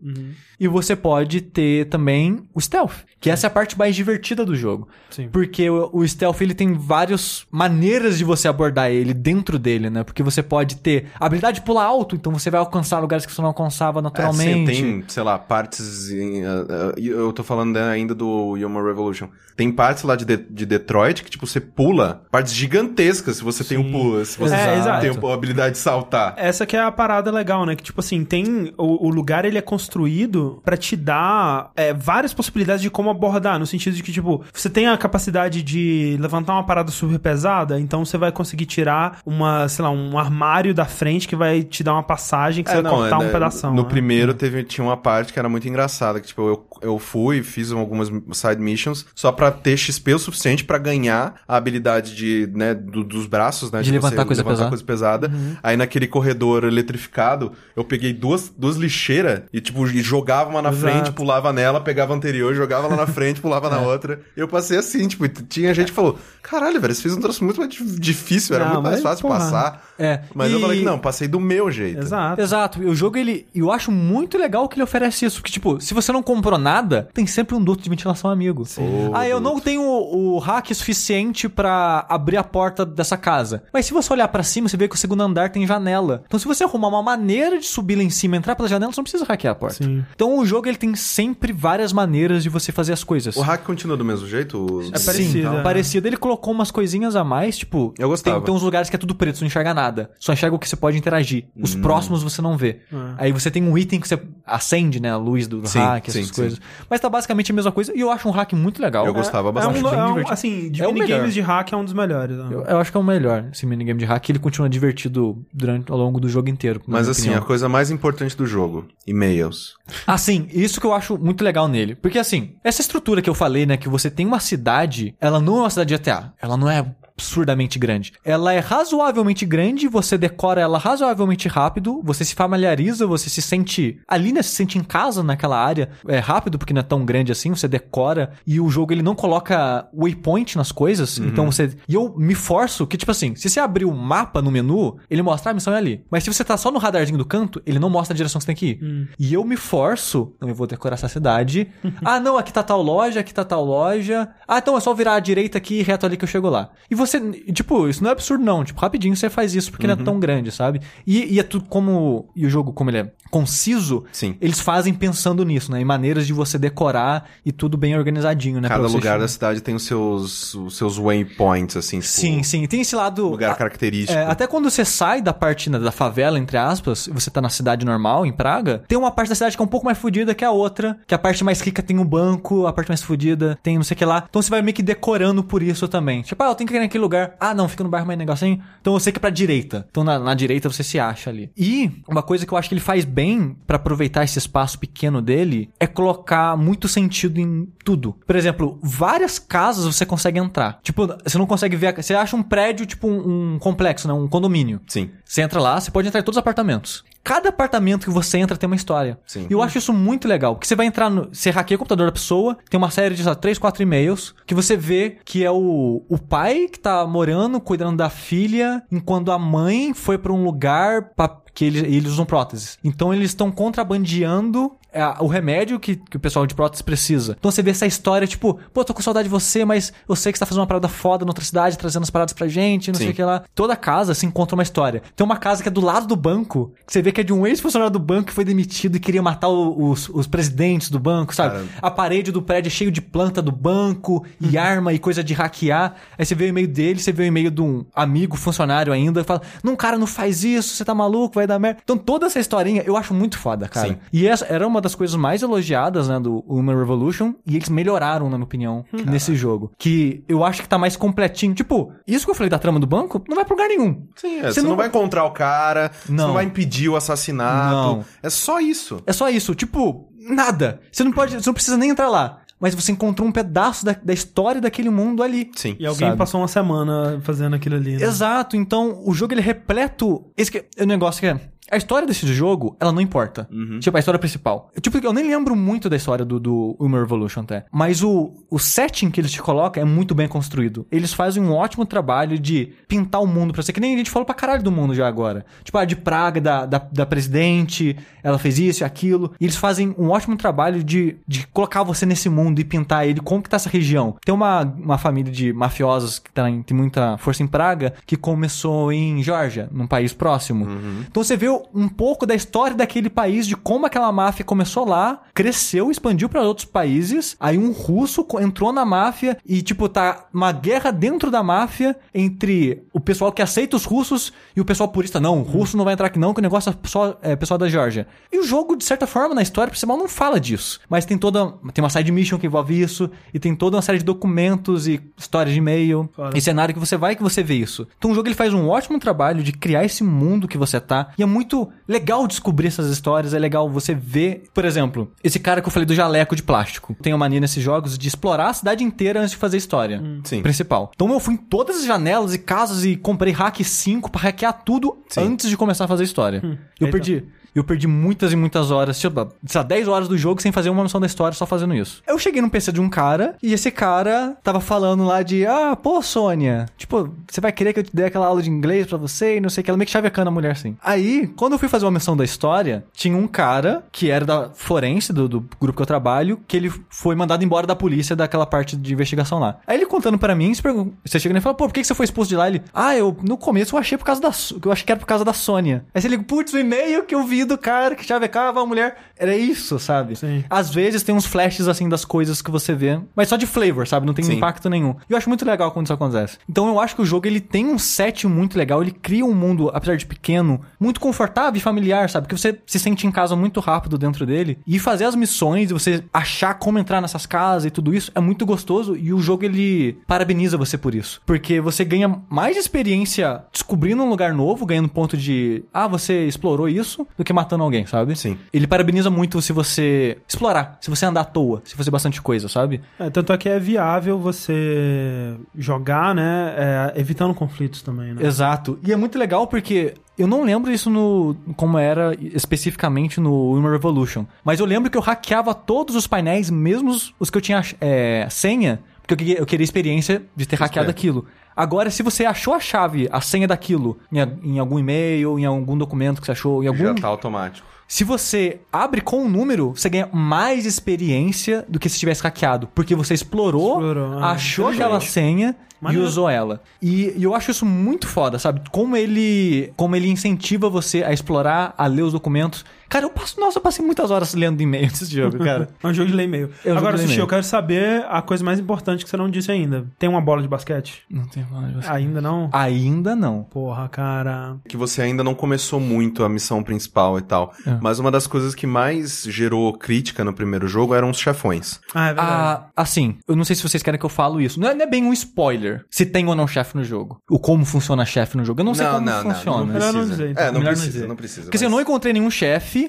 E 0.60 0.68
você 0.68 0.96
pode 0.96 1.42
ter 1.42 1.88
também 1.90 2.44
o 2.54 2.62
stealth, 2.62 2.98
que 3.20 3.32
essa 3.32 3.48
é 3.48 3.50
a 3.50 3.52
parte 3.52 3.76
mais 3.76 3.96
divertida 3.96 4.46
do 4.46 4.56
jogo. 4.56 4.88
Sim. 5.10 5.28
Porque 5.32 5.70
o, 5.70 5.90
o 5.94 6.08
stealth 6.08 6.42
ele 6.42 6.54
tem 6.54 6.74
várias 6.74 7.46
maneiras 7.52 8.18
de 8.18 8.24
você 8.24 8.48
abordar 8.48 8.90
ele 8.92 9.14
dentro 9.14 9.58
dele, 9.58 9.90
né? 9.90 10.04
Porque 10.04 10.22
você 10.24 10.42
pode 10.44 10.78
ter 10.78 11.08
a 11.20 11.26
habilidade 11.26 11.60
de 11.60 11.66
pular 11.66 11.86
alto, 11.86 12.16
então 12.16 12.32
você 12.34 12.50
vai 12.50 12.60
alcançar 12.60 13.00
lugares 13.00 13.26
que 13.26 13.32
você 13.34 13.42
não 13.42 13.50
alcançava 13.50 14.00
É, 14.00 14.04
naturalmente. 14.04 14.76
sim, 14.76 14.82
tem, 14.82 15.04
sei 15.08 15.24
lá, 15.24 15.38
partes. 15.40 16.12
Em, 16.12 16.44
uh, 16.46 16.94
uh, 16.98 17.00
eu 17.00 17.32
tô 17.34 17.44
falando 17.44 17.74
né, 17.74 17.90
ainda 17.90 18.14
do 18.14 18.54
Human 18.54 18.84
Revolution. 18.84 19.28
Tem 19.56 19.72
partes 19.72 20.04
lá 20.04 20.16
de, 20.16 20.26
de, 20.26 20.38
de 20.38 20.66
Detroit 20.66 21.24
que, 21.24 21.30
tipo, 21.30 21.46
você 21.46 21.60
pula 21.60 22.24
partes 22.32 22.54
gigantescas 22.54 23.38
se 23.38 23.44
você 23.44 23.64
tem 23.64 23.78
o 23.78 23.92
pulo. 23.92 24.24
Se 24.26 24.38
você 24.40 24.56
É, 24.56 24.82
tem 25.02 25.10
a 25.12 25.34
habilidade 25.34 25.74
de 25.74 25.78
saltar. 25.78 26.34
Essa 26.38 26.66
que 26.66 26.76
é 26.76 26.80
a 26.82 26.92
parada 26.92 27.30
legal, 27.32 27.66
né? 27.66 27.76
Que, 27.76 27.84
tipo 27.84 28.00
assim, 28.00 28.24
tem... 28.24 28.74
O, 28.78 29.08
o 29.08 29.10
lugar, 29.10 29.46
ele 29.46 29.58
é 29.58 29.62
construído 29.62 30.62
pra 30.64 30.76
te 30.78 30.96
dar 30.96 31.72
é, 31.76 31.94
várias 31.94 32.34
possibilidades 32.34 32.82
de 32.82 32.90
como 32.90 33.10
abordar. 33.10 33.60
No 33.60 33.68
sentido 33.68 33.96
de 33.96 34.02
que, 34.02 34.12
tipo, 34.12 34.44
você 34.52 34.70
tem 34.70 34.88
a 34.88 34.98
capacidade 34.98 35.21
de 35.62 36.18
levantar 36.20 36.54
uma 36.54 36.64
parada 36.64 36.90
super 36.90 37.20
pesada, 37.20 37.80
então 37.80 38.04
você 38.06 38.18
vai 38.18 38.32
conseguir 38.32 38.66
tirar 38.66 39.20
uma, 39.26 39.68
sei 39.68 39.84
lá, 39.84 39.92
um 39.92 40.18
armário 40.18 40.74
da 40.74 40.86
frente 40.86 41.28
que 41.28 41.36
vai 41.36 41.62
te 41.64 41.84
dar 41.84 41.94
uma 41.94 42.04
passagem 42.04 42.64
que 42.64 42.70
você 42.72 42.78
É, 42.78 42.82
vai 42.82 42.92
não, 42.92 43.00
cortar 43.00 43.16
é, 43.18 43.20
um 43.20 43.24
né, 43.24 43.32
pedação. 43.32 43.74
No 43.74 43.84
né? 43.84 43.90
primeiro 43.90 44.34
teve, 44.34 44.64
tinha 44.64 44.86
uma 44.86 44.98
parte 44.98 45.34
que 45.34 45.38
era 45.38 45.50
muito 45.50 45.68
engraçada, 45.68 46.20
que 46.20 46.28
tipo, 46.28 46.48
eu, 46.48 46.66
eu 46.82 46.98
fui, 47.00 47.44
fiz 47.44 47.72
algumas 47.72 48.10
side 48.34 48.62
missions 48.62 49.06
só 49.16 49.32
pra 49.32 49.52
ter 49.52 49.78
XP 49.78 50.14
o 50.14 50.20
suficiente 50.20 50.64
pra 50.64 50.78
ganhar 50.78 51.36
a 51.48 51.56
habilidade 51.58 52.16
de, 52.16 52.50
né, 52.54 52.74
do- 52.74 53.04
dos 53.04 53.26
braços, 53.28 53.72
né? 53.72 53.82
De 53.82 53.92
levantar 53.92 54.26
coisa 54.26 54.42
levantar 54.42 54.56
pesada. 54.56 54.70
coisa 54.70 54.84
pesada. 54.84 55.28
Uhum. 55.28 55.56
Aí 55.64 55.78
naquele 55.78 56.08
corredor 56.08 56.64
eletrificado, 56.64 57.52
eu 57.76 57.84
peguei 57.84 58.14
duas, 58.14 58.52
duas 58.58 58.76
lixeiras 58.78 59.42
e 59.54 59.62
tipo, 59.62 59.86
jogava 59.88 60.50
uma 60.50 60.62
na 60.62 60.70
Exato. 60.70 60.82
frente, 60.94 61.12
pulava 61.12 61.54
nela, 61.54 61.80
pegava 61.82 62.14
a 62.14 62.16
anterior, 62.18 62.54
jogava 62.56 62.88
lá 62.88 62.96
na 62.96 63.08
frente, 63.08 63.40
pulava 63.42 63.68
É. 63.72 63.72
na 63.72 63.80
outra. 63.82 64.22
Eu 64.36 64.48
passei 64.48 64.78
assim, 64.78 65.08
tipo, 65.08 65.28
tinha 65.28 65.74
gente 65.74 65.90
que 65.90 65.96
falou, 65.96 66.18
caralho, 66.42 66.80
velho, 66.82 66.94
você 66.94 67.02
fez 67.02 67.16
um 67.16 67.20
troço 67.22 67.44
muito 67.44 67.60
mais 67.60 67.72
di- 67.74 68.00
difícil, 68.00 68.56
era 68.56 68.66
Não, 68.66 68.74
muito 68.76 68.84
mais 68.86 69.02
fácil 69.02 69.28
porra. 69.28 69.40
passar. 69.40 69.92
É. 70.00 70.22
Mas 70.34 70.52
eu 70.52 70.58
E- 70.58 70.62
falei 70.62 70.80
que 70.80 70.86
não, 70.86 70.98
passei 70.98 71.28
do 71.28 71.40
meu 71.40 71.70
jeito. 71.72 72.00
Exato. 72.02 72.42
Exato, 72.42 72.82
e 72.84 72.86
o 72.88 72.96
jogo 72.96 73.18
ele. 73.18 73.46
Eu 73.54 73.72
acho 73.72 73.92
muito 73.92 74.38
legal 74.38 74.68
que 74.68 74.76
ele 74.76 74.84
oferece 74.84 75.26
isso. 75.26 75.40
Porque, 75.42 75.52
tipo, 75.52 75.80
se 75.80 75.94
você 75.94 76.12
não 76.12 76.24
comprou 76.24 76.58
nada, 76.58 76.71
tem 77.14 77.26
sempre 77.28 77.56
um 77.56 77.64
duto 77.64 77.84
de 77.84 77.90
ventilação 77.90 78.30
amigo. 78.30 78.64
Ô, 78.78 79.12
Ah, 79.16 79.28
eu 79.28 79.40
não 79.40 79.60
tenho 79.60 79.82
o, 79.82 80.36
o 80.36 80.40
hack 80.40 80.72
suficiente 80.74 81.50
pra 81.50 82.06
abrir 82.10 82.38
a 82.38 82.44
porta 82.44 82.86
dessa 82.86 83.18
casa. 83.18 83.64
Mas 83.74 83.86
se 83.86 83.94
você 83.94 84.12
olhar 84.14 84.28
pra 84.28 84.44
cima, 84.44 84.68
você 84.70 84.78
vê 84.78 84.88
que 84.88 84.96
o 84.96 84.98
segundo 84.98 85.22
andar 85.22 85.50
tem 85.50 85.66
janela. 85.66 86.24
Então, 86.28 86.40
se 86.40 86.46
você 86.46 86.64
arrumar 86.64 86.88
uma 86.90 87.02
maneira 87.04 87.60
de 87.60 87.66
subir 87.66 87.96
lá 87.96 88.04
em 88.04 88.10
cima 88.10 88.36
e 88.36 88.40
entrar 88.40 88.56
pela 88.56 88.68
janela, 88.70 88.92
você 88.92 89.00
não 89.00 89.04
precisa 89.04 89.26
hackear 89.26 89.52
a 89.54 89.56
porta. 89.56 89.84
Sim. 89.84 90.04
Então, 90.16 90.38
o 90.38 90.46
jogo 90.46 90.68
ele 90.68 90.78
tem 90.78 90.96
sempre 90.96 91.52
várias 91.54 91.92
maneiras 91.94 92.44
de 92.44 92.50
você 92.50 92.72
fazer 92.72 92.94
as 92.94 93.04
coisas. 93.04 93.36
O 93.36 93.42
hack 93.42 93.64
continua 93.64 93.98
do 93.98 94.06
mesmo 94.06 94.28
jeito? 94.28 94.58
O- 94.58 94.82
É 94.94 94.98
Sim, 94.98 95.06
parecido, 95.06 95.56
é. 95.58 95.62
parecido. 95.64 96.08
Ele 96.08 96.18
colocou 96.18 96.54
umas 96.54 96.72
coisinhas 96.72 97.16
a 97.16 97.24
mais, 97.24 97.58
tipo. 97.58 97.94
Eu 97.98 98.10
gostava. 98.10 98.38
Tem, 98.38 98.46
tem 98.46 98.54
uns 98.56 98.62
lugares 98.62 98.90
que 98.90 98.96
é 98.96 99.00
tudo 99.00 99.16
preto, 99.16 99.38
você 99.38 99.44
não 99.44 99.48
enxerga 99.48 99.74
nada. 99.74 100.12
Só 100.20 100.34
enxerga 100.34 100.56
o 100.56 100.60
que 100.60 100.68
você 100.68 100.76
pode 100.76 100.98
interagir. 100.98 101.46
Os 101.60 101.76
Hum. 101.76 101.82
próximos 101.82 102.24
você 102.24 102.42
não 102.42 102.58
vê. 102.58 102.80
É. 102.92 102.96
Aí 103.18 103.32
você 103.32 103.50
tem 103.50 103.64
um 103.64 103.78
item 103.78 104.00
que 104.00 104.08
você 104.08 104.20
acende, 104.46 105.00
né? 105.00 105.12
A 105.12 105.18
luz 105.18 105.48
do 105.48 105.66
Sim, 105.68 105.80
hack, 105.80 106.08
essas 106.10 106.28
sim. 106.28 106.34
coisas. 106.34 106.60
Mas 106.90 107.00
tá 107.00 107.10
basicamente 107.10 107.52
a 107.52 107.56
mesma 107.56 107.72
coisa. 107.72 107.92
E 107.96 108.00
eu 108.00 108.10
acho 108.12 108.28
um 108.28 108.32
hack 108.32 108.54
muito 108.54 108.82
legal. 108.82 109.06
Eu 109.06 109.14
gostava 109.14 109.50
É 109.50 109.52
bastante. 109.52 109.80
um, 109.80 109.84
bem 109.90 110.00
é 110.00 110.04
um, 110.06 110.30
assim, 110.30 110.70
de 110.72 110.82
É 110.84 110.92
minigames 110.92 111.34
de 111.34 111.42
hack 111.42 111.72
é 111.74 111.78
um 111.78 111.84
dos 111.84 111.94
melhores. 111.94 112.38
né? 112.38 112.48
Eu, 112.52 112.64
eu 112.64 112.78
acho 112.80 112.92
que 112.92 112.98
é 112.98 113.00
o 113.00 113.04
melhor, 113.04 113.46
esse 113.52 113.66
minigame 113.66 114.00
de 114.00 114.06
hack. 114.06 114.30
Ele 114.30 114.40
continua 114.40 114.70
divertido 114.70 115.44
durante, 115.54 115.92
ao 115.92 115.98
longo 115.98 116.20
do 116.20 116.30
jogo 116.30 116.50
inteiro. 116.50 116.82
Mas 116.88 117.08
assim, 117.10 117.24
opinião. 117.24 117.42
a 117.42 117.46
coisa 117.46 117.68
mais 117.70 117.92
importante 117.92 118.36
do 118.36 118.46
jogo, 118.46 118.88
e-mails. 119.06 119.76
Assim, 120.06 120.48
isso 120.52 120.80
que 120.80 120.86
eu 120.88 120.94
acho 120.94 121.18
muito 121.18 121.44
legal 121.44 121.68
nele. 121.68 121.96
Porque 121.96 122.18
assim, 122.20 122.56
essa 122.64 122.82
estrutura 122.82 123.22
que 123.22 123.30
eu 123.30 123.34
falei, 123.36 123.66
né, 123.66 123.78
que 123.78 123.90
você 123.90 124.10
tem 124.10 124.26
uma 124.26 124.40
cidade, 124.40 125.16
ela 125.20 125.40
não 125.40 125.58
é 125.58 125.60
uma 125.62 125.70
cidade 125.70 125.96
GTA. 125.96 126.34
Ela 126.42 126.58
não 126.58 126.70
é 126.70 126.86
absurdamente 127.22 127.78
grande. 127.78 128.14
Ela 128.26 128.54
é 128.54 128.60
razoavelmente 128.60 129.46
grande, 129.46 129.88
você 129.88 130.18
decora 130.18 130.60
ela 130.60 130.80
razoavelmente 130.80 131.48
rápido, 131.48 132.02
você 132.04 132.26
se 132.26 132.34
familiariza, 132.34 133.06
você 133.06 133.30
se 133.30 133.42
sente 133.42 134.00
ali, 134.08 134.34
né, 134.34 134.42
se 134.42 134.50
sente 134.50 134.78
em 134.78 134.84
casa 134.84 135.22
naquela 135.22 135.58
área. 135.58 135.90
É 136.08 136.18
rápido 136.18 136.58
porque 136.58 136.74
não 136.74 136.80
é 136.80 136.84
tão 136.84 137.06
grande 137.06 137.32
assim, 137.32 137.52
você 137.52 137.68
decora 137.68 138.32
e 138.46 138.60
o 138.60 138.70
jogo 138.70 138.92
ele 138.92 139.04
não 139.04 139.14
coloca 139.14 139.88
waypoint 139.94 140.58
nas 140.58 140.72
coisas, 140.72 141.20
então 141.20 141.52
você 141.52 141.72
e 141.88 141.94
eu 141.94 142.16
me 142.18 142.34
forço 142.34 142.88
que 142.88 142.98
tipo 142.98 143.12
assim, 143.12 143.36
se 143.36 143.50
você 143.50 143.60
abrir 143.60 143.86
o 143.86 143.94
mapa 143.94 144.42
no 144.42 144.50
menu, 144.50 144.98
ele 145.10 145.22
mostra 145.22 145.50
"Ah, 145.50 145.52
a 145.52 145.54
missão 145.54 145.74
é 145.74 145.78
ali. 145.78 146.04
Mas 146.10 146.24
se 146.24 146.34
você 146.34 146.44
tá 146.44 146.58
só 146.58 146.72
no 146.72 146.80
radarzinho 146.80 147.18
do 147.18 147.26
canto, 147.26 147.62
ele 147.66 147.78
não 147.78 147.90
mostra 147.90 148.14
a 148.16 148.18
direção 148.18 148.40
que 148.40 148.44
você 148.46 148.48
tem 148.48 148.56
que 148.56 148.66
ir. 148.84 149.10
E 149.20 149.34
eu 149.34 149.44
me 149.44 149.56
forço, 149.56 150.34
então 150.38 150.50
eu 150.50 150.56
vou 150.56 150.66
decorar 150.66 150.96
essa 150.96 151.08
cidade. 151.08 151.70
ah, 152.04 152.20
não, 152.20 152.38
aqui 152.38 152.52
tá 152.52 152.64
tal 152.64 152.82
loja, 152.82 153.20
aqui 153.20 153.34
tá 153.34 153.44
tal 153.44 153.64
loja. 153.64 154.30
Ah, 154.48 154.58
então 154.58 154.76
é 154.78 154.80
só 154.80 154.94
virar 154.94 155.16
à 155.16 155.20
direita 155.20 155.58
aqui 155.58 155.80
e 155.80 155.84
reto 155.84 156.06
ali 156.06 156.18
que 156.18 156.24
eu 156.24 156.28
chego 156.28 156.50
lá. 156.50 156.70
E 156.90 156.96
você, 156.96 157.11
tipo, 157.54 157.88
isso 157.88 158.04
não 158.04 158.10
é 158.10 158.14
absurdo 158.14 158.44
não, 158.44 158.64
tipo, 158.64 158.80
rapidinho 158.80 159.16
você 159.16 159.30
faz 159.30 159.56
isso 159.56 159.72
porque 159.72 159.88
não 159.88 159.94
é 159.94 159.98
tão 159.98 160.20
grande, 160.20 160.52
sabe? 160.52 160.82
E, 161.06 161.34
e 161.34 161.40
é 161.40 161.44
tudo 161.44 161.66
como 161.66 162.30
e 162.36 162.46
o 162.46 162.50
jogo 162.50 162.74
como 162.74 162.90
ele 162.90 163.00
é 163.00 163.12
conciso, 163.32 164.04
Sim. 164.12 164.36
eles 164.42 164.60
fazem 164.60 164.94
pensando 164.94 165.44
nisso, 165.46 165.72
né? 165.72 165.82
Em 165.82 165.86
maneiras 165.86 166.28
de 166.28 166.34
você 166.34 166.60
decorar 166.60 167.26
e 167.46 167.52
tudo 167.52 167.78
bem 167.78 167.98
organizadinho, 167.98 168.60
né? 168.62 168.68
Cada 168.68 168.88
lugar 168.88 169.18
da 169.20 169.28
cidade 169.28 169.62
tem 169.62 169.74
os 169.74 169.84
seus, 169.86 170.54
os 170.54 170.76
seus 170.78 170.98
waypoints, 170.98 171.78
assim, 171.78 172.00
tipo, 172.00 172.12
Sim, 172.12 172.44
sim. 172.44 172.68
Tem 172.68 172.82
esse 172.82 172.96
lado. 172.96 173.30
lugar 173.30 173.52
a- 173.52 173.56
característico. 173.56 174.18
é, 174.18 174.26
até 174.26 174.46
quando 174.46 174.70
você 174.70 174.84
sai 174.86 175.22
da 175.22 175.34
parte 175.34 175.70
né, 175.70 175.80
da 175.80 175.92
favela, 175.92 176.38
entre 176.38 176.58
aspas, 176.58 177.08
você 177.12 177.30
tá 177.32 177.42
na 177.42 177.50
cidade 177.50 177.86
normal, 177.86 178.26
em 178.26 178.32
Praga, 178.34 178.84
tem 178.88 178.98
uma 178.98 179.12
parte 179.12 179.30
da 179.30 179.36
cidade 179.36 179.56
que 179.56 179.62
é 179.62 179.66
um 179.66 179.68
pouco 179.68 179.86
mais 179.86 179.98
fodida 179.98 180.36
que 180.36 180.44
a 180.44 180.52
outra, 180.52 180.98
que 181.08 181.16
a 181.16 181.18
parte 181.18 181.44
mais 181.44 181.62
rica 181.62 181.82
tem 181.82 181.98
um 181.98 182.06
banco, 182.06 182.68
a 182.68 182.74
parte 182.74 182.90
mais 182.90 183.02
fodida 183.02 183.58
tem 183.64 183.78
não 183.78 183.84
sei 183.84 183.96
o 183.96 183.98
que 183.98 184.06
lá. 184.06 184.26
Então 184.30 184.42
você 184.42 184.50
vai 184.50 184.62
meio 184.62 184.76
que 184.76 184.84
decorando 184.84 185.44
por 185.44 185.64
isso 185.64 185.88
também. 185.88 186.22
Tipo, 186.22 186.44
ah, 186.44 186.48
eu 186.48 186.56
tenho 186.56 186.68
que 186.70 186.76
ir 186.76 186.80
naquele 186.80 187.02
lugar. 187.02 187.36
Ah, 187.40 187.54
não, 187.54 187.68
fica 187.70 187.84
no 187.84 187.90
bairro 187.90 188.06
mais 188.08 188.20
negocinho. 188.20 188.62
Então 188.82 188.94
eu 188.94 189.00
sei 189.00 189.12
que 189.14 189.20
é 189.20 189.22
pra 189.22 189.30
direita. 189.30 189.88
Então 189.90 190.04
na, 190.04 190.20
na 190.20 190.34
direita 190.34 190.70
você 190.70 190.84
se 190.84 191.00
acha 191.00 191.30
ali. 191.30 191.50
E 191.58 191.90
uma 192.08 192.22
coisa 192.22 192.46
que 192.46 192.54
eu 192.54 192.58
acho 192.58 192.68
que 192.68 192.74
ele 192.76 192.82
faz 192.82 193.06
bem 193.06 193.21
pra 193.68 193.76
aproveitar 193.78 194.24
esse 194.24 194.38
espaço 194.40 194.80
pequeno 194.80 195.22
dele 195.22 195.70
é 195.80 195.88
colocar 195.88 196.56
muito 196.58 196.88
sentido 196.88 197.40
em 197.40 197.68
tudo. 197.84 198.16
Por 198.26 198.36
exemplo, 198.36 198.80
várias 198.82 199.40
casas 199.40 199.86
você 199.86 200.06
consegue 200.06 200.40
entrar. 200.40 200.80
Tipo, 200.84 201.08
você 201.24 201.38
não 201.38 201.46
consegue 201.46 201.76
ver. 201.76 201.88
a- 201.98 202.02
Você 202.02 202.14
acha 202.14 202.36
um 202.36 202.44
prédio, 202.44 202.86
tipo 202.86 203.08
um, 203.08 203.54
um 203.56 203.60
complexo, 203.60 204.08
né? 204.08 204.14
Um 204.14 204.28
condomínio. 204.28 204.82
Sim. 204.88 205.10
Você 205.26 205.42
entra 205.42 205.60
lá, 205.60 205.80
você 205.80 205.92
pode 205.92 206.08
entrar 206.08 206.20
em 206.20 206.24
todos 206.24 206.38
os 206.38 206.42
apartamentos. 206.42 207.04
Cada 207.24 207.50
apartamento 207.50 208.06
que 208.06 208.10
você 208.10 208.40
entra 208.40 208.58
tem 208.58 208.66
uma 208.66 208.76
história. 208.76 209.20
Sim. 209.28 209.46
E 209.48 209.54
eu 209.54 209.62
acho 209.62 209.78
isso 209.78 209.94
muito 209.94 210.28
legal. 210.28 210.56
Porque 210.56 210.68
você 210.68 210.76
vai 210.76 210.88
entrar 210.88 211.08
no. 211.10 211.30
Você 211.32 211.52
hackeia 211.52 211.76
o 211.76 211.80
computador 211.80 212.08
da 212.08 212.12
pessoa, 212.12 212.58
tem 212.70 212.78
uma 212.80 212.90
série 212.90 213.14
de, 213.14 213.22
lá, 213.24 213.36
3, 213.36 213.60
4 213.60 213.84
e-mails, 213.84 214.34
que 214.46 214.56
você 214.56 214.76
vê 214.76 215.18
que 215.24 215.44
é 215.46 215.52
o, 215.52 216.04
o 216.10 216.18
pai 216.18 216.68
que 216.68 216.80
tá 216.80 217.06
morando, 217.06 217.62
cuidando 217.62 217.98
da 217.98 218.10
filha, 218.10 218.82
enquanto 218.92 219.32
a 219.32 219.38
mãe 219.38 219.94
foi 219.94 220.18
pra 220.18 220.34
um 220.34 220.44
lugar 220.44 221.12
pra, 221.16 221.28
que 221.54 221.66
eles, 221.66 221.84
eles 221.84 222.12
usam 222.12 222.26
próteses. 222.26 222.78
Então 222.84 223.14
eles 223.14 223.32
estão 223.32 223.52
contrabandeando 223.52 224.72
é, 224.94 225.04
o 225.20 225.28
remédio 225.28 225.80
que, 225.80 225.96
que 225.96 226.18
o 226.18 226.20
pessoal 226.20 226.46
de 226.46 226.54
prótese 226.54 226.84
precisa. 226.84 227.36
Então 227.40 227.50
você 227.52 227.62
vê 227.62 227.72
essa 227.72 227.86
história, 227.86 228.28
tipo, 228.28 228.60
pô, 228.74 228.84
tô 228.84 228.94
com 228.94 229.02
saudade 229.02 229.26
de 229.28 229.30
você, 229.32 229.64
mas 229.66 229.94
eu 230.08 230.16
sei 230.16 230.32
que 230.32 230.38
você 230.38 230.42
tá 230.42 230.46
fazendo 230.46 230.62
uma 230.62 230.68
parada 230.68 230.88
foda 230.88 231.26
noutra 231.26 231.44
cidade, 231.44 231.78
trazendo 231.78 232.04
as 232.04 232.10
paradas 232.10 232.34
pra 232.34 232.48
gente, 232.48 232.90
não 232.92 232.96
sei 232.96 233.08
Sim. 233.08 233.14
o 233.14 233.16
que 233.16 233.24
lá. 233.24 233.44
Toda 233.56 233.76
casa 233.76 234.14
se 234.14 234.26
encontra 234.26 234.56
uma 234.56 234.64
história. 234.64 235.02
Tem 235.16 235.24
uma 235.26 235.38
casa 235.38 235.62
que 235.64 235.70
é 235.70 235.72
do 235.72 235.82
lado 235.82 236.08
do 236.08 236.16
banco, 236.16 236.74
que 236.86 236.92
você 236.94 237.02
vê 237.02 237.12
que 237.12 237.22
é 237.22 237.24
de 237.24 237.34
um 237.34 237.46
ex-funcionário 237.48 237.92
do 237.92 238.00
banco 238.00 238.28
que 238.28 238.34
foi 238.34 238.44
demitido 238.46 238.96
e 238.96 239.00
queria 239.00 239.22
matar 239.22 239.48
o- 239.50 239.90
os, 239.92 240.10
os 240.10 240.28
presidentes 240.28 240.90
do 240.90 241.00
banco, 241.00 241.34
sabe? 241.34 241.54
Caramba. 241.56 241.72
A 241.82 241.92
parede 241.92 242.32
do 242.32 242.42
prédio 242.42 242.68
é 242.68 242.72
cheio 242.72 242.92
de 242.92 243.02
planta 243.02 243.42
do 243.42 243.52
banco 243.52 244.26
e 244.40 244.58
arma 244.58 244.92
e 244.94 245.00
coisa 245.00 245.24
de 245.24 245.34
hackear. 245.34 245.96
Aí 246.18 246.26
você 246.26 246.36
vê 246.36 246.46
o 246.46 246.48
e-mail 246.48 246.68
dele, 246.68 247.00
você 247.00 247.12
vê 247.12 247.24
o 247.24 247.26
e-mail 247.26 247.50
de 247.52 247.62
um 247.62 247.86
amigo 247.96 248.36
funcionário 248.36 248.92
ainda, 248.92 249.22
e 249.22 249.24
fala: 249.24 249.42
Não, 249.64 249.76
cara, 249.76 249.98
não 249.98 250.08
faz 250.08 250.44
isso, 250.44 250.76
você 250.76 250.84
tá 250.84 250.94
maluco, 250.94 251.36
vai 251.36 251.48
dar 251.48 251.60
merda. 251.60 251.80
Então 251.84 251.98
toda 251.98 252.26
essa 252.26 252.40
historinha 252.40 252.84
eu 252.86 252.98
acho 252.98 253.14
muito 253.14 253.38
foda, 253.38 253.68
cara. 253.68 253.90
Sim. 253.90 253.98
E 254.12 254.28
essa 254.28 254.46
era 254.46 254.68
uma 254.68 254.81
das 254.82 254.96
coisas 254.96 255.16
mais 255.16 255.42
elogiadas, 255.42 256.08
né, 256.10 256.20
do 256.20 256.44
Human 256.48 256.78
Revolution, 256.78 257.34
e 257.46 257.56
eles 257.56 257.70
melhoraram, 257.70 258.30
na 258.30 258.38
minha 258.38 258.46
opinião, 258.46 258.86
nesse 259.06 259.36
jogo. 259.36 259.72
Que 259.78 260.24
eu 260.28 260.44
acho 260.44 260.62
que 260.62 260.68
tá 260.68 260.78
mais 260.78 260.96
completinho. 260.96 261.54
Tipo, 261.54 261.94
isso 262.08 262.26
que 262.26 262.32
eu 262.32 262.36
falei 262.36 262.50
da 262.50 262.60
trama 262.60 262.80
do 262.80 262.88
banco, 262.88 263.24
não 263.28 263.36
vai 263.36 263.46
pra 263.46 263.56
lugar 263.56 263.68
nenhum. 263.68 264.08
Sim, 264.16 264.40
é, 264.40 264.52
você, 264.52 264.62
não... 264.62 264.76
vai 264.76 264.88
encontrar 264.88 265.26
o 265.26 265.32
cara, 265.32 265.92
você 265.94 266.12
Não. 266.12 266.28
não 266.28 266.34
vai 266.34 266.46
impedir 266.46 266.90
o 266.90 266.96
assassinato. 266.96 267.76
Não. 267.76 268.06
É 268.22 268.30
só 268.30 268.60
isso. 268.60 269.02
É 269.06 269.14
só 269.14 269.30
isso, 269.30 269.56
tipo, 269.56 270.10
nada. 270.20 270.82
Você 270.92 271.04
não 271.04 271.12
pode, 271.12 271.34
você 271.36 271.50
não 271.50 271.54
precisa 271.54 271.78
nem 271.78 271.90
entrar 271.90 272.10
lá. 272.10 272.42
Mas 272.60 272.76
você 272.76 272.92
encontrou 272.92 273.28
um 273.28 273.32
pedaço 273.32 273.84
da, 273.84 273.94
da 274.04 274.14
história 274.14 274.62
daquele 274.62 274.92
mundo 274.92 275.24
ali. 275.24 275.50
Sim. 275.56 275.76
E 275.80 275.86
alguém 275.86 276.10
Sabe? 276.10 276.18
passou 276.18 276.40
uma 276.40 276.48
semana 276.48 277.20
fazendo 277.24 277.56
aquilo 277.56 277.76
ali, 277.76 277.98
né? 277.98 278.04
Exato, 278.04 278.56
então 278.56 279.02
o 279.04 279.14
jogo 279.16 279.34
ele 279.34 279.42
é 279.42 279.44
repleto. 279.44 280.32
Esse 280.38 280.52
que 280.52 280.66
é 280.78 280.84
o 280.84 280.86
negócio 280.86 281.20
que 281.20 281.26
é. 281.26 281.40
A 281.72 281.78
história 281.78 282.08
desse 282.08 282.26
jogo, 282.34 282.76
ela 282.80 282.92
não 282.92 283.02
importa. 283.02 283.48
Tipo, 283.80 283.96
a 283.98 284.00
história 284.00 284.20
principal. 284.20 284.70
Tipo, 284.82 284.98
eu 284.98 285.14
nem 285.14 285.26
lembro 285.28 285.56
muito 285.56 285.90
da 285.90 285.96
história 285.96 286.26
do, 286.26 286.40
do 286.40 286.76
Human 286.80 287.00
Revolution 287.00 287.42
até. 287.42 287.66
Mas 287.72 288.04
o, 288.04 288.34
o 288.50 288.60
setting 288.60 289.10
que 289.10 289.22
eles 289.22 289.32
te 289.32 289.42
colocam 289.42 289.82
é 289.82 289.86
muito 289.86 290.14
bem 290.14 290.28
construído. 290.28 290.86
Eles 290.92 291.14
fazem 291.14 291.42
um 291.42 291.54
ótimo 291.54 291.86
trabalho 291.86 292.38
de 292.38 292.74
pintar 292.88 293.22
o 293.22 293.28
mundo 293.28 293.54
pra 293.54 293.62
você. 293.64 293.72
Que 293.74 293.80
nem 293.80 293.96
a 293.96 293.98
gente 293.98 294.10
falou 294.12 294.26
pra 294.26 294.36
caralho 294.36 294.62
do 294.64 294.72
mundo 294.72 294.94
já 294.94 295.08
agora. 295.08 295.46
Tipo, 295.64 295.78
a 295.78 295.86
de 295.86 295.96
Praga, 295.96 296.42
da, 296.42 296.66
da, 296.66 296.78
da 296.78 297.06
presidente, 297.06 297.96
ela 298.24 298.38
fez 298.38 298.60
isso 298.60 298.84
e 298.84 298.86
aquilo. 298.86 299.32
E 299.40 299.46
eles 299.46 299.56
fazem 299.56 299.96
um 299.98 300.10
ótimo 300.10 300.36
trabalho 300.36 300.84
de, 300.84 301.18
de 301.28 301.48
colocar 301.48 301.84
você 301.84 302.06
nesse 302.06 302.30
mundo 302.30 302.60
e 302.60 302.64
pintar 302.64 303.08
ele. 303.08 303.22
Como 303.22 303.42
que 303.42 303.50
tá 303.50 303.56
essa 303.56 303.70
região? 303.70 304.16
Tem 304.26 304.34
uma, 304.34 304.62
uma 304.64 304.98
família 304.98 305.32
de 305.32 305.54
mafiosos 305.54 306.20
que 306.20 306.32
tá 306.32 306.50
em- 306.50 306.62
tem 306.62 306.76
muita 306.76 307.18
força 307.18 307.42
em 307.44 307.48
Praga, 307.48 307.94
que 308.06 308.16
começou 308.18 308.92
em 308.92 309.22
Geórgia, 309.24 309.70
num 309.72 309.88
país 309.88 310.14
próximo. 310.14 310.68
Então 311.08 311.24
você 311.24 311.38
vê 311.38 311.48
um 311.74 311.88
pouco 311.88 312.26
da 312.26 312.36
história 312.36 312.76
daquele 312.76 313.10
país, 313.10 313.48
de 313.48 313.56
como 313.56 313.86
aquela 313.86 314.12
máfia 314.12 314.46
começou 314.46 314.86
lá, 314.86 315.22
cresceu, 315.34 315.92
expandiu 315.92 316.30
para 316.30 316.42
outros 316.42 316.66
países. 316.66 317.36
Aí 317.40 317.58
um 317.58 317.72
russo 317.72 318.26
entrou 318.40 318.72
na 318.72 318.86
máfia 318.86 319.38
e, 319.46 319.62
tipo, 319.62 319.88
tá 319.90 320.28
uma 320.34 320.52
guerra 320.52 320.92
dentro 320.92 321.32
da 321.32 321.44
máfia 321.44 321.98
entre 322.14 322.84
o 322.94 323.00
pessoal 323.00 323.32
que 323.32 323.42
aceita 323.42 323.76
os 323.76 323.86
russos 323.86 324.32
e 324.56 324.62
o 324.62 324.66
pessoal 324.66 324.90
purista. 324.90 325.20
Não, 325.20 325.40
o 325.40 325.44
russo 325.44 325.78
não 325.78 325.86
vai 325.86 325.94
entrar 325.94 326.08
aqui 326.08 326.20
não, 326.20 326.34
que 326.34 326.40
o 326.40 326.44
negócio 326.44 326.70
é 326.70 326.88
só 326.88 327.18
é, 327.22 327.36
pessoal 327.36 327.58
da 327.58 327.70
Geórgia. 327.70 328.08
E 328.32 328.40
o 328.40 328.44
jogo, 328.44 328.76
de 328.76 328.84
certa 328.84 329.08
forma, 329.08 329.36
na 329.36 329.42
história 329.42 329.70
principal, 329.70 329.98
não 329.98 330.08
fala 330.08 330.40
disso. 330.40 330.80
Mas 330.90 331.06
tem 331.06 331.18
toda. 331.18 331.54
Tem 331.74 331.84
uma 331.84 331.90
side 331.90 332.12
mission 332.12 332.38
que 332.38 332.48
envolve 332.48 332.80
isso, 332.80 333.10
e 333.34 333.40
tem 333.40 333.56
toda 333.56 333.78
uma 333.78 333.82
série 333.82 334.00
de 334.00 334.06
documentos 334.06 334.88
e 334.88 335.02
histórias 335.18 335.54
de 335.54 335.60
e-mail. 335.60 336.10
Foda. 336.14 336.38
E 336.38 336.42
cenário 336.42 336.74
que 336.74 336.80
você 336.80 336.98
vai 336.98 337.16
que 337.16 337.24
você 337.24 337.42
vê 337.44 337.56
isso. 337.56 337.88
Então 337.98 338.12
o 338.12 338.16
jogo 338.16 338.28
ele 338.28 338.36
faz 338.36 338.54
um 338.54 338.68
ótimo 338.68 339.00
trabalho 339.00 339.44
de 339.44 339.52
criar 339.52 339.84
esse 339.84 340.04
mundo 340.04 340.48
que 340.48 340.58
você 340.58 340.80
tá. 340.80 341.12
E 341.18 341.24
é 341.24 341.26
muito 341.26 341.51
legal 341.88 342.28
descobrir 342.28 342.68
essas 342.68 342.90
histórias, 342.90 343.34
é 343.34 343.40
legal 343.40 343.70
você 343.70 343.94
ver. 343.94 344.44
Por 344.54 344.66
exemplo, 344.66 345.12
esse 345.24 345.40
cara 345.40 345.62
que 345.62 345.68
eu 345.68 345.72
falei 345.72 345.86
do 345.86 345.96
jaleco 345.96 346.36
de 346.36 346.44
plástico. 346.44 346.96
Tem 347.02 347.14
uma 347.14 347.20
mania 347.20 347.40
nesses 347.40 347.64
jogos 347.64 347.98
de 347.98 348.08
explorar 348.08 348.50
a 348.50 348.54
cidade 348.54 348.84
inteira 348.84 349.20
antes 349.20 349.32
de 349.32 349.38
fazer 349.38 349.58
a 349.58 349.60
história 349.60 350.02
Sim. 350.24 350.42
principal. 350.42 350.92
Então 350.96 351.12
eu 351.12 351.20
fui 351.20 351.36
em 351.36 351.38
todas 351.38 351.78
as 351.78 351.86
janelas 351.86 352.34
e 352.34 352.40
casas 352.40 352.84
e 352.86 352.96
comprei 352.96 353.34
hack 353.34 353.60
5 353.64 354.12
pra 354.12 354.22
hackear 354.22 354.64
tudo 354.64 354.98
Sim. 355.10 355.22
antes 355.22 355.50
de 355.50 355.58
começar 355.58 355.86
a 355.86 355.88
fazer 355.88 356.04
a 356.04 356.06
história. 356.06 356.42
eu 356.80 356.88
Eita. 356.88 356.92
perdi. 356.92 357.26
Eu 357.54 357.64
perdi 357.64 357.88
muitas 357.88 358.32
e 358.32 358.36
muitas 358.36 358.72
horas, 358.72 359.00
tipo, 359.00 359.28
sei 359.46 359.60
lá, 359.60 359.64
10 359.64 359.88
horas 359.88 360.08
do 360.08 360.18
jogo 360.18 360.42
sem 360.42 360.52
fazer 360.52 360.70
uma 360.70 360.84
missão 360.84 361.02
da 361.02 361.08
história, 361.08 361.36
só 361.36 361.46
fazendo 361.46 361.76
isso. 361.76 362.02
Eu 362.08 362.18
cheguei 362.18 362.42
no 362.42 362.50
PC 362.50 362.72
de 362.72 362.82
um 362.82 362.90
cara 362.90 363.36
e 363.42 363.54
esse 363.54 363.70
cara 363.72 364.38
tava 364.44 364.60
falando 364.60 365.04
lá 365.04 365.22
de, 365.22 365.46
ah, 365.46 365.76
pô, 365.76 366.02
Sônia, 366.02 366.68
tipo, 366.78 367.14
você 367.30 367.42
vai 367.42 367.52
querer 367.52 367.74
que 367.74 367.80
eu 367.80 367.84
te 367.84 367.96
dê 367.96 368.06
aquela 368.06 368.28
aula 368.28 368.42
de 368.42 368.50
inglês 368.50 368.88
pra 368.88 368.98
você 368.98 369.38
e 369.38 369.42
não 369.42 369.50
sei 369.50 369.62
o 369.62 369.64
que, 369.66 369.70
ela 369.70 369.78
meio 369.78 369.86
que 369.86 369.92
chavecando 369.92 370.30
a 370.30 370.32
mulher 370.32 370.52
assim. 370.52 370.78
Aí, 370.84 371.28
quando 371.36 371.54
eu 371.54 371.60
fui 371.60 371.68
fazer 371.68 371.86
uma 371.86 371.92
missão 371.92 372.16
da 372.16 372.24
história, 372.24 372.86
tinha 372.94 373.18
um 373.18 373.28
cara 373.28 373.84
que 373.92 374.10
era 374.10 374.26
da 374.26 374.50
forense, 374.54 375.12
do, 375.12 375.28
do 375.28 375.42
grupo 375.60 375.78
que 375.78 375.82
eu 375.82 375.86
trabalho, 375.86 376.40
que 376.48 376.56
ele 376.56 376.72
foi 376.90 377.16
mandado 377.16 377.44
embora 377.44 377.68
da 377.68 377.76
polícia 377.76 378.16
daquela 378.16 378.46
parte 378.46 378.76
de 378.76 378.94
investigação 378.94 379.40
lá. 379.40 379.58
Aí 379.68 379.78
ele 379.78 379.86
contando 379.86 380.18
pra 380.18 380.36
mim, 380.36 380.54
você, 380.54 381.20
chega 381.20 381.38
e 381.38 381.42
fala, 381.42 381.56
pô, 381.56 381.68
por 381.68 381.74
que 381.74 381.84
você 381.84 381.94
foi 381.94 382.06
expulso 382.06 382.30
de 382.30 382.36
lá? 382.36 382.48
Ele, 382.48 382.62
ah, 382.74 382.96
eu, 382.96 383.16
no 383.22 383.38
começo 383.38 383.76
eu 383.76 383.80
achei 383.80 383.98
por 383.98 384.06
causa 384.06 384.22
da, 384.22 384.32
eu 384.64 384.72
achei 384.72 384.86
que 384.86 384.92
era 384.92 385.00
por 385.00 385.06
causa 385.06 385.26
da 385.26 385.34
Sônia. 385.34 385.86
Aí 385.94 386.02
você 386.02 386.08
liga, 386.08 386.24
putz, 386.24 386.54
o 386.54 386.60
e-mail 386.60 387.04
que 387.04 387.16
eu 387.16 387.24
vi 387.24 387.41
do 387.46 387.58
cara 387.58 387.96
que 387.96 388.06
chavecava 388.06 388.62
a 388.62 388.66
mulher, 388.66 388.98
era 389.18 389.36
isso, 389.36 389.78
sabe? 389.80 390.16
Sim. 390.16 390.44
Às 390.50 390.74
vezes 390.74 391.04
tem 391.04 391.14
uns 391.14 391.26
flashes 391.26 391.68
assim 391.68 391.88
das 391.88 392.06
coisas 392.06 392.42
que 392.42 392.52
você 392.52 392.74
vê, 392.74 393.00
mas 393.16 393.30
só 393.30 393.38
de 393.38 393.46
flavor, 393.46 393.88
sabe? 393.88 394.06
Não 394.06 394.14
tem 394.14 394.26
Sim. 394.26 394.34
impacto 394.34 394.70
nenhum. 394.70 394.96
E 395.10 395.14
eu 395.14 395.18
acho 395.18 395.30
muito 395.30 395.46
legal 395.46 395.72
quando 395.72 395.86
isso 395.86 395.94
acontece. 395.94 396.38
Então 396.50 396.68
eu 396.68 396.80
acho 396.80 396.96
que 396.96 397.02
o 397.02 397.06
jogo 397.06 397.28
ele 397.28 397.40
tem 397.40 397.66
um 397.66 397.78
set 397.78 398.28
muito 398.28 398.58
legal, 398.58 398.82
ele 398.82 398.92
cria 398.92 399.26
um 399.26 399.34
mundo, 399.34 399.70
apesar 399.74 399.96
de 399.96 400.06
pequeno, 400.06 400.62
muito 400.80 401.00
confortável 401.00 401.58
e 401.58 401.62
familiar, 401.62 402.10
sabe? 402.10 402.28
Que 402.28 402.38
você 402.38 402.60
se 402.66 402.80
sente 402.80 403.06
em 403.06 403.12
casa 403.12 403.36
muito 403.36 403.60
rápido 403.60 403.98
dentro 403.98 404.26
dele. 404.26 404.60
E 404.66 404.80
fazer 404.80 405.06
as 405.06 405.16
missões, 405.16 405.70
e 405.70 405.74
você 405.74 406.04
achar 406.14 406.56
como 406.56 406.80
entrar 406.80 407.02
nessas 407.02 407.26
casas 407.26 407.66
e 407.66 407.72
tudo 407.72 407.94
isso 407.94 408.12
é 408.16 408.20
muito 408.20 408.46
gostoso 408.46 408.96
e 408.96 409.14
o 409.14 409.20
jogo 409.20 409.46
ele 409.46 409.98
parabeniza 410.08 410.58
você 410.58 410.78
por 410.78 410.96
isso. 410.96 411.22
Porque 411.26 411.62
você 411.62 411.84
ganha 411.86 412.22
mais 412.30 412.58
experiência 412.58 413.44
descobrindo 413.52 414.04
um 414.04 414.10
lugar 414.10 414.34
novo, 414.34 414.66
ganhando 414.66 414.90
ponto 414.90 415.16
de, 415.18 415.64
ah, 415.74 415.88
você 415.88 416.26
explorou 416.26 416.68
isso, 416.68 417.08
do 417.18 417.24
que 417.24 417.31
matando 417.34 417.64
alguém, 417.64 417.86
sabe? 417.86 418.16
Sim. 418.16 418.38
Ele 418.54 418.68
parabeniza 418.68 419.10
muito 419.10 419.42
se 419.42 419.52
você 419.54 420.18
explorar, 420.28 420.78
se 420.82 420.90
você 420.90 421.06
andar 421.06 421.22
à 421.22 421.26
toa, 421.26 421.62
se 421.66 421.76
fazer 421.76 421.92
bastante 421.92 422.22
coisa, 422.22 422.48
sabe? 422.48 422.82
É, 423.00 423.10
tanto 423.10 423.32
é 423.34 423.38
que 423.38 423.48
é 423.50 423.60
viável 423.60 424.20
você 424.20 425.36
jogar, 425.56 426.14
né? 426.16 426.54
é, 426.96 427.00
evitando 427.00 427.34
conflitos 427.34 427.82
também, 427.82 428.14
né? 428.14 428.26
Exato. 428.26 428.80
E 428.86 428.92
é 428.92 428.96
muito 428.96 429.18
legal 429.18 429.48
porque 429.48 429.94
eu 430.18 430.28
não 430.28 430.44
lembro 430.44 430.72
isso 430.72 430.90
no 430.90 431.36
como 431.56 431.78
era 431.78 432.16
especificamente 432.20 433.20
no 433.20 433.52
Human 433.54 433.72
Revolution, 433.72 434.26
mas 434.44 434.60
eu 434.60 434.66
lembro 434.66 434.90
que 434.90 434.98
eu 434.98 435.02
hackeava 435.02 435.54
todos 435.54 435.96
os 435.96 436.06
painéis, 436.08 436.50
mesmo 436.50 436.92
os- 436.92 437.14
os 437.20 437.30
que 437.30 437.38
eu 437.38 437.42
tinha 437.42 437.62
é, 437.80 438.28
senha, 438.30 438.80
porque 439.12 439.14
eu 439.14 439.18
queria, 439.18 439.38
eu 439.40 439.46
queria 439.46 439.64
a 439.64 439.66
experiência 439.66 440.24
de 440.36 440.46
ter 440.46 440.56
hackeado 440.56 440.90
é. 440.90 440.92
aquilo. 440.92 441.26
Agora, 441.56 441.90
se 441.90 442.02
você 442.02 442.26
achou 442.26 442.54
a 442.54 442.60
chave, 442.60 443.10
a 443.12 443.20
senha 443.20 443.48
daquilo, 443.48 443.98
em, 444.12 444.20
em 444.44 444.60
algum 444.60 444.80
e-mail, 444.80 445.38
em 445.38 445.46
algum 445.46 445.78
documento 445.78 446.22
que 446.22 446.26
você 446.26 446.32
achou, 446.32 446.64
em 446.64 446.68
algum 446.68 446.80
Já 446.80 446.94
tá 446.94 447.08
automático. 447.08 447.68
Se 447.88 448.06
você 448.06 448.62
abre 448.72 449.02
com 449.02 449.24
um 449.24 449.30
número, 449.30 449.72
você 449.76 449.90
ganha 449.90 450.08
mais 450.14 450.66
experiência 450.66 451.66
do 451.68 451.78
que 451.78 451.90
se 451.90 452.00
tivesse 452.00 452.24
hackeado. 452.24 452.70
Porque 452.74 452.96
você 452.96 453.14
explorou, 453.14 453.74
Explorou, 453.74 454.20
ah, 454.20 454.32
achou 454.32 454.70
aquela 454.70 455.02
senha 455.02 455.58
e 455.90 455.98
usou 455.98 456.30
ela. 456.30 456.62
E, 456.82 457.14
e 457.18 457.24
eu 457.24 457.36
acho 457.36 457.52
isso 457.52 457.66
muito 457.66 458.08
foda, 458.08 458.40
sabe? 458.40 458.62
Como 458.72 458.96
ele, 458.96 459.74
como 459.76 459.94
ele 459.94 460.10
incentiva 460.10 460.70
você 460.70 461.04
a 461.04 461.12
explorar, 461.12 461.74
a 461.78 461.86
ler 461.88 462.04
os 462.04 462.14
documentos. 462.14 462.64
Cara, 462.92 463.06
eu 463.06 463.10
passo, 463.10 463.40
nossa, 463.40 463.58
eu 463.58 463.62
passei 463.62 463.84
muitas 463.86 464.12
horas 464.12 464.34
lendo 464.34 464.60
e-mail 464.62 464.88
desse 464.90 465.06
jogo, 465.06 465.40
cara. 465.40 465.70
É 465.82 465.88
um 465.88 465.94
jogo 465.94 466.10
de 466.10 466.16
ler 466.16 466.26
e-mail. 466.26 466.50
É 466.66 466.74
um 466.74 466.78
Agora, 466.78 466.98
de 466.98 467.04
Sushi, 467.04 467.20
eu 467.20 467.28
quero 467.28 467.42
saber 467.44 468.06
a 468.10 468.22
coisa 468.22 468.44
mais 468.44 468.60
importante 468.60 469.04
que 469.04 469.10
você 469.10 469.16
não 469.16 469.30
disse 469.30 469.50
ainda. 469.50 469.86
Tem 469.98 470.10
uma 470.10 470.20
bola 470.20 470.42
de 470.42 470.48
basquete? 470.48 471.04
Não 471.10 471.26
tem 471.26 471.46
mais. 471.50 471.90
Ainda 471.90 472.20
não? 472.22 472.50
Ainda 472.52 473.16
não. 473.16 473.44
Porra, 473.44 473.88
cara. 473.88 474.58
Que 474.68 474.76
você 474.76 475.02
ainda 475.02 475.24
não 475.24 475.34
começou 475.34 475.80
muito 475.80 476.24
a 476.24 476.30
missão 476.30 476.62
principal 476.62 477.18
e 477.18 477.22
tal. 477.22 477.54
É. 477.66 477.78
Mas 477.82 477.98
uma 477.98 478.12
das 478.12 478.28
coisas 478.28 478.54
que 478.54 478.68
mais 478.68 479.24
gerou 479.24 479.74
crítica 479.74 480.24
no 480.24 480.34
primeiro 480.34 480.68
jogo 480.68 480.94
eram 480.94 481.10
os 481.10 481.18
chefões. 481.18 481.80
Ah, 481.96 482.10
é 482.10 482.14
verdade. 482.14 482.32
Ah, 482.32 482.70
assim, 482.76 483.18
eu 483.28 483.36
não 483.36 483.46
sei 483.46 483.56
se 483.56 483.64
vocês 483.64 483.82
querem 483.82 484.00
que 484.00 484.06
eu 484.06 484.10
falo 484.10 484.42
isso. 484.42 484.60
Não 484.60 484.68
é, 484.68 484.74
não 484.74 484.84
é 484.84 484.88
bem 484.88 485.04
um 485.06 485.14
spoiler 485.14 485.86
se 485.90 486.06
tem 486.06 486.28
ou 486.28 486.36
não 486.36 486.46
chefe 486.48 486.76
no 486.76 486.84
jogo. 486.84 487.22
O 487.30 487.40
como 487.40 487.64
funciona 487.66 488.06
chefe 488.06 488.36
no 488.38 488.44
jogo. 488.44 488.62
Eu 488.62 488.66
não 488.66 488.76
sei 488.76 488.86
como 488.86 489.10
funciona. 489.10 489.66
Melhor 489.74 489.94
não 489.94 490.08
dizer, 490.08 490.32
então. 490.32 490.44
É, 490.44 490.52
não 490.52 490.60
Melhor 490.60 490.74
não 490.76 490.82
precisa, 490.82 491.08
não 491.08 491.16
precisa. 491.16 491.42
Porque 491.44 491.58
assim, 491.58 491.66
eu 491.66 491.70
mas- 491.70 491.78
não 491.78 491.82
encontrei 491.82 492.14
nenhum 492.14 492.30
chefe, 492.30 492.81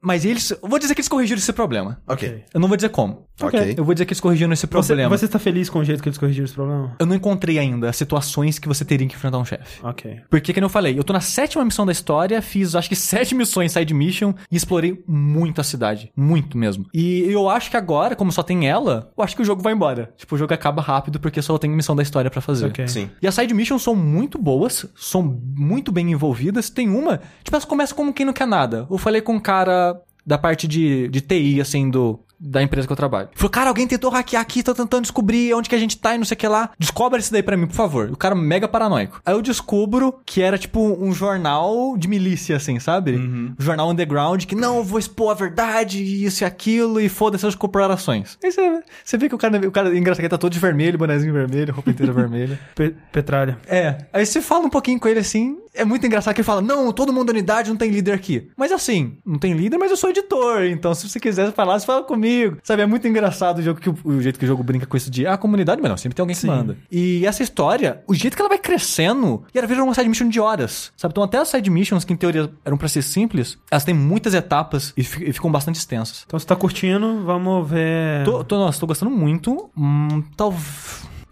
mas 0.00 0.24
eles. 0.24 0.50
Eu 0.50 0.68
vou 0.68 0.78
dizer 0.78 0.94
que 0.94 1.00
eles 1.00 1.08
corrigiram 1.08 1.38
esse 1.38 1.52
problema. 1.52 2.00
Ok. 2.06 2.44
Eu 2.52 2.60
não 2.60 2.68
vou 2.68 2.76
dizer 2.76 2.88
como. 2.90 3.26
Ok. 3.40 3.74
Eu 3.76 3.84
vou 3.84 3.94
dizer 3.94 4.04
que 4.04 4.12
eles 4.12 4.20
corrigiram 4.20 4.52
esse 4.52 4.62
Você, 4.62 4.66
problema. 4.66 5.08
você 5.16 5.26
tá 5.26 5.38
feliz 5.38 5.68
com 5.68 5.80
o 5.80 5.84
jeito 5.84 6.02
que 6.02 6.08
eles 6.08 6.18
corrigiram 6.18 6.44
esse 6.44 6.54
problema? 6.54 6.94
Eu 6.98 7.06
não 7.06 7.16
encontrei 7.16 7.58
ainda 7.58 7.88
as 7.88 7.96
situações 7.96 8.58
que 8.58 8.68
você 8.68 8.84
teria 8.84 9.06
que 9.06 9.14
enfrentar 9.14 9.38
um 9.38 9.44
chefe. 9.44 9.80
Ok. 9.84 10.20
Porque, 10.30 10.52
como 10.52 10.66
eu 10.66 10.68
falei, 10.68 10.98
eu 10.98 11.02
tô 11.04 11.12
na 11.12 11.20
sétima 11.20 11.64
missão 11.64 11.84
da 11.86 11.92
história, 11.92 12.40
fiz 12.42 12.74
acho 12.74 12.88
que 12.88 12.94
sete 12.96 13.34
missões 13.34 13.72
side 13.72 13.92
mission 13.94 14.34
e 14.50 14.56
explorei 14.56 15.02
muito 15.06 15.60
a 15.60 15.64
cidade. 15.64 16.12
Muito 16.16 16.56
mesmo. 16.58 16.86
E 16.94 17.22
eu 17.22 17.48
acho 17.48 17.70
que 17.70 17.76
agora, 17.76 18.14
como 18.14 18.30
só 18.30 18.42
tem 18.42 18.68
ela, 18.68 19.10
eu 19.16 19.24
acho 19.24 19.34
que 19.34 19.42
o 19.42 19.44
jogo 19.44 19.62
vai 19.62 19.72
embora. 19.72 20.12
Tipo, 20.16 20.34
o 20.34 20.38
jogo 20.38 20.52
acaba 20.54 20.82
rápido 20.82 21.18
porque 21.18 21.40
só 21.42 21.56
tem 21.58 21.70
missão 21.70 21.96
da 21.96 22.02
história 22.02 22.30
pra 22.30 22.40
fazer. 22.40 22.66
Ok. 22.66 22.86
Sim. 22.88 23.10
E 23.20 23.26
as 23.26 23.34
side 23.34 23.52
missions 23.54 23.82
são 23.82 23.94
muito 23.96 24.38
boas, 24.38 24.86
são 24.96 25.22
muito 25.56 25.90
bem 25.90 26.10
envolvidas. 26.12 26.70
Tem 26.70 26.88
uma, 26.88 27.18
tipo, 27.42 27.54
elas 27.54 27.64
começam 27.64 27.96
como 27.96 28.12
quem 28.12 28.26
não 28.26 28.32
quer 28.32 28.46
nada. 28.46 28.86
Eu 28.90 28.98
falei 28.98 29.20
com 29.20 29.31
um 29.32 29.40
cara 29.40 30.00
da 30.24 30.38
parte 30.38 30.68
de, 30.68 31.08
de 31.08 31.20
TI, 31.20 31.60
assim, 31.60 31.90
do. 31.90 32.20
Da 32.44 32.60
empresa 32.60 32.88
que 32.88 32.92
eu 32.92 32.96
trabalho. 32.96 33.28
Falou, 33.36 33.48
cara, 33.50 33.68
alguém 33.70 33.86
tentou 33.86 34.10
hackear 34.10 34.42
aqui, 34.42 34.64
tô 34.64 34.74
tentando 34.74 35.02
descobrir 35.02 35.54
onde 35.54 35.68
que 35.68 35.76
a 35.76 35.78
gente 35.78 35.96
tá 35.96 36.16
e 36.16 36.18
não 36.18 36.24
sei 36.24 36.34
o 36.34 36.38
que 36.38 36.48
lá. 36.48 36.70
Descobre 36.76 37.20
isso 37.20 37.30
daí 37.30 37.40
pra 37.40 37.56
mim, 37.56 37.68
por 37.68 37.76
favor. 37.76 38.10
O 38.10 38.16
cara 38.16 38.34
mega 38.34 38.66
paranoico. 38.66 39.22
Aí 39.24 39.32
eu 39.32 39.40
descubro 39.40 40.18
que 40.26 40.42
era 40.42 40.58
tipo 40.58 40.80
um 41.00 41.12
jornal 41.12 41.96
de 41.96 42.08
milícia, 42.08 42.56
assim, 42.56 42.80
sabe? 42.80 43.12
Um 43.16 43.54
jornal 43.60 43.88
underground 43.88 44.44
que 44.44 44.56
não, 44.56 44.78
eu 44.78 44.82
vou 44.82 44.98
expor 44.98 45.30
a 45.30 45.34
verdade, 45.34 46.02
isso 46.02 46.42
e 46.42 46.44
aquilo, 46.44 47.00
e 47.00 47.08
foda-se 47.08 47.46
as 47.46 47.54
corporações. 47.54 48.36
Aí 48.42 48.50
você, 48.50 48.82
você 49.04 49.16
vê 49.16 49.28
que 49.28 49.36
o 49.36 49.38
cara, 49.38 49.68
o 49.68 49.70
cara 49.70 49.96
engraçado 49.96 50.22
ele 50.22 50.28
tá 50.28 50.36
todo 50.36 50.52
de 50.52 50.58
vermelho, 50.58 50.98
bonezinho 50.98 51.32
vermelho, 51.32 51.72
roupa 51.72 51.90
inteira 51.90 52.10
vermelha. 52.12 52.58
Pe- 52.74 52.96
Petralha. 53.12 53.56
É. 53.68 53.98
Aí 54.12 54.26
você 54.26 54.42
fala 54.42 54.64
um 54.66 54.70
pouquinho 54.70 54.98
com 54.98 55.06
ele 55.06 55.20
assim. 55.20 55.58
É 55.74 55.84
muito 55.84 56.06
engraçado 56.06 56.34
que 56.34 56.40
ele 56.40 56.46
fala: 56.46 56.60
Não, 56.60 56.92
todo 56.92 57.12
mundo 57.12 57.26
da 57.26 57.32
unidade 57.32 57.70
não 57.70 57.76
tem 57.76 57.90
líder 57.90 58.12
aqui. 58.12 58.48
Mas 58.56 58.72
assim, 58.72 59.18
não 59.24 59.38
tem 59.38 59.54
líder, 59.54 59.78
mas 59.78 59.90
eu 59.90 59.96
sou 59.96 60.10
editor. 60.10 60.64
Então, 60.64 60.94
se 60.94 61.08
você 61.08 61.18
quiser 61.18 61.52
falar, 61.52 61.78
você 61.78 61.86
fala 61.86 62.02
comigo. 62.02 62.58
Sabe, 62.62 62.82
é 62.82 62.86
muito 62.86 63.06
engraçado 63.08 63.58
o, 63.58 63.62
jogo 63.62 63.80
que, 63.80 63.88
o, 63.88 64.20
jeito 64.20 64.38
que 64.38 64.44
o 64.44 64.48
jogo 64.48 64.62
brinca 64.62 64.86
com 64.86 64.96
isso 64.96 65.10
de 65.10 65.26
ah, 65.26 65.36
comunidade, 65.36 65.80
mas 65.80 65.90
não, 65.90 65.96
sempre 65.96 66.14
tem 66.14 66.22
alguém 66.22 66.36
que 66.36 66.46
manda. 66.46 66.76
E 66.90 67.26
essa 67.26 67.42
história, 67.42 68.02
o 68.06 68.14
jeito 68.14 68.36
que 68.36 68.42
ela 68.42 68.48
vai 68.48 68.58
crescendo, 68.58 69.44
e 69.54 69.58
ela 69.58 69.66
vira 69.66 69.82
uma 69.82 69.94
side 69.94 70.08
mission 70.08 70.28
de 70.28 70.40
horas. 70.40 70.92
Sabe? 70.96 71.12
Então, 71.12 71.22
até 71.22 71.38
as 71.38 71.48
side 71.48 71.70
missions, 71.70 72.04
que 72.04 72.12
em 72.12 72.16
teoria 72.16 72.50
eram 72.64 72.76
pra 72.76 72.88
ser 72.88 73.02
simples, 73.02 73.58
elas 73.70 73.84
têm 73.84 73.94
muitas 73.94 74.34
etapas 74.34 74.92
e, 74.96 75.00
e 75.00 75.32
ficam 75.32 75.50
bastante 75.50 75.76
extensas. 75.76 76.24
Então 76.26 76.38
você 76.38 76.46
tá 76.46 76.56
curtindo, 76.56 77.24
vamos 77.24 77.68
ver. 77.68 78.24
Tô, 78.24 78.44
tô, 78.44 78.58
nossa, 78.58 78.78
tô 78.78 78.86
gostando 78.86 79.10
muito. 79.10 79.70
Hum, 79.76 80.22
tal... 80.36 80.54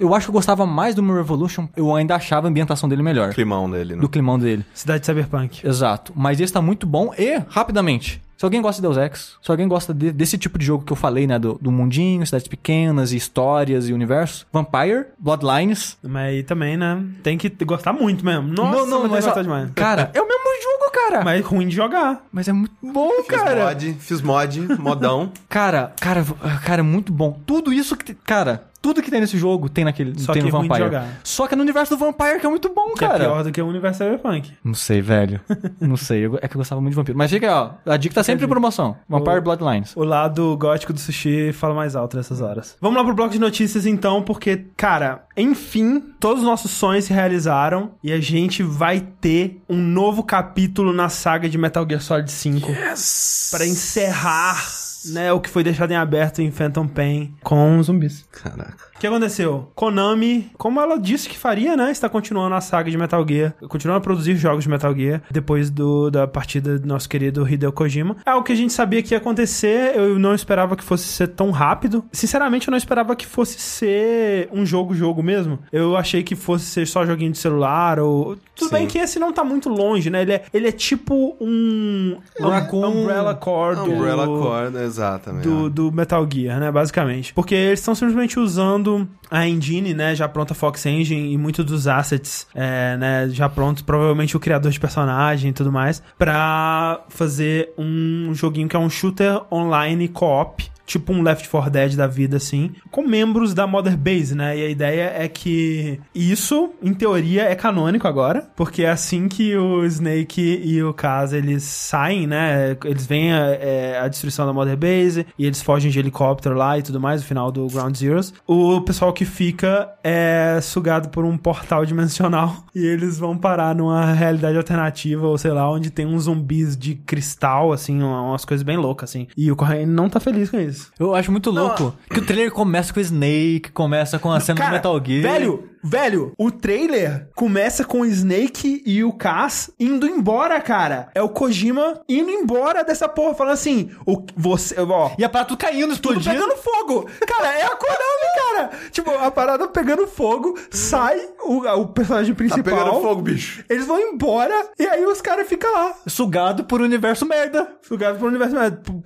Eu 0.01 0.15
acho 0.15 0.27
que 0.27 0.31
eu 0.31 0.35
gostava 0.35 0.65
mais 0.67 0.95
do 0.95 1.03
meu 1.03 1.15
Revolution. 1.15 1.69
Eu 1.77 1.95
ainda 1.95 2.17
achava 2.17 2.47
a 2.47 2.51
ambientação 2.51 2.89
dele 2.89 3.03
melhor. 3.03 3.33
Climão 3.35 3.71
dele, 3.71 3.95
né? 3.95 4.01
Do 4.01 4.09
climão 4.09 4.39
dele. 4.39 4.65
Cidade 4.75 5.05
Cyberpunk. 5.07 5.67
Exato. 5.67 6.13
Mas 6.17 6.41
esse 6.41 6.53
tá 6.53 6.63
muito 6.63 6.87
bom. 6.87 7.13
E, 7.19 7.41
rapidamente, 7.49 8.23
se 8.37 8.45
alguém 8.45 8.63
gosta 8.63 8.81
de 8.81 8.89
Deus 8.89 8.97
Ex, 8.97 9.37
se 9.43 9.51
alguém 9.51 9.69
gosta 9.69 9.93
de- 9.93 10.11
desse 10.13 10.39
tipo 10.39 10.59
de 10.59 10.65
jogo 10.65 10.83
que 10.85 10.93
eu 10.93 10.97
falei, 10.97 11.27
né? 11.27 11.39
Do, 11.39 11.59
do 11.61 11.71
mundinho, 11.71 12.25
cidades 12.25 12.49
pequenas, 12.49 13.13
e 13.13 13.17
histórias 13.17 13.89
e 13.89 13.93
universo. 13.93 14.47
Vampire, 14.51 15.05
Bloodlines. 15.19 15.99
Mas 16.03 16.29
aí 16.31 16.43
também, 16.43 16.77
né? 16.77 17.05
Tem 17.23 17.37
que 17.37 17.51
gostar 17.65 17.93
muito 17.93 18.25
mesmo. 18.25 18.49
Nossa, 18.49 18.79
não, 18.79 18.87
não, 18.87 19.01
mas, 19.03 19.11
mas, 19.11 19.25
gostar 19.27 19.43
demais. 19.43 19.71
Cara, 19.75 20.11
é 20.15 20.21
o 20.23 20.27
mesmo 20.27 20.41
jogo, 20.63 20.93
cara. 20.93 21.25
Mas, 21.25 21.41
Mas 21.41 21.45
ruim 21.47 21.69
de 21.69 21.77
jogar. 21.77 22.23
é 22.47 22.53
muito 22.53 22.73
bom, 22.83 23.11
Fiz 23.19 23.27
cara. 23.27 23.65
mod, 23.67 23.97
fiz 24.01 24.23
mod, 24.23 24.61
modão. 24.79 25.33
Cara, 25.49 25.93
cara, 26.01 26.25
cara, 26.65 26.81
é 26.81 26.83
muito 26.83 27.13
bom. 27.13 27.39
Tudo 27.47 27.73
isso 27.73 27.97
que. 27.97 28.15
Cara, 28.15 28.65
tudo 28.83 29.03
que 29.03 29.11
tem 29.11 29.21
nesse 29.21 29.37
jogo 29.39 29.69
tem 29.69 29.85
naquele. 29.85 30.19
Só 30.19 30.33
tem 30.33 30.43
que 30.43 30.51
no 30.51 30.57
ruim 30.59 30.63
de 30.65 30.69
Vampire. 30.69 30.87
jogar. 30.87 31.09
Só 31.23 31.47
que 31.47 31.55
é 31.55 31.57
no 31.57 31.63
universo 31.63 31.95
do 31.97 31.99
Vampire, 31.99 32.41
que 32.41 32.47
é 32.47 32.49
muito 32.49 32.73
bom, 32.75 32.95
Que 32.95 33.05
é 33.05 33.09
cara. 33.09 33.25
pior 33.25 33.45
do 33.45 33.53
que 33.53 33.61
o 33.61 33.67
universo 33.67 33.99
Cyberpunk. 34.03 34.53
Não 34.65 34.75
sei, 34.75 35.01
velho. 35.01 35.41
Não 35.81 35.97
sei. 35.97 36.27
Eu- 36.27 36.39
é 36.41 36.49
que 36.49 36.57
eu 36.57 36.59
gostava 36.59 36.81
muito 36.81 36.93
de 36.93 36.97
vampiro. 36.97 37.17
Mas 37.19 37.31
fica, 37.31 37.47
aí, 37.47 37.53
ó. 37.53 37.93
A 37.93 37.97
dica 37.97 38.15
tá 38.15 38.23
sempre 38.23 38.45
em 38.45 38.49
promoção. 38.49 38.97
Vampire 39.09 39.39
O- 39.39 39.43
Bloodlines. 39.43 39.93
O 39.97 40.05
lado 40.05 40.57
gótico 40.57 40.93
do 40.93 41.01
sushi 41.01 41.53
fala 41.53 41.75
mais 41.75 41.95
alto 41.95 42.17
nessas 42.17 42.41
horas. 42.41 42.77
Vamos 42.81 42.97
lá 42.97 43.05
pro 43.05 43.15
bloco 43.15 43.33
de 43.33 43.39
notícias 43.39 43.87
então, 43.87 44.23
porque, 44.23 44.65
cara, 44.77 45.25
enfim, 45.37 46.01
todos 46.19 46.43
os 46.43 46.49
nossos 46.49 46.71
sonhos 46.71 47.05
se 47.05 47.13
realizaram 47.13 47.93
e 48.03 48.13
a 48.13 48.21
gente 48.21 48.63
vai 48.63 49.01
ter 49.21 49.61
um 49.69 49.77
novo 49.77 50.23
capítulo 50.23 50.93
na 50.93 51.09
saga 51.09 51.49
de 51.49 51.59
Metal 51.59 51.85
Gear 51.89 52.01
Solid 52.01 52.31
5 52.31 52.71
Yes! 52.71 53.49
Pra 53.53 53.67
encerrar 53.67 54.57
né, 55.07 55.33
o 55.33 55.41
que 55.41 55.49
foi 55.51 55.63
deixado 55.63 55.91
em 55.91 55.97
aberto 55.97 56.41
em 56.41 56.51
Phantom 56.51 56.87
Pain 56.87 57.35
com 57.43 57.83
zumbis. 57.83 58.27
Caraca. 58.31 58.91
O 58.97 59.01
que 59.01 59.07
aconteceu? 59.07 59.71
Konami, 59.75 60.51
como 60.59 60.79
ela 60.81 60.99
disse 60.99 61.27
que 61.29 61.39
faria, 61.39 61.75
né? 61.75 61.91
Está 61.91 62.07
continuando 62.09 62.55
a 62.55 62.61
saga 62.61 62.91
de 62.91 62.99
Metal 62.99 63.25
Gear, 63.27 63.55
continuando 63.69 63.97
a 63.99 64.03
produzir 64.03 64.37
jogos 64.37 64.65
de 64.65 64.69
Metal 64.71 64.95
Gear 64.95 65.23
depois 65.31 65.71
do, 65.71 66.11
da 66.11 66.27
partida 66.27 66.79
do 66.79 66.87
nosso 66.87 67.09
querido 67.09 67.49
Hideo 67.49 67.73
Kojima. 67.73 68.17
É 68.27 68.31
algo 68.31 68.45
que 68.45 68.53
a 68.53 68.57
gente 68.57 68.75
sabia 68.75 69.03
que 69.03 69.15
ia 69.15 69.19
acontecer, 69.19 69.95
eu 69.97 70.19
não 70.19 70.35
esperava 70.35 70.77
que 70.77 70.85
fosse 70.85 71.05
ser 71.05 71.29
tão 71.29 71.51
rápido. 71.51 72.05
Sinceramente, 72.13 72.69
eu 72.69 72.73
não 72.73 72.77
esperava 72.79 73.17
que 73.17 73.25
fosse 73.25 73.59
ser 73.59 74.49
um 74.53 74.67
jogo-jogo 74.67 75.23
mesmo. 75.23 75.59
Eu 75.73 75.97
achei 75.97 76.23
que 76.23 76.37
fosse 76.37 76.67
ser 76.67 76.87
só 76.87 77.07
joguinho 77.07 77.33
de 77.33 77.39
celular 77.39 77.99
ou. 77.99 78.37
Tudo 78.55 78.69
Sim. 78.69 78.75
bem 78.75 78.87
que 78.87 78.99
esse 78.99 79.19
não 79.19 79.33
tá 79.33 79.43
muito 79.43 79.71
longe, 79.71 80.11
né? 80.11 80.21
Ele 80.21 80.33
é, 80.35 80.43
ele 80.53 80.69
é 80.69 80.73
tipo 80.73 81.35
um. 81.41 82.19
Raccoon- 82.39 83.03
Umbrella 83.03 83.35
Core 83.35 83.77
do- 83.77 83.83
Umbrella 83.93 84.27
Core, 84.27 84.71
exatamente. 84.91 85.49
do, 85.49 85.71
do 85.71 85.93
Metal 85.93 86.27
Gear, 86.33 86.61
né, 86.61 86.71
basicamente. 86.71 87.33
Porque 87.33 87.55
eles 87.55 87.81
estão 87.81 87.95
simplesmente 87.95 88.39
usando 88.39 89.09
a 89.31 89.47
engine, 89.47 89.95
né, 89.95 90.15
já 90.15 90.29
pronta 90.29 90.55
Fox 90.55 90.85
Engine 90.87 91.33
e 91.33 91.39
muitos 91.39 91.65
dos 91.65 91.87
assets, 91.87 92.47
é, 92.55 92.97
né, 92.97 93.29
já 93.31 93.49
prontos, 93.49 93.83
provavelmente 93.83 94.37
o 94.37 94.41
criador 94.41 94.71
de 94.71 94.81
personagem 94.81 95.51
e 95.51 95.53
tudo 95.53 95.71
mais, 95.71 96.03
pra 96.19 97.05
fazer 97.09 97.73
um 97.79 98.33
joguinho 98.35 98.69
que 98.69 98.77
é 98.77 98.79
um 98.79 98.91
shooter 98.91 99.41
online 99.53 100.09
co-op. 100.09 100.71
Tipo 100.91 101.13
um 101.13 101.23
Left 101.23 101.49
4 101.49 101.71
Dead 101.71 101.95
da 101.95 102.09
vida, 102.09 102.37
assim, 102.37 102.73
com 102.91 103.07
membros 103.07 103.55
da 103.55 103.65
Mother 103.65 103.97
Base, 103.97 104.35
né? 104.35 104.59
E 104.59 104.67
a 104.67 104.69
ideia 104.69 105.13
é 105.15 105.29
que 105.29 106.01
isso, 106.13 106.71
em 106.83 106.93
teoria, 106.93 107.45
é 107.45 107.55
canônico 107.55 108.09
agora, 108.09 108.51
porque 108.57 108.83
é 108.83 108.91
assim 108.91 109.29
que 109.29 109.57
o 109.57 109.85
Snake 109.85 110.61
e 110.65 110.83
o 110.83 110.93
Kaz, 110.93 111.33
eles 111.33 111.63
saem, 111.63 112.27
né? 112.27 112.77
Eles 112.85 113.07
veem 113.07 113.33
a, 113.33 113.51
é, 113.51 114.01
a 114.01 114.09
destruição 114.09 114.45
da 114.45 114.53
Mother 114.53 114.77
Base 114.77 115.25
e 115.39 115.47
eles 115.47 115.63
fogem 115.63 115.93
de 115.93 115.99
helicóptero 116.01 116.57
lá 116.57 116.77
e 116.77 116.83
tudo 116.83 116.99
mais, 116.99 117.21
no 117.21 117.29
final 117.29 117.53
do 117.53 117.69
Ground 117.69 117.95
Zeroes. 117.95 118.35
O 118.45 118.81
pessoal 118.81 119.13
que 119.13 119.25
fica 119.25 119.89
é 120.03 120.59
sugado 120.61 121.11
por 121.11 121.25
um 121.25 121.39
portal 121.39 121.87
dimensional 121.87 122.65
e 122.75 122.85
eles 122.85 123.17
vão 123.17 123.39
parar 123.39 123.77
numa 123.77 124.13
realidade 124.13 124.57
alternativa, 124.57 125.25
ou 125.25 125.39
sei 125.39 125.53
lá, 125.53 125.71
onde 125.71 125.89
tem 125.89 126.05
uns 126.05 126.25
zumbis 126.25 126.77
de 126.77 126.97
cristal, 126.97 127.73
assim, 127.73 128.03
umas 128.03 128.45
coisas 128.45 128.65
bem 128.65 128.77
loucas, 128.77 129.11
assim. 129.11 129.29
E 129.37 129.53
o 129.53 129.57
Correio 129.57 129.87
não 129.87 130.09
tá 130.09 130.19
feliz 130.19 130.51
com 130.51 130.59
isso. 130.59 130.80
Eu 130.99 131.15
acho 131.15 131.31
muito 131.31 131.51
louco 131.51 131.95
que 132.09 132.19
o 132.19 132.27
trailer 132.27 132.51
começa 132.51 132.93
com 132.93 133.01
o 133.01 133.03
Snake, 133.03 133.71
começa 133.73 134.19
com 134.19 134.33
a 134.33 134.41
cena 134.41 134.65
do 134.65 134.71
Metal 134.73 135.03
Gear. 135.05 135.23
Velho, 135.23 135.70
velho, 135.83 136.33
o 136.39 136.51
trailer 136.51 137.29
começa 137.35 137.85
com 137.85 138.01
o 138.01 138.07
Snake 138.07 138.83
e 138.87 139.03
o 139.05 139.13
Cass 139.13 139.71
indo 139.79 140.07
embora, 140.07 140.61
cara. 140.61 141.09
É 141.15 141.23
o 141.23 141.29
Kojima 141.29 142.01
indo 142.09 142.31
embora 142.31 142.83
dessa 142.85 143.09
porra, 143.09 143.35
falando 143.35 143.55
assim, 143.55 143.91
o, 144.07 144.25
você, 144.37 144.75
ó, 144.81 145.11
E 145.19 145.25
a 145.25 145.29
parada 145.29 145.49
tudo 145.49 145.59
caindo, 145.59 145.97
tudo 145.99 146.19
explodindo. 146.19 146.35
pegando 146.35 146.57
fogo. 146.57 147.09
Cara, 147.27 147.59
é 147.59 147.65
a 147.65 147.77
Konami, 147.77 148.37
cara. 148.37 148.71
Tipo, 148.91 149.11
a 149.11 149.31
parada 149.31 149.69
pegando 149.69 150.07
fogo, 150.07 150.59
sai 150.71 151.21
o, 151.43 151.59
o 151.67 151.89
personagem 151.89 152.35
Tá 152.35 152.39
principal. 152.39 152.63
pegando 152.65 153.01
fogo, 153.01 153.23
bicho. 153.23 153.65
Eles 153.69 153.87
vão 153.87 153.99
embora 154.01 154.71
e 154.79 154.87
aí 154.87 155.05
os 155.07 155.21
caras 155.21 155.49
ficam 155.49 155.73
lá. 155.73 155.95
Sugado 156.07 156.65
por 156.65 156.81
universo 156.81 157.27
merda. 157.27 157.69
Sugado 157.83 158.19
pro 158.19 158.29
universo. 158.29 158.55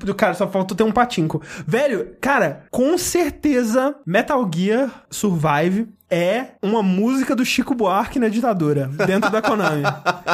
Do 0.04 0.14
cara, 0.14 0.34
só 0.34 0.48
falta 0.48 0.74
ter 0.74 0.82
um 0.82 0.92
patinco. 0.92 1.40
Velho, 1.66 2.16
cara, 2.20 2.64
com 2.70 2.96
certeza 2.98 3.96
Metal 4.06 4.48
Gear 4.54 5.04
Survive 5.10 5.88
é 6.10 6.48
uma 6.62 6.82
música 6.82 7.34
do 7.34 7.44
Chico 7.44 7.74
Buarque 7.74 8.18
na 8.18 8.28
ditadura, 8.28 8.88
dentro 9.06 9.30
da 9.30 9.42
Konami. 9.42 9.82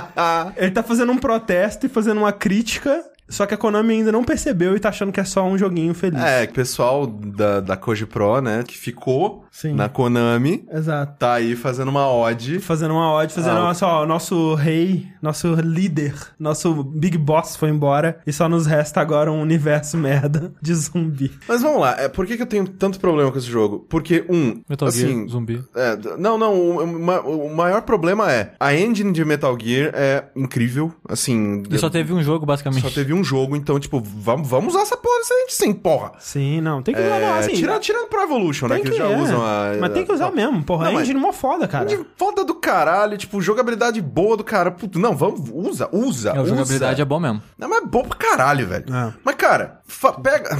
Ele 0.56 0.70
tá 0.70 0.82
fazendo 0.82 1.12
um 1.12 1.18
protesto 1.18 1.86
e 1.86 1.88
fazendo 1.88 2.18
uma 2.18 2.32
crítica, 2.32 3.04
só 3.30 3.46
que 3.46 3.54
a 3.54 3.56
Konami 3.56 3.94
ainda 3.94 4.12
não 4.12 4.24
percebeu 4.24 4.76
e 4.76 4.80
tá 4.80 4.88
achando 4.90 5.12
que 5.12 5.20
é 5.20 5.24
só 5.24 5.44
um 5.46 5.56
joguinho 5.56 5.94
feliz. 5.94 6.20
É, 6.20 6.46
que 6.46 6.52
o 6.52 6.54
pessoal 6.54 7.06
da, 7.06 7.60
da 7.60 7.76
Koji 7.76 8.06
Pro, 8.06 8.40
né, 8.40 8.62
que 8.66 8.76
ficou 8.76 9.44
Sim. 9.50 9.74
na 9.74 9.88
Konami, 9.88 10.64
Exato. 10.70 11.14
tá 11.18 11.34
aí 11.34 11.54
fazendo 11.56 11.88
uma 11.88 12.08
ode. 12.10 12.58
Fazendo 12.58 12.92
uma 12.92 13.12
ode, 13.12 13.32
fazendo 13.32 13.56
Ah, 13.58 13.64
uma, 13.64 13.74
só, 13.74 14.06
nosso 14.06 14.54
rei, 14.54 15.06
nosso 15.22 15.54
líder, 15.54 16.14
nosso 16.38 16.82
Big 16.82 17.16
Boss 17.16 17.56
foi 17.56 17.68
embora 17.70 18.20
e 18.26 18.32
só 18.32 18.48
nos 18.48 18.66
resta 18.66 19.00
agora 19.00 19.30
um 19.30 19.40
universo 19.40 19.96
merda 19.96 20.52
de 20.60 20.74
zumbi. 20.74 21.30
Mas 21.48 21.62
vamos 21.62 21.80
lá, 21.80 21.96
é, 21.98 22.08
por 22.08 22.26
que, 22.26 22.36
que 22.36 22.42
eu 22.42 22.46
tenho 22.46 22.66
tanto 22.66 22.98
problema 23.00 23.30
com 23.30 23.38
esse 23.38 23.46
jogo? 23.46 23.86
Porque, 23.88 24.24
um, 24.28 24.60
Metal 24.68 24.88
assim... 24.88 25.16
Gear, 25.18 25.28
zumbi. 25.28 25.62
é, 25.74 25.96
não, 26.18 26.36
não, 26.36 26.54
o, 26.54 27.46
o 27.46 27.54
maior 27.54 27.82
problema 27.82 28.30
é, 28.32 28.52
a 28.58 28.74
engine 28.74 29.12
de 29.12 29.24
Metal 29.24 29.56
Gear 29.60 29.92
é 29.94 30.24
incrível, 30.34 30.92
assim... 31.08 31.62
E 31.70 31.78
só 31.78 31.88
teve 31.88 32.12
um 32.12 32.22
jogo, 32.22 32.44
basicamente. 32.44 32.82
só 32.82 32.90
teve 32.90 33.12
um 33.12 33.19
jogo, 33.24 33.56
então, 33.56 33.78
tipo, 33.78 34.00
vamos, 34.00 34.48
vamos 34.48 34.74
usar 34.74 34.82
essa 34.82 34.96
porra 34.96 35.18
dessa 35.18 35.34
engine 35.34 35.50
sim, 35.50 35.72
porra. 35.72 36.12
Sim, 36.18 36.60
não, 36.60 36.82
tem 36.82 36.94
que 36.94 37.00
usar, 37.00 37.16
É, 37.20 37.38
assim, 37.38 37.52
tira- 37.52 37.78
tirando 37.78 38.08
pro 38.08 38.20
Evolution, 38.22 38.68
né, 38.68 38.74
Tem 38.76 38.82
que, 38.84 38.88
eles 38.90 38.98
já 38.98 39.08
é. 39.10 39.16
usam 39.20 39.40
a... 39.44 39.76
Mas 39.80 39.92
tem 39.92 40.04
que 40.04 40.12
usar 40.12 40.28
a- 40.28 40.30
mesmo, 40.32 40.62
porra. 40.64 40.84
Não, 40.84 40.90
é 40.90 40.94
mas- 40.94 41.02
engine 41.02 41.20
mó 41.20 41.32
foda, 41.32 41.66
cara. 41.68 41.84
De 41.86 41.98
foda 42.16 42.44
do 42.44 42.54
caralho, 42.54 43.16
tipo, 43.16 43.40
jogabilidade 43.40 44.00
boa 44.00 44.36
do 44.36 44.44
cara. 44.44 44.70
Puto, 44.70 44.98
não, 44.98 45.16
vamos, 45.16 45.40
usa, 45.52 45.88
usa, 45.92 46.30
É, 46.30 46.38
a 46.38 46.42
usa. 46.42 46.50
jogabilidade 46.50 47.00
é 47.00 47.04
bom 47.04 47.18
mesmo. 47.20 47.42
Não, 47.58 47.68
mas 47.68 47.82
é 47.82 47.86
bom 47.86 48.02
pra 48.04 48.16
caralho, 48.18 48.66
velho. 48.66 48.84
É. 48.94 49.12
Mas, 49.24 49.34
cara, 49.36 49.80
fa- 49.86 50.12
pega. 50.12 50.50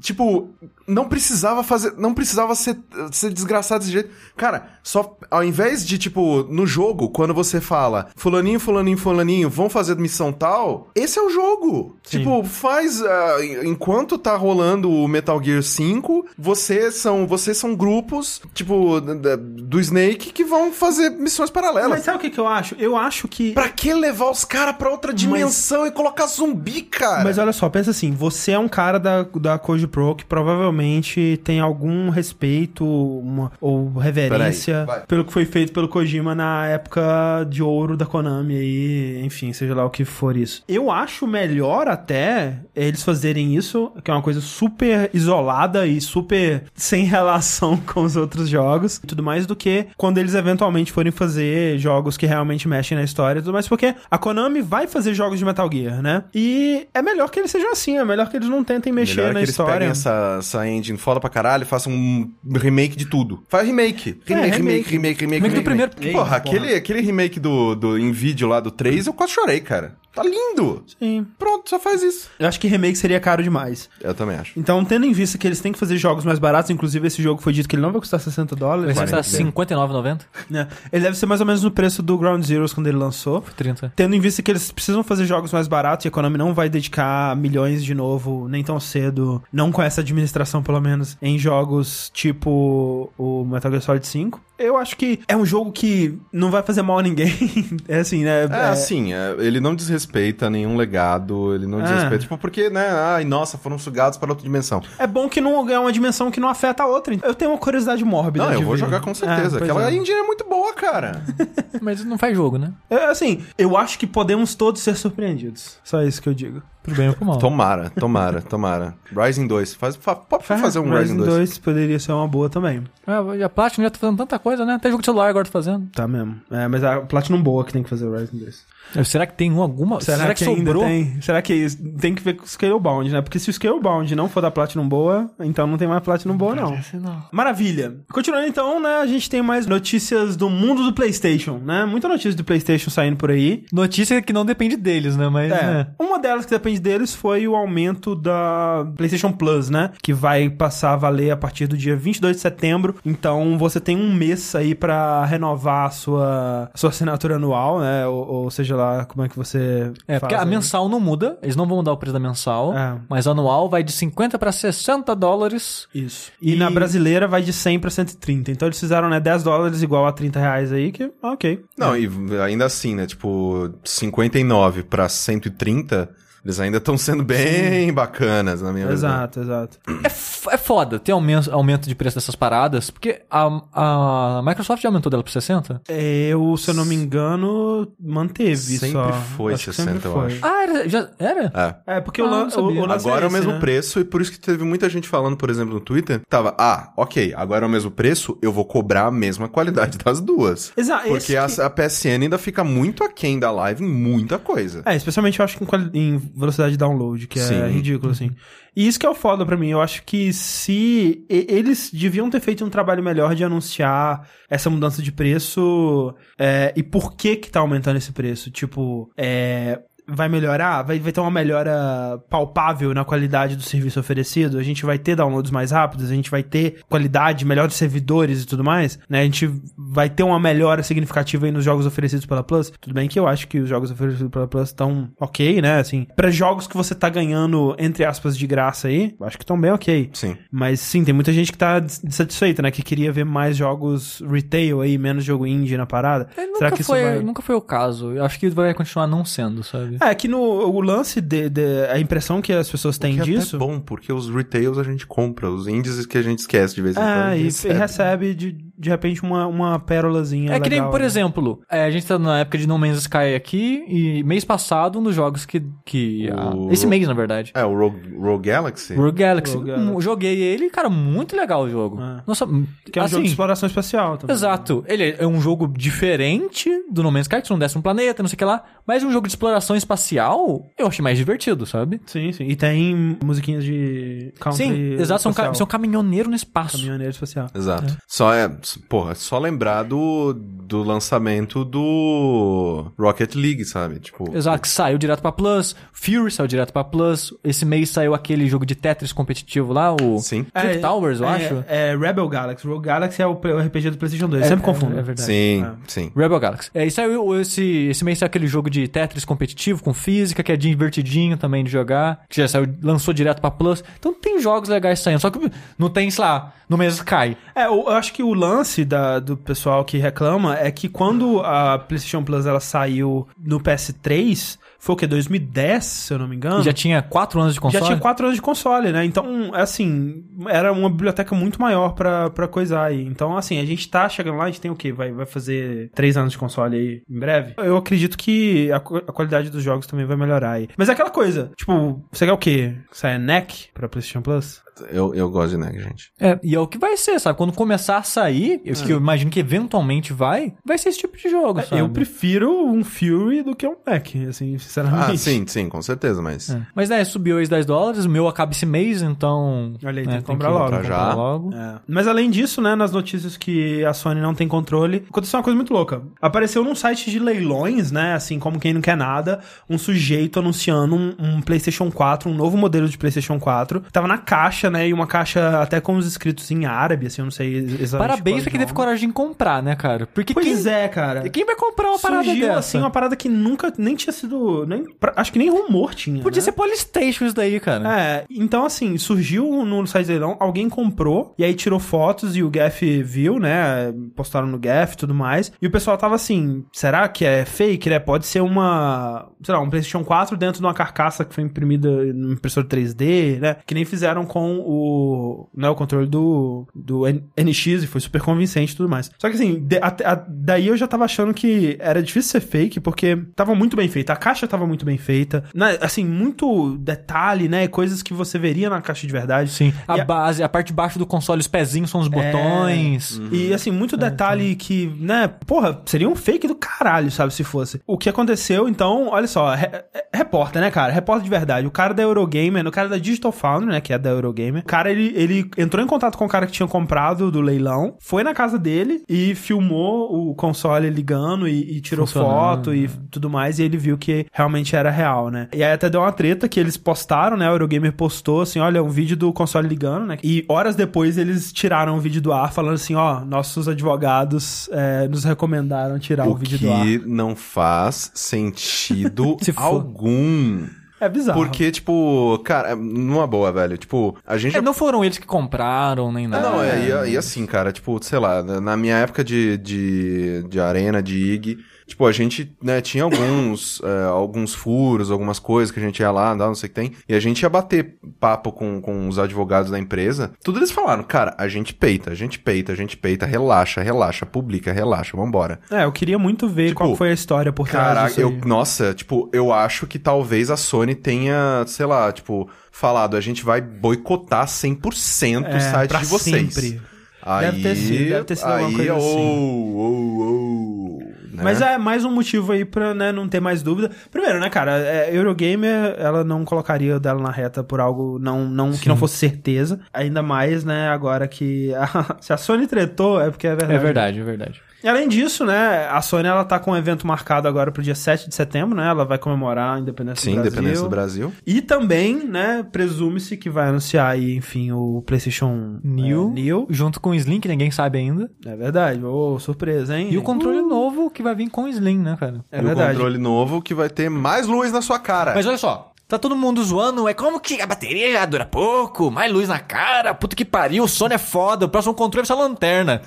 Tipo, 0.00 0.50
não 0.86 1.08
precisava 1.08 1.62
fazer. 1.62 1.94
Não 1.96 2.14
precisava 2.14 2.54
ser, 2.54 2.78
ser 3.12 3.32
desgraçado 3.32 3.80
desse 3.80 3.92
jeito. 3.92 4.10
Cara, 4.36 4.70
só. 4.82 5.16
Ao 5.30 5.42
invés 5.42 5.86
de, 5.86 5.98
tipo, 5.98 6.44
no 6.44 6.66
jogo, 6.66 7.08
quando 7.10 7.34
você 7.34 7.60
fala 7.60 8.08
Fulaninho, 8.16 8.60
Fulaninho, 8.60 8.96
Fulaninho, 8.96 9.50
vão 9.50 9.68
fazer 9.68 9.96
missão 9.96 10.32
tal, 10.32 10.90
esse 10.94 11.18
é 11.18 11.22
o 11.22 11.30
jogo. 11.30 11.96
Sim. 12.02 12.18
Tipo, 12.18 12.44
faz. 12.44 13.02
ah, 13.02 13.36
enquanto 13.64 14.18
tá 14.18 14.36
rolando 14.36 14.90
o 14.90 15.08
Metal 15.08 15.42
Gear 15.42 15.62
5, 15.62 16.26
vocês 16.38 16.94
são, 16.94 17.26
vocês 17.26 17.56
são 17.56 17.74
grupos, 17.74 18.40
tipo, 18.54 19.00
do 19.00 19.80
Snake, 19.80 20.32
que 20.32 20.44
vão 20.44 20.72
fazer 20.72 21.10
missões 21.10 21.50
paralelas. 21.50 21.90
Mas 21.90 22.04
sabe 22.04 22.18
o 22.18 22.20
que, 22.20 22.30
que 22.30 22.40
eu 22.40 22.46
acho? 22.46 22.74
Eu 22.78 22.96
acho 22.96 23.28
que. 23.28 23.52
Pra 23.52 23.68
que 23.68 23.92
levar 23.92 24.30
os 24.30 24.44
caras 24.44 24.76
pra 24.76 24.90
outra 24.90 25.12
dimensão 25.12 25.86
e 25.86 25.90
colocar 25.90 26.26
zumbi, 26.26 26.82
cara? 26.82 27.24
Mas 27.24 27.38
olha 27.38 27.52
só, 27.52 27.68
pensa 27.68 27.90
assim, 27.90 28.10
você 28.12 28.52
é 28.52 28.58
um 28.58 28.68
cara 28.68 28.98
da, 28.98 29.26
da 29.38 29.58
Koji 29.58 29.86
Pro 29.86 30.14
que 30.14 30.24
provavelmente 30.24 31.40
tem 31.44 31.60
algum 31.60 32.08
respeito 32.10 32.84
uma- 32.84 33.50
ou 33.60 33.92
reverência 33.94 34.84
Peraí, 34.86 35.02
pelo 35.06 35.24
que 35.24 35.32
foi 35.32 35.44
feito 35.44 35.72
pelo 35.72 35.88
Kojima 35.88 36.34
na 36.34 36.66
época 36.66 37.44
de 37.48 37.62
ouro 37.62 37.96
da 37.96 38.06
Konami 38.06 38.56
aí, 38.56 39.22
enfim, 39.24 39.52
seja 39.52 39.74
lá 39.74 39.84
o 39.84 39.90
que 39.90 40.04
for 40.04 40.36
isso. 40.36 40.62
Eu 40.68 40.90
acho 40.90 41.26
melhor 41.26 41.88
até 41.88 42.58
eles 42.74 43.02
fazerem 43.02 43.56
isso, 43.56 43.92
que 44.02 44.10
é 44.10 44.14
uma 44.14 44.22
coisa 44.22 44.40
super 44.40 45.10
isolada 45.14 45.86
e 45.86 46.00
super 46.00 46.64
sem 46.74 47.04
relação 47.08 47.76
com 47.76 48.02
os 48.02 48.16
outros 48.16 48.48
jogos 48.48 48.96
e 49.02 49.06
tudo 49.06 49.22
mais, 49.22 49.46
do 49.46 49.56
que 49.56 49.86
quando 49.96 50.18
eles 50.18 50.34
eventualmente 50.34 50.92
forem 50.92 51.12
fazer 51.12 51.78
jogos 51.78 52.16
que 52.16 52.26
realmente 52.26 52.68
mexem 52.68 52.96
na 52.96 53.04
história 53.04 53.38
e 53.40 53.42
tudo 53.42 53.52
mais, 53.52 53.68
porque 53.68 53.94
a 54.10 54.18
Konami 54.18 54.60
vai 54.60 54.86
fazer 54.86 55.14
jogos 55.14 55.38
de 55.38 55.44
Metal 55.44 55.68
Gear, 55.72 56.02
né? 56.02 56.24
E 56.34 56.86
é 56.94 57.02
melhor 57.02 57.30
que 57.30 57.38
eles 57.40 57.50
sejam 57.50 57.72
assim, 57.72 57.96
é 57.98 58.04
melhor 58.04 58.28
que 58.30 58.36
eles 58.36 58.48
não 58.48 58.62
tentem 58.64 58.92
mexer 58.92 59.20
Melhor 59.28 59.34
na 59.34 59.40
que 59.40 59.44
eles 59.44 59.50
história. 59.50 59.72
peguem 59.74 59.88
essa, 59.90 60.36
essa 60.38 60.68
engine 60.68 60.98
foda 60.98 61.20
pra 61.20 61.30
caralho 61.30 61.62
e 61.62 61.66
façam 61.66 61.92
um 61.92 62.30
remake 62.56 62.96
de 62.96 63.06
tudo. 63.06 63.42
Faz 63.48 63.66
remake. 63.66 64.20
Remake, 64.24 64.32
É, 64.32 64.56
remake, 64.56 64.56
remake. 64.58 64.90
remake, 64.90 65.20
remake. 65.20 65.42
Remake 65.42 65.54
do 65.56 65.62
primeiro. 65.62 65.90
Porra, 65.96 66.12
Porra. 66.12 66.36
Aquele, 66.36 66.74
aquele 66.74 67.00
remake 67.00 67.38
do, 67.40 67.74
do 67.74 67.98
em 67.98 68.12
vídeo 68.12 68.48
lá 68.48 68.60
do 68.60 68.70
3, 68.70 69.06
eu 69.06 69.12
quase 69.12 69.32
chorei, 69.32 69.60
cara. 69.60 69.96
Tá 70.14 70.24
lindo. 70.24 70.82
Sim. 70.98 71.24
Pronto, 71.38 71.70
só 71.70 71.78
faz 71.78 72.02
isso. 72.02 72.28
Eu 72.40 72.48
acho 72.48 72.58
que 72.58 72.66
remake 72.66 72.96
seria 72.98 73.20
caro 73.20 73.40
demais. 73.40 73.88
Eu 74.00 74.12
também 74.14 74.36
acho. 74.36 74.58
Então, 74.58 74.84
tendo 74.84 75.06
em 75.06 75.12
vista 75.12 75.38
que 75.38 75.46
eles 75.46 75.60
têm 75.60 75.70
que 75.70 75.78
fazer 75.78 75.96
jogos 75.96 76.24
mais 76.24 76.40
baratos, 76.40 76.70
inclusive 76.72 77.06
esse 77.06 77.22
jogo 77.22 77.40
foi 77.40 77.52
dito 77.52 77.68
que 77.68 77.76
ele 77.76 77.82
não 77.82 77.92
vai 77.92 78.00
custar 78.00 78.18
60 78.18 78.56
dólares. 78.56 78.96
Vai 78.96 79.04
custar 79.06 79.22
40. 79.22 79.62
R$59,90? 79.62 80.20
né? 80.50 80.66
Ele 80.92 81.04
deve 81.04 81.16
ser 81.16 81.26
mais 81.26 81.40
ou 81.40 81.46
menos 81.46 81.62
no 81.62 81.70
preço 81.70 82.02
do 82.02 82.18
Ground 82.18 82.42
Zeroes 82.42 82.72
quando 82.72 82.88
ele 82.88 82.96
lançou. 82.96 83.42
30. 83.56 83.92
Tendo 83.94 84.14
em 84.16 84.18
vista 84.18 84.42
que 84.42 84.50
eles 84.50 84.72
precisam 84.72 85.04
fazer 85.04 85.24
jogos 85.24 85.52
mais 85.52 85.68
baratos 85.68 86.04
e 86.04 86.08
a 86.08 86.10
Konami 86.10 86.36
não 86.38 86.52
vai 86.52 86.68
dedicar 86.68 87.36
milhões 87.36 87.84
de 87.84 87.94
novo, 87.94 88.48
nem 88.48 88.64
tão 88.64 88.80
cedo, 88.80 89.17
não 89.52 89.70
com 89.72 89.82
essa 89.82 90.00
administração 90.00 90.62
pelo 90.62 90.80
menos, 90.80 91.16
em 91.20 91.38
jogos 91.38 92.10
tipo 92.14 93.10
o 93.18 93.44
Metal 93.44 93.70
Gear 93.70 93.82
Solid 93.82 94.06
5. 94.06 94.40
Eu 94.58 94.76
acho 94.76 94.96
que 94.96 95.20
é 95.28 95.36
um 95.36 95.46
jogo 95.46 95.70
que 95.70 96.18
não 96.32 96.50
vai 96.50 96.64
fazer 96.64 96.82
mal 96.82 96.98
a 96.98 97.02
ninguém. 97.02 97.32
é 97.86 98.00
assim, 98.00 98.24
né? 98.24 98.44
É, 98.50 98.64
assim, 98.68 99.12
é, 99.12 99.36
ele 99.38 99.60
não 99.60 99.72
desrespeita 99.72 100.50
nenhum 100.50 100.76
legado, 100.76 101.54
ele 101.54 101.64
não 101.64 101.78
É. 101.78 101.84
desrespeita. 101.84 102.18
Tipo, 102.18 102.36
porque, 102.38 102.68
né? 102.68 102.88
Ai, 102.90 103.24
nossa, 103.24 103.56
foram 103.56 103.78
sugados 103.78 104.18
para 104.18 104.30
outra 104.30 104.42
dimensão. 104.42 104.82
É 104.98 105.06
bom 105.06 105.28
que 105.28 105.40
não 105.40 105.70
é 105.70 105.78
uma 105.78 105.92
dimensão 105.92 106.28
que 106.28 106.40
não 106.40 106.48
afeta 106.48 106.82
a 106.82 106.86
outra. 106.86 107.16
Eu 107.22 107.34
tenho 107.36 107.52
uma 107.52 107.58
curiosidade 107.58 108.04
mórbida. 108.04 108.46
Não, 108.46 108.52
eu 108.52 108.62
vou 108.62 108.72
ver. 108.72 108.78
jogar 108.80 109.00
com 109.00 109.14
certeza. 109.14 109.56
É, 109.56 109.58
pois 109.60 109.70
Aquela 109.70 109.90
é. 109.90 109.94
engine 109.94 110.18
é 110.18 110.22
muito 110.24 110.44
boa, 110.44 110.74
cara. 110.74 111.22
Mas 111.80 112.04
não 112.04 112.18
faz 112.18 112.36
jogo, 112.36 112.58
né? 112.58 112.72
É, 112.90 113.04
assim, 113.04 113.44
eu 113.56 113.76
acho 113.76 113.96
que 113.96 114.08
podemos 114.08 114.56
todos 114.56 114.82
ser 114.82 114.96
surpreendidos. 114.96 115.78
Só 115.84 116.02
isso 116.02 116.20
que 116.20 116.28
eu 116.28 116.34
digo. 116.34 116.62
Pro 116.88 116.96
bem 116.96 117.08
ou 117.08 117.14
pro 117.14 117.24
mal. 117.24 117.38
Tomara, 117.38 117.90
tomara, 117.90 118.42
tomara. 118.42 118.94
Rising 119.14 119.46
2. 119.46 119.74
Faz, 119.74 119.96
fa, 119.96 120.14
pode 120.14 120.44
fazer 120.44 120.78
um 120.78 120.90
Rising 120.92 121.16
2. 121.16 121.58
poderia 121.58 121.98
ser 121.98 122.12
uma 122.12 122.26
boa 122.26 122.48
também. 122.48 122.84
É, 123.06 123.36
e 123.36 123.42
a 123.42 123.48
Platinum 123.48 123.84
já 123.84 123.90
tá 123.90 123.98
fazendo 123.98 124.18
tanta 124.18 124.38
coisa, 124.38 124.64
né? 124.64 124.74
Até 124.74 124.90
jogo 124.90 125.02
de 125.02 125.06
celular 125.06 125.28
agora 125.28 125.44
tá 125.44 125.50
fazendo. 125.50 125.88
Tá 125.92 126.06
mesmo. 126.08 126.40
É, 126.50 126.66
mas 126.68 126.82
a 126.84 127.00
Platinum 127.00 127.42
boa 127.42 127.64
que 127.64 127.72
tem 127.72 127.82
que 127.82 127.90
fazer 127.90 128.06
o 128.06 128.16
Rising 128.16 128.38
2. 128.38 128.66
Será 129.04 129.26
que 129.26 129.34
tem 129.34 129.52
um 129.52 129.60
alguma? 129.60 130.00
Será, 130.00 130.34
que, 130.34 130.44
ainda 130.44 130.70
sobrou? 130.70 130.84
tem? 130.84 131.20
Será 131.20 131.42
que 131.42 131.66
tem 132.00 132.14
que 132.14 132.22
ver 132.22 132.34
com 132.34 132.44
o 132.44 132.48
Scalebound, 132.48 133.10
né? 133.10 133.20
Porque 133.20 133.38
se 133.38 133.50
o 133.50 133.52
Scalebound 133.52 134.14
não 134.14 134.28
for 134.28 134.40
da 134.40 134.50
Platinum 134.50 134.88
boa, 134.88 135.30
então 135.40 135.66
não 135.66 135.76
tem 135.76 135.86
mais 135.88 136.02
Platinum 136.02 136.36
boa, 136.36 136.54
não. 136.54 136.78
Não. 136.94 137.24
Maravilha. 137.32 137.96
Continuando 138.12 138.46
então, 138.46 138.80
né, 138.80 138.96
a 139.02 139.06
gente 139.06 139.28
tem 139.28 139.42
mais 139.42 139.66
notícias 139.66 140.36
do 140.36 140.48
mundo 140.48 140.84
do 140.84 140.92
PlayStation, 140.92 141.58
né? 141.58 141.84
Muita 141.84 142.08
notícia 142.08 142.34
do 142.34 142.44
PlayStation 142.44 142.90
saindo 142.90 143.16
por 143.16 143.30
aí. 143.30 143.64
Notícia 143.72 144.20
que 144.22 144.32
não 144.32 144.44
depende 144.44 144.76
deles, 144.76 145.16
né? 145.16 145.28
Mas. 145.28 145.52
É. 145.52 145.62
né? 145.62 145.86
Uma 145.98 146.18
delas 146.18 146.44
que 146.44 146.50
depende 146.50 146.80
deles 146.80 147.14
foi 147.14 147.46
o 147.46 147.54
aumento 147.54 148.14
da 148.14 148.86
PlayStation 148.96 149.32
Plus, 149.32 149.68
né? 149.70 149.90
Que 150.02 150.12
vai 150.12 150.48
passar 150.48 150.94
a 150.94 150.96
valer 150.96 151.30
a 151.30 151.36
partir 151.36 151.66
do 151.66 151.76
dia 151.76 151.96
22 151.96 152.36
de 152.36 152.42
setembro. 152.42 152.96
Então 153.04 153.58
você 153.58 153.80
tem 153.80 153.96
um 153.96 154.12
mês 154.12 154.54
aí 154.54 154.74
pra 154.74 155.24
renovar 155.24 155.86
a 155.86 155.90
sua, 155.90 156.70
a 156.72 156.78
sua 156.78 156.90
assinatura 156.90 157.36
anual, 157.36 157.80
né? 157.80 158.06
Ou, 158.06 158.26
ou 158.26 158.50
seja 158.50 158.76
lá, 158.78 159.04
como 159.04 159.24
é 159.24 159.28
que 159.28 159.36
você. 159.36 159.92
É, 160.06 160.18
porque 160.18 160.34
a 160.34 160.40
aí. 160.42 160.46
mensal 160.46 160.88
não 160.88 160.98
muda, 161.00 161.38
eles 161.42 161.56
não 161.56 161.66
vão 161.66 161.78
mudar 161.78 161.92
o 161.92 161.96
preço 161.96 162.12
da 162.12 162.18
mensal, 162.18 162.76
É. 162.76 162.98
mas 163.08 163.26
anual 163.26 163.68
vai 163.68 163.82
de 163.82 163.92
50 163.92 164.38
pra 164.38 164.50
60 164.52 165.14
dólares. 165.14 165.86
Isso. 165.94 166.30
E, 166.40 166.54
E- 166.54 166.56
na 166.56 166.70
brasileira 166.70 167.26
vai 167.28 167.42
de 167.42 167.52
100 167.52 167.78
pra 167.78 167.90
130. 167.90 168.50
Então 168.50 168.66
eles 168.68 168.78
fizeram, 168.80 169.08
né, 169.08 169.20
10 169.20 169.42
dólares 169.42 169.82
igual 169.82 170.06
a 170.06 170.12
30 170.12 170.38
reais 170.40 170.72
aí, 170.72 170.90
que 170.92 171.10
ok. 171.22 171.62
Não, 171.76 171.96
e 171.96 172.08
ainda 172.44 172.64
assim, 172.64 172.94
né? 172.94 173.06
Tipo, 173.06 173.70
59 173.84 174.82
pra 174.82 175.08
130, 175.08 176.08
eles 176.44 176.58
ainda 176.60 176.78
estão 176.78 176.96
sendo 176.96 177.22
bem 177.24 177.92
bacanas, 177.92 178.62
na 178.62 178.72
minha 178.72 178.86
visão. 178.86 179.10
Exato, 179.10 179.40
exato. 179.40 179.78
É, 180.04 180.54
é 180.54 180.56
foda 180.58 180.98
ter 180.98 181.12
aumento, 181.12 181.52
aumento 181.52 181.88
de 181.88 181.94
preço 181.94 182.16
dessas 182.16 182.34
paradas, 182.34 182.90
porque 182.90 183.22
a, 183.30 183.60
a 183.72 184.42
Microsoft 184.44 184.82
já 184.82 184.88
aumentou 184.88 185.10
dela 185.10 185.22
pra 185.22 185.32
60? 185.32 185.82
Eu, 185.88 186.56
se 186.56 186.70
eu 186.70 186.74
não 186.74 186.84
me 186.84 186.94
engano, 186.94 187.88
manteve 188.00 188.56
Sempre 188.78 188.92
só. 188.92 189.12
foi 189.36 189.54
Acho 189.54 189.70
que 189.70 189.76
60, 189.76 189.92
sempre 189.92 190.08
eu 190.08 190.12
foi. 190.14 190.26
acho. 190.26 190.38
Ah, 190.42 190.62
era, 190.62 190.88
já 190.88 191.08
era? 191.18 191.52
É. 191.86 191.96
É, 191.96 192.00
porque 192.00 192.20
Ah, 192.20 192.24
o, 192.24 192.28
lan 192.30 192.42
não 192.44 192.50
sabia. 192.50 192.80
o, 192.80 192.84
o 192.84 192.86
lance 192.86 193.06
Agora 193.08 193.24
é, 193.24 193.24
o 193.24 193.28
esse, 193.28 193.36
mesmo 193.36 193.52
né? 193.52 193.58
preço, 193.60 194.00
e 194.00 194.04
por 194.04 194.20
isso 194.20 194.32
que 194.32 194.40
teve 194.40 194.64
muita 194.64 194.88
gente 194.88 195.08
falando, 195.08 195.36
por 195.36 195.50
exemplo, 195.50 195.74
no 195.74 195.80
Twitter, 195.80 196.20
tava, 196.28 196.54
ah, 196.58 196.92
ok, 196.96 197.34
agora 197.36 197.64
é 197.64 197.68
o 197.68 197.70
mesmo 197.70 197.90
preço, 197.90 198.38
eu 198.42 198.52
vou 198.52 198.64
cobrar 198.64 199.06
a 199.06 199.10
mesma 199.10 199.48
qualidade 199.48 199.98
das 200.02 200.20
duas. 200.20 200.72
Exato. 200.76 201.08
Porque 201.08 201.36
a, 201.36 201.44
a 201.44 201.70
PSN 201.70 202.22
ainda 202.22 202.38
fica 202.38 202.62
muito 202.64 203.02
aquém 203.04 203.38
da 203.38 203.50
live 203.50 203.84
em 203.84 203.88
muita 203.88 204.38
coisa. 204.38 204.82
É, 204.84 204.94
especialmente 204.96 205.38
eu 205.38 205.44
acho 205.44 205.58
que 205.58 205.64
em, 205.64 206.14
em 206.14 206.22
velocidade 206.38 206.72
de 206.72 206.78
download, 206.78 207.26
que 207.26 207.38
é 207.38 207.42
Sim. 207.42 207.68
ridículo, 207.68 208.12
assim. 208.12 208.30
E 208.74 208.86
isso 208.86 208.98
que 208.98 209.06
é 209.06 209.10
o 209.10 209.14
foda 209.14 209.44
pra 209.44 209.56
mim. 209.56 209.70
Eu 209.70 209.80
acho 209.80 210.02
que 210.04 210.32
se. 210.32 211.24
Eles 211.28 211.90
deviam 211.92 212.30
ter 212.30 212.40
feito 212.40 212.64
um 212.64 212.70
trabalho 212.70 213.02
melhor 213.02 213.34
de 213.34 213.42
anunciar 213.42 214.28
essa 214.48 214.70
mudança 214.70 215.02
de 215.02 215.10
preço 215.10 216.14
é, 216.38 216.72
e 216.76 216.82
por 216.82 217.14
que 217.14 217.36
que 217.36 217.50
tá 217.50 217.60
aumentando 217.60 217.96
esse 217.96 218.12
preço. 218.12 218.50
Tipo, 218.50 219.10
é. 219.16 219.80
Vai 220.08 220.28
melhorar? 220.28 220.82
Vai, 220.82 220.98
vai 220.98 221.12
ter 221.12 221.20
uma 221.20 221.30
melhora 221.30 222.18
palpável 222.30 222.94
na 222.94 223.04
qualidade 223.04 223.56
do 223.56 223.62
serviço 223.62 224.00
oferecido? 224.00 224.58
A 224.58 224.62
gente 224.62 224.84
vai 224.84 224.98
ter 224.98 225.14
downloads 225.14 225.50
mais 225.50 225.70
rápidos? 225.70 226.10
A 226.10 226.14
gente 226.14 226.30
vai 226.30 226.42
ter 226.42 226.80
qualidade 226.88 227.44
melhor 227.44 227.68
de 227.68 227.74
servidores 227.74 228.42
e 228.42 228.46
tudo 228.46 228.64
mais? 228.64 228.98
Né? 229.08 229.20
A 229.20 229.24
gente 229.24 229.50
vai 229.76 230.08
ter 230.08 230.22
uma 230.22 230.40
melhora 230.40 230.82
significativa 230.82 231.46
aí 231.46 231.52
nos 231.52 231.64
jogos 231.64 231.86
oferecidos 231.86 232.24
pela 232.24 232.42
Plus? 232.42 232.72
Tudo 232.80 232.94
bem 232.94 233.08
que 233.08 233.18
eu 233.18 233.26
acho 233.26 233.46
que 233.46 233.58
os 233.58 233.68
jogos 233.68 233.90
oferecidos 233.90 234.30
pela 234.30 234.48
Plus 234.48 234.68
estão 234.68 235.10
ok, 235.20 235.60
né? 235.60 235.78
Assim, 235.78 236.06
para 236.16 236.30
jogos 236.30 236.66
que 236.66 236.76
você 236.76 236.94
tá 236.94 237.08
ganhando, 237.08 237.76
entre 237.78 238.04
aspas, 238.04 238.36
de 238.36 238.46
graça 238.46 238.88
aí, 238.88 239.14
eu 239.20 239.26
acho 239.26 239.36
que 239.36 239.44
estão 239.44 239.60
bem 239.60 239.70
ok. 239.70 240.10
Sim. 240.14 240.36
Mas 240.50 240.80
sim, 240.80 241.04
tem 241.04 241.14
muita 241.14 241.32
gente 241.32 241.52
que 241.52 241.58
tá 241.58 241.82
insatisfeita, 242.04 242.62
né? 242.62 242.70
Que 242.70 242.82
queria 242.82 243.12
ver 243.12 243.24
mais 243.24 243.56
jogos 243.56 244.22
retail 244.26 244.80
aí, 244.80 244.96
menos 244.96 245.24
jogo 245.24 245.46
indie 245.46 245.76
na 245.76 245.86
parada. 245.86 246.28
É, 246.36 246.40
Será 246.40 246.46
nunca, 246.46 246.70
que 246.70 246.80
isso 246.80 246.90
foi, 246.90 247.02
vai... 247.02 247.18
nunca 247.20 247.42
foi 247.42 247.54
o 247.54 247.60
caso. 247.60 248.12
Eu 248.12 248.24
acho 248.24 248.38
que 248.38 248.48
vai 248.48 248.72
continuar 248.72 249.06
não 249.06 249.24
sendo, 249.24 249.62
sabe? 249.62 249.97
É, 250.00 250.14
que 250.14 250.28
no 250.28 250.38
o 250.40 250.80
lance 250.80 251.20
de, 251.20 251.48
de- 251.48 251.86
a 251.90 251.98
impressão 251.98 252.40
que 252.40 252.52
as 252.52 252.70
pessoas 252.70 252.98
têm 252.98 253.14
que 253.16 253.20
é 253.20 253.24
disso. 253.24 253.56
até 253.56 253.64
bom, 253.64 253.80
porque 253.80 254.12
os 254.12 254.28
retails 254.28 254.78
a 254.78 254.82
gente 254.82 255.06
compra, 255.06 255.50
os 255.50 255.66
indies 255.68 256.04
que 256.06 256.18
a 256.18 256.22
gente 256.22 256.40
esquece 256.40 256.74
de 256.74 256.82
vez 256.82 256.96
em 256.96 257.00
quando. 257.00 257.08
É, 257.08 257.12
a 257.12 257.30
gente 257.36 257.40
e 257.40 257.44
recebe. 257.44 257.74
recebe, 257.74 258.26
recebe 258.28 258.34
de, 258.34 258.67
de 258.78 258.88
repente 258.90 259.22
uma, 259.22 259.46
uma 259.46 259.78
pérolazinha. 259.78 260.52
É 260.52 260.60
que 260.60 260.68
nem, 260.70 260.78
legal, 260.78 260.90
por 260.90 261.00
né? 261.00 261.06
exemplo, 261.06 261.60
é, 261.70 261.84
a 261.84 261.90
gente 261.90 262.06
tá 262.06 262.18
na 262.18 262.40
época 262.40 262.58
de 262.58 262.66
No 262.66 262.78
Man's 262.78 262.98
Sky 262.98 263.34
aqui, 263.36 263.84
e 263.88 264.22
mês 264.22 264.44
passado, 264.44 264.98
um 264.98 265.02
dos 265.02 265.14
jogos 265.14 265.44
que. 265.44 265.62
que 265.84 266.30
ah, 266.30 266.54
O- 266.54 266.70
esse 266.72 266.86
mês, 266.86 267.06
na 267.08 267.14
verdade. 267.14 267.50
É, 267.54 267.64
o 267.64 267.76
Rogue, 267.76 268.14
Rogue 268.16 268.48
Galaxy. 268.48 268.94
Rogue 268.94 269.18
Galaxy. 269.18 269.54
Rogue 269.56 269.70
Galaxy. 269.70 270.00
Joguei 270.02 270.38
ele, 270.40 270.70
cara, 270.70 270.88
muito 270.88 271.34
legal 271.36 271.62
o 271.64 271.70
jogo. 271.70 272.00
É. 272.00 272.22
Nossa, 272.26 272.46
Que 272.90 272.98
é 272.98 273.02
um 273.02 273.04
assim, 273.04 273.12
jogo 273.14 273.24
de 273.24 273.30
exploração 273.30 273.66
espacial 273.66 274.16
também. 274.16 274.34
Exato. 274.34 274.84
Ele 274.86 275.16
é 275.18 275.26
um 275.26 275.40
jogo 275.40 275.66
diferente 276.12 276.70
do 276.90 277.02
No 277.02 277.10
Man's 277.10 277.26
Sky, 277.26 277.40
que 277.40 277.46
você 277.48 277.52
não 277.52 277.58
desce 277.58 277.76
um 277.76 277.82
planeta, 277.82 278.22
não 278.22 278.28
sei 278.28 278.34
o 278.36 278.38
que 278.38 278.44
lá. 278.44 278.62
Mas 278.86 279.02
um 279.02 279.10
jogo 279.12 279.26
de 279.26 279.32
exploração 279.32 279.76
espacial, 279.76 280.66
eu 280.78 280.86
achei 280.86 281.02
mais 281.02 281.18
divertido, 281.18 281.66
sabe? 281.66 282.00
Sim, 282.06 282.32
sim. 282.32 282.44
E 282.44 282.56
tem 282.56 283.16
musiquinhas 283.22 283.64
de 283.64 284.32
country 284.40 284.64
Sim, 284.64 284.92
exato. 284.94 285.26
É 285.28 285.30
um, 285.30 285.34
ca- 285.34 285.52
é 285.58 285.62
um 285.62 285.66
caminhoneiro 285.66 286.28
no 286.30 286.36
espaço. 286.36 286.76
Caminhoneiro 286.78 287.10
espacial. 287.12 287.48
Exato. 287.54 287.96
Só 288.06 288.32
é, 288.32 288.48
porra, 288.76 289.14
só 289.14 289.38
lembrar 289.38 289.82
do, 289.84 290.32
do 290.34 290.82
lançamento 290.82 291.64
do 291.64 292.86
Rocket 292.98 293.34
League, 293.34 293.64
sabe? 293.64 293.98
Tipo, 294.00 294.36
Exato, 294.36 294.60
que 294.62 294.68
saiu 294.68 294.98
direto 294.98 295.20
pra 295.20 295.32
Plus. 295.32 295.74
Fury 295.92 296.30
saiu 296.30 296.46
direto 296.46 296.72
pra 296.72 296.84
Plus. 296.84 297.32
Esse 297.42 297.64
mês 297.64 297.90
saiu 297.90 298.14
aquele 298.14 298.46
jogo 298.46 298.64
de 298.66 298.74
Tetris 298.74 299.12
competitivo 299.12 299.72
lá, 299.72 299.94
o 299.94 300.18
sim. 300.18 300.44
Trip 300.44 300.80
Towers, 300.80 301.20
eu 301.20 301.28
é, 301.28 301.30
acho. 301.36 301.64
É 301.66 301.96
Rebel 301.96 302.28
Galaxy. 302.28 302.66
Rogue 302.66 302.86
Galaxy 302.86 303.22
é 303.22 303.26
o, 303.26 303.32
o 303.32 303.58
RPG 303.60 303.90
do 303.90 303.98
PlayStation 303.98 304.28
2. 304.28 304.42
É, 304.44 304.48
Sempre 304.48 304.62
é- 304.62 304.66
confundo. 304.66 304.92
é 304.98 305.02
verdade. 305.02 305.22
Sim, 305.22 305.64
É. 305.64 305.72
sim. 305.86 306.12
Rebel 306.14 306.38
Galaxy. 306.38 306.70
É, 306.74 306.84
e 306.86 306.90
saiu 306.90 307.40
esse, 307.40 307.62
esse 307.88 308.04
mês 308.04 308.18
saiu 308.18 308.26
aquele 308.26 308.46
jogo 308.46 308.68
de 308.68 308.86
Tetris 308.86 309.24
competitivo 309.24 309.82
com 309.82 309.94
física, 309.94 310.42
que 310.42 310.52
é 310.52 310.56
divertidinho 310.56 311.36
também 311.36 311.64
de 311.64 311.70
jogar. 311.70 312.24
Que 312.28 312.40
já 312.42 312.48
saiu, 312.48 312.66
lançou 312.82 313.14
direto 313.14 313.40
pra 313.40 313.50
Plus. 313.50 313.82
Então 313.98 314.12
tem 314.12 314.40
jogos 314.40 314.68
legais 314.68 315.00
saindo. 315.00 315.20
Só 315.20 315.30
que 315.30 315.50
não 315.78 315.88
tem, 315.88 316.10
sei 316.10 316.22
lá, 316.24 316.52
no 316.68 316.76
mês 316.76 316.94
Sky. 316.96 317.36
É, 317.54 317.64
eu 317.66 317.78
eu 317.88 317.90
acho 317.94 318.12
que 318.12 318.22
o 318.22 318.34
lance 318.34 318.57
da, 318.84 319.18
do 319.18 319.36
pessoal 319.36 319.84
que 319.84 319.98
reclama 319.98 320.56
é 320.58 320.70
que 320.70 320.88
quando 320.88 321.40
a 321.40 321.78
PlayStation 321.78 322.22
Plus 322.22 322.46
ela 322.46 322.60
saiu 322.60 323.26
no 323.38 323.60
PS3, 323.60 324.58
foi 324.78 324.94
o 324.94 324.96
que? 324.96 325.06
2010, 325.06 325.84
se 325.84 326.14
eu 326.14 326.18
não 326.18 326.28
me 326.28 326.36
engano? 326.36 326.60
E 326.60 326.64
já 326.64 326.72
tinha 326.72 327.02
quatro 327.02 327.40
anos 327.40 327.54
de 327.54 327.60
console. 327.60 327.80
Já 327.80 327.86
tinha 327.86 327.98
quatro 327.98 328.26
anos 328.26 328.36
de 328.36 328.42
console, 328.42 328.92
né? 328.92 329.04
Então, 329.04 329.50
assim, 329.52 330.24
era 330.48 330.72
uma 330.72 330.88
biblioteca 330.88 331.34
muito 331.34 331.60
maior 331.60 331.90
pra, 331.94 332.30
pra 332.30 332.46
coisar 332.46 332.84
aí. 332.84 333.04
Então, 333.04 333.36
assim, 333.36 333.58
a 333.58 333.64
gente 333.64 333.88
tá 333.88 334.08
chegando 334.08 334.36
lá, 334.38 334.44
a 334.44 334.46
gente 334.46 334.60
tem 334.60 334.70
o 334.70 334.76
quê? 334.76 334.92
Vai, 334.92 335.12
vai 335.12 335.26
fazer 335.26 335.90
três 335.94 336.16
anos 336.16 336.32
de 336.32 336.38
console 336.38 336.76
aí 336.76 337.02
em 337.10 337.18
breve? 337.18 337.54
Eu 337.58 337.76
acredito 337.76 338.16
que 338.16 338.70
a, 338.70 338.76
a 338.76 338.80
qualidade 339.12 339.50
dos 339.50 339.62
jogos 339.62 339.86
também 339.86 340.06
vai 340.06 340.16
melhorar 340.16 340.52
aí. 340.52 340.68
Mas 340.76 340.88
é 340.88 340.92
aquela 340.92 341.10
coisa, 341.10 341.50
tipo, 341.56 342.02
você 342.12 342.24
quer 342.24 342.32
o 342.32 342.38
quê? 342.38 342.74
Sai 342.92 343.18
NEC 343.18 343.70
pra 343.74 343.88
PlayStation 343.88 344.22
Plus? 344.22 344.62
Eu, 344.92 345.12
eu 345.12 345.28
gosto 345.28 345.50
de 345.50 345.56
NEC, 345.56 345.80
gente. 345.80 346.12
É, 346.20 346.38
e 346.42 346.54
é 346.54 346.60
o 346.60 346.66
que 346.68 346.78
vai 346.78 346.96
ser, 346.96 347.18
sabe? 347.18 347.36
Quando 347.36 347.52
começar 347.52 347.96
a 347.96 348.02
sair, 348.04 348.60
eu, 348.64 348.74
que 348.74 348.92
eu 348.92 348.98
imagino 348.98 349.28
que 349.30 349.40
eventualmente 349.40 350.12
vai, 350.12 350.54
vai 350.64 350.78
ser 350.78 350.90
esse 350.90 351.00
tipo 351.00 351.16
de 351.16 351.28
jogo, 351.28 351.60
sabe? 351.62 351.76
É, 351.76 351.80
Eu 351.80 351.88
prefiro 351.88 352.64
um 352.64 352.84
Fury 352.84 353.42
do 353.42 353.56
que 353.56 353.66
um 353.66 353.74
NEC, 353.86 354.26
assim, 354.28 354.56
sinceramente. 354.68 355.12
Ah, 355.12 355.16
sim, 355.16 355.44
sim, 355.46 355.68
com 355.68 355.82
certeza, 355.82 356.22
mas. 356.22 356.50
É. 356.50 356.60
Mas 356.74 356.88
né, 356.88 357.04
subiu 357.04 357.38
os 357.38 357.48
10 357.48 357.66
dólares, 357.66 358.04
o 358.04 358.08
meu 358.08 358.28
acaba 358.28 358.52
esse 358.52 358.66
mês, 358.66 359.02
então. 359.02 359.74
Olha 359.84 360.00
aí, 360.00 360.06
né, 360.06 360.12
tem 360.12 360.20
que 360.20 360.26
comprar 360.26 360.50
logo. 360.50 360.64
comprar 360.64 360.84
já. 360.84 361.14
logo. 361.14 361.54
É. 361.54 361.76
Mas 361.86 362.06
além 362.06 362.30
disso, 362.30 362.60
né, 362.60 362.74
nas 362.74 362.92
notícias 362.92 363.36
que 363.36 363.84
a 363.84 363.92
Sony 363.92 364.20
não 364.20 364.34
tem 364.34 364.46
controle, 364.46 365.04
aconteceu 365.08 365.38
uma 365.38 365.44
coisa 365.44 365.56
muito 365.56 365.72
louca. 365.72 366.02
Apareceu 366.20 366.62
num 366.62 366.74
site 366.74 367.10
de 367.10 367.18
leilões, 367.18 367.90
né, 367.90 368.14
assim 368.14 368.38
como 368.38 368.58
quem 368.60 368.72
não 368.72 368.80
quer 368.80 368.96
nada, 368.96 369.40
um 369.68 369.78
sujeito 369.78 370.38
anunciando 370.38 370.94
um, 370.94 371.14
um 371.18 371.40
PlayStation 371.40 371.90
4, 371.90 372.30
um 372.30 372.34
novo 372.34 372.56
modelo 372.56 372.88
de 372.88 372.98
PlayStation 372.98 373.38
4. 373.38 373.82
Tava 373.92 374.06
na 374.06 374.18
caixa, 374.18 374.70
né, 374.70 374.88
e 374.88 374.92
uma 374.92 375.06
caixa 375.06 375.60
até 375.62 375.80
com 375.80 375.96
os 375.96 376.06
escritos 376.06 376.50
em 376.50 376.66
árabe, 376.66 377.06
assim, 377.06 377.20
eu 377.20 377.24
não 377.24 377.30
sei 377.32 377.56
exatamente. 377.56 377.98
Parabéns 378.10 378.42
pra 378.42 378.50
quem 378.50 378.60
teve 378.60 378.72
coragem 378.72 379.08
de 379.08 379.14
comprar, 379.14 379.62
né, 379.62 379.74
cara? 379.74 380.06
Porque 380.06 380.34
Pois 380.34 380.64
quem, 380.64 380.72
é, 380.72 380.88
cara. 380.88 381.28
quem 381.28 381.44
vai 381.44 381.56
comprar 381.56 381.90
uma 381.90 381.98
parada 381.98 382.24
Surgiu, 382.24 382.46
dessa? 382.46 382.58
assim, 382.58 382.78
uma 382.78 382.90
parada 382.90 383.16
que 383.16 383.28
nunca, 383.28 383.72
nem 383.78 383.94
tinha 383.96 384.12
sido, 384.12 384.57
nem, 384.66 384.84
acho 385.16 385.32
que 385.32 385.38
nem 385.38 385.50
rumor 385.50 385.94
tinha, 385.94 386.22
Podia 386.22 386.40
né? 386.40 386.44
ser 386.44 386.52
Polystation 386.52 387.26
isso 387.26 387.34
daí, 387.34 387.58
cara. 387.60 388.00
É, 388.00 388.24
então 388.30 388.64
assim, 388.64 388.96
surgiu 388.98 389.64
no 389.64 389.86
site 389.86 390.06
de 390.06 390.12
leilão, 390.12 390.36
alguém 390.40 390.68
comprou, 390.68 391.34
e 391.38 391.44
aí 391.44 391.54
tirou 391.54 391.78
fotos 391.78 392.36
e 392.36 392.42
o 392.42 392.50
Gaf 392.50 392.80
viu, 393.02 393.38
né? 393.38 393.92
Postaram 394.16 394.46
no 394.46 394.58
Gaf 394.58 394.94
e 394.94 394.96
tudo 394.96 395.14
mais. 395.14 395.52
E 395.60 395.66
o 395.66 395.70
pessoal 395.70 395.96
tava 395.98 396.14
assim: 396.14 396.64
será 396.72 397.06
que 397.08 397.24
é 397.24 397.44
fake, 397.44 397.88
né? 397.90 397.98
Pode 397.98 398.26
ser 398.26 398.40
uma, 398.40 399.28
sei 399.42 399.54
lá, 399.54 399.60
um 399.60 399.68
PlayStation 399.70 400.04
4 400.04 400.36
dentro 400.36 400.60
de 400.60 400.66
uma 400.66 400.74
carcaça 400.74 401.24
que 401.24 401.34
foi 401.34 401.44
imprimida 401.44 401.88
no 402.12 402.32
impressor 402.32 402.64
3D, 402.64 403.38
né? 403.40 403.56
Que 403.66 403.74
nem 403.74 403.84
fizeram 403.84 404.24
com 404.24 404.58
o, 404.58 405.48
né, 405.54 405.68
o 405.68 405.74
controle 405.74 406.06
do, 406.06 406.66
do 406.74 407.02
NX 407.06 407.66
e 407.82 407.86
foi 407.86 408.00
super 408.00 408.20
convincente 408.22 408.72
e 408.72 408.76
tudo 408.76 408.88
mais. 408.88 409.10
Só 409.18 409.28
que 409.28 409.34
assim, 409.36 409.60
de- 409.60 409.78
até- 409.80 410.04
a- 410.06 410.24
daí 410.28 410.66
eu 410.68 410.76
já 410.76 410.86
tava 410.86 411.04
achando 411.04 411.32
que 411.34 411.76
era 411.80 412.02
difícil 412.02 412.30
ser 412.32 412.40
fake, 412.40 412.80
porque 412.80 413.16
tava 413.36 413.54
muito 413.54 413.76
bem 413.76 413.88
feita. 413.88 414.12
A 414.12 414.16
caixa 414.16 414.47
tava 414.48 414.66
muito 414.66 414.84
bem 414.84 414.98
feita. 414.98 415.44
Né, 415.54 415.78
assim, 415.80 416.04
muito 416.04 416.76
detalhe, 416.78 417.48
né? 417.48 417.68
Coisas 417.68 418.02
que 418.02 418.12
você 418.14 418.38
veria 418.38 418.68
na 418.70 418.80
caixa 418.80 419.06
de 419.06 419.12
verdade. 419.12 419.50
Sim. 419.50 419.72
A 419.86 419.94
a- 419.94 420.04
base, 420.04 420.42
a 420.42 420.48
parte 420.48 420.68
de 420.68 420.72
baixo 420.72 420.98
do 420.98 421.06
console, 421.06 421.40
os 421.40 421.46
pezinhos 421.46 421.90
são 421.90 422.00
os 422.00 422.08
botões. 422.08 423.20
E 423.32 423.52
assim, 423.52 423.70
muito 423.70 423.96
detalhe 423.96 424.54
que, 424.56 424.86
né, 424.98 425.28
porra, 425.46 425.80
seria 425.84 426.08
um 426.08 426.16
fake 426.16 426.46
do 426.48 426.54
caralho, 426.54 427.10
sabe, 427.10 427.32
se 427.32 427.44
fosse. 427.44 427.80
O 427.86 427.96
que 427.98 428.08
aconteceu, 428.08 428.68
então, 428.68 429.08
olha 429.10 429.26
só, 429.26 429.54
re- 429.54 429.66
é- 429.94 430.04
repórter, 430.14 430.60
né, 430.62 430.70
cara? 430.70 430.92
Repórter 430.92 431.24
de 431.24 431.30
verdade. 431.30 431.66
O 431.66 431.70
cara 431.70 431.92
da 431.94 432.02
Eurogamer, 432.02 432.66
o 432.66 432.70
cara 432.70 432.88
da 432.88 432.98
Digital 432.98 433.32
Foundry, 433.32 433.66
né, 433.70 433.80
que 433.80 433.92
é 433.92 433.98
da 433.98 434.10
Eurogamer. 434.10 434.62
O 434.62 434.66
cara, 434.66 434.90
ele, 434.90 435.12
ele 435.14 435.50
entrou 435.56 435.84
em 435.84 435.88
contato 435.88 436.16
com 436.16 436.24
o 436.24 436.28
cara 436.28 436.46
que 436.46 436.52
tinha 436.52 436.66
comprado 436.68 437.30
do 437.30 437.40
leilão, 437.40 437.96
foi 438.00 438.22
na 438.22 438.32
casa 438.34 438.58
dele 438.58 439.02
e 439.08 439.34
filmou 439.34 440.30
o 440.30 440.34
console 440.34 440.88
ligando 440.90 441.46
e, 441.48 441.76
e 441.76 441.80
tirou 441.80 442.06
foto 442.06 442.74
e 442.74 442.88
tudo 443.10 443.28
mais, 443.30 443.58
e 443.58 443.62
ele 443.62 443.76
viu 443.76 443.96
que 443.98 444.26
realmente 444.38 444.76
era 444.76 444.88
real, 444.90 445.30
né? 445.30 445.48
E 445.52 445.64
aí 445.64 445.72
até 445.72 445.90
deu 445.90 446.00
uma 446.00 446.12
treta 446.12 446.48
que 446.48 446.60
eles 446.60 446.76
postaram, 446.76 447.36
né? 447.36 447.48
O 447.50 447.52
Eurogamer 447.54 447.92
postou 447.92 448.42
assim: 448.42 448.60
olha, 448.60 448.82
um 448.82 448.88
vídeo 448.88 449.16
do 449.16 449.32
console 449.32 449.66
ligando, 449.68 450.06
né? 450.06 450.16
E 450.22 450.44
horas 450.48 450.76
depois 450.76 451.18
eles 451.18 451.52
tiraram 451.52 451.96
o 451.96 452.00
vídeo 452.00 452.22
do 452.22 452.32
ar, 452.32 452.52
falando 452.52 452.74
assim: 452.74 452.94
ó, 452.94 453.20
nossos 453.24 453.68
advogados 453.68 454.68
é, 454.72 455.08
nos 455.08 455.24
recomendaram 455.24 455.98
tirar 455.98 456.26
o, 456.28 456.30
O 456.30 456.34
vídeo 456.36 456.58
do 456.58 456.72
ar. 456.72 456.82
que 456.84 456.98
não 457.04 457.34
faz 457.34 458.10
sentido 458.14 459.36
algum. 459.56 460.66
É 461.00 461.08
bizarro. 461.08 461.38
Porque, 461.40 461.70
tipo, 461.70 462.40
cara, 462.44 462.74
numa 462.74 463.24
boa, 463.26 463.52
velho. 463.52 463.76
Tipo, 463.78 464.16
a 464.26 464.36
gente. 464.36 464.56
É, 464.56 464.60
não 464.60 464.74
foram 464.74 465.04
eles 465.04 465.16
que 465.18 465.26
compraram, 465.26 466.10
nem 466.10 466.26
nada. 466.26 466.50
não, 466.50 466.62
é, 466.62 467.06
e, 467.06 467.12
e 467.12 467.16
assim, 467.16 467.46
cara, 467.46 467.70
tipo, 467.70 467.98
sei 468.02 468.18
lá, 468.18 468.42
na 468.42 468.60
na 468.60 468.76
minha 468.76 468.96
época 468.96 469.22
de, 469.22 469.56
de, 469.58 470.42
de 470.48 470.58
arena, 470.60 471.00
de 471.00 471.16
IG, 471.16 471.58
tipo, 471.88 472.06
a 472.06 472.12
gente, 472.12 472.54
né, 472.62 472.80
tinha 472.80 473.02
alguns, 473.02 473.80
é, 473.82 474.04
alguns 474.06 474.54
furos, 474.54 475.10
algumas 475.10 475.38
coisas 475.40 475.72
que 475.72 475.80
a 475.80 475.82
gente 475.82 475.98
ia 476.00 476.10
lá, 476.12 476.30
andar, 476.32 476.46
não 476.46 476.54
sei 476.54 476.66
o 476.66 476.70
que 476.70 476.74
tem, 476.76 476.92
e 477.08 477.14
a 477.14 477.18
gente 477.20 477.40
ia 477.42 477.48
bater 477.48 477.96
papo 478.20 478.52
com, 478.52 478.80
com 478.80 479.08
os 479.08 479.18
advogados 479.18 479.70
da 479.70 479.78
empresa, 479.78 480.32
tudo 480.44 480.58
eles 480.58 480.70
falaram, 480.70 481.02
cara, 481.02 481.34
a 481.38 481.48
gente 481.48 481.72
peita, 481.74 482.10
a 482.10 482.14
gente 482.14 482.38
peita, 482.38 482.72
a 482.72 482.76
gente 482.76 482.96
peita, 482.96 483.26
relaxa, 483.26 483.80
relaxa, 483.82 484.24
publica, 484.26 484.72
relaxa, 484.72 485.16
vambora. 485.16 485.58
É, 485.70 485.84
eu 485.84 485.90
queria 485.92 486.18
muito 486.18 486.46
ver 486.48 486.68
Tipo, 486.68 486.78
qual 486.78 486.94
foi 486.96 487.10
a 487.10 487.14
história 487.14 487.52
por 487.52 487.68
trás 487.68 487.86
Caraca, 487.88 488.08
disso 488.08 488.20
eu, 488.20 488.28
aí. 488.28 488.40
nossa, 488.44 488.92
tipo, 488.94 489.28
eu 489.32 489.52
acho 489.52 489.86
que 489.86 489.98
talvez 489.98 490.50
a 490.50 490.56
Sony 490.56 490.94
tenha, 490.94 491.64
sei 491.66 491.86
lá, 491.86 492.12
tipo, 492.12 492.48
falado, 492.70 493.16
a 493.16 493.20
gente 493.20 493.42
vai 493.44 493.60
boicotar 493.60 494.46
100% 494.46 495.42
o 495.44 495.46
É, 495.46 495.60
site 495.60 495.88
pra 495.88 496.00
de 496.00 496.06
vocês. 496.06 496.54
sempre. 496.54 496.80
Aí, 497.22 497.46
Deve 497.46 497.62
ter 497.62 497.76
sido, 497.76 498.08
deve 498.10 498.24
ter 498.24 498.36
sido 498.36 498.46
aí, 498.48 498.62
alguma 498.64 498.78
coisa 498.78 498.94
ou, 498.94 498.98
assim. 498.98 499.74
ou, 499.74 500.18
ou, 500.20 501.02
né? 501.38 501.44
Mas 501.44 501.60
é 501.60 501.78
mais 501.78 502.04
um 502.04 502.10
motivo 502.10 502.52
aí 502.52 502.64
pra 502.64 502.92
né, 502.94 503.12
não 503.12 503.28
ter 503.28 503.40
mais 503.40 503.62
dúvida. 503.62 503.90
Primeiro, 504.10 504.38
né, 504.40 504.50
cara, 504.50 504.78
é, 504.78 505.16
Eurogamer, 505.16 505.94
ela 505.98 506.22
não 506.24 506.44
colocaria 506.44 506.96
o 506.96 507.00
dela 507.00 507.20
na 507.22 507.30
reta 507.30 507.62
por 507.64 507.80
algo 507.80 508.18
não, 508.18 508.44
não, 508.44 508.72
que 508.72 508.88
não 508.88 508.96
fosse 508.96 509.16
certeza. 509.16 509.80
Ainda 509.92 510.22
mais, 510.22 510.64
né, 510.64 510.88
agora 510.88 511.26
que 511.28 511.72
a- 511.74 512.16
se 512.20 512.32
a 512.32 512.36
Sony 512.36 512.66
tretou, 512.66 513.20
é 513.20 513.30
porque 513.30 513.46
é 513.46 513.50
verdade. 513.56 513.74
É 513.74 513.78
verdade, 513.78 514.20
é 514.20 514.24
verdade. 514.24 514.62
E 514.82 514.88
além 514.88 515.08
disso, 515.08 515.44
né, 515.44 515.88
a 515.90 516.00
Sony, 516.00 516.28
ela 516.28 516.44
tá 516.44 516.58
com 516.58 516.70
um 516.70 516.76
evento 516.76 517.06
marcado 517.06 517.48
agora 517.48 517.72
pro 517.72 517.82
dia 517.82 517.94
7 517.94 518.28
de 518.28 518.34
setembro, 518.34 518.76
né, 518.76 518.88
ela 518.88 519.04
vai 519.04 519.18
comemorar 519.18 519.76
a 519.76 519.80
independência 519.80 520.22
Sim, 520.22 520.30
do 520.30 520.34
Brasil. 520.36 520.50
independência 520.52 520.84
do 520.84 520.90
Brasil. 520.90 521.32
E 521.46 521.60
também, 521.60 522.24
né, 522.26 522.64
presume-se 522.70 523.36
que 523.36 523.50
vai 523.50 523.68
anunciar 523.68 524.10
aí, 524.10 524.36
enfim, 524.36 524.70
o 524.70 525.02
PlayStation 525.04 525.80
New. 525.82 526.28
é, 526.30 526.40
New. 526.40 526.66
Junto 526.70 527.00
com 527.00 527.10
o 527.10 527.14
Slim, 527.14 527.40
que 527.40 527.48
ninguém 527.48 527.70
sabe 527.70 527.98
ainda. 527.98 528.30
É 528.46 528.54
verdade, 528.54 529.04
ô, 529.04 529.38
surpresa, 529.38 529.98
hein? 529.98 530.08
E 530.12 530.18
o 530.18 530.22
controle 530.22 530.62
novo 530.62 531.10
que 531.10 531.22
vai 531.22 531.34
vir 531.34 531.50
com 531.50 531.64
o 531.64 531.68
Slim, 531.68 531.98
né, 531.98 532.16
cara? 532.18 532.44
É 532.52 532.60
e 532.60 532.62
verdade. 532.62 532.90
o 532.90 532.94
controle 532.94 533.18
novo 533.18 533.60
que 533.60 533.74
vai 533.74 533.88
ter 533.88 534.08
mais 534.08 534.46
luz 534.46 534.70
na 534.70 534.80
sua 534.80 534.98
cara. 534.98 535.34
Mas 535.34 535.46
olha 535.46 535.58
só, 535.58 535.92
tá 536.08 536.18
todo 536.18 536.34
mundo 536.34 536.64
zoando, 536.64 537.06
é 537.06 537.12
como 537.12 537.38
que 537.38 537.60
a 537.60 537.66
bateria 537.66 538.10
já 538.10 538.24
dura 538.24 538.46
pouco, 538.46 539.10
mais 539.10 539.30
luz 539.30 539.46
na 539.46 539.58
cara, 539.58 540.14
puta 540.14 540.34
que 540.34 540.42
pariu, 540.42 540.84
o 540.84 540.88
Sony 540.88 541.14
é 541.14 541.18
foda, 541.18 541.66
o 541.66 541.68
próximo 541.68 541.92
controle 541.92 542.26
ser 542.26 542.32
uma 542.32 542.44
lanterna. 542.44 543.02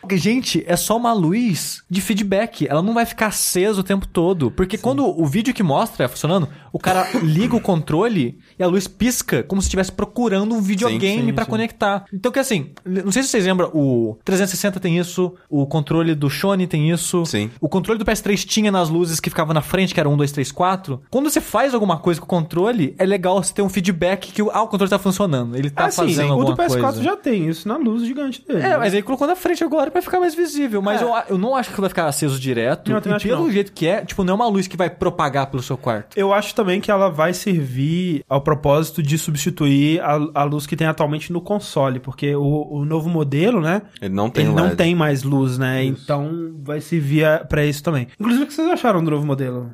Porque, 0.00 0.16
gente, 0.18 0.64
é 0.66 0.76
só 0.76 0.96
uma 0.96 1.12
luz 1.12 1.84
de 1.88 2.00
feedback. 2.00 2.66
Ela 2.68 2.82
não 2.82 2.92
vai 2.92 3.06
ficar 3.06 3.28
acesa 3.28 3.80
o 3.80 3.84
tempo 3.84 4.08
todo. 4.08 4.50
Porque 4.50 4.76
quando 4.76 5.06
o 5.06 5.24
vídeo 5.24 5.54
que 5.54 5.62
mostra 5.62 6.08
funcionando, 6.08 6.48
o 6.74 6.78
cara 6.80 7.08
liga 7.22 7.54
o 7.56 7.60
controle 7.60 8.36
e 8.58 8.62
a 8.62 8.66
luz 8.66 8.88
pisca 8.88 9.42
como 9.44 9.62
se 9.62 9.66
estivesse 9.66 9.92
procurando 9.92 10.54
um 10.54 10.60
videogame 10.60 11.32
sim. 11.32 11.44
conectar. 11.46 12.04
Então 12.12 12.32
que 12.32 12.38
assim, 12.40 12.70
não 12.84 13.12
sei 13.12 13.22
se 13.22 13.28
vocês 13.28 13.44
lembram, 13.46 13.70
o 13.72 14.18
360 14.24 14.80
tem 14.80 14.98
isso, 14.98 15.32
o 15.48 15.64
controle 15.66 16.14
do 16.16 16.28
Sony 16.28 16.66
tem 16.66 16.90
isso. 16.90 17.24
Sim. 17.26 17.48
O 17.60 17.68
controle 17.68 17.98
do 17.98 18.04
PS3 18.04 18.44
tinha 18.44 18.72
nas 18.72 18.88
luzes 18.88 19.20
que 19.20 19.30
ficava 19.30 19.54
na 19.54 19.62
frente, 19.62 19.94
que 19.94 20.00
era 20.00 20.08
1, 20.08 20.16
2, 20.16 20.32
3, 20.32 20.50
4. 20.50 21.00
Quando 21.10 21.30
você 21.30 21.40
faz 21.40 21.74
alguma 21.74 21.96
coisa 21.98 22.20
com 22.20 22.26
o 22.26 22.28
controle, 22.28 22.94
é 22.98 23.06
legal 23.06 23.40
você 23.42 23.54
ter 23.54 23.62
um 23.62 23.68
feedback 23.68 24.32
que 24.32 24.42
o- 24.42 24.50
ah, 24.52 24.62
o 24.62 24.66
controle 24.68 24.90
tá 24.90 24.98
funcionando. 24.98 25.56
Ele 25.56 25.70
tá 25.70 25.84
Ah, 25.86 25.90
sim, 25.92 25.96
fazendo 26.08 26.30
o 26.30 26.32
alguma 26.32 26.50
do 26.50 26.56
PS4 26.56 26.80
coisa. 26.80 27.02
já 27.02 27.16
tem 27.16 27.48
isso 27.48 27.68
na 27.68 27.76
luz 27.76 28.04
gigante 28.04 28.44
dele. 28.46 28.60
É, 28.62 28.76
mas 28.76 28.92
aí 28.94 29.02
colocou 29.02 29.26
na 29.28 29.36
frente 29.36 29.62
agora 29.62 29.90
pra 29.90 30.02
ficar 30.02 30.18
mais 30.18 30.34
visível. 30.34 30.82
Mas 30.82 31.00
É. 31.00 31.04
eu, 31.04 31.12
eu 31.30 31.38
não 31.38 31.54
acho 31.54 31.70
que 31.72 31.80
vai 31.80 31.88
ficar 31.88 32.06
aceso 32.06 32.38
direto. 32.40 32.90
Eu 32.90 33.00
também 33.00 33.12
e 33.12 33.16
acho 33.16 33.22
que 33.24 33.28
pelo 33.30 33.44
não. 33.44 33.52
jeito 33.52 33.72
que 33.72 33.86
é, 33.86 34.04
tipo, 34.04 34.24
não 34.24 34.32
é 34.32 34.34
uma 34.34 34.48
luz 34.48 34.66
que 34.66 34.76
vai 34.76 34.90
propagar 34.90 35.46
pelo 35.46 35.62
seu 35.62 35.76
quarto. 35.76 36.16
Eu 36.18 36.32
acho 36.32 36.54
também 36.54 36.63
que 36.80 36.90
ela 36.90 37.08
vai 37.10 37.32
servir 37.32 38.24
ao 38.28 38.40
propósito 38.40 39.02
de 39.02 39.16
substituir 39.18 40.00
a, 40.00 40.18
a 40.34 40.44
luz 40.44 40.66
que 40.66 40.76
tem 40.76 40.86
atualmente 40.86 41.32
no 41.32 41.40
console, 41.40 42.00
porque 42.00 42.34
o, 42.34 42.68
o 42.70 42.84
novo 42.84 43.08
modelo, 43.08 43.60
né? 43.60 43.82
Ele 44.00 44.14
não 44.14 44.28
tem 44.30 44.44
ele 44.46 44.54
não 44.54 44.64
LED. 44.64 44.76
tem 44.76 44.94
mais 44.94 45.22
luz, 45.22 45.58
né? 45.58 45.84
Então 45.84 46.54
vai 46.62 46.80
servir 46.80 47.24
a- 47.24 47.38
pra 47.44 47.64
isso 47.64 47.82
também. 47.82 48.08
Inclusive, 48.18 48.44
o 48.44 48.46
que 48.46 48.54
vocês 48.54 48.68
acharam 48.68 49.02
do 49.04 49.10
novo 49.10 49.26
modelo? 49.26 49.70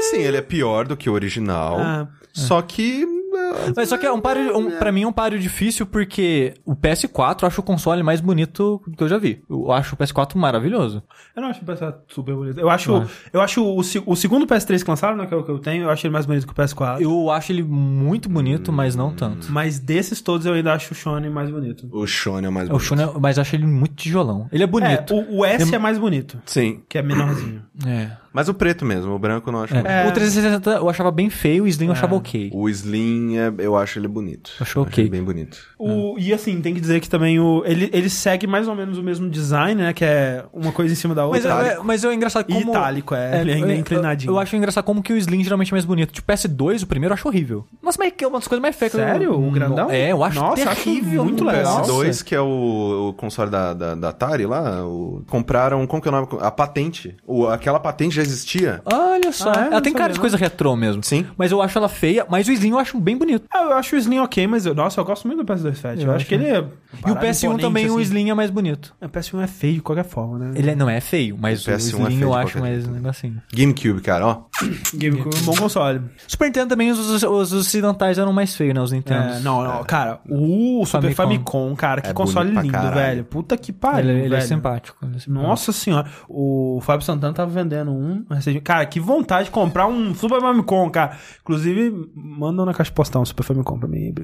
Assim, 0.00 0.18
ele 0.22 0.36
é 0.36 0.42
pior 0.42 0.86
do 0.86 0.96
que 0.96 1.08
o 1.08 1.12
original. 1.12 1.78
Ah, 1.78 2.08
Só 2.32 2.60
que. 2.60 3.06
É, 3.36 3.72
Mas 3.76 3.88
só 3.88 3.96
que 3.98 4.06
é 4.06 4.12
um 4.12 4.20
páreo, 4.20 4.56
um, 4.56 4.70
pra 4.72 4.90
mim 4.92 5.02
é 5.02 5.06
um 5.06 5.12
páreo 5.12 5.38
difícil 5.38 5.86
porque 5.86 6.54
o 6.64 6.74
PS4 6.74 7.42
eu 7.42 7.48
acho 7.48 7.60
o 7.60 7.64
console 7.64 8.02
mais 8.02 8.20
bonito 8.20 8.80
que 8.96 9.02
eu 9.02 9.08
já 9.08 9.18
vi. 9.18 9.42
Eu 9.48 9.72
acho 9.72 9.94
o 9.94 9.98
PS4 9.98 10.36
maravilhoso. 10.36 11.02
eu 11.36 11.42
não 11.42 11.48
acho 11.50 11.62
o 11.62 11.64
PS4 11.64 11.94
super 12.08 12.34
bonito. 12.34 12.60
Eu 12.60 12.70
acho, 12.70 12.92
Eu 12.92 13.06
eu 13.34 13.40
acho 13.40 13.62
o, 13.64 13.78
o 13.78 14.16
segundo 14.16 14.46
PS3 14.46 14.82
que 14.84 14.90
lançaram, 14.90 15.16
né? 15.16 15.26
Que 15.26 15.34
é 15.34 15.36
o 15.36 15.42
que 15.42 15.50
eu 15.50 15.58
tenho, 15.58 15.84
eu 15.84 15.90
acho 15.90 16.06
ele 16.06 16.12
mais 16.12 16.26
bonito 16.26 16.46
que 16.46 16.52
o 16.52 16.56
PS4. 16.56 17.00
Eu 17.00 17.30
acho 17.30 17.52
ele 17.52 17.62
muito 17.62 18.28
bonito, 18.28 18.72
mas 18.72 18.94
não 18.94 19.12
tanto. 19.12 19.50
Mas 19.50 19.78
desses 19.78 20.20
todos 20.20 20.46
eu 20.46 20.54
ainda 20.54 20.72
acho 20.72 20.92
o 20.92 20.96
Shone 20.96 21.28
mais 21.28 21.50
bonito. 21.50 21.88
O 21.92 22.06
Shone 22.06 22.46
é 22.46 22.48
o 22.48 22.52
mais 22.52 22.68
O 22.68 22.72
bonito. 22.72 22.84
Shone, 22.86 23.02
é- 23.02 23.18
mas 23.20 23.38
acho 23.38 23.56
ele 23.56 23.66
muito 23.66 23.94
tijolão. 23.94 24.48
Ele 24.52 24.62
é 24.62 24.66
bonito. 24.66 25.12
É, 25.12 25.16
o, 25.16 25.38
o 25.40 25.44
S 25.44 25.74
é 25.74 25.78
mais 25.78 25.98
bonito, 25.98 26.38
Sim. 26.46 26.82
que 26.88 26.96
é 26.98 27.02
menorzinho. 27.02 27.62
É. 27.86 28.10
Mas 28.32 28.48
o 28.48 28.54
preto 28.54 28.84
mesmo, 28.84 29.12
o 29.14 29.18
branco 29.18 29.48
eu 29.48 29.52
não 29.52 29.62
acho. 29.62 29.74
É. 29.76 30.04
É. 30.04 30.08
O 30.08 30.12
360 30.12 30.70
eu 30.70 30.88
achava 30.88 31.10
bem 31.10 31.30
feio, 31.30 31.64
o 31.64 31.68
Slim 31.68 31.86
eu 31.86 31.92
achava 31.92 32.14
ok. 32.14 32.50
O 32.52 32.68
Slim, 32.68 33.36
é, 33.36 33.52
eu 33.58 33.76
acho 33.76 33.98
ele 33.98 34.08
bonito. 34.08 34.50
Achou 34.60 34.82
Eu 34.82 34.86
acho 34.86 34.92
ok. 34.94 35.04
ele 35.04 35.10
bem 35.10 35.22
bonito. 35.22 35.58
O, 35.78 36.16
e 36.18 36.32
assim, 36.32 36.60
tem 36.60 36.74
que 36.74 36.80
dizer 36.80 37.00
que 37.00 37.08
também 37.08 37.38
o, 37.38 37.62
ele, 37.64 37.90
ele 37.92 38.08
segue 38.08 38.46
mais 38.46 38.66
ou 38.68 38.74
menos 38.74 38.98
o 38.98 39.02
mesmo 39.02 39.28
design, 39.28 39.80
né? 39.82 39.92
Que 39.92 40.04
é 40.04 40.44
uma 40.52 40.72
coisa 40.72 40.92
em 40.92 40.96
cima 40.96 41.14
da 41.14 41.26
Mas, 41.26 41.44
outra. 41.44 41.66
é, 41.66 41.78
mas 41.82 42.04
é 42.04 42.12
engraçado 42.14 42.46
E 42.48 42.54
como... 42.54 42.70
itálico, 42.70 43.14
é. 43.14 43.40
ele 43.40 43.52
ainda 43.52 43.72
é 43.72 43.76
eu- 43.76 43.80
inclinadinho. 43.80 44.30
Eu, 44.32 44.38
acho 44.38 44.54
engraçado 44.56 44.84
como 44.84 45.02
que 45.02 45.12
o 45.12 45.16
Slim 45.16 45.42
geralmente 45.42 45.70
é 45.70 45.74
mais 45.74 45.84
bonito. 45.84 46.12
Tipo, 46.12 46.32
PS2, 46.32 46.82
o 46.82 46.86
primeiro 46.86 47.12
eu 47.12 47.14
acho 47.14 47.26
horrível. 47.28 47.64
Nossa, 47.82 47.98
mas 47.98 48.12
é 48.20 48.26
uma 48.26 48.38
das 48.38 48.48
coisas 48.48 48.62
mais 48.62 48.74
feias 48.76 48.92
que 48.92 49.00
eu- 49.00 49.04
Sério? 49.04 49.34
O 49.40 49.50
grandão? 49.50 49.90
É, 49.90 50.10
eu 50.12 50.22
acho 50.24 50.40
Nossa, 50.40 50.62
eu 50.62 50.68
acho 50.70 50.84
terrível. 50.84 51.24
muito 51.24 51.44
legal. 51.44 51.78
Nossa. 51.78 51.92
PS2, 51.92 52.22
que 52.24 52.34
é 52.34 52.40
o, 52.40 53.08
o 53.10 53.12
console 53.14 53.50
da, 53.50 53.74
da, 53.74 53.94
da 53.94 54.08
Atari 54.10 54.46
lá, 54.46 54.84
o- 54.86 55.24
compraram, 55.28 55.86
como 55.86 56.00
que 56.02 56.08
é 56.08 56.10
o 56.10 56.14
nome? 56.14 56.28
A 56.40 56.50
patente. 56.50 57.16
O, 57.26 57.46
aquela 57.64 57.80
patente 57.80 58.14
já 58.14 58.22
existia. 58.22 58.82
Olha 58.84 59.32
só. 59.32 59.50
Ah, 59.50 59.64
é? 59.64 59.66
ela 59.72 59.80
tem 59.80 59.92
cara 59.92 60.12
de 60.12 60.18
não. 60.18 60.20
coisa 60.20 60.36
retrô 60.36 60.76
mesmo. 60.76 61.02
Sim. 61.02 61.26
Mas 61.36 61.50
eu 61.50 61.62
acho 61.62 61.78
ela 61.78 61.88
feia, 61.88 62.26
mas 62.28 62.46
o 62.46 62.52
Slim 62.52 62.70
eu 62.72 62.78
acho 62.78 63.00
bem 63.00 63.16
bonito. 63.16 63.46
Ah, 63.50 63.62
eu 63.62 63.72
acho 63.74 63.96
o 63.96 63.98
Slim 63.98 64.18
ok, 64.18 64.46
mas 64.46 64.66
eu, 64.66 64.74
nossa, 64.74 65.00
eu 65.00 65.04
gosto 65.04 65.26
muito 65.26 65.42
do 65.42 65.52
PS2 65.52 65.74
Fat. 65.74 65.98
Eu, 65.98 66.08
Eu 66.08 66.12
acho 66.12 66.26
que 66.26 66.34
ele 66.34 66.46
é. 66.46 66.64
E 67.06 67.10
o 67.10 67.16
PS1 67.16 67.58
também, 67.58 67.90
o 67.90 67.98
Slim 68.00 68.30
é 68.30 68.34
mais 68.34 68.50
bonito. 68.50 68.94
O 69.00 69.08
PS1 69.08 69.42
é 69.42 69.46
feio 69.46 69.74
de 69.74 69.80
qualquer 69.80 70.04
forma, 70.04 70.38
né? 70.38 70.52
Ele 70.54 70.70
é- 70.70 70.74
não 70.76 70.88
é 70.90 71.00
feio, 71.00 71.36
mas 71.40 71.66
O 71.66 71.70
o, 71.70 71.74
PS1 71.74 71.76
é 71.76 71.78
Slim 71.78 72.06
feio 72.18 72.22
eu 72.22 72.34
acho 72.34 72.60
mais 72.60 72.86
um 72.86 72.92
negocinho. 72.92 73.42
GameCube, 73.52 74.00
cara, 74.02 74.26
ó. 74.26 74.42
GameCube 74.94 75.34
é 75.36 75.38
um 75.40 75.44
bom 75.44 75.56
console. 75.56 76.02
Super 76.28 76.46
Nintendo 76.46 76.68
também, 76.68 76.90
os, 76.90 76.98
os, 76.98 77.22
os 77.22 77.52
ocidentais 77.52 78.18
eram 78.18 78.32
mais 78.32 78.54
feios, 78.54 78.74
né? 78.74 78.80
Os 78.80 78.92
Nintendo. 78.92 79.34
É, 79.34 79.40
não, 79.40 79.64
não, 79.64 79.82
cara, 79.84 80.20
o 80.28 80.84
Super 80.84 81.14
Famicom. 81.14 81.14
Famicom, 81.14 81.76
cara, 81.76 82.00
que 82.02 82.10
É 82.10 82.12
console 82.12 82.50
lindo, 82.50 82.90
velho. 82.92 83.24
Puta 83.24 83.56
que 83.56 83.72
pariu, 83.72 84.10
ele, 84.10 84.18
ele 84.20 84.34
é 84.34 84.38
velho. 84.38 84.42
simpático. 84.48 84.98
ele 85.02 85.16
é 85.16 85.18
simpático. 85.18 85.46
Nossa 85.48 85.72
senhora, 85.72 86.06
o 86.28 86.78
Fábio 86.82 87.04
Santana 87.06 87.32
tava 87.32 87.50
vendendo 87.54 87.92
um 87.92 88.24
Cara, 88.62 88.84
que 88.86 89.00
vontade 89.00 89.46
de 89.46 89.50
comprar 89.50 89.86
um 89.86 90.14
Super 90.14 90.40
Famicom, 90.40 90.90
cara. 90.90 91.16
Inclusive, 91.40 92.10
mandam 92.14 92.66
na 92.66 92.74
caixa 92.74 92.92
postal 92.92 93.22
um 93.22 93.24
Super 93.24 93.42
Famicom 93.42 93.78
pra 93.78 93.88
mim. 93.88 94.14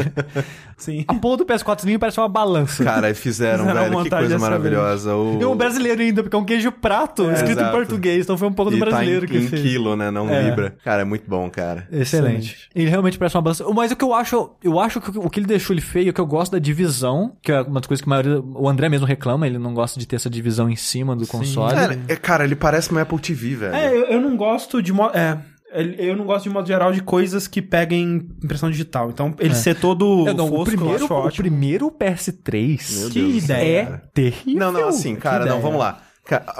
Sim. 0.76 1.04
A 1.08 1.14
porra 1.14 1.38
do 1.38 1.46
PS4 1.46 1.78
Slim 1.80 1.98
parece 1.98 2.18
uma 2.20 2.28
balança. 2.28 2.84
Cara, 2.84 3.10
e 3.10 3.14
fizeram, 3.14 3.64
Fizeram 3.66 3.90
velho, 3.90 4.04
que 4.04 4.10
coisa 4.10 4.38
maravilhosa. 4.38 5.14
O... 5.14 5.38
E 5.40 5.44
um 5.44 5.56
brasileiro 5.56 6.00
ainda, 6.00 6.22
porque 6.22 6.36
é 6.36 6.38
um 6.38 6.44
queijo 6.44 6.72
prato, 6.72 7.30
escrito 7.30 7.58
exato. 7.60 7.76
em 7.76 7.78
português. 7.78 8.24
Então 8.24 8.36
foi 8.38 8.48
um 8.48 8.52
pouco 8.52 8.70
do 8.70 8.76
e 8.76 8.80
brasileiro 8.80 9.26
tá 9.26 9.34
em, 9.34 9.38
que 9.38 9.44
em 9.44 9.48
fez. 9.48 9.62
quilo, 9.62 9.96
né? 9.96 10.10
Não 10.10 10.28
É. 10.28 10.42
libra. 10.42 10.76
Cara, 10.84 11.02
é 11.02 11.04
muito 11.04 11.28
bom, 11.28 11.48
cara. 11.50 11.86
Excelente. 11.90 12.68
Ele 12.74 12.88
realmente 12.88 13.18
parece 13.18 13.36
uma 13.36 13.42
balança. 13.42 13.64
Mas 13.72 13.90
o 13.90 13.96
que 13.96 14.04
eu 14.04 14.14
acho, 14.14 14.50
eu 14.62 14.78
acho 14.78 15.00
que 15.00 15.18
o 15.18 15.28
que 15.28 15.40
ele 15.40 15.46
deixou 15.46 15.74
ele 15.74 15.80
feio, 15.80 16.10
é 16.10 16.12
que 16.12 16.20
eu 16.20 16.26
gosto 16.26 16.52
da 16.52 16.58
divisão, 16.58 17.36
que 17.42 17.52
é 17.52 17.60
uma 17.62 17.80
das 17.80 17.86
coisas 17.86 18.02
que 18.02 18.08
a 18.08 18.10
maioria, 18.10 18.40
o 18.40 18.68
André 18.68 18.88
mesmo 18.88 19.06
reclama, 19.06 19.46
ele 19.46 19.58
não 19.58 19.74
gosta 19.74 19.98
de 19.98 20.06
ter 20.06 20.16
essa 20.16 20.30
divisão 20.30 20.68
em 20.68 20.76
cima 20.76 21.14
do 21.16 21.26
console. 21.26 21.74
Cara, 21.74 21.98
é, 22.08 22.16
cara, 22.16 22.44
ele 22.50 22.56
parece 22.56 22.90
uma 22.90 23.02
Apple 23.02 23.18
TV, 23.18 23.54
velho. 23.54 23.74
É, 23.74 23.88
eu, 23.96 24.04
eu 24.06 24.20
não 24.20 24.36
gosto 24.36 24.82
de 24.82 24.92
modo. 24.92 25.16
É. 25.16 25.38
Eu 25.72 26.16
não 26.16 26.24
gosto 26.24 26.44
de 26.44 26.50
modo 26.50 26.66
geral 26.66 26.92
de 26.92 27.00
coisas 27.00 27.46
que 27.46 27.62
peguem 27.62 28.28
impressão 28.42 28.68
digital. 28.68 29.08
Então, 29.08 29.32
ele 29.38 29.54
ser 29.54 29.76
todo 29.76 30.26
Eu 30.26 30.34
não, 30.34 30.48
fosco, 30.48 30.62
o 30.62 30.64
primeiro, 30.64 31.06
eu 31.08 31.18
acho 31.18 31.26
o 31.28 31.36
primeiro 31.36 31.90
PS3 31.92 32.98
Meu 32.98 33.10
Que 33.10 33.20
ideia. 33.20 33.84
cara. 33.84 34.02
é 34.04 34.08
terrível. 34.12 34.58
Não, 34.58 34.72
não, 34.72 34.88
assim, 34.88 35.14
cara, 35.14 35.46
não, 35.46 35.60
vamos 35.60 35.78
lá. 35.78 36.02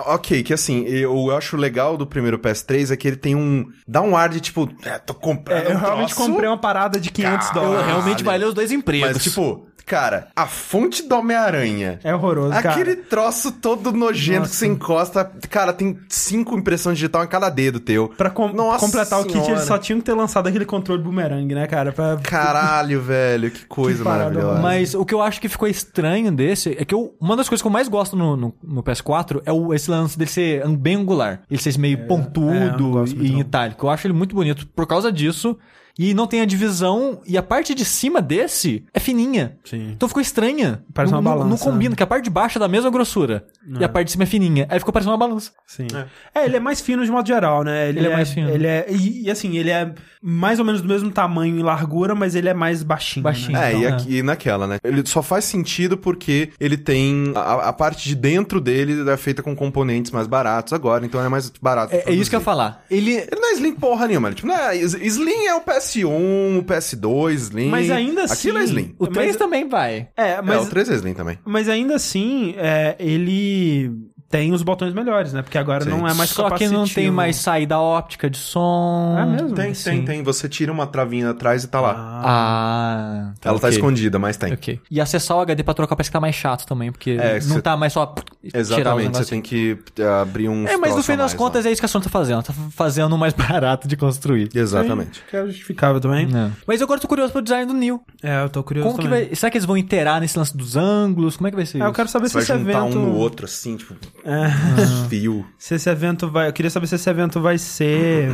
Ok, 0.07 0.43
que 0.43 0.53
assim, 0.53 0.85
eu 0.85 1.37
acho 1.37 1.57
legal 1.57 1.97
do 1.97 2.07
primeiro 2.07 2.39
PS3 2.39 2.91
é 2.93 2.97
que 2.97 3.07
ele 3.07 3.17
tem 3.17 3.35
um. 3.37 3.67
dá 3.87 4.01
um 4.01 4.17
ar 4.17 4.29
de 4.29 4.41
tipo, 4.41 4.69
é, 4.85 4.99
tô 4.99 5.15
comprando. 5.15 5.59
É, 5.59 5.73
eu 5.73 5.77
um 5.77 5.81
realmente 5.81 6.15
troço, 6.15 6.31
comprei 6.31 6.49
uma 6.49 6.59
parada 6.59 6.99
de 6.99 7.11
500 7.11 7.47
Cara, 7.49 7.59
Eu 7.59 7.63
dólares. 7.63 7.87
realmente 7.87 8.25
valeu 8.25 8.49
os 8.49 8.55
dois 8.55 8.73
empregos. 8.73 9.13
Mas, 9.13 9.23
tipo, 9.23 9.67
cara, 9.91 10.29
a 10.37 10.47
fonte 10.47 11.03
do 11.09 11.17
Homem-Aranha. 11.17 11.99
É 12.05 12.15
horroroso, 12.15 12.51
cara. 12.51 12.71
Aquele 12.71 12.95
troço 12.95 13.51
todo 13.51 13.91
nojento 13.93 14.41
Nossa. 14.43 14.51
que 14.51 14.57
você 14.57 14.67
encosta. 14.69 15.25
Cara, 15.51 15.73
tem 15.73 15.99
cinco 16.09 16.57
impressões 16.57 16.97
digital 16.97 17.25
em 17.25 17.27
cada 17.27 17.51
dedo 17.51 17.81
teu. 17.81 18.09
Pra 18.17 18.31
com- 18.31 18.53
Nossa 18.53 18.87
completar 18.87 19.21
o 19.21 19.25
kit, 19.25 19.33
senhora. 19.33 19.53
eles 19.53 19.65
só 19.65 19.77
tinham 19.79 19.99
que 19.99 20.07
ter 20.07 20.15
lançado 20.15 20.47
aquele 20.47 20.65
controle 20.65 21.03
boomerang, 21.03 21.53
né, 21.55 21.67
cara? 21.67 21.91
Pra... 21.91 22.17
Caralho, 22.19 23.01
velho, 23.03 23.51
que 23.51 23.65
coisa 23.67 23.99
Que 23.99 24.05
parada 24.05 24.31
maravilhosa. 24.31 24.61
Mas 24.63 24.95
o 24.95 25.05
que 25.05 25.13
eu 25.13 25.21
acho 25.21 25.41
que 25.41 25.49
ficou 25.49 25.67
estranho 25.67 26.31
desse 26.31 26.77
é 26.79 26.85
que 26.85 26.95
eu- 26.95 27.15
uma 27.21 27.37
das 27.37 27.49
coisas 27.49 27.61
que 27.61 27.67
eu 27.67 27.73
mais 27.73 27.89
gosto 27.89 28.15
no, 28.15 28.37
no, 28.37 28.55
no 28.63 28.83
PS4 28.85 29.43
é 29.45 29.53
o, 29.53 29.75
esse 29.75 29.91
lance 29.91 30.17
dele 30.17 30.31
ser 30.31 30.67
bem 30.77 30.97
angular. 30.97 31.41
Ele 31.51 31.61
ser 31.61 31.77
meio 31.79 31.99
é, 31.99 32.03
pontudo 32.07 32.89
muito, 32.91 33.17
e 33.25 33.33
em 33.33 33.41
itálico. 33.41 33.87
Eu 33.87 33.91
acho 33.91 34.07
ele 34.07 34.15
muito 34.15 34.35
bonito 34.37 34.67
por 34.69 34.87
causa 34.87 35.11
disso. 35.11 35.59
E 36.03 36.15
não 36.15 36.27
tem 36.27 36.41
a 36.41 36.47
divisão. 36.47 37.21
E 37.27 37.37
a 37.37 37.43
parte 37.43 37.75
de 37.75 37.85
cima 37.85 38.23
desse 38.23 38.87
é 38.95 38.99
fininha. 38.99 39.59
Sim. 39.67 39.91
Então 39.91 40.09
ficou 40.09 40.23
estranha. 40.23 40.83
Parece 40.95 41.13
não, 41.13 41.21
uma 41.21 41.31
não- 41.31 41.37
Não 41.41 41.45
balança, 41.45 41.65
combina, 41.65 41.91
né? 41.91 41.97
que 41.97 42.03
a 42.03 42.07
parte 42.07 42.25
de 42.25 42.31
baixo 42.31 42.57
é 42.57 42.59
da 42.59 42.69
mesma 42.69 42.89
grossura. 42.89 43.45
E 43.79 43.85
a 43.85 43.89
parte 43.89 44.07
de 44.07 44.13
cima 44.13 44.25
é 44.25 44.27
fininha. 44.27 44.67
Aí 44.71 44.79
ficou 44.79 44.95
parecendo 44.95 45.13
uma 45.13 45.19
balança. 45.19 45.51
Sim. 45.67 45.87
É. 46.35 46.47
ele 46.47 46.57
é 46.57 46.61
mais 46.61 46.81
fino 46.81 47.05
de 47.05 47.11
modo 47.11 47.27
geral, 47.27 47.63
né? 47.63 47.91
Ele 47.91 48.07
é 48.07 48.11
mais 48.11 48.31
fino. 48.31 48.49
Ele 48.49 48.67
é, 48.67 48.87
e, 48.89 49.25
e, 49.27 49.31
assim, 49.31 49.59
ele 49.59 49.71
é 49.71 49.93
mais 50.23 50.59
ou 50.59 50.65
menos 50.65 50.81
do 50.81 50.89
mesmo 50.89 51.11
tamanho 51.11 51.59
em 51.59 51.63
largura, 51.63 52.15
mas 52.15 52.35
ele 52.35 52.49
é 52.49 52.55
mais 52.55 52.83
baixinho. 52.83 53.23
Baixinho. 53.23 53.53
Né? 53.53 53.73
É, 53.73 53.75
e, 53.75 53.85
Então, 53.85 53.97
aqui, 53.97 54.17
e 54.17 54.23
naquela, 54.23 54.67
né? 54.67 54.79
Ele 54.83 55.07
só 55.07 55.23
faz 55.23 55.45
sentido 55.45 55.99
porque 55.99 56.51
ele 56.59 56.79
tem. 56.79 57.33
A, 57.37 57.69
a 57.69 57.73
parte 57.75 58.09
de 58.09 58.15
dentro 58.15 58.59
dele 58.59 59.09
é 59.11 59.17
feita 59.19 59.43
com 59.43 59.55
componentes 59.55 60.11
mais 60.11 60.27
baratos 60.27 60.73
agora, 60.73 61.05
então 61.05 61.23
é 61.23 61.29
mais 61.29 61.51
barato. 61.51 61.95
É, 61.95 62.05
é 62.07 62.13
isso 62.15 62.31
que 62.31 62.37
eu 62.37 62.41
ia 62.41 62.45
falar. 62.45 62.85
Ele. 62.91 63.11
Ele 63.13 63.41
não 63.41 63.51
é 63.51 63.53
Slim 63.53 63.75
porra 63.75 64.07
nenhuma, 64.07 64.29
ele, 64.29 64.37
tipo, 64.37 64.49
não 64.49 64.57
é, 64.57 64.77
Slim 64.77 65.47
é 65.47 65.55
o 65.55 65.61
PS1, 65.99 66.59
o 66.59 66.63
PS2, 66.63 67.33
Slim. 67.35 67.69
Mas 67.69 67.91
ainda 67.91 68.25
assim- 68.25 68.35
Aquilo 68.49 68.59
é 68.59 68.65
Slim. 68.65 68.95
O 68.99 69.05
Mas- 69.05 69.15
3 69.15 69.37
também 69.37 69.69
vai. 69.69 70.09
É, 70.17 70.37
Mas... 70.37 70.47
mas, 70.47 70.57
É, 70.57 70.61
o 70.61 70.67
3 70.67 70.91
é 70.91 70.95
Slim 70.95 71.15
também. 71.15 71.39
mas 71.45 71.69
ainda 71.69 71.95
assim, 71.97 72.55
é, 72.57 72.97
ele 72.99 73.91
tem 74.31 74.53
os 74.53 74.63
botões 74.63 74.95
melhores, 74.95 75.33
né? 75.33 75.43
Porque 75.43 75.59
agora 75.59 75.83
Sim. 75.83 75.91
não 75.91 76.07
é 76.07 76.15
mais 76.15 76.31
Só 76.31 76.45
que 76.51 76.65
não 76.67 76.71
tem 76.71 76.79
capacitivo. 76.85 77.13
mais 77.17 77.37
saída 77.37 77.79
óptica 77.81 78.31
de 78.31 78.39
som. 78.39 79.17
É 79.19 79.27
mesmo? 79.27 79.55
Tem, 79.57 79.75
Sim. 79.75 79.91
tem, 79.91 80.05
tem. 80.05 80.23
Você 80.23 80.49
tira 80.49 80.71
uma 80.71 80.87
travinha 80.87 81.31
atrás 81.31 81.65
e 81.65 81.69
tá 81.69 81.81
lá. 81.81 81.95
Ah. 82.25 83.33
Ela 83.45 83.59
tá 83.59 83.67
ok. 83.67 83.71
escondida, 83.71 84.19
mas 84.21 84.37
tem. 84.37 84.53
Ok. 84.53 84.81
E 84.91 85.01
acessar 85.01 85.37
o 85.37 85.41
HD 85.41 85.63
pra 85.65 85.75
trocar 85.75 85.97
parece 85.97 86.11
que 86.11 86.13
tá 86.13 86.21
mais 86.21 86.35
chato 86.37 86.65
também, 86.65 86.93
porque 86.93 87.11
É, 87.21 87.35
não 87.41 87.57
cê- 87.57 87.63
tá 87.63 87.77
mais 87.77 87.93
só 87.93 88.15
Exatamente, 88.55 89.19
você 89.19 89.25
tem 89.31 89.43
que 89.43 89.79
eh, 89.99 90.05
abrir 90.23 90.49
um. 90.49 90.67
É, 90.67 90.77
mas 90.77 90.95
no 90.95 91.03
fim 91.03 91.17
das 91.17 91.35
contas 91.35 91.67
é 91.67 91.73
isso 91.73 91.81
que 91.81 91.87
a 91.87 91.89
Sony 91.89 92.05
tá 92.05 92.11
fazendo. 92.11 92.43
Tá 92.43 92.53
fazendo 92.71 93.15
um 93.15 93.19
mais 93.19 93.35
barato 93.35 93.87
de 93.89 93.97
construir. 93.97 94.49
Exatamente. 94.55 95.23
Que 95.29 95.37
é 95.37 95.45
justificável 95.47 96.01
também. 96.01 96.27
Não. 96.27 96.53
Mas 96.67 96.81
eu 96.81 96.85
agora 96.85 97.01
tô 97.01 97.09
curioso 97.09 97.33
pro 97.33 97.43
design 97.43 97.67
do 97.67 97.75
Neo. 97.75 98.01
É, 98.23 98.43
eu 98.45 98.49
tô 98.49 98.63
curioso 98.63 98.89
Como 98.91 98.99
que 99.03 99.05
também. 99.09 99.27
vai. 99.27 99.35
Será 99.35 99.51
que 99.51 99.59
eles 99.59 99.67
vão 99.67 99.77
interar 99.77 100.21
nesse 100.21 100.39
lance 100.39 100.57
dos 100.57 100.77
ângulos? 100.77 101.37
Como 101.37 101.49
é 101.49 101.51
que 101.51 101.57
vai 101.57 101.67
ser 101.67 101.79
É, 101.79 101.81
isso? 101.81 101.89
eu 101.89 101.93
quero 101.93 102.09
saber 102.09 102.29
Você 102.29 102.29
se 102.29 102.35
vai 102.35 102.43
esse 102.59 102.65
juntar 102.65 102.87
evento... 102.87 102.99
um 102.99 103.07
no 103.07 103.15
outro, 103.17 103.45
assim, 103.47 103.77
tipo, 103.77 103.95
É, 104.25 105.09
fio. 105.09 105.47
se 105.59 105.75
esse 105.75 105.89
evento 105.89 106.31
vai... 106.31 106.49
Eu 106.49 106.53
queria 106.53 106.71
saber 106.71 106.87
se 106.87 106.95
esse 106.95 107.09
evento 107.11 107.41
vai 107.41 107.59
ser... 107.59 108.31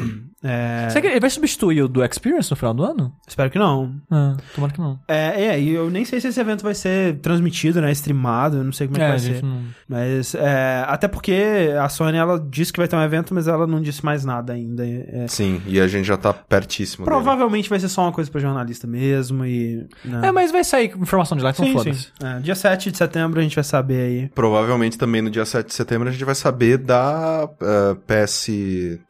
é, 0.46 0.88
Será 0.90 1.00
que 1.00 1.06
ele 1.08 1.20
vai 1.20 1.30
substituir 1.30 1.82
o 1.82 1.88
do 1.88 2.04
Experience 2.04 2.50
no 2.50 2.56
final 2.56 2.72
do 2.72 2.84
ano? 2.84 3.12
Espero 3.26 3.50
que 3.50 3.58
não. 3.58 3.94
Ah, 4.10 4.36
tomara 4.54 4.72
que 4.72 4.80
não. 4.80 4.98
É, 5.08 5.46
é, 5.46 5.60
e 5.60 5.70
eu 5.70 5.90
nem 5.90 6.04
sei 6.04 6.20
se 6.20 6.28
esse 6.28 6.40
evento 6.40 6.62
vai 6.62 6.74
ser 6.74 7.18
transmitido, 7.18 7.80
né? 7.80 7.90
Streamado, 7.92 8.58
eu 8.58 8.64
não 8.64 8.72
sei 8.72 8.86
como 8.86 8.98
é, 8.98 9.00
que 9.00 9.04
a 9.04 9.08
vai 9.10 9.18
ser. 9.18 9.42
não. 9.42 9.62
Mas, 9.88 10.34
é, 10.34 10.84
até 10.86 11.08
porque 11.08 11.70
a 11.80 11.88
Sony, 11.88 12.16
ela 12.16 12.38
disse 12.38 12.72
que 12.72 12.78
vai 12.78 12.88
ter 12.88 12.96
um 12.96 13.02
evento, 13.02 13.34
mas 13.34 13.48
ela 13.48 13.66
não 13.66 13.80
disse 13.80 14.04
mais 14.04 14.24
nada 14.24 14.52
ainda. 14.52 14.86
É, 14.86 15.26
Sim, 15.28 15.60
e 15.66 15.80
a 15.80 15.88
gente 15.88 16.06
já 16.06 16.16
tá 16.16 16.32
pertíssimo. 16.32 17.04
dele. 17.04 17.16
provavelmente 17.16 17.68
vai 17.68 17.80
ser 17.80 17.88
só 17.88 18.02
uma 18.02 18.12
coisa 18.12 18.30
pra 18.30 18.40
jornalista 18.40 18.86
mesmo 18.86 19.44
e... 19.44 19.86
né? 20.04 20.28
É, 20.28 20.32
mas 20.32 20.52
vai 20.52 20.62
sair 20.64 20.94
informação 20.96 21.36
de 21.36 21.42
lá, 21.42 21.50
então 21.50 21.66
Sim, 21.66 21.72
foda-se. 21.72 22.00
sim. 22.02 22.10
É, 22.22 22.38
dia 22.40 22.54
7 22.54 22.90
de 22.92 22.98
setembro 22.98 23.40
a 23.40 23.42
gente 23.42 23.54
vai 23.54 23.64
saber 23.64 24.00
aí. 24.00 24.28
Provavelmente 24.34 24.96
também 24.96 25.22
no 25.22 25.30
dia 25.30 25.44
7 25.44 25.66
de 25.66 25.74
setembro 25.74 26.08
a 26.08 26.12
gente 26.12 26.24
vai 26.24 26.34
saber 26.34 26.78
da 26.78 27.48
eh, 27.60 28.26
PS 28.26 28.48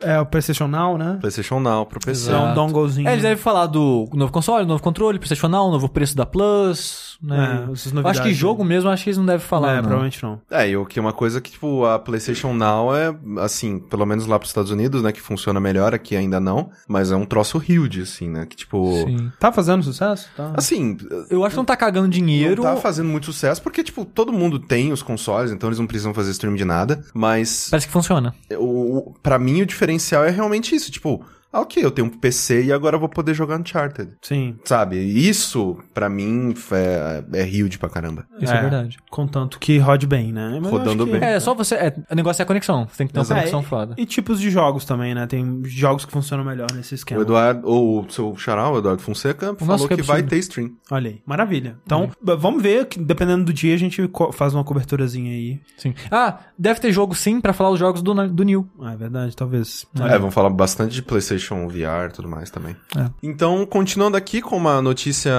É 0.01 0.19
o 0.21 0.27
PlayStation 0.27 0.69
Now, 0.69 0.97
né? 0.97 1.19
PlayStation 1.27 1.61
Now 1.61 1.85
pro 1.85 2.01
PC. 2.01 2.31
É 2.31 2.35
um 2.35 2.37
Exato. 2.39 2.55
donglezinho. 2.55 3.09
É, 3.09 3.13
eles 3.13 3.23
devem 3.23 3.37
falar 3.37 3.67
do 3.67 4.09
novo 4.15 4.33
console, 4.33 4.65
novo 4.65 4.83
controle, 4.83 5.19
PlayStation 5.19 5.49
Now, 5.49 5.71
novo 5.71 5.89
preço 5.89 6.17
da 6.17 6.25
Plus, 6.25 7.16
né? 7.23 7.67
É, 8.05 8.09
acho 8.09 8.23
que 8.23 8.33
jogo 8.35 8.65
mesmo, 8.65 8.91
acho 8.91 9.05
que 9.05 9.11
eles 9.11 9.19
não 9.19 9.27
devem 9.27 9.41
falar, 9.47 9.73
É, 9.73 9.75
não. 9.77 9.83
provavelmente 9.83 10.23
não. 10.23 10.41
É, 10.51 10.69
e 10.69 10.77
o 10.77 10.85
que 10.85 10.99
é 10.99 11.03
uma 11.03 11.13
coisa 11.13 11.41
que, 11.41 11.51
tipo, 11.51 11.85
a 11.85 11.99
PlayStation 11.99 12.53
Now 12.53 12.95
é, 12.95 13.15
assim, 13.43 13.79
pelo 13.79 14.05
menos 14.07 14.27
lá 14.27 14.39
pros 14.39 14.51
Estados 14.51 14.71
Unidos, 14.71 15.03
né, 15.03 15.13
que 15.13 15.21
funciona 15.21 15.59
melhor, 15.61 15.95
aqui 15.95 16.17
ainda 16.17 16.39
não, 16.41 16.71
mas 16.89 17.11
é 17.11 17.17
um 17.17 17.25
troço 17.25 17.59
huge, 17.59 18.03
assim, 18.03 18.29
né, 18.29 18.47
que, 18.47 18.57
tipo... 18.57 18.93
Sim. 19.07 19.33
Tá 19.39 19.51
fazendo 19.53 19.83
sucesso? 19.83 20.29
Tá. 20.37 20.53
Assim, 20.57 20.97
Eu 21.31 21.45
acho 21.45 21.51
que 21.55 21.57
não 21.59 21.65
tá 21.65 21.77
cagando 21.77 22.09
dinheiro. 22.09 22.63
não 22.63 22.75
tá 22.75 22.81
fazendo 22.81 23.09
muito 23.09 23.27
sucesso, 23.27 23.63
porque, 23.63 23.83
tipo, 23.83 24.05
todo 24.05 24.33
mundo 24.33 24.59
tem 24.59 24.93
os 24.93 25.03
consoles, 25.03 25.51
então 25.51 25.69
eles 25.69 25.79
não 25.79 25.87
precisam 25.87 26.13
fazer 26.15 26.31
stream 26.33 26.55
de 26.55 26.65
nada, 26.65 27.03
mas 27.15 27.69
Parece 27.71 27.87
que 27.87 27.93
funciona. 27.93 28.35
o, 28.59 28.99
o- 29.11 29.15
pra 29.23 29.39
mim 29.39 29.63
o 29.63 29.67
diferencial 29.67 30.25
é 30.25 30.31
realmente 30.31 30.75
isso, 30.75 30.91
tipo... 30.91 31.25
Ah, 31.53 31.61
ok, 31.61 31.83
eu 31.85 31.91
tenho 31.91 32.07
um 32.09 32.11
PC 32.11 32.65
e 32.65 32.73
agora 32.73 32.97
eu 32.97 33.01
vou 33.01 33.09
poder 33.09 33.33
jogar 33.35 33.59
Uncharted. 33.59 34.13
Sim. 34.21 34.57
Sabe? 34.65 34.97
Isso, 34.99 35.79
pra 35.95 36.09
mim, 36.09 36.55
é, 36.73 37.25
é 37.41 37.45
huge 37.45 37.79
pra 37.79 37.89
caramba. 37.89 38.27
Isso 38.41 38.53
é, 38.53 38.61
verdade. 38.61 38.99
Contanto 39.11 39.59
que 39.59 39.79
rode 39.79 40.07
bem, 40.07 40.33
né? 40.33 40.59
Mas 40.61 40.71
Rodando 40.71 41.07
bem. 41.07 41.23
É, 41.23 41.41
só 41.41 41.55
você. 41.55 41.75
É, 41.77 41.95
o 42.11 42.15
negócio 42.15 42.43
é 42.43 42.45
a 42.45 42.47
conexão. 42.47 42.87
Você 42.89 42.99
tem 42.99 43.07
que 43.07 43.13
ter 43.13 43.19
uma 43.21 43.25
Exato. 43.25 43.41
conexão 43.41 43.61
É, 43.61 43.63
foda. 43.63 43.95
E 43.97 44.05
tipos 44.05 44.41
de 44.41 44.51
jogos 44.51 44.85
também, 44.85 45.15
né? 45.15 45.27
Tem 45.27 45.63
jogos 45.65 46.05
que 46.05 46.13
funcionam 46.13 46.45
melhor 46.45 46.67
nesse 46.75 46.95
esquema. 46.95 47.21
O 47.21 47.23
Eduardo, 47.23 47.67
ou 47.67 48.03
o 48.05 48.11
seu 48.11 48.37
xará, 48.37 48.69
o 48.69 48.79
Eduardo 48.79 49.01
Fonseca, 49.03 49.55
falou 49.59 49.89
que 49.89 49.97
que 49.97 50.03
vai 50.03 50.23
ter 50.23 50.37
stream. 50.39 50.73
Olha 50.91 51.11
aí, 51.11 51.23
maravilha. 51.25 51.79
Então, 51.85 52.11
Uhum. 52.27 52.37
vamos 52.37 52.63
ver, 52.63 52.85
que, 52.87 52.99
dependendo 52.99 53.45
do 53.45 53.53
dia, 53.53 53.75
a 53.75 53.79
gente 53.79 54.11
faz 54.33 54.53
uma 54.53 54.63
coberturazinha 54.65 55.31
aí. 55.33 55.61
Sim. 55.79 55.95
Ah, 56.11 56.39
deve 56.59 56.81
ter 56.81 56.93
jogo 56.93 57.15
sim 57.15 57.41
pra 57.41 57.53
falar 57.55 57.71
os 57.71 57.79
jogos 57.79 58.03
do, 58.03 58.13
do 58.29 58.43
New. 58.43 58.69
Ah, 58.81 58.93
é 58.93 58.97
verdade, 58.97 59.35
talvez. 59.35 59.87
É, 60.01 60.19
vamos 60.19 60.35
falar 60.35 60.51
bastante 60.51 60.93
de 60.95 61.03
PlayStation 61.03 61.36
VR 61.69 62.09
e 62.09 62.13
tudo 62.13 62.29
mais 62.29 62.51
também. 62.51 62.77
É. 62.97 63.11
Então, 63.23 63.65
continuando 63.67 64.17
aqui 64.17 64.41
com 64.41 64.57
uma 64.57 64.81
notícia 64.81 65.33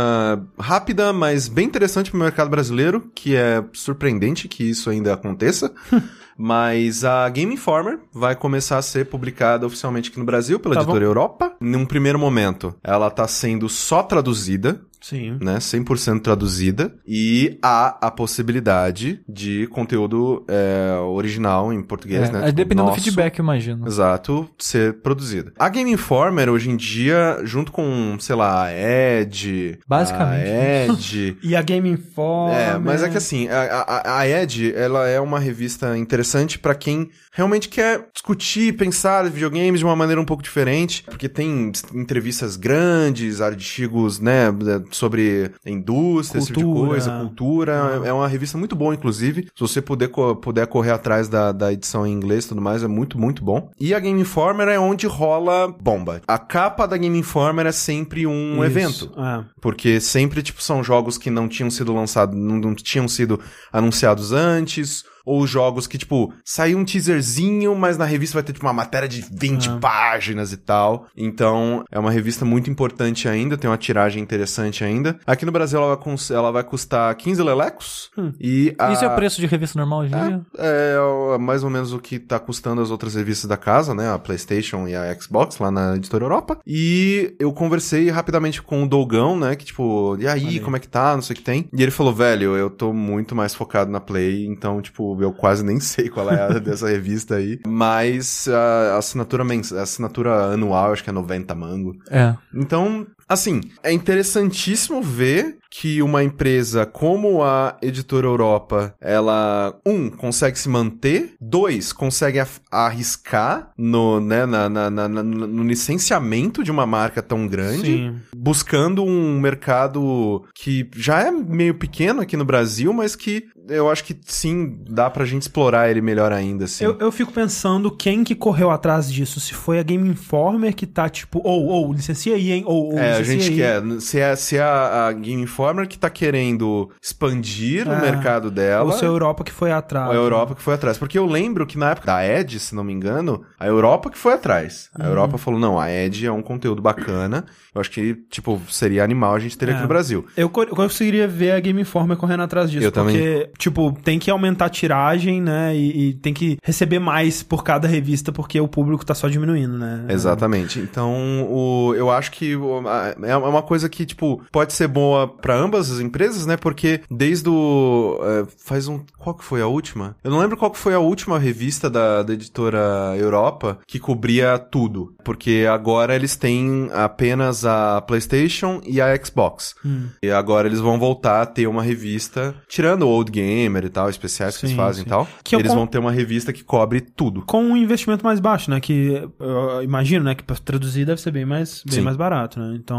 rápida, 0.60 1.12
mas 1.12 1.48
bem 1.48 1.66
interessante 1.66 2.12
pro 2.12 2.20
mercado 2.20 2.50
brasileiro, 2.50 3.10
que 3.14 3.36
é 3.36 3.64
surpreendente 3.74 4.48
que 4.48 4.64
isso 4.64 4.90
ainda 4.90 5.14
aconteça. 5.14 5.74
Mas 6.38 7.04
a 7.04 7.28
Game 7.30 7.52
Informer 7.52 8.00
vai 8.14 8.36
começar 8.36 8.78
a 8.78 8.82
ser 8.84 9.08
publicada 9.08 9.66
oficialmente 9.66 10.12
aqui 10.12 10.20
no 10.20 10.26
Brasil 10.26 10.60
pela 10.60 10.76
Tá 10.76 10.82
editora 10.82 11.04
Europa. 11.04 11.56
Num 11.60 11.84
primeiro 11.84 12.20
momento, 12.20 12.76
ela 12.84 13.10
tá 13.10 13.28
sendo 13.28 13.68
só 13.68 14.04
traduzida, 14.04 14.80
Sim. 15.02 15.38
né, 15.42 15.58
100% 15.58 16.22
traduzida, 16.22 16.94
e 17.08 17.58
há 17.62 17.98
a 18.08 18.12
possibilidade 18.12 19.22
de 19.28 19.68
conteúdo 19.68 20.46
é, 20.48 20.98
original 21.00 21.72
em 21.72 21.82
português, 21.82 22.30
É, 22.30 22.32
né? 22.32 22.40
é 22.40 22.42
tipo, 22.46 22.56
dependendo 22.56 22.90
nosso. 22.90 23.00
do 23.00 23.04
feedback, 23.04 23.40
eu 23.40 23.44
imagino. 23.44 23.88
Exato, 23.88 24.50
ser 24.58 24.94
produzida. 25.02 25.54
A 25.58 25.70
Game 25.70 25.92
Informer, 25.92 26.50
hoje 26.50 26.70
em 26.70 26.76
dia, 26.78 27.40
junto 27.44 27.72
com, 27.72 28.18
sei 28.20 28.36
lá, 28.36 28.66
a 28.66 28.74
Edge... 28.74 29.78
Basicamente. 29.88 30.48
A 30.50 30.94
Edge... 30.94 31.38
E 31.44 31.56
a 31.56 31.62
Game 31.62 31.90
Informer... 31.90 32.56
É, 32.58 32.78
mas 32.78 33.04
é 33.04 33.10
que 33.10 33.18
assim, 33.18 33.48
a, 33.48 33.62
a, 33.82 34.20
a 34.20 34.28
Edge, 34.30 34.74
ela 34.76 35.08
é 35.08 35.20
uma 35.20 35.40
revista 35.40 35.98
interessante 35.98 36.60
pra 36.60 36.76
quem 36.76 37.10
realmente 37.32 37.70
quer 37.70 38.08
discutir, 38.14 38.76
pensar 38.76 39.30
videogames 39.30 39.80
de 39.80 39.86
uma 39.86 39.96
maneira 39.96 40.20
um 40.20 40.26
pouco 40.26 40.42
diferente, 40.42 41.04
porque 41.04 41.30
tem 41.30 41.72
entrevistas 41.94 42.56
grandes, 42.56 43.42
artigos, 43.42 44.20
né, 44.20 44.52
sobre 44.96 45.52
indústria, 45.66 46.40
esse 46.40 46.48
tipo 46.48 46.60
de 46.60 46.66
Cultura. 46.66 46.90
coisa, 46.90 47.20
cultura. 47.20 48.02
É 48.06 48.14
uma 48.14 48.28
revista 48.28 48.58
muito 48.58 48.76
boa, 48.76 48.94
inclusive. 48.94 49.44
Se 49.56 49.60
você 49.60 49.82
puder, 49.82 50.10
puder 50.10 50.68
correr 50.68 50.92
atrás 50.92 51.28
da, 51.28 51.52
da 51.52 51.72
edição 51.74 52.06
em 52.06 52.12
inglês 52.12 52.46
e 52.46 52.50
tudo 52.50 52.62
mais, 52.62 52.84
é 52.84 52.88
muito, 52.88 53.18
muito 53.18 53.44
bom. 53.44 53.72
E 53.80 53.94
a 53.94 54.00
Game 54.00 54.20
Informer 54.20 54.68
é 54.68 54.80
onde 54.80 55.08
rola 55.08 55.68
bomba. 55.68 56.22
A 56.28 56.38
capa 56.38 56.86
da 56.86 56.98
Game 56.98 57.18
Informer 57.18 57.66
é 57.66 57.72
sempre 57.72 58.26
um 58.28 58.56
Isso. 58.56 58.64
evento. 58.64 59.12
É. 59.18 59.44
Porque 59.62 60.00
sempre, 60.00 60.42
tipo, 60.42 60.62
são 60.62 60.84
jogos 60.84 61.18
que 61.18 61.30
não 61.30 61.48
tinham 61.48 61.70
sido 61.70 61.94
lançados, 61.94 62.38
não, 62.38 62.58
não 62.58 62.76
tinham 62.76 63.08
sido 63.08 63.40
anunciados 63.72 64.32
antes, 64.32 65.04
ou 65.28 65.46
jogos 65.46 65.86
que, 65.88 65.98
tipo, 65.98 66.34
saiu 66.44 66.78
um 66.78 66.86
teaserzinho, 66.86 67.76
mas 67.76 67.98
na 67.98 68.06
revista 68.06 68.36
vai 68.36 68.44
ter, 68.44 68.54
tipo, 68.54 68.66
uma 68.66 68.74
matéria 68.74 69.08
de 69.10 69.26
20 69.32 69.70
Ah. 69.70 69.78
páginas 69.80 70.54
e 70.54 70.58
tal. 70.58 71.08
Então, 71.16 71.84
é 71.92 72.00
uma 72.00 72.12
revista 72.12 72.46
muito 72.46 72.70
importante 72.70 73.28
ainda, 73.28 73.58
tem 73.58 73.70
uma 73.70 73.78
tiragem 73.78 74.24
interessante 74.24 74.84
ainda. 74.84 75.20
Aqui 75.26 75.46
no 75.46 75.52
Brasil, 75.52 75.80
ela 75.82 75.96
vai, 75.96 76.16
ela 76.32 76.52
vai 76.52 76.64
custar 76.64 77.14
15 77.16 77.44
lelecos. 77.44 78.10
Hum. 78.18 78.32
E 78.40 78.74
a... 78.80 78.92
Isso 78.94 79.04
é 79.04 79.08
o 79.08 79.16
preço 79.16 79.42
de 79.42 79.48
revista 79.48 79.78
normal 79.78 80.00
hoje 80.02 80.16
em 80.16 80.28
dia? 80.28 80.42
É, 80.58 80.96
é 81.36 81.38
mais 81.38 81.64
ou 81.64 81.70
menos 81.70 81.92
o 81.92 82.00
que 82.00 82.20
tá 82.20 82.40
custando 82.40 82.82
as 82.82 82.90
outras 82.92 83.16
revistas 83.16 83.50
da 83.50 83.58
casa, 83.58 83.94
né? 83.94 84.10
A 84.12 84.18
PlayStation 84.18 84.88
e 84.88 84.96
a 84.96 85.14
Xbox, 85.20 85.58
lá 85.60 85.70
na 85.70 85.96
Editora 85.98 86.24
Europa. 86.24 86.60
E 86.66 87.36
eu 87.40 87.52
conversei 87.52 88.10
rapidamente 88.10 88.62
com 88.62 88.84
o 88.84 88.88
Dogão, 88.88 89.38
né? 89.38 89.56
Que 89.56 89.66
tipo, 89.66 90.16
e 90.20 90.28
aí, 90.28 90.48
aí. 90.48 90.60
como 90.60 90.78
é 90.78 90.80
que 90.80 90.88
tá? 90.88 91.14
Não 91.16 91.22
sei 91.22 91.34
o 91.34 91.38
que 91.38 91.44
tem. 91.44 91.68
E 91.74 91.82
ele 91.82 91.92
falou, 91.92 92.14
velho, 92.14 92.56
eu 92.56 92.70
tô 92.70 92.94
muito 92.94 93.36
mais 93.36 93.54
focado 93.54 93.92
na 93.92 94.00
Play, 94.00 94.46
então, 94.46 94.82
tipo, 94.82 95.16
eu 95.22 95.34
quase 95.34 95.64
nem 95.64 95.80
sei 95.80 96.10
qual 96.10 96.30
é 96.30 96.42
a 96.42 96.48
dessa 96.60 96.88
revista 96.88 97.36
aí. 97.36 97.60
Mas 97.68 98.48
a 98.48 98.98
assinatura, 98.98 99.44
mens... 99.44 99.72
a 99.74 99.84
assinatura 99.84 100.54
anual, 100.54 100.94
acho 100.94 101.04
que 101.04 101.10
é 101.10 101.14
90 101.14 101.56
mango. 101.56 101.96
É. 102.10 102.36
Então, 102.54 103.08
assim, 103.28 103.62
é 103.84 103.92
interessantíssimo 103.92 105.02
ver 105.02 105.58
que 105.70 106.02
uma 106.02 106.24
empresa 106.24 106.86
como 106.86 107.44
a 107.44 107.78
Editora 107.82 108.26
Europa, 108.26 108.96
ela, 109.02 109.78
um, 109.86 110.10
consegue 110.10 110.58
se 110.58 110.70
manter, 110.70 111.34
dois, 111.42 111.92
consegue 111.92 112.40
arriscar 112.72 113.72
no, 113.78 114.20
né, 114.22 114.46
na, 114.46 114.70
na- 114.70 114.90
na- 114.90 115.08
no 115.10 115.64
licenciamento 115.64 116.64
de 116.64 116.72
uma 116.72 116.86
marca 116.86 117.22
tão 117.22 117.46
grande, 117.48 117.98
Sim. 117.98 118.16
buscando 118.36 119.04
um 119.04 119.40
mercado 119.40 120.44
que 120.56 120.90
já 120.96 121.22
é 121.22 121.32
meio 121.32 121.76
pequeno 121.76 122.22
aqui 122.22 122.38
no 122.38 122.46
Brasil, 122.46 122.94
mas 122.94 123.16
que 123.16 123.44
eu 123.70 123.90
acho 123.90 124.06
que 124.06 124.18
sim, 124.26 124.78
dá 124.90 125.10
pra 125.10 125.26
gente 125.26 125.42
explorar 125.42 125.90
ele 125.92 126.00
melhor 126.00 126.32
ainda, 126.32 126.64
assim. 126.64 126.86
Eu, 126.86 126.98
eu 127.00 127.12
fico 127.12 127.34
pensando 127.34 127.92
quem 127.92 128.24
que 128.24 128.34
correu 128.34 128.70
atrás 128.72 129.12
disso. 129.12 129.42
Se 129.42 129.54
foi 129.54 129.78
a 129.78 129.84
Game 129.84 130.08
Informer 130.08 130.74
que 130.74 130.88
tá 130.88 131.10
tipo, 131.10 131.42
ou, 131.44 131.66
ou, 131.66 131.92
licencia 131.92 132.36
aí, 132.36 132.54
hein? 132.54 132.64
Ou, 132.66 132.94
ou 132.94 132.98
É, 132.98 133.17
a 133.20 133.24
gente 133.24 133.50
aí. 133.50 133.56
quer. 133.58 133.82
Se 134.02 134.20
é, 134.20 134.36
se 134.36 134.58
é 134.58 134.62
a, 134.62 135.08
a 135.08 135.12
Game 135.14 135.42
Informer 135.42 135.88
que 135.88 135.98
tá 135.98 136.10
querendo 136.10 136.90
expandir 137.02 137.88
o 137.88 137.92
É. 137.94 138.02
mercado 138.02 138.50
dela. 138.52 138.86
Ou 138.86 138.92
se 138.92 139.04
é 139.04 139.08
a 139.08 139.12
Europa 139.12 139.44
que 139.44 139.52
foi 139.52 139.72
atrás. 139.72 140.08
ou 140.08 140.14
a 140.14 140.16
Europa 140.16 140.56
que 140.56 140.62
foi 140.62 140.74
atrás. 140.74 140.98
Porque 140.98 141.18
eu 141.18 141.26
lembro 141.26 141.66
que 141.66 141.78
na 141.78 141.92
época 141.92 142.08
da 142.08 142.26
Edge, 142.26 142.60
se 142.60 142.76
não 142.76 142.84
me 142.84 142.94
engano, 142.94 143.44
a 143.60 143.66
Europa 143.68 144.10
que 144.10 144.18
foi 144.18 144.34
atrás. 144.34 144.90
Uhum. 144.98 145.06
A 145.06 145.08
Europa 145.10 145.38
falou: 145.38 145.60
não, 145.60 145.80
a 145.80 145.92
Edge 145.92 146.26
é 146.26 146.32
um 146.32 146.42
conteúdo 146.42 146.82
bacana. 146.82 147.46
Eu 147.74 147.82
acho 147.82 147.92
que, 147.92 148.16
tipo, 148.30 148.60
seria 148.70 149.04
animal 149.04 149.36
a 149.36 149.40
gente 149.40 149.58
ter 149.58 149.70
aqui 149.70 149.80
É. 149.80 149.82
no 149.82 149.88
Brasil. 149.88 150.26
Eu, 150.36 150.52
eu 150.56 150.68
conseguiria 150.76 151.28
ver 151.28 151.52
a 151.52 151.60
Game 151.60 151.80
Informer 151.82 152.18
correndo 152.18 152.44
atrás 152.44 152.72
disso. 152.72 152.86
Eu 152.86 152.92
porque, 152.92 153.50
tipo, 153.58 153.92
tem 154.04 154.18
que 154.18 154.32
aumentar 154.32 154.66
a 154.66 154.70
tiragem, 154.70 155.42
né? 155.42 155.76
E, 155.76 156.10
e 156.10 156.14
tem 156.16 156.34
que 156.34 156.58
receber 156.64 157.00
mais 157.00 157.44
por 157.44 157.64
cada 157.64 157.88
revista, 157.88 158.32
porque 158.32 158.60
o 158.60 158.68
público 158.68 159.06
tá 159.06 159.14
só 159.14 159.28
diminuindo, 159.28 159.78
né? 159.78 160.06
Exatamente. 160.10 160.80
Então, 160.80 161.14
o, 161.50 161.94
eu 161.96 162.10
acho 162.10 162.32
que 162.32 162.54
a- 162.88 163.07
é 163.24 163.36
uma 163.38 163.62
coisa 163.62 163.88
que, 163.90 164.06
tipo, 164.06 164.42
pode 164.52 164.74
ser 164.74 164.88
boa 164.88 165.28
pra 165.28 165.56
ambas 165.56 165.92
as 165.92 166.00
empresas, 166.00 166.46
né? 166.46 166.58
Porque 166.58 167.02
desde 167.10 167.50
o. 167.50 168.20
é, 168.22 168.46
faz 168.58 168.88
um. 168.88 169.02
Qual 169.18 169.36
que 169.36 169.44
foi 169.44 169.62
a 169.62 169.68
última? 169.68 170.16
Eu 170.24 170.32
não 170.32 170.40
lembro 170.40 170.58
qual 170.58 170.72
que 170.72 170.78
foi 170.78 170.94
a 170.94 171.00
última 171.00 171.38
revista 171.40 171.90
da, 171.90 172.24
da 172.24 172.34
editora 172.34 173.16
Europa 173.18 173.80
que 173.88 174.00
cobria 174.00 174.58
tudo. 174.58 175.14
Porque 175.24 175.66
agora 175.70 176.16
eles 176.16 176.36
têm 176.36 176.90
apenas 176.94 177.66
a 177.66 178.02
PlayStation 178.02 178.82
e 178.86 179.02
a 179.02 179.16
Xbox. 179.24 179.76
Hum. 179.86 180.08
E 180.24 180.30
agora 180.32 180.68
eles 180.68 180.80
vão 180.80 180.98
voltar 181.00 181.42
a 181.42 181.46
ter 181.46 181.68
uma 181.68 181.84
revista, 181.84 182.56
tirando 182.68 183.04
o 183.04 183.10
Old 183.10 183.32
Gamer 183.32 183.86
e 183.86 183.90
tal, 183.90 184.10
especiais 184.10 184.56
que 184.56 184.62
Sim, 184.62 184.68
eles 184.68 184.78
fazem 184.78 185.04
sim. 185.04 185.08
e 185.08 185.10
tal. 185.10 185.28
Que 185.44 185.56
eles 185.56 185.72
con- 185.72 185.78
vão 185.78 185.88
ter 185.88 185.98
uma 185.98 186.12
revista 186.12 186.54
que 186.54 186.64
cobre 186.64 187.02
tudo. 187.02 187.42
Com 187.46 187.62
um 187.64 187.78
investimento 187.78 188.24
mais 188.24 188.40
baixo, 188.40 188.72
né? 188.72 188.80
Que 188.80 189.28
eu 189.40 189.84
imagino, 189.84 190.24
né? 190.24 190.36
Que 190.36 190.44
pra 190.44 190.56
traduzir 190.56 191.06
deve 191.06 191.20
ser 191.22 191.32
bem 191.32 191.46
mais, 191.46 191.84
bem 191.86 191.96
Sim. 192.00 192.02
mais 192.02 192.16
barato, 192.18 192.60
né? 192.60 192.76
Então, 192.80 192.97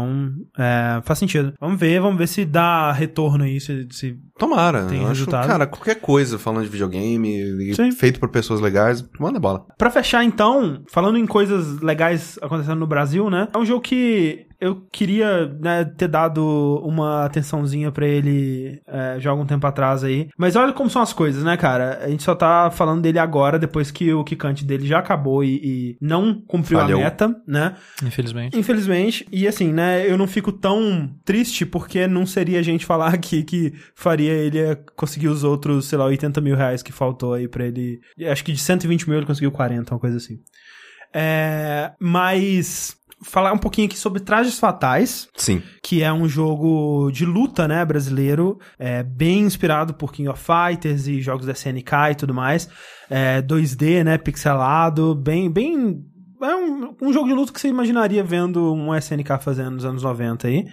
é, 0.57 1.01
faz 1.03 1.19
sentido. 1.19 1.53
Vamos 1.59 1.79
ver, 1.79 1.99
vamos 1.99 2.17
ver 2.17 2.27
se 2.27 2.45
dá 2.45 2.91
retorno 2.91 3.43
aí, 3.43 3.59
se, 3.59 3.87
se 3.91 4.17
Tomara. 4.37 4.85
Tem 4.85 4.99
acho, 4.99 5.09
resultado. 5.09 5.47
cara, 5.47 5.67
qualquer 5.67 5.95
coisa 5.95 6.39
falando 6.39 6.63
de 6.63 6.69
videogame, 6.69 7.73
Sim. 7.75 7.91
feito 7.91 8.19
por 8.19 8.29
pessoas 8.29 8.61
legais, 8.61 9.03
manda 9.19 9.39
bola. 9.39 9.65
Pra 9.77 9.89
fechar, 9.89 10.23
então, 10.23 10.83
falando 10.87 11.17
em 11.17 11.25
coisas 11.25 11.81
legais 11.81 12.39
acontecendo 12.41 12.79
no 12.79 12.87
Brasil, 12.87 13.29
né? 13.29 13.47
É 13.53 13.57
um 13.57 13.65
jogo 13.65 13.81
que 13.81 14.47
eu 14.59 14.81
queria 14.91 15.47
né, 15.59 15.85
ter 15.85 16.07
dado 16.07 16.81
uma 16.83 17.25
atençãozinha 17.25 17.91
pra 17.91 18.05
ele 18.05 18.81
é, 18.85 19.19
já 19.19 19.29
algum 19.29 19.45
tempo 19.45 19.65
atrás 19.65 20.03
aí. 20.03 20.27
Mas 20.37 20.55
olha 20.55 20.73
como 20.73 20.89
são 20.89 21.01
as 21.01 21.13
coisas, 21.13 21.43
né, 21.43 21.55
cara? 21.55 21.99
A 22.03 22.09
gente 22.09 22.23
só 22.23 22.35
tá 22.35 22.69
falando 22.69 23.01
dele 23.01 23.19
agora, 23.19 23.57
depois 23.57 23.89
que 23.89 24.13
o 24.13 24.23
Kikante 24.23 24.65
dele 24.65 24.85
já 24.85 24.99
acabou 24.99 25.43
e, 25.43 25.55
e 25.63 25.97
não 26.01 26.41
cumpriu 26.41 26.79
Falhou. 26.79 26.99
a 26.99 27.03
meta, 27.03 27.35
né? 27.47 27.75
Infelizmente. 28.03 28.57
Infelizmente, 28.57 29.25
e 29.31 29.47
assim, 29.47 29.71
né, 29.71 30.09
eu 30.09 30.17
não 30.17 30.27
fico 30.27 30.51
tão 30.51 31.09
triste 31.23 31.65
porque 31.65 32.05
não 32.05 32.25
seria 32.25 32.59
a 32.59 32.63
gente 32.63 32.85
falar 32.85 33.13
aqui 33.13 33.43
que 33.43 33.73
faria 33.95 34.33
ele 34.33 34.75
conseguir 34.95 35.29
os 35.29 35.43
outros, 35.43 35.87
sei 35.87 35.97
lá, 35.97 36.05
80 36.05 36.41
mil 36.41 36.55
reais 36.55 36.83
que 36.83 36.91
faltou 36.91 37.33
aí 37.33 37.47
pra 37.47 37.65
ele. 37.65 37.99
Acho 38.29 38.43
que 38.43 38.51
de 38.51 38.59
120 38.59 39.07
mil 39.07 39.17
ele 39.17 39.25
conseguiu 39.25 39.51
40, 39.51 39.93
uma 39.93 39.99
coisa 39.99 40.17
assim. 40.17 40.39
É, 41.13 41.91
mas 41.99 42.95
falar 43.23 43.51
um 43.51 43.57
pouquinho 43.57 43.87
aqui 43.87 43.97
sobre 43.97 44.21
Trajes 44.21 44.59
Fatais, 44.59 45.27
Sim. 45.35 45.61
que 45.83 46.01
é 46.01 46.11
um 46.11 46.27
jogo 46.27 47.11
de 47.11 47.25
luta, 47.25 47.67
né, 47.67 47.83
brasileiro, 47.83 48.59
é, 48.77 49.03
bem 49.03 49.41
inspirado 49.41 49.93
por 49.93 50.11
King 50.11 50.29
of 50.29 50.41
Fighters 50.41 51.07
e 51.07 51.21
jogos 51.21 51.45
da 51.45 51.53
SNK 51.53 52.11
e 52.11 52.15
tudo 52.15 52.33
mais, 52.33 52.69
é, 53.09 53.41
2D, 53.41 54.03
né, 54.03 54.17
pixelado, 54.17 55.13
bem, 55.15 55.51
bem, 55.51 56.03
é 56.41 56.55
um, 56.55 56.95
um 57.01 57.13
jogo 57.13 57.27
de 57.27 57.33
luta 57.33 57.51
que 57.51 57.59
você 57.59 57.67
imaginaria 57.67 58.23
vendo 58.23 58.73
um 58.73 58.95
SNK 58.95 59.39
fazendo 59.41 59.71
nos 59.71 59.85
anos 59.85 60.03
90 60.03 60.47
aí, 60.47 60.65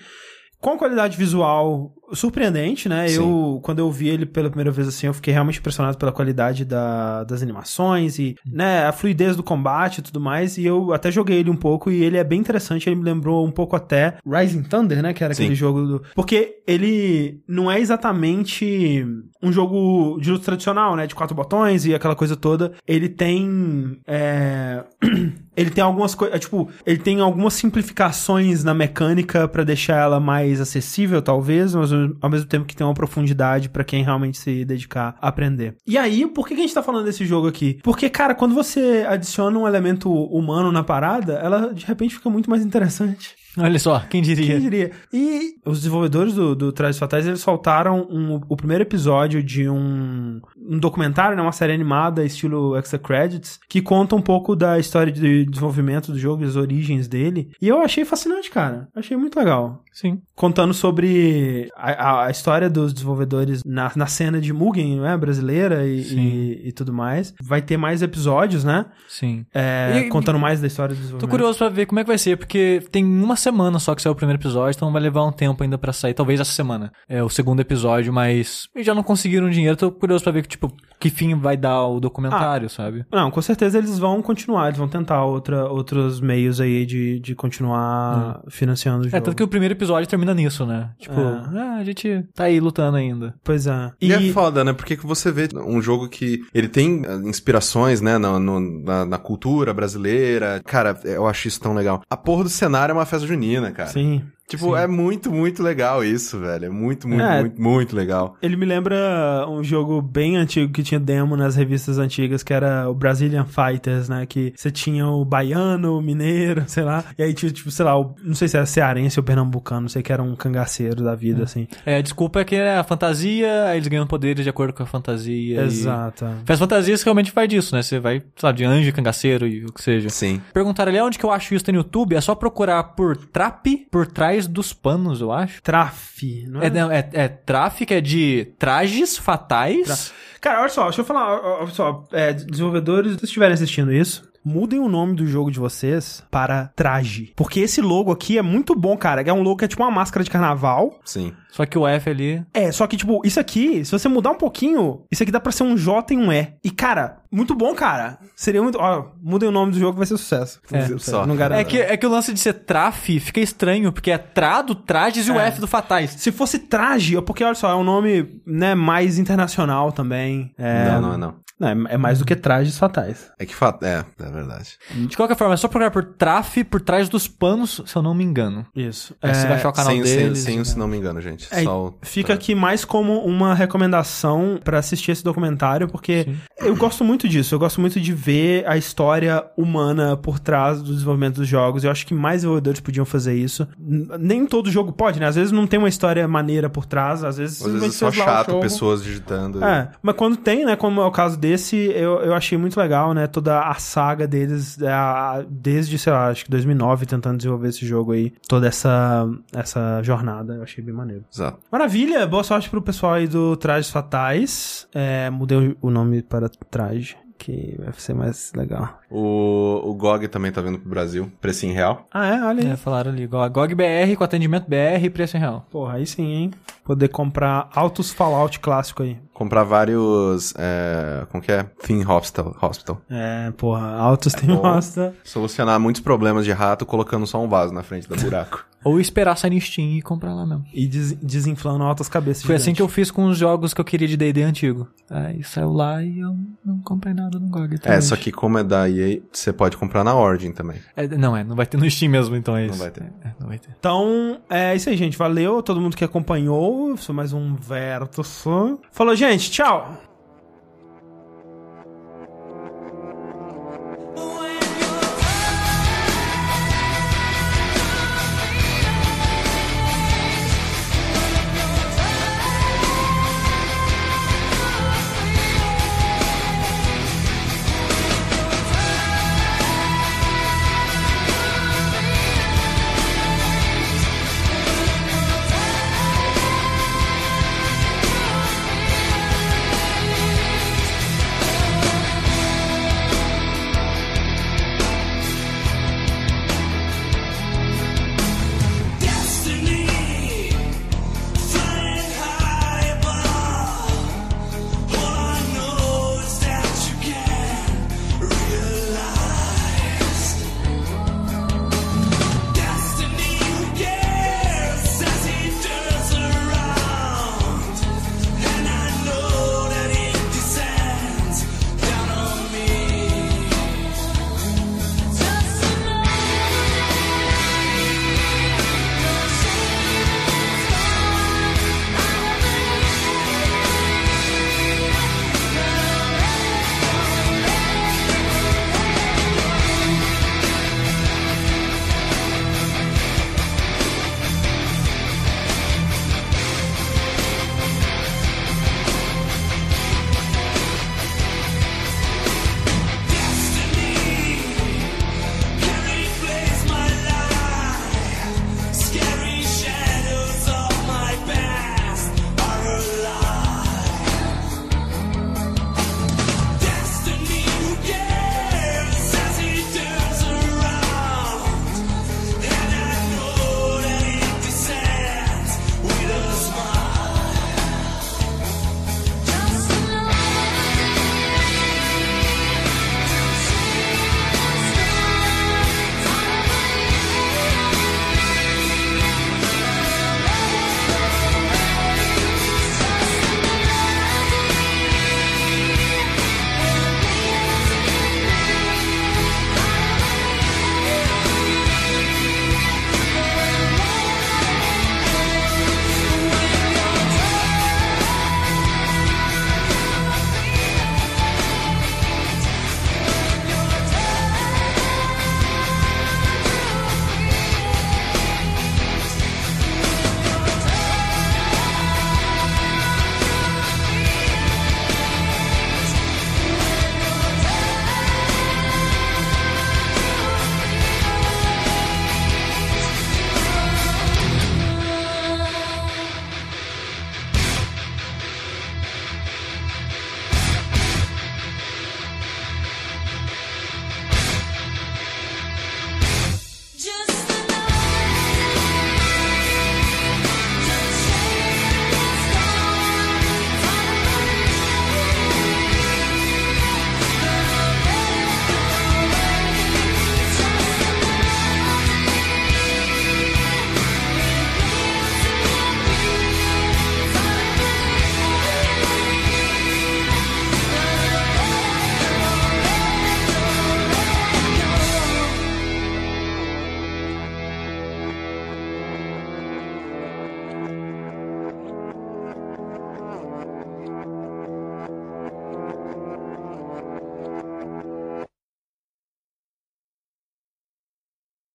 com 0.61 0.77
qualidade 0.77 1.17
visual 1.17 1.93
surpreendente, 2.13 2.89
né? 2.89 3.09
Sim. 3.09 3.17
Eu, 3.17 3.61
quando 3.63 3.81
eu 3.81 3.91
vi 3.91 4.09
ele 4.09 4.25
pela 4.25 4.49
primeira 4.49 4.71
vez 4.71 4.87
assim, 4.87 5.07
eu 5.09 5.15
fiquei 5.15 5.33
realmente 5.33 5.59
impressionado 5.59 5.99
pela 5.99 6.13
qualidade 6.13 6.65
da- 6.65 7.25
das 7.25 7.43
animações 7.43 8.19
e, 8.19 8.37
né, 8.47 8.85
a 8.87 8.93
fluidez 8.93 9.35
do 9.37 9.43
combate 9.43 9.99
e 9.99 10.03
tudo 10.03 10.21
mais. 10.21 10.57
E 10.57 10.65
eu 10.65 10.93
até 10.93 11.11
joguei 11.11 11.39
ele 11.39 11.51
um 11.51 11.57
pouco 11.57 11.91
e 11.91 12.03
ele 12.05 12.17
é 12.17 12.23
bem 12.25 12.39
interessante. 12.39 12.89
Ele 12.89 12.97
me 12.97 13.03
lembrou 13.03 13.45
um 13.45 13.51
pouco 13.51 13.75
até 13.75 14.19
Rising 14.25 14.63
Thunder, 14.63 15.03
né? 15.03 15.13
Que 15.13 15.25
era 15.25 15.35
Sim. 15.35 15.43
aquele 15.45 15.57
jogo 15.57 15.83
do. 15.83 16.03
Porque 16.15 16.59
ele 16.67 17.41
não 17.49 17.71
é 17.71 17.81
exatamente 17.81 19.05
um 19.43 19.53
jogo 19.53 20.19
de 20.21 20.31
luta 20.31 20.45
tradicional, 20.45 20.95
né? 20.97 21.07
De 21.09 21.15
quatro 21.15 21.35
botões 21.35 21.85
e 21.87 21.95
aquela 21.95 22.15
coisa 22.17 22.37
toda. 22.37 22.73
Ele 22.87 23.09
tem. 23.09 23.99
é, 24.07 24.85
Ele 25.57 25.71
tem 25.71 25.83
algumas 25.83 26.15
coisas. 26.15 26.39
Tipo, 26.41 26.69
ele 26.85 26.99
tem 26.99 27.21
algumas 27.21 27.55
simplificações 27.55 28.63
na 28.63 28.75
mecânica 28.75 29.49
pra 29.49 29.65
deixar 29.65 29.97
ela 29.97 30.21
mais 30.21 30.61
acessível, 30.61 31.23
talvez, 31.23 31.75
mas 31.75 31.91
ao 32.21 32.31
mesmo 32.31 32.47
tempo 32.47 32.67
que 32.67 32.77
tem 32.77 32.87
uma 32.87 32.95
profundidade 32.95 33.69
pra 33.69 33.85
quem 33.85 34.03
realmente 34.05 34.39
se 34.39 34.65
dedicar 34.65 35.17
a 35.21 35.29
aprender. 35.29 35.75
E 35.87 35.97
aí, 35.97 36.27
por 36.27 36.47
que 36.47 36.55
que 36.55 36.61
a 36.61 36.65
gente 36.65 36.75
tá 36.75 36.83
falando 36.83 37.05
desse 37.05 37.25
jogo 37.25 37.49
aqui? 37.49 37.79
Porque, 37.83 38.11
cara, 38.11 38.35
quando 38.35 38.55
você 38.55 39.05
adiciona 39.09 39.59
um 39.59 39.67
elemento 39.67 40.13
humano 40.13 40.71
na 40.71 40.83
parada, 40.85 41.35
ela 41.35 41.73
de 41.73 41.85
repente 41.87 42.15
fica 42.17 42.29
muito 42.29 42.51
mais 42.51 42.65
interessante. 42.65 43.35
Olha 43.59 43.79
só, 43.79 44.01
quem 44.01 44.21
diria? 44.21 44.47
Quem 44.47 44.61
diria? 44.61 44.91
E 45.11 45.55
os 45.65 45.79
desenvolvedores 45.79 46.35
do, 46.35 46.55
do 46.55 46.73
Trajes 46.73 46.99
Fatais, 46.99 47.27
eles 47.27 47.41
soltaram 47.41 48.07
um- 48.11 48.39
o 48.51 48.55
primeiro 48.55 48.83
episódio 48.83 49.43
de 49.43 49.67
um, 49.67 50.43
um 50.69 50.79
documentário, 50.79 51.37
né, 51.37 51.43
uma 51.43 51.53
série 51.53 51.73
animada, 51.73 52.25
estilo 52.25 52.77
Extra 52.77 52.99
Credits, 52.99 53.59
que 53.69 53.81
conta 53.81 54.17
um 54.17 54.21
pouco 54.23 54.55
da 54.57 54.79
história 54.79 55.13
de 55.13 55.45
desenvolvimento 55.45 56.13
do 56.13 56.19
jogo, 56.19 56.45
as 56.45 56.57
origens 56.57 57.07
dele. 57.09 57.51
E 57.61 57.69
eu 57.69 57.81
achei 57.81 58.05
fascinante, 58.05 58.51
cara. 58.51 58.89
Achei 58.95 59.17
muito 59.17 59.39
legal. 59.39 59.83
Sim. 59.93 60.21
Contando 60.35 60.75
sobre 60.75 61.69
a, 61.77 62.25
a- 62.27 62.31
história 62.31 62.69
dos 62.69 62.93
desenvolvedores 62.93 63.63
na, 63.65 63.91
na 63.97 64.07
cena 64.07 64.41
de 64.41 64.53
Mugen, 64.53 65.01
né, 65.01 65.17
brasileira 65.17 65.87
e, 65.87 66.01
e, 66.01 66.69
e 66.69 66.73
tudo 66.73 66.93
mais. 66.93 67.33
Vai 67.43 67.63
ter 67.63 67.77
mais 67.77 68.03
episódios, 68.03 68.65
né? 68.65 68.87
Sim. 69.09 69.45
É, 69.55 70.03
E- 70.05 70.09
contando 70.09 70.39
mais 70.39 70.61
da 70.61 70.67
história 70.67 70.95
do 70.95 70.99
Tô 70.99 71.03
desenvolvimento. 71.03 71.31
curioso 71.31 71.59
pra 71.59 71.69
ver 71.69 71.87
como 71.87 72.01
é 72.01 72.05
que 72.05 72.09
vai 72.09 72.19
ser, 72.19 72.37
porque 72.37 72.83
tem 72.91 73.05
uma 73.05 73.37
semana 73.37 73.79
só 73.79 73.95
que 73.95 74.03
saiu 74.03 74.13
o 74.13 74.17
primeiro 74.17 74.41
episódio, 74.41 74.77
então 74.77 74.93
vai 74.93 75.01
levar 75.03 75.25
um 75.25 75.33
tempo 75.33 75.63
ainda 75.63 75.79
pra 75.79 75.93
sair. 75.93 76.13
Talvez 76.15 76.41
essa 76.41 76.53
semana. 76.53 76.93
É 77.09 77.23
o 77.23 77.29
segundo 77.29 77.61
episódio, 77.61 78.13
mas 78.13 78.69
já 78.79 78.95
não 78.95 79.03
conseguiram 79.03 79.49
dinheiro. 79.49 79.77
Tô 79.77 79.91
curioso 79.91 80.23
pra 80.25 80.33
ver, 80.33 80.43
tipo, 80.57 80.75
que 80.99 81.11
fim 81.11 81.35
vai 81.35 81.57
dar 81.57 81.87
o 81.87 82.01
documentário, 82.01 82.69
sabe? 82.71 83.05
Não, 83.13 83.31
com 83.31 83.43
certeza 83.43 83.79
eles 83.79 83.99
vão 83.99 84.23
continuar, 84.23 84.67
eles 84.69 84.79
vão 84.79 84.89
tentar 84.89 85.25
outra, 85.25 85.67
outros 85.69 86.21
meios 86.21 86.61
aí 86.61 86.87
de, 86.87 87.21
de 87.21 87.35
continuar 87.35 88.41
financiando 88.49 89.01
o 89.01 89.05
jogo. 89.05 89.17
É, 89.17 89.21
tanto 89.21 89.37
que 89.37 89.43
o 89.43 89.49
primeiro 89.49 89.75
episódio 89.75 90.09
termina 90.09 90.35
nisso, 90.35 90.65
né? 90.65 90.91
Tipo, 90.99 91.21
É. 91.21 91.59
ah, 91.59 91.77
a 91.81 91.85
gente 91.85 92.25
tá 92.35 92.45
aí 92.45 92.59
lutando 92.61 92.97
ainda. 92.97 93.35
Pois 93.45 93.67
é. 93.67 93.93
E, 94.01 94.13
é 94.13 94.33
foda, 94.33 94.65
né? 94.65 94.73
Porque 94.73 94.97
que 94.97 95.07
você 95.07 95.31
vê 95.31 95.49
um 95.67 95.81
jogo 95.83 96.09
que 96.09 96.43
ele 96.55 96.69
tem 96.69 97.03
eh, 97.05 97.15
inspirações, 97.29 98.01
né, 98.01 98.19
no, 98.19 98.39
no- 98.39 98.83
na, 98.83 99.05
na 99.05 99.19
cultura 99.19 99.73
brasileira. 99.75 100.61
Cara, 100.65 100.99
eu 101.05 101.27
acho 101.27 101.49
isso 101.49 101.61
tão 101.61 101.75
legal. 101.75 102.03
A 102.09 102.17
porra 102.17 102.45
do 102.45 102.49
cenário 102.51 102.93
é 102.93 102.95
uma 102.95 103.07
festa 103.07 103.27
junina, 103.27 103.71
cara. 103.71 103.91
Sim. 103.91 104.23
Tipo, 104.49 104.77
é 104.77 104.87
muito, 104.87 105.29
muito 105.33 105.61
legal 105.61 106.05
isso, 106.05 106.39
velho. 106.39 106.67
É 106.67 106.69
muito, 106.69 107.09
muito, 107.09 107.21
É. 107.21 107.41
muito, 107.41 107.61
muito 107.61 107.97
legal. 107.97 108.37
Ele 108.41 108.55
me 108.55 108.65
lembra 108.65 109.45
um 109.49 109.61
jogo 109.65 110.01
bem 110.01 110.37
antigo 110.37 110.73
que 110.73 110.85
tinha 110.87 111.01
demo 111.01 111.37
nas 111.37 111.57
revistas 111.57 111.99
antigas, 111.99 112.43
que 112.43 112.53
era 112.55 112.89
o 112.89 112.95
Brazilian 112.95 113.45
Fighters, 113.45 114.09
né? 114.09 114.25
Que 114.27 114.53
você 114.57 114.71
tinha 114.71 115.07
o 115.07 115.25
baiano, 115.25 115.99
o 115.99 116.03
mineiro, 116.03 116.65
sei 116.67 116.83
lá. 116.85 117.05
E 117.19 117.23
aí 117.23 117.35
tinha, 117.35 117.51
tipo, 117.53 117.71
sei 117.71 117.85
lá, 117.85 117.99
o- 117.99 118.15
não 118.23 118.35
sei 118.35 118.49
se 118.49 118.57
era 118.57 118.67
cearense 118.67 119.19
ou 119.21 119.25
pernambucano, 119.25 119.83
não 119.83 119.89
sei 119.89 120.03
que 120.03 120.13
era 120.13 120.23
um 120.23 120.35
cangaceiro 120.37 121.03
da 121.05 121.15
vida, 121.15 121.45
assim. 121.45 121.67
É, 121.85 121.97
a 121.99 122.01
desculpa 122.01 122.41
é 122.41 122.45
que 122.45 122.55
é 122.57 122.77
a 122.79 122.85
fantasia, 122.85 123.65
aí 123.67 123.77
eles 123.79 123.89
ganham 123.89 124.07
poderes 124.07 124.43
de 124.45 124.51
acordo 124.51 124.73
com 124.73 124.83
a 124.83 124.87
fantasia. 124.87 125.61
e- 125.63 125.65
Exato. 125.67 126.27
Faz 126.45 126.59
fantasias 126.59 127.01
que 127.03 127.07
realmente 127.07 127.31
faz 127.31 127.49
disso, 127.49 127.75
né? 127.75 127.83
Você 127.83 127.99
vai, 127.99 128.21
sei 128.21 128.47
lá, 128.47 128.53
de 128.53 128.65
anjo, 128.65 128.93
cangaceiro 128.93 129.47
e 129.47 129.65
o 129.65 129.73
que 129.73 129.83
seja. 129.83 130.09
Sim. 130.09 130.41
Perguntaram 130.53 130.91
ali 130.91 131.01
onde 131.01 131.19
que 131.19 131.25
eu 131.25 131.31
acho 131.31 131.55
isso 131.55 131.65
no 131.71 131.79
YouTube, 131.79 132.15
é 132.15 132.21
só 132.21 132.35
procurar 132.35 132.83
por 132.95 133.17
trap 133.17 133.87
por 133.91 134.07
trás 134.07 134.47
dos 134.47 134.73
panos, 134.73 135.21
eu 135.21 135.33
acho. 135.33 135.63
Traf, 135.63 136.45
não 136.49 136.63
é? 136.63 136.67
É, 136.67 136.71
não, 136.71 136.91
é, 136.91 137.09
é 137.13 137.29
traf, 137.29 137.85
que 137.85 137.95
é 137.95 138.01
de 138.01 138.49
trajes 138.59 139.17
fatais. 139.17 140.13
Cara, 140.41 140.61
olha 140.61 140.69
só, 140.69 140.85
deixa 140.85 141.01
eu 141.01 141.05
falar, 141.05 141.41
olha 141.41 141.67
só, 141.69 142.05
é, 142.13 142.33
desenvolvedores, 142.33 143.17
se 143.17 143.25
estiverem 143.25 143.55
assistindo 143.55 143.93
isso, 143.93 144.29
mudem 144.45 144.79
o 144.79 144.89
nome 144.89 145.15
do 145.17 145.27
jogo 145.27 145.51
de 145.51 145.59
vocês 145.59 146.23
para 146.31 146.71
Traje. 146.77 147.33
Porque 147.35 147.61
esse 147.61 147.81
logo 147.81 148.13
aqui 148.13 148.39
é 148.39 148.43
muito 148.43 148.77
bom, 148.77 148.97
cara. 148.97 149.21
É 149.23 149.33
um 149.33 149.43
logo 149.43 149.57
que 149.57 149.65
é 149.65 149.69
tipo 149.69 149.83
uma 149.83 149.91
máscara 149.91 150.23
de 150.23 150.31
carnaval. 150.31 151.01
Sim. 151.05 151.33
Só 151.57 151.65
que 151.65 151.79
o 151.79 151.87
F 151.87 152.11
ali. 152.11 152.45
É, 152.53 152.71
só 152.71 152.87
que, 152.87 152.99
tipo, 152.99 153.23
isso 153.25 153.41
aqui, 153.41 153.83
se 153.83 153.91
você 153.91 154.09
mudar 154.09 154.31
um 154.33 154.37
pouquinho, 154.37 155.05
isso 155.11 155.23
aqui 155.23 155.33
dá 155.33 155.41
pra 155.41 155.51
ser 155.51 155.63
um 155.63 155.75
J 155.75 156.13
e 156.13 156.17
um 156.19 156.31
E. 156.31 156.53
E, 156.63 156.71
cara, 156.71 157.21
muito 157.33 157.55
bom, 157.55 157.75
cara. 157.75 158.19
Seria 158.35 158.63
muito. 158.63 158.77
Ó, 158.79 159.07
mudem 159.23 159.49
o 159.49 159.53
nome 159.53 159.73
do 159.73 159.79
jogo 159.79 159.93
que 159.93 159.99
vai 159.99 160.07
ser 160.07 160.19
sucesso. 160.19 160.61
É. 160.71 160.99
Só. 160.99 161.27
Não 161.27 161.35
garanto. 161.35 161.59
É 161.59 161.65
que, 161.65 161.79
é 161.79 161.97
que 161.97 162.07
o 162.07 162.11
lance 162.11 162.31
de 162.35 162.41
ser 162.41 162.53
traf 162.53 163.19
fica 163.21 163.41
estranho, 163.41 163.91
porque 163.91 164.11
é 164.11 164.19
tra 164.19 164.61
do 164.61 164.75
trajes 164.75 165.27
e 165.29 165.31
o 165.31 165.41
É. 165.41 165.47
F 165.49 165.59
do 165.59 165.67
fatais. 165.67 166.11
Se 166.11 166.31
fosse 166.31 166.59
traje, 166.59 167.17
é 167.17 167.21
porque, 167.23 167.43
olha 167.43 167.55
só, 167.55 167.71
é 167.71 167.75
um 167.75 167.85
nome, 167.85 168.43
né, 168.47 168.75
mais 168.75 169.19
internacional 169.19 169.93
também. 169.93 170.53
É, 170.59 170.91
Não, 170.91 171.01
não 171.01 171.15
é 171.15 171.17
não. 171.17 171.47
Não, 171.59 171.69
é, 171.69 171.95
é 171.95 171.97
mais 171.97 172.19
do 172.19 172.27
que 172.27 172.37
trajes 172.37 172.79
fatais. 172.79 173.31
É 173.39 173.47
que 173.47 173.55
fato. 173.55 173.83
É, 173.83 174.05
é 174.21 174.31
verdade. 174.31 174.77
De 174.95 175.17
qualquer 175.17 175.37
forma, 175.39 175.55
é 175.55 175.57
só 175.57 175.69
procurar 175.69 175.91
por 175.91 176.05
traf 176.05 176.63
por 176.65 176.83
trás 176.83 177.09
dos 177.09 177.27
panos, 177.27 177.81
se 177.87 177.97
eu 177.97 178.03
não 178.03 178.15
me 178.15 178.23
engano. 178.23 178.67
Isso. 178.77 179.17
Aí 179.23 179.35
você 179.35 179.47
vai 179.47 179.57
achar 179.57 179.71
o 179.71 179.73
canal 179.73 179.93
sem, 179.93 180.05
sem, 180.05 180.19
deles. 180.19 180.39
sem, 180.41 180.59
né? 180.59 180.65
se 180.65 180.79
não 180.79 180.87
me 180.87 180.99
engano, 180.99 181.19
gente. 181.19 181.46
É, 181.51 181.65
fica 182.03 182.33
aqui 182.35 182.55
mais 182.55 182.85
como 182.85 183.21
uma 183.25 183.55
recomendação 183.55 184.59
pra 184.63 184.79
assistir 184.79 185.13
esse 185.13 185.23
documentário, 185.25 185.89
porque 185.89 186.27
eu 186.59 186.75
gosto 186.77 187.05
muito 187.05 187.29
disso. 187.29 187.55
Eu 187.55 187.59
gosto 187.59 187.81
muito 187.81 188.01
de 188.01 188.13
ver 188.13 188.67
a 188.69 188.77
história 188.77 189.45
humana 189.57 190.17
por 190.17 190.39
trás 190.39 190.83
do 190.83 190.93
desenvolvimento 190.93 191.37
dos 191.37 191.49
jogos. 191.49 191.85
Eu 191.85 191.91
acho 191.91 192.07
que 192.07 192.15
mais 192.15 192.37
desenvolvedores 192.39 192.81
podiam 192.81 193.05
fazer 193.05 193.35
isso. 193.35 193.67
Nem 193.79 194.47
todo 194.47 194.71
jogo 194.71 194.93
pode, 194.93 195.21
né? 195.21 195.27
Às 195.27 195.37
vezes 195.37 195.53
não 195.53 195.67
tem 195.67 195.79
uma 195.79 195.89
história 195.89 196.27
maneira 196.27 196.69
por 196.69 196.85
trás, 196.87 197.23
às 197.25 197.37
vezes 197.37 197.61
Às 197.65 197.73
vezes 197.73 197.89
é 197.97 197.99
só 197.99 198.07
chato, 198.25 198.61
pessoas 198.61 199.03
digitando. 199.03 199.63
É, 199.65 199.89
mas 200.03 200.15
quando 200.17 200.37
tem, 200.37 200.65
né, 200.65 200.77
como 200.77 201.01
é 201.01 201.05
o 201.05 201.11
caso 201.11 201.39
desse, 201.39 201.77
eu, 201.77 202.21
eu 202.21 202.35
achei 202.35 202.57
muito 202.59 202.79
legal, 202.79 203.13
né, 203.15 203.27
toda 203.27 203.61
a 203.61 203.75
saga 203.75 204.27
deles, 204.27 204.81
é, 204.81 204.89
a- 204.93 205.45
desde, 205.49 205.99
sei 205.99 206.13
lá, 206.13 206.29
acho 206.29 206.45
que 206.45 206.51
2009, 206.51 207.07
tentando 207.07 207.37
desenvolver 207.37 207.69
esse 207.69 207.87
jogo 207.87 208.13
aí, 208.13 208.33
toda 208.49 208.67
essa, 208.67 209.29
essa 209.55 210.03
jornada, 210.03 210.55
eu 210.55 210.63
achei 210.63 210.83
bem 210.83 210.95
maneiro. 210.95 211.25
Exato. 211.37 211.61
Maravilha, 211.71 212.27
boa 212.27 212.43
sorte 212.43 212.71
pro 212.71 212.81
pessoal 212.81 213.13
aí 213.13 213.29
do 213.29 213.59
Trajes 213.59 213.91
Fatais, 213.91 214.89
é, 214.95 215.29
mudei 215.29 215.77
o 215.83 215.91
nome 215.91 216.23
para 216.23 216.49
Traje, 216.49 217.15
que 217.37 217.77
vai 217.79 217.93
ser 217.93 218.15
mais 218.15 218.53
legal. 218.55 218.99
O, 219.11 219.81
o 219.85 219.95
GOG 219.95 220.29
também 220.29 220.51
tá 220.51 220.61
vindo 220.61 220.79
pro 220.79 220.89
Brasil. 220.89 221.31
Precinho 221.41 221.75
real. 221.75 222.07
Ah, 222.13 222.27
é? 222.27 222.43
Olha 222.45 222.63
aí. 222.65 222.71
É, 222.71 222.77
falaram 222.77 223.11
ali. 223.13 223.27
GOG 223.27 223.75
BR 223.75 224.17
com 224.17 224.25
atendimento 224.25 224.69
BR 224.69 225.05
e 225.05 225.11
preço 225.11 225.37
em 225.37 225.41
real. 225.41 225.67
Porra, 225.71 225.95
aí 225.95 226.07
sim, 226.07 226.25
hein? 226.27 226.51
Poder 226.85 227.09
comprar 227.09 227.69
altos 227.75 228.13
Fallout 228.13 228.61
clássico 228.61 229.03
aí. 229.03 229.17
Comprar 229.33 229.65
vários. 229.65 230.55
É, 230.57 231.27
como 231.31 231.43
que 231.43 231.53
é? 231.53 231.65
Theme 231.85 232.07
Hospital. 232.07 232.57
Hospital. 232.61 233.01
É, 233.11 233.51
porra, 233.57 233.87
altos 233.97 234.33
tem 234.33 234.49
bom. 234.49 234.63
mostra. 234.63 235.15
Solucionar 235.25 235.79
muitos 235.79 236.01
problemas 236.01 236.45
de 236.45 236.53
rato 236.53 236.87
colocando 236.87 237.27
só 237.27 237.43
um 237.43 237.49
vaso 237.49 237.73
na 237.75 237.83
frente 237.83 238.09
do 238.09 238.17
buraco. 238.17 238.65
Ou 238.85 239.01
esperar 239.01 239.37
sair 239.37 239.51
no 239.51 239.61
Steam 239.61 239.97
e 239.97 240.03
comprar 240.03 240.33
lá 240.33 240.47
mesmo. 240.47 240.65
E 240.73 240.87
des- 240.87 241.13
desinflando 241.15 241.83
altas 241.83 242.09
cabeças. 242.09 242.45
Foi 242.45 242.55
assim 242.55 242.67
gigantes. 242.67 242.77
que 242.79 242.83
eu 242.83 242.89
fiz 242.89 243.11
com 243.11 243.25
os 243.27 243.37
jogos 243.37 243.75
que 243.75 243.81
eu 243.81 243.85
queria 243.85 244.07
de 244.07 244.17
D&D 244.17 244.43
antigo. 244.45 244.87
Aí 245.11 245.43
saiu 245.43 245.73
lá 245.73 246.01
e 246.05 246.21
eu 246.21 246.37
não 246.65 246.79
comprei 246.85 247.13
nada 247.13 247.37
no 247.37 247.49
GOG. 247.49 247.75
é, 247.75 247.77
atualmente. 247.79 248.05
só 248.05 248.15
que 248.15 248.31
como 248.31 248.59
é 248.59 248.63
da 248.65 248.89
EA, 249.01 249.21
você 249.33 249.53
pode 249.53 249.77
comprar 249.77 250.03
na 250.05 250.15
Origin 250.15 250.53
também. 250.53 250.79
É, 250.97 251.07
não, 251.09 251.37
é, 251.37 251.43
não 251.45 251.55
vai 251.57 251.67
ter 251.67 251.77
no 251.77 251.89
Steam 251.91 252.11
mesmo, 252.11 252.37
então 252.37 252.57
é 252.57 252.63
Não 252.67 252.71
isso. 252.71 252.79
vai 252.79 252.91
ter. 252.91 253.03
É, 253.03 253.31
não 253.41 253.49
vai 253.49 253.59
ter. 253.59 253.69
Então, 253.79 254.41
é 254.49 254.75
isso 254.75 254.89
aí, 254.89 254.97
gente. 254.97 255.17
Valeu 255.17 255.63
todo 255.63 255.81
mundo 255.81 255.97
que 255.97 256.05
acompanhou. 256.05 256.97
Foi 256.97 257.15
mais 257.15 257.33
um 257.33 257.55
Vertus. 257.55 258.45
Falou, 258.91 259.15
gente. 259.15 259.51
Tchau. 259.51 259.97